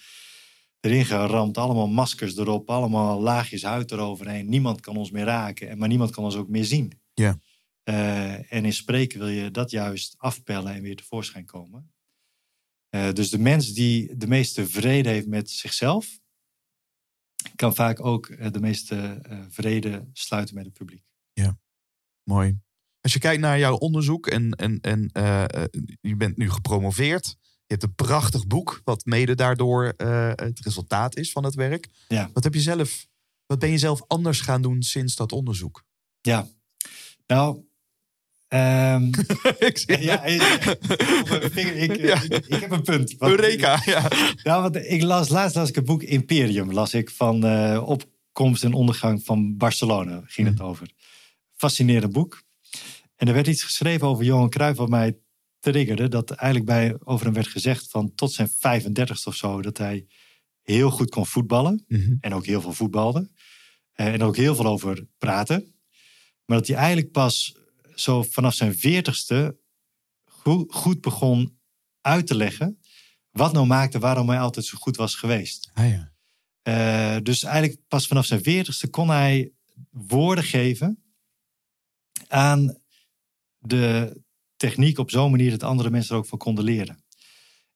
erin 0.80 1.06
geramd. 1.06 1.58
Allemaal 1.58 1.88
maskers 1.88 2.38
erop, 2.38 2.70
allemaal 2.70 3.22
laagjes 3.22 3.64
huid 3.64 3.92
eroverheen. 3.92 4.50
Niemand 4.50 4.82
kan 4.82 4.98
ons 4.98 5.12
meer 5.12 5.26
raken, 5.26 5.70
en 5.70 5.78
maar 5.78 5.88
niemand 5.88 6.12
kan 6.12 6.24
ons 6.24 6.36
ook 6.36 6.50
meer 6.50 6.66
zien. 6.66 7.02
Ja. 7.14 7.40
Eh, 7.84 8.54
en 8.54 8.66
in 8.66 8.74
spreken 8.74 9.20
wil 9.20 9.28
je 9.28 9.52
dat 9.52 9.72
juist 9.72 10.16
afpellen 10.18 10.74
en 10.74 10.82
weer 10.82 10.96
tevoorschijn 10.96 11.46
komen. 11.46 11.94
Eh, 12.90 13.12
dus 13.12 13.30
de 13.30 13.40
mens 13.40 13.74
die 13.74 14.18
de 14.18 14.28
meeste 14.28 14.68
vrede 14.68 15.10
heeft 15.10 15.28
met 15.28 15.50
zichzelf, 15.50 16.20
kan 17.56 17.76
vaak 17.76 18.06
ook 18.06 18.28
eh, 18.28 18.52
de 18.52 18.60
meeste 18.60 18.96
eh, 18.96 19.40
vrede 19.50 20.10
sluiten 20.14 20.56
met 20.56 20.66
het 20.66 20.74
publiek. 20.74 21.08
Mooi. 22.24 22.60
Als 23.02 23.14
je 23.14 23.20
kijkt 23.20 23.42
naar 23.42 23.60
jouw 23.60 23.76
onderzoek 23.76 24.28
en, 24.28 24.52
en, 24.52 24.80
en 24.80 25.10
je 26.02 26.16
bent 26.18 26.38
nu 26.38 26.50
gepromoveerd. 26.50 27.26
Je 27.42 27.76
hebt 27.76 27.84
een 27.84 27.96
prachtig 27.96 28.48
boek, 28.48 28.82
wat 28.84 29.06
mede 29.06 29.36
daardoor 29.36 29.94
het 30.36 30.60
resultaat 30.60 31.18
is 31.18 31.32
van 31.32 31.44
het 31.44 31.56
werk. 31.56 31.90
Ja. 32.08 32.30
Wat, 32.34 32.44
heb 32.44 32.54
je 32.54 32.62
zelf, 32.62 33.08
wat 33.46 33.60
ben 33.60 33.70
je 33.70 33.78
zelf 33.78 34.04
anders 34.08 34.42
gaan 34.42 34.62
doen 34.62 34.82
sinds 34.82 35.16
dat 35.16 35.32
onderzoek? 35.32 35.84
Ja, 36.22 36.48
nou. 37.26 37.69
Ehm, 38.50 39.04
ik 39.70 39.78
zie 39.78 40.02
ja, 40.02 40.24
ik, 40.24 40.42
vinger, 41.52 41.76
ik, 41.76 41.96
Ja. 42.02 42.22
ik, 42.22 42.46
ik 42.48 42.60
heb 42.62 42.72
een 42.72 42.82
punt. 42.82 43.16
Want- 43.18 43.32
Eureka, 43.32 43.82
ja. 43.86 44.08
Nou, 44.44 44.62
want 44.62 44.76
ik 44.76 45.02
las, 45.02 45.30
laatst 45.30 45.56
las 45.56 45.70
ik 45.70 45.76
het 45.76 45.86
boek 45.86 46.04
Imperium, 46.04 46.72
las 46.74 46.94
ik 46.94 47.10
van 47.10 47.46
eh, 47.46 47.84
opkomst 47.86 48.64
en 48.64 48.74
ondergang 48.74 49.22
van 49.26 49.58
Barcelona, 49.58 50.22
ging 50.26 50.48
het 50.48 50.62
over. 50.62 50.92
Fascinerend 51.56 52.12
boek. 52.12 52.44
En 53.16 53.28
er 53.28 53.34
werd 53.34 53.48
iets 53.48 53.64
geschreven 53.64 54.08
over 54.08 54.24
Johan 54.26 54.50
Cruijff 54.50 54.78
wat 54.78 54.90
mij 54.90 55.18
triggerde, 55.60 56.08
dat 56.08 56.32
eigenlijk 56.32 56.66
bij, 56.72 56.96
over 57.04 57.26
hem 57.26 57.34
werd 57.34 57.48
gezegd 57.48 57.88
van 57.90 58.16
tot 58.16 58.32
zijn 58.32 58.50
35ste 58.50 59.24
of 59.24 59.36
zo, 59.36 59.62
dat 59.62 59.78
hij 59.78 60.06
heel 60.64 60.90
goed 60.90 61.10
kon 61.10 61.26
voetballen 61.26 61.84
Mhm. 61.88 62.14
en 62.20 62.34
ook 62.34 62.46
heel 62.46 62.62
veel 62.62 62.74
voetbalde. 62.74 63.30
Eh, 63.94 64.08
en 64.14 64.22
ook 64.24 64.36
heel 64.36 64.56
veel 64.56 64.66
over 64.66 65.06
praten. 65.18 65.74
Maar 66.46 66.58
dat 66.58 66.68
hij 66.68 66.76
eigenlijk 66.76 67.12
pas 67.12 67.56
zo 68.00 68.24
vanaf 68.24 68.54
zijn 68.54 68.74
40ste 68.76 69.56
goed, 70.26 70.74
goed 70.74 71.02
begon 71.02 71.60
uit 72.02 72.28
te 72.28 72.36
leggen 72.36 72.80
wat 73.30 73.54
nou 73.54 73.66
maakte 73.66 74.00
waarom 74.00 74.30
hij 74.30 74.40
altijd 74.40 74.66
zo 74.66 74.78
goed 74.78 74.96
was 74.96 75.16
geweest. 75.16 75.72
Ah, 75.74 75.90
ja. 75.90 76.12
Eh, 76.62 77.22
dus 77.24 77.44
eigenlijk 77.44 77.82
pas 77.88 78.08
vanaf 78.08 78.26
zijn 78.26 78.44
veertigste 78.44 78.88
kon 78.90 79.10
hij 79.10 79.52
woorden 79.90 80.44
geven 80.44 81.04
aan 82.28 82.78
de 83.58 84.22
techniek 84.56 84.98
op 84.98 85.12
zo'n 85.12 85.32
manier 85.32 85.50
dat 85.52 85.64
andere 85.64 85.90
mensen 85.90 86.14
er 86.16 86.22
ook 86.22 86.28
van 86.28 86.38
konden 86.38 86.64
leren. 86.64 87.04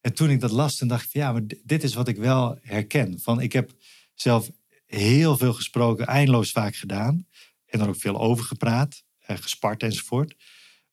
En 0.02 0.14
toen 0.14 0.30
ik 0.30 0.40
dat 0.40 0.52
las, 0.52 0.76
toen 0.76 0.88
dacht 0.88 1.06
ik 1.06 1.12
van 1.12 1.22
ja, 1.22 1.32
maar 1.32 1.48
di- 1.48 1.62
dit 1.64 1.84
is 1.84 1.94
wat 1.94 2.08
ik 2.08 2.18
wel 2.18 2.58
herken. 2.62 3.20
Van 3.20 3.41
ik 3.41 3.54
heb 3.54 3.72
zelf 4.14 4.50
heel 4.86 5.38
veel 5.38 5.54
gesproken, 5.54 6.08
eindeloos 6.08 6.52
vaak 6.52 6.76
gedaan. 6.76 7.28
En 7.66 7.80
dan 7.80 7.88
ook 7.88 7.95
veel 8.00 8.20
over 8.20 8.45
gepraat, 8.45 9.04
gespart 9.28 9.84
enzovoort. 9.84 10.36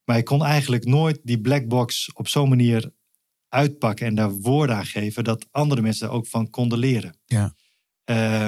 Maar 0.03 0.17
ik 0.17 0.25
kon 0.25 0.43
eigenlijk 0.43 0.85
nooit 0.85 1.19
die 1.23 1.41
black 1.41 1.67
box 1.67 2.13
op 2.13 2.27
zo'n 2.27 2.49
manier 2.49 2.91
uitpakken 3.49 4.05
en 4.05 4.15
daar 4.15 4.31
woorden 4.31 4.75
aan 4.75 4.85
geven 4.85 5.23
dat 5.23 5.47
andere 5.51 5.81
mensen 5.81 6.07
er 6.07 6.13
ook 6.13 6.27
van 6.27 6.49
konden 6.49 6.77
leren. 6.77 7.17
Ja. 7.25 7.55
Eh, 8.03 8.47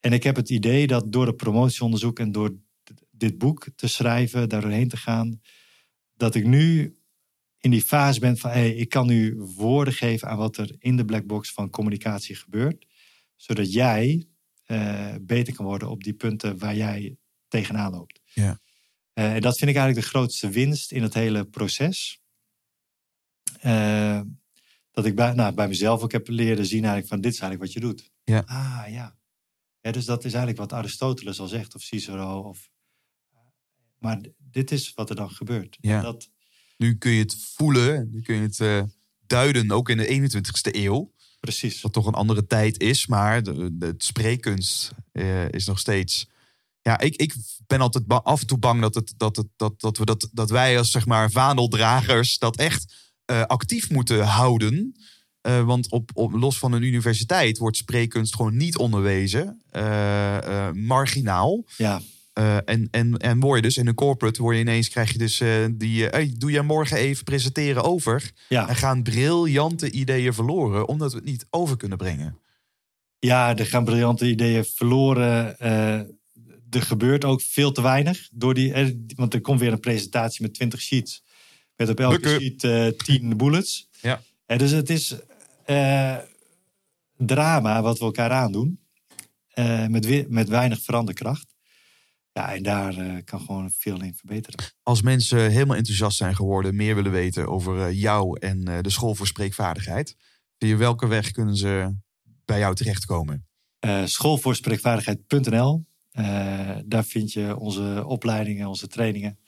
en 0.00 0.12
ik 0.12 0.22
heb 0.22 0.36
het 0.36 0.50
idee 0.50 0.86
dat 0.86 1.12
door 1.12 1.26
het 1.26 1.36
promotieonderzoek 1.36 2.18
en 2.18 2.32
door 2.32 2.56
dit 3.10 3.38
boek 3.38 3.68
te 3.76 3.88
schrijven, 3.88 4.48
daar 4.48 4.60
doorheen 4.60 4.88
te 4.88 4.96
gaan, 4.96 5.40
dat 6.14 6.34
ik 6.34 6.44
nu 6.46 6.96
in 7.58 7.70
die 7.70 7.82
fase 7.82 8.20
ben 8.20 8.38
van 8.38 8.50
hey, 8.50 8.70
ik 8.70 8.88
kan 8.88 9.06
nu 9.06 9.36
woorden 9.36 9.94
geven 9.94 10.28
aan 10.28 10.38
wat 10.38 10.56
er 10.56 10.76
in 10.78 10.96
de 10.96 11.04
black 11.04 11.26
box 11.26 11.52
van 11.52 11.70
communicatie 11.70 12.36
gebeurt, 12.36 12.86
zodat 13.36 13.72
jij 13.72 14.26
eh, 14.64 15.14
beter 15.20 15.54
kan 15.54 15.64
worden 15.64 15.90
op 15.90 16.04
die 16.04 16.14
punten 16.14 16.58
waar 16.58 16.76
jij 16.76 17.16
tegenaan 17.48 17.92
loopt. 17.92 18.20
Ja. 18.24 18.60
Eh, 19.18 19.34
en 19.34 19.40
dat 19.40 19.58
vind 19.58 19.70
ik 19.70 19.76
eigenlijk 19.76 20.06
de 20.06 20.12
grootste 20.12 20.48
winst 20.48 20.92
in 20.92 21.02
het 21.02 21.14
hele 21.14 21.44
proces. 21.44 22.20
Eh, 23.60 24.20
dat 24.90 25.06
ik 25.06 25.14
bij, 25.14 25.32
nou, 25.32 25.54
bij 25.54 25.68
mezelf 25.68 26.02
ook 26.02 26.12
heb 26.12 26.28
leren 26.28 26.66
zien 26.66 26.78
eigenlijk 26.78 27.08
van 27.08 27.20
dit 27.20 27.32
is 27.32 27.40
eigenlijk 27.40 27.72
wat 27.72 27.82
je 27.82 27.88
doet. 27.88 28.10
Ja. 28.24 28.42
Ah 28.46 28.84
ja. 28.92 29.16
ja. 29.80 29.90
Dus 29.92 30.04
dat 30.04 30.24
is 30.24 30.32
eigenlijk 30.32 30.58
wat 30.58 30.72
Aristoteles 30.72 31.40
al 31.40 31.46
zegt 31.46 31.74
of 31.74 31.82
Cicero. 31.82 32.40
Of, 32.40 32.70
maar 33.98 34.20
d- 34.20 34.28
dit 34.38 34.70
is 34.70 34.92
wat 34.94 35.10
er 35.10 35.16
dan 35.16 35.30
gebeurt. 35.30 35.78
Ja. 35.80 36.00
Dat, 36.02 36.30
Nu 36.76 36.96
kun 36.98 37.10
je 37.10 37.22
het 37.22 37.36
voelen, 37.54 38.08
nu 38.10 38.20
kun 38.20 38.34
je 38.34 38.40
het 38.42 38.60
eh, 38.60 38.82
duiden, 39.26 39.70
ook 39.70 39.88
in 39.88 39.96
de 39.96 40.06
21ste 40.06 40.74
eeuw. 40.76 41.12
precies. 41.40 41.80
Wat 41.80 41.92
toch 41.92 42.06
een 42.06 42.14
andere 42.14 42.46
tijd 42.46 42.80
is, 42.80 43.06
maar 43.06 43.42
de, 43.42 43.76
de 43.78 43.86
het 43.86 44.04
spreekkunst 44.04 44.90
eh, 45.12 45.48
is 45.48 45.66
nog 45.66 45.78
steeds. 45.78 46.28
Ja, 46.82 47.00
ik, 47.00 47.16
ik 47.16 47.34
ben 47.66 47.80
altijd 47.80 48.04
af 48.08 48.40
en 48.40 48.46
toe 48.46 48.58
bang 48.58 48.80
dat, 48.80 48.94
het, 48.94 49.14
dat, 49.16 49.36
het, 49.36 49.46
dat, 49.56 49.80
dat, 49.80 49.98
we 49.98 50.04
dat, 50.04 50.28
dat 50.32 50.50
wij 50.50 50.78
als 50.78 50.90
zeg 50.90 51.06
maar 51.06 51.30
vaandeldragers 51.30 52.38
dat 52.38 52.56
echt 52.56 52.94
eh, 53.24 53.42
actief 53.42 53.90
moeten 53.90 54.24
houden. 54.26 54.96
Eh, 55.40 55.64
want 55.64 55.90
op, 55.90 56.10
op, 56.14 56.32
los 56.32 56.58
van 56.58 56.72
een 56.72 56.82
universiteit 56.82 57.58
wordt 57.58 57.76
spreekkunst 57.76 58.36
gewoon 58.36 58.56
niet 58.56 58.76
onderwezen. 58.76 59.62
eh, 59.70 60.70
marginaal. 60.72 61.64
Ja, 61.76 62.00
en, 62.64 62.88
en, 62.90 63.16
en 63.16 63.40
word 63.40 63.56
je 63.56 63.62
dus 63.62 63.76
in 63.76 63.86
een 63.86 63.94
corporate, 63.94 64.42
word 64.42 64.54
je 64.54 64.62
ineens, 64.62 64.88
krijg 64.88 65.12
je 65.12 65.18
dus 65.18 65.42
die, 65.72 66.04
hey, 66.04 66.34
doe 66.36 66.50
jij 66.50 66.62
morgen 66.62 66.96
even 66.96 67.24
presenteren 67.24 67.82
over. 67.82 68.30
ja. 68.48 68.68
En 68.68 68.76
gaan 68.76 69.02
briljante 69.02 69.90
ideeën 69.90 70.34
verloren, 70.34 70.88
omdat 70.88 71.12
we 71.12 71.16
het 71.18 71.26
niet 71.26 71.46
over 71.50 71.76
kunnen 71.76 71.98
brengen. 71.98 72.38
ja, 73.18 73.56
er 73.56 73.66
gaan 73.66 73.84
briljante 73.84 74.28
ideeën 74.28 74.64
verloren. 74.64 75.56
Er 76.70 76.82
gebeurt 76.82 77.24
ook 77.24 77.40
veel 77.42 77.72
te 77.72 77.82
weinig. 77.82 78.28
Door 78.32 78.54
die, 78.54 78.72
eh, 78.72 78.90
want 79.14 79.34
er 79.34 79.40
komt 79.40 79.60
weer 79.60 79.72
een 79.72 79.80
presentatie 79.80 80.42
met 80.42 80.54
20 80.54 80.80
sheets. 80.80 81.24
Met 81.76 81.88
op 81.88 82.00
elke 82.00 82.20
Bukken. 82.20 82.40
sheet 82.40 82.64
eh 82.64 82.86
10 82.86 83.36
bullets. 83.36 83.88
Ja. 84.00 84.22
Eh, 84.46 84.58
dus 84.58 84.70
het 84.70 84.90
is 84.90 85.14
drama 87.16 87.82
wat 87.82 87.98
we 87.98 88.04
elkaar 88.04 88.30
aandoen. 88.30 88.86
eh, 89.48 89.86
met, 89.86 90.28
met 90.30 90.48
weinig 90.48 90.82
veranderkracht. 90.82 91.46
Ja, 92.32 92.54
en 92.54 92.62
daar 92.62 93.22
kan 93.24 93.40
gewoon 93.40 93.70
veel 93.70 94.02
in 94.02 94.14
verbeteren. 94.14 94.64
Als 94.82 95.02
mensen 95.02 95.50
helemaal 95.50 95.76
enthousiast 95.76 96.16
zijn 96.16 96.34
geworden, 96.36 96.76
meer 96.76 96.94
willen 96.94 97.12
weten 97.12 97.48
over 97.48 97.92
jou 97.92 98.38
en 98.38 98.64
de 98.82 98.90
school 98.90 99.14
voor 99.14 99.26
spreekvaardigheid, 99.26 100.16
via 100.58 100.76
welke 100.76 101.06
weg 101.06 101.30
kunnen 101.30 101.56
ze 101.56 101.96
bij 102.44 102.58
jou 102.58 102.74
terechtkomen? 102.74 103.46
Eh 103.78 104.04
schoolvoorspreekvaardigheid.nl. 104.04 105.86
Eh, 106.18 106.76
daar 106.84 107.04
vind 107.04 107.32
je 107.32 107.56
onze 107.56 108.04
opleidingen, 108.06 108.68
onze 108.68 108.86
trainingen. 108.86 109.38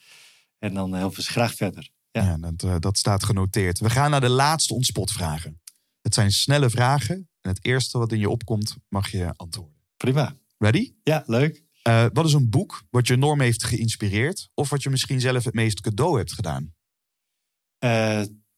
En 0.58 0.74
dan 0.74 0.92
helpen 0.92 1.16
we 1.16 1.22
ze 1.22 1.30
graag 1.30 1.54
verder. 1.54 1.90
Ja. 2.10 2.22
Ja, 2.22 2.36
dat, 2.36 2.62
eh, 2.62 2.78
dat 2.78 2.98
staat 2.98 3.24
genoteerd. 3.24 3.78
We 3.78 3.90
gaan 3.90 4.10
naar 4.10 4.20
de 4.20 4.28
laatste 4.28 4.74
ontspotvragen. 4.74 5.60
Het 6.00 6.14
zijn 6.14 6.30
snelle 6.30 6.70
vragen 6.70 7.14
en 7.40 7.50
het 7.50 7.64
eerste 7.64 7.98
wat 7.98 8.12
in 8.12 8.18
je 8.18 8.30
opkomt 8.30 8.76
mag 8.88 9.10
je 9.10 9.32
antwoorden. 9.36 9.76
Prima. 9.96 10.36
Ready? 10.58 10.94
Ja, 11.02 11.22
leuk. 11.26 11.64
Eh, 11.82 12.06
wat 12.12 12.26
is 12.26 12.32
een 12.32 12.50
boek 12.50 12.82
wat 12.90 13.06
je 13.06 13.14
enorm 13.14 13.40
heeft 13.40 13.64
geïnspireerd 13.64 14.50
of 14.54 14.70
wat 14.70 14.82
je 14.82 14.90
misschien 14.90 15.20
zelf 15.20 15.44
het 15.44 15.54
meest 15.54 15.80
cadeau 15.80 16.18
hebt 16.18 16.32
gedaan? 16.32 16.74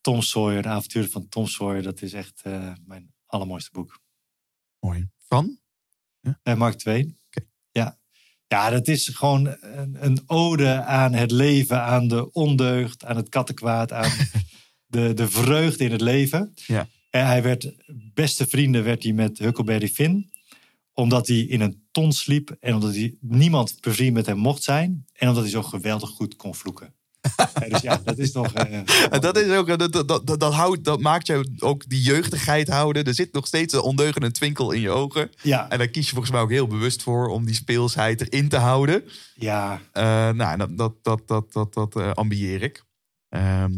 Tom 0.01 0.22
Sawyer, 0.22 0.62
de 0.62 0.68
avonturen 0.68 1.10
van 1.10 1.28
Tom 1.28 1.47
Sawyer. 1.47 1.82
Dat 1.82 2.02
is 2.02 2.12
echt 2.12 2.43
mijn 2.84 3.14
allermooiste 3.26 3.70
boek. 3.72 4.01
Mooi. 4.78 5.09
Van? 5.18 5.59
Eh, 6.43 6.55
Mark 6.55 6.74
Twain. 6.74 7.22
Ja. 8.57 8.70
dat 8.70 8.89
is 8.89 9.09
gewoon 9.09 9.57
een, 9.61 9.97
een 10.01 10.23
ode 10.27 10.83
aan 10.83 11.12
het 11.12 11.31
leven, 11.31 11.83
aan 11.83 12.09
de 12.09 12.33
ondeugd, 12.33 13.05
aan 13.05 13.16
het 13.16 13.29
kattenkwaad, 13.29 13.93
aan 13.93 14.11
de, 14.87 15.15
de 15.15 15.29
vreugde 15.29 15.85
in 15.85 15.91
het 15.91 16.01
leven. 16.01 16.53
Ja. 16.66 16.89
En 17.11 17.27
hij 17.27 17.43
werd, 17.43 17.73
beste 18.15 18.47
vrienden 18.47 18.85
werd 18.85 19.03
hij 19.03 19.12
met 19.12 19.39
Huckleberry 19.39 19.89
Finn. 19.89 20.31
Omdat 20.93 21.27
hij 21.27 21.39
in 21.39 21.61
een 21.61 21.83
ton 21.91 22.12
sliep 22.12 22.57
en 22.61 22.74
omdat 22.74 22.95
hij 22.95 23.15
niemand 23.20 23.81
bevriend 23.81 24.15
met 24.15 24.27
hem 24.27 24.39
mocht 24.39 24.62
zijn. 24.62 25.07
En 25.12 25.29
omdat 25.29 25.43
hij 25.43 25.53
zo 25.53 25.62
geweldig 25.62 26.11
goed 26.11 26.37
kon 26.37 26.55
vloeken. 26.55 26.95
Ja, 27.36 27.69
dus 27.69 27.81
ja, 27.81 28.01
dat 28.05 28.19
is 28.19 28.32
toch... 28.32 28.53
eh, 28.53 29.20
dat, 29.20 29.36
is 29.39 29.51
ook, 29.57 29.78
dat, 29.78 29.93
dat, 29.93 30.09
dat, 30.09 30.40
dat, 30.40 30.53
houdt, 30.53 30.85
dat 30.85 31.01
maakt 31.01 31.27
jou 31.27 31.47
ook 31.59 31.89
die 31.89 32.03
jeugdigheid 32.03 32.69
houden. 32.69 33.05
Er 33.05 33.15
zit 33.15 33.32
nog 33.32 33.47
steeds 33.47 33.74
een 33.74 33.81
ondeugende 33.81 34.31
twinkel 34.31 34.73
in 34.73 34.81
je 34.81 34.90
ogen. 34.90 35.31
ja, 35.43 35.70
En 35.70 35.78
daar 35.78 35.89
kies 35.89 36.05
je 36.05 36.11
volgens 36.11 36.32
mij 36.32 36.40
ook 36.40 36.51
heel 36.51 36.66
bewust 36.66 37.03
voor 37.03 37.28
om 37.28 37.44
die 37.44 37.55
speelsheid 37.55 38.20
erin 38.20 38.49
te 38.49 38.57
houden. 38.57 39.05
ja, 39.35 39.81
Eh, 39.93 40.31
nou, 40.31 40.59
dat, 40.59 40.77
dat, 40.77 40.94
dat, 41.03 41.28
dat, 41.28 41.53
dat, 41.53 41.73
dat 41.74 41.97
eh, 41.97 42.11
ambieer 42.11 42.62
ik. 42.62 42.85
Ehm, 43.28 43.73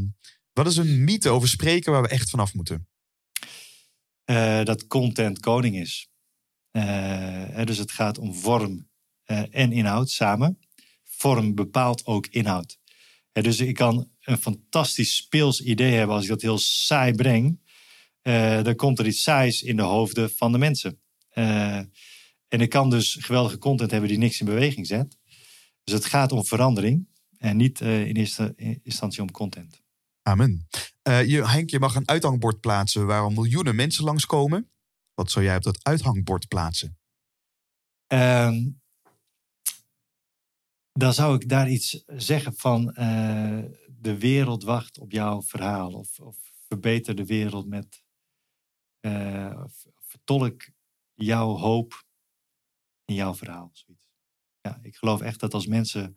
wat 0.53 0.67
is 0.67 0.77
een 0.77 1.05
mythe 1.05 1.31
over 1.31 1.49
spreken 1.49 1.93
waar 1.93 2.03
we 2.03 2.09
echt 2.09 2.31
vanaf 2.31 2.55
moeten? 2.55 2.89
eh, 4.25 4.65
dat 4.65 4.87
content 4.87 5.41
koning 5.41 5.77
is. 5.77 6.09
Eh, 6.71 7.65
dus 7.65 7.79
het 7.79 7.91
gaat 7.91 8.19
om 8.19 8.35
vorm 8.35 8.89
eh, 9.25 9.43
en 9.51 9.73
inhoud 9.73 10.11
samen. 10.11 10.59
Vorm 11.05 11.55
bepaalt 11.55 12.07
ook 12.07 12.27
inhoud. 12.27 12.79
Dus 13.43 13.61
ik 13.61 13.75
kan 13.75 14.11
een 14.21 14.39
fantastisch 14.39 15.17
speels 15.17 15.61
idee 15.61 15.93
hebben 15.93 16.15
als 16.15 16.25
ik 16.25 16.31
dat 16.31 16.43
heel 16.43 16.59
saai 16.59 17.15
breng. 17.15 17.63
eh, 18.23 18.63
dan 18.63 18.75
komt 18.77 18.99
er 18.99 19.07
iets 19.07 19.23
saais 19.23 19.63
in 19.63 19.77
de 19.77 19.83
hoofden 19.83 20.31
van 20.31 20.53
de 20.53 20.59
mensen. 20.59 21.01
Eh, 21.29 21.77
en 22.49 22.61
ik 22.61 22.69
kan 22.69 22.91
dus 22.91 23.17
geweldige 23.21 23.59
content 23.59 23.91
hebben 23.91 24.09
die 24.09 24.19
niks 24.19 24.41
in 24.41 24.47
beweging 24.47 24.87
zet. 24.87 25.19
Dus 25.85 25.95
het 25.95 26.05
gaat 26.05 26.33
om 26.33 26.45
verandering 26.45 27.09
en 27.39 27.57
niet 27.57 27.81
eh, 27.81 28.07
in 28.07 28.17
eerste 28.17 28.55
instantie 28.83 29.23
om 29.23 29.31
content. 29.31 29.83
Amen. 30.23 30.67
Je, 31.03 31.43
Henk, 31.49 31.71
je 31.71 31.79
mag 31.79 31.95
een 31.95 32.09
uithangbord 32.09 32.61
plaatsen 32.61 33.07
waar 33.07 33.33
miljoenen 33.33 33.75
mensen 33.77 34.05
langskomen. 34.05 34.71
Wat 35.15 35.31
zou 35.31 35.45
jij 35.45 35.57
op 35.57 35.63
dat 35.63 35.85
uithangbord 35.85 36.49
plaatsen? 36.49 36.99
Ehm, 38.07 38.69
dan 40.99 41.15
zou 41.15 41.35
ik 41.35 41.49
daar 41.49 41.71
iets 41.71 42.03
zeggen 42.07 42.57
van 42.57 42.95
eh, 42.95 43.63
de 43.89 44.19
wereld 44.19 44.63
wacht 44.63 44.99
op 44.99 45.13
jouw 45.13 45.43
verhaal. 45.43 45.93
Of, 45.93 46.21
of 46.21 46.37
verbeter 46.69 47.15
de 47.15 47.27
wereld 47.27 47.67
met, 47.67 48.05
eh, 49.01 49.61
of 49.65 49.87
vertolk 50.01 50.69
jouw 51.15 51.57
hoop 51.57 52.05
in 53.05 53.15
jouw 53.15 53.35
verhaal. 53.35 53.71
Zoiets. 53.73 54.09
Ja, 54.61 54.79
ik 54.83 54.97
geloof 54.97 55.21
echt 55.21 55.41
dat 55.41 55.55
als 55.55 55.67
mensen 55.67 56.17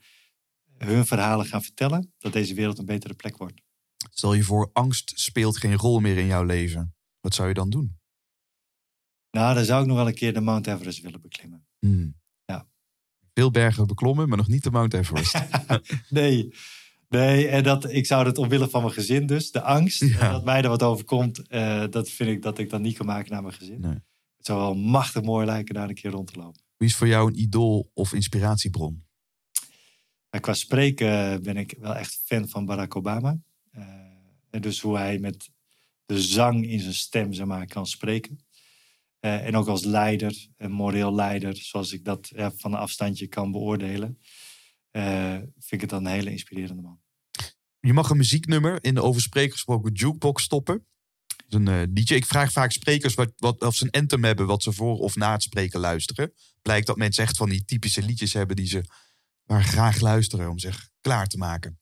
hun 0.78 1.06
verhalen 1.06 1.46
gaan 1.46 1.64
vertellen, 1.64 2.14
dat 2.18 2.34
deze 2.34 2.54
wereld 2.54 2.78
een 2.78 2.86
betere 2.86 3.14
plek 3.14 3.38
wordt. 3.38 3.62
Stel 4.10 4.34
je 4.34 4.44
voor, 4.44 4.70
angst 4.74 5.20
speelt 5.20 5.58
geen 5.58 5.76
rol 5.76 6.00
meer 6.00 6.18
in 6.18 6.26
jouw 6.26 6.44
leven. 6.44 6.96
Wat 7.20 7.34
zou 7.34 7.48
je 7.48 7.54
dan 7.54 7.70
doen? 7.70 8.00
Nou, 9.32 9.56
dan 9.56 9.66
zou 9.66 9.82
ik 9.82 9.88
nog 9.88 9.98
wel 9.98 10.08
een 10.08 10.14
keer 10.14 10.34
de 10.34 10.42
Mount 10.42 10.68
Everest 10.68 11.02
willen 11.02 11.22
beklimmen. 11.22 11.68
Hmm. 11.80 12.17
Veel 13.38 13.52
bergen 13.52 13.88
beklommen, 13.88 14.28
maar 14.28 14.38
nog 14.38 14.48
niet 14.48 14.64
de 14.64 14.72
Mount 14.72 14.94
Everest. 14.94 15.42
Nee, 16.10 16.54
nee, 17.10 17.48
en 17.48 17.64
dat, 17.64 17.92
ik 17.92 18.06
zou 18.06 18.26
het 18.26 18.38
omwille 18.38 18.70
van 18.70 18.82
mijn 18.82 18.94
gezin 18.94 19.26
dus, 19.26 19.52
de 19.52 19.62
angst 19.62 20.00
Ja. 20.02 20.32
dat 20.32 20.46
mij 20.46 20.62
er 20.62 20.70
wat 20.70 20.84
overkomt, 20.84 21.48
eh 21.48 21.84
dat 21.90 22.10
vind 22.10 22.30
ik 22.30 22.42
dat 22.42 22.58
ik 22.58 22.70
dan 22.70 22.82
niet 22.82 22.98
kan 22.98 23.06
maken 23.06 23.32
naar 23.32 23.42
mijn 23.42 23.54
gezin. 23.54 23.80
Nee. 23.80 23.94
Het 24.38 24.46
zou 24.46 24.60
wel 24.60 24.76
machtig 24.76 25.22
mooi 25.22 25.46
lijken 25.46 25.74
daar 25.74 25.90
een 25.90 25.96
keer 25.96 26.12
rond 26.12 26.34
te 26.34 26.40
lopen. 26.40 26.62
Wie 26.78 26.88
is 26.88 26.96
voor 26.96 27.08
jou 27.08 27.28
een 27.28 27.40
idool 27.40 27.92
of 27.94 28.14
inspiratiebron? 28.14 29.04
Maar 30.30 30.42
qua 30.42 30.54
spreken 30.54 31.44
ben 31.44 31.58
ik 31.58 31.76
wel 31.80 31.96
echt 31.96 32.22
fan 32.26 32.48
van 32.50 32.66
Barack 32.66 32.96
Obama. 32.96 33.38
Eh, 33.72 33.84
en 34.50 34.62
dus 34.62 34.82
hoe 34.82 34.98
hij 34.98 35.20
met 35.20 35.50
de 36.06 36.22
zang 36.22 36.68
in 36.68 36.80
zijn 36.80 36.94
stem 36.94 37.34
zeg 37.34 37.46
maar, 37.46 37.66
kan 37.66 37.86
spreken. 37.88 38.40
Eh, 39.28 39.46
en 39.46 39.56
ook 39.56 39.68
als 39.68 39.84
leider, 39.84 40.48
een 40.58 40.72
moreel 40.72 41.16
leider, 41.16 41.56
zoals 41.56 41.94
ik 41.94 42.04
dat 42.04 42.32
ja, 42.36 42.52
van 42.52 42.74
een 42.74 42.80
afstandje 42.80 43.28
kan 43.28 43.52
beoordelen. 43.52 44.20
eh, 44.92 45.34
vind 45.34 45.72
ik 45.72 45.82
het 45.82 45.90
dan 45.90 46.06
een 46.06 46.12
hele 46.12 46.32
inspirerende 46.32 46.82
man. 46.82 47.00
Je 47.80 47.94
mag 47.94 48.10
een 48.10 48.18
muzieknummer 48.18 48.84
in 48.84 48.94
de 48.94 49.02
over 49.02 49.22
spreker 49.22 49.52
gesproken 49.52 49.92
jukebox 49.92 50.44
stoppen. 50.44 50.86
Een 51.50 51.68
eh, 51.68 51.82
DJ. 51.90 52.14
Ik 52.14 52.26
vraag 52.26 52.52
vaak 52.52 52.72
sprekers 52.72 53.14
wat, 53.14 53.32
wat, 53.36 53.62
of 53.62 53.76
ze 53.76 53.84
een 53.84 54.02
anthem 54.02 54.24
hebben 54.24 54.48
wat 54.48 54.64
ze 54.64 54.72
voor 54.72 54.98
of 54.98 55.16
na 55.16 55.32
het 55.32 55.44
spreken 55.44 55.80
luisteren. 55.80 56.34
Blijkt 56.62 56.88
dat 56.88 56.98
mensen 56.98 57.24
echt 57.24 57.38
van 57.38 57.50
die 57.50 57.66
typische 57.66 58.02
liedjes 58.02 58.34
hebben 58.34 58.56
die 58.56 58.68
ze 58.68 58.84
maar 59.46 59.64
graag 59.64 60.00
luisteren 60.00 60.50
om 60.50 60.60
zich 60.60 60.90
klaar 61.02 61.28
te 61.28 61.38
maken. 61.38 61.80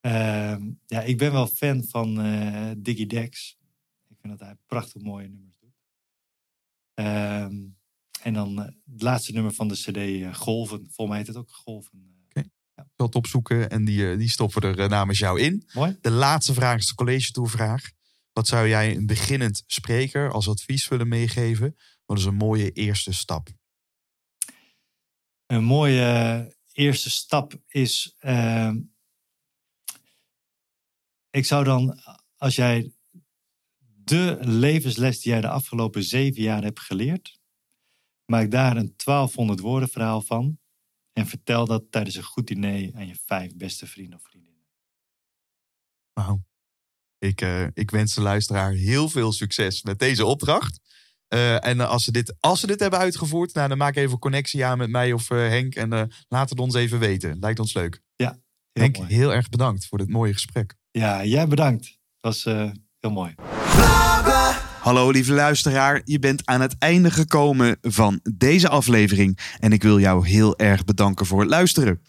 Ehm, 0.00 0.70
ja, 0.86 1.00
ik 1.00 1.18
ben 1.18 1.32
wel 1.32 1.46
fan 1.46 1.84
van 1.84 2.20
eh 2.20 2.70
Diggy 2.78 3.06
Dex. 3.06 3.56
Ik 4.08 4.16
vind 4.20 4.38
dat 4.38 4.48
hij 4.48 4.56
prachtig 4.66 5.02
mooie 5.02 5.28
nummers 5.28 5.51
Ehm, 6.94 7.54
en 8.22 8.34
dan 8.34 8.58
eh, 8.62 8.64
het 8.92 9.02
laatste 9.02 9.32
nummer 9.32 9.52
van 9.52 9.68
de 9.68 9.74
CD 9.74 9.96
eh, 9.96 10.34
Golven. 10.34 10.78
Volgens 10.78 11.08
mij 11.08 11.18
heet 11.18 11.26
het 11.26 11.36
ook 11.36 11.50
Golven. 11.50 12.12
Ik 12.76 12.88
zal 12.96 13.06
het 13.06 13.14
opzoeken 13.14 13.70
en 13.70 13.84
die, 13.84 14.10
eh, 14.10 14.18
die 14.18 14.28
stoppen 14.28 14.62
er 14.62 14.78
eh, 14.80 14.88
namens 14.88 15.18
jou 15.18 15.40
in. 15.40 15.68
Mooi. 15.72 15.98
De 16.00 16.10
laatste 16.10 16.54
vraag 16.54 16.78
is 16.78 16.86
de 16.86 16.94
college 16.94 17.30
toevraag. 17.30 17.90
Wat 18.32 18.46
zou 18.46 18.68
jij 18.68 18.96
een 18.96 19.06
beginnend 19.06 19.62
spreker 19.66 20.30
als 20.32 20.48
advies 20.48 20.88
willen 20.88 21.08
meegeven? 21.08 21.76
Wat 22.04 22.18
is 22.18 22.24
een 22.24 22.34
mooie 22.34 22.70
eerste 22.70 23.12
stap? 23.12 23.48
Een 25.46 25.64
mooie 25.64 26.02
eh, 26.02 26.84
eerste 26.84 27.10
stap 27.10 27.60
is. 27.66 28.16
ehm, 28.18 28.80
ik 31.30 31.46
zou 31.46 31.64
dan, 31.64 32.00
als 32.36 32.54
jij 32.54 32.92
de 34.12 34.38
levensles 34.40 35.20
die 35.20 35.32
jij 35.32 35.40
de 35.40 35.48
afgelopen 35.48 36.02
zeven 36.02 36.42
jaar 36.42 36.62
hebt 36.62 36.80
geleerd, 36.80 37.40
maak 38.24 38.50
daar 38.50 38.76
een 38.76 38.94
1200 38.96 39.60
woorden 39.60 39.88
verhaal 39.88 40.22
van. 40.22 40.58
En 41.12 41.26
vertel 41.26 41.66
dat 41.66 41.84
tijdens 41.90 42.16
een 42.16 42.22
goed 42.22 42.46
diner 42.46 42.94
aan 42.94 43.06
je 43.06 43.16
vijf 43.26 43.56
beste 43.56 43.86
vrienden 43.86 44.18
of 44.18 44.22
vriendinnen. 44.22 44.62
Wauw. 46.12 46.44
Ik, 47.18 47.40
eh, 47.40 47.66
ik 47.74 47.90
wens 47.90 48.14
de 48.14 48.20
luisteraar 48.20 48.72
heel 48.72 49.08
veel 49.08 49.32
succes 49.32 49.82
met 49.82 49.98
deze 49.98 50.24
opdracht. 50.24 50.80
Eh, 51.28 51.66
en 51.66 51.80
als, 51.80 52.04
ze 52.04 52.12
dit, 52.12 52.34
als 52.40 52.60
ze 52.60 52.66
dit 52.66 52.80
hebben 52.80 52.98
uitgevoerd, 52.98 53.54
nou, 53.54 53.68
dan 53.68 53.78
maak 53.78 53.96
even 53.96 54.18
connectie 54.18 54.64
aan 54.64 54.78
met 54.78 54.90
mij 54.90 55.12
of 55.12 55.30
eh, 55.30 55.38
Henk. 55.38 55.74
En 55.74 56.10
laat 56.28 56.50
het 56.50 56.58
ons 56.58 56.74
even 56.74 56.98
weten. 56.98 57.38
Lijkt 57.38 57.58
ons 57.58 57.74
leuk. 57.74 58.02
Heel 58.16 58.32
Henk, 58.72 58.96
mooi. 58.96 59.14
heel 59.14 59.34
erg 59.34 59.48
bedankt 59.48 59.86
voor 59.86 59.98
dit 59.98 60.08
mooie 60.08 60.32
gesprek. 60.32 60.74
Ja, 60.90 61.24
jij 61.24 61.48
bedankt. 61.48 61.98
Dat 62.20 62.34
was 62.34 62.44
heel 63.00 63.10
mooi. 63.10 63.34
Hallo 64.80 65.10
lieve 65.10 65.32
luisteraar, 65.32 66.00
je 66.04 66.18
bent 66.18 66.42
aan 66.44 66.60
het 66.60 66.74
einde 66.78 67.10
gekomen 67.10 67.76
van 67.82 68.20
deze 68.34 68.68
aflevering 68.68 69.38
en 69.58 69.72
ik 69.72 69.82
wil 69.82 70.00
jou 70.00 70.26
heel 70.26 70.58
erg 70.58 70.84
bedanken 70.84 71.26
voor 71.26 71.40
het 71.40 71.50
luisteren. 71.50 72.00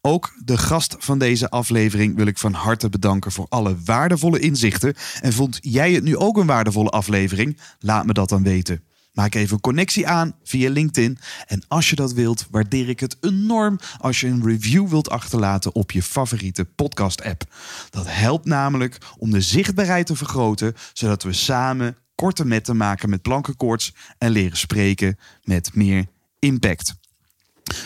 Ook 0.00 0.32
de 0.44 0.58
gast 0.58 0.96
van 0.98 1.18
deze 1.18 1.50
aflevering 1.50 2.16
wil 2.16 2.26
ik 2.26 2.38
van 2.38 2.52
harte 2.52 2.88
bedanken 2.88 3.32
voor 3.32 3.46
alle 3.48 3.76
waardevolle 3.84 4.38
inzichten. 4.38 4.94
En 5.20 5.32
vond 5.32 5.58
jij 5.60 5.92
het 5.92 6.04
nu 6.04 6.16
ook 6.16 6.36
een 6.36 6.46
waardevolle 6.46 6.90
aflevering? 6.90 7.60
Laat 7.78 8.06
me 8.06 8.12
dat 8.12 8.28
dan 8.28 8.42
weten. 8.42 8.82
Maak 9.18 9.34
even 9.34 9.54
een 9.54 9.60
connectie 9.60 10.06
aan 10.06 10.34
via 10.44 10.70
LinkedIn. 10.70 11.18
En 11.46 11.62
als 11.68 11.90
je 11.90 11.96
dat 11.96 12.12
wilt, 12.12 12.46
waardeer 12.50 12.88
ik 12.88 13.00
het 13.00 13.16
enorm 13.20 13.78
als 14.00 14.20
je 14.20 14.26
een 14.26 14.44
review 14.44 14.88
wilt 14.88 15.10
achterlaten 15.10 15.74
op 15.74 15.90
je 15.90 16.02
favoriete 16.02 16.64
podcast-app. 16.64 17.44
Dat 17.90 18.04
helpt 18.08 18.44
namelijk 18.44 18.98
om 19.16 19.30
de 19.30 19.40
zichtbaarheid 19.40 20.06
te 20.06 20.16
vergroten, 20.16 20.74
zodat 20.92 21.22
we 21.22 21.32
samen 21.32 21.96
korte 22.14 22.44
metten 22.44 22.76
maken 22.76 23.10
met 23.10 23.22
plankenkoorts 23.22 23.94
en 24.18 24.30
leren 24.30 24.56
spreken 24.56 25.18
met 25.42 25.74
meer 25.74 26.06
impact. 26.38 26.94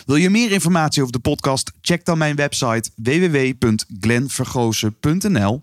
Wil 0.05 0.15
je 0.15 0.29
meer 0.29 0.51
informatie 0.51 1.01
over 1.01 1.13
de 1.13 1.19
podcast? 1.19 1.71
Check 1.81 2.05
dan 2.05 2.17
mijn 2.17 2.35
website 2.35 2.89
www.glenvergozen.nl. 2.95 5.61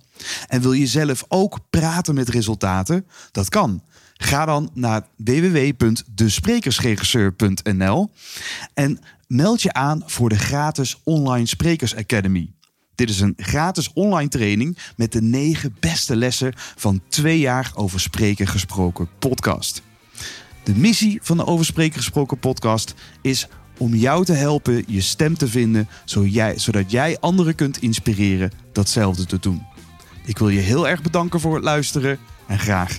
En 0.49 0.61
wil 0.61 0.73
je 0.73 0.87
zelf 0.87 1.25
ook 1.29 1.59
praten 1.71 2.15
met 2.15 2.29
resultaten? 2.29 3.07
Dat 3.33 3.49
kan. 3.49 3.83
Ga 4.23 4.45
dan 4.45 4.71
naar 4.75 5.07
www.desprekersregisseur.nl 5.17 8.11
en 8.75 8.99
meld 9.27 9.63
je 9.63 9.73
aan 9.73 10.03
voor 10.07 10.29
de 10.29 10.39
gratis 10.39 11.01
Online 11.05 11.47
Sprekers 11.47 11.97
Academy. 11.97 12.53
Dit 12.95 13.11
is 13.11 13.21
een 13.21 13.35
gratis 13.37 13.93
online 13.93 14.29
training 14.29 14.79
met 14.97 15.13
de 15.13 15.23
negen 15.23 15.77
beste 15.81 16.17
lessen 16.17 16.53
van 16.57 17.01
twee 17.09 17.39
jaar 17.39 17.73
over 17.75 18.01
spreken 18.01 18.47
gesproken 18.47 19.09
podcast. 19.19 19.83
De 20.63 20.75
missie 20.75 21.19
van 21.23 21.37
de 21.37 21.47
Over 21.47 21.65
Spreken 21.65 21.99
Gesproken 21.99 22.39
podcast 22.39 22.95
is 23.23 23.49
om 23.79 23.95
jou 23.95 24.25
te 24.25 24.33
helpen 24.33 24.85
je 24.87 25.01
stem 25.01 25.37
te 25.37 25.49
vinden, 25.49 25.89
zodat 26.05 26.33
jij, 26.33 26.59
zodat 26.59 26.91
jij 26.91 27.17
anderen 27.21 27.55
kunt 27.55 27.83
inspireren 27.83 28.53
datzelfde 28.73 29.27
te 29.27 29.39
doen. 29.39 29.67
Ik 30.25 30.39
wil 30.39 30.49
je 30.49 30.61
heel 30.61 30.89
erg 30.89 31.03
bedanken 31.03 31.41
voor 31.41 31.55
het 31.55 31.65
luisteren 31.65 32.19
en 32.47 32.59
graag 32.59 32.99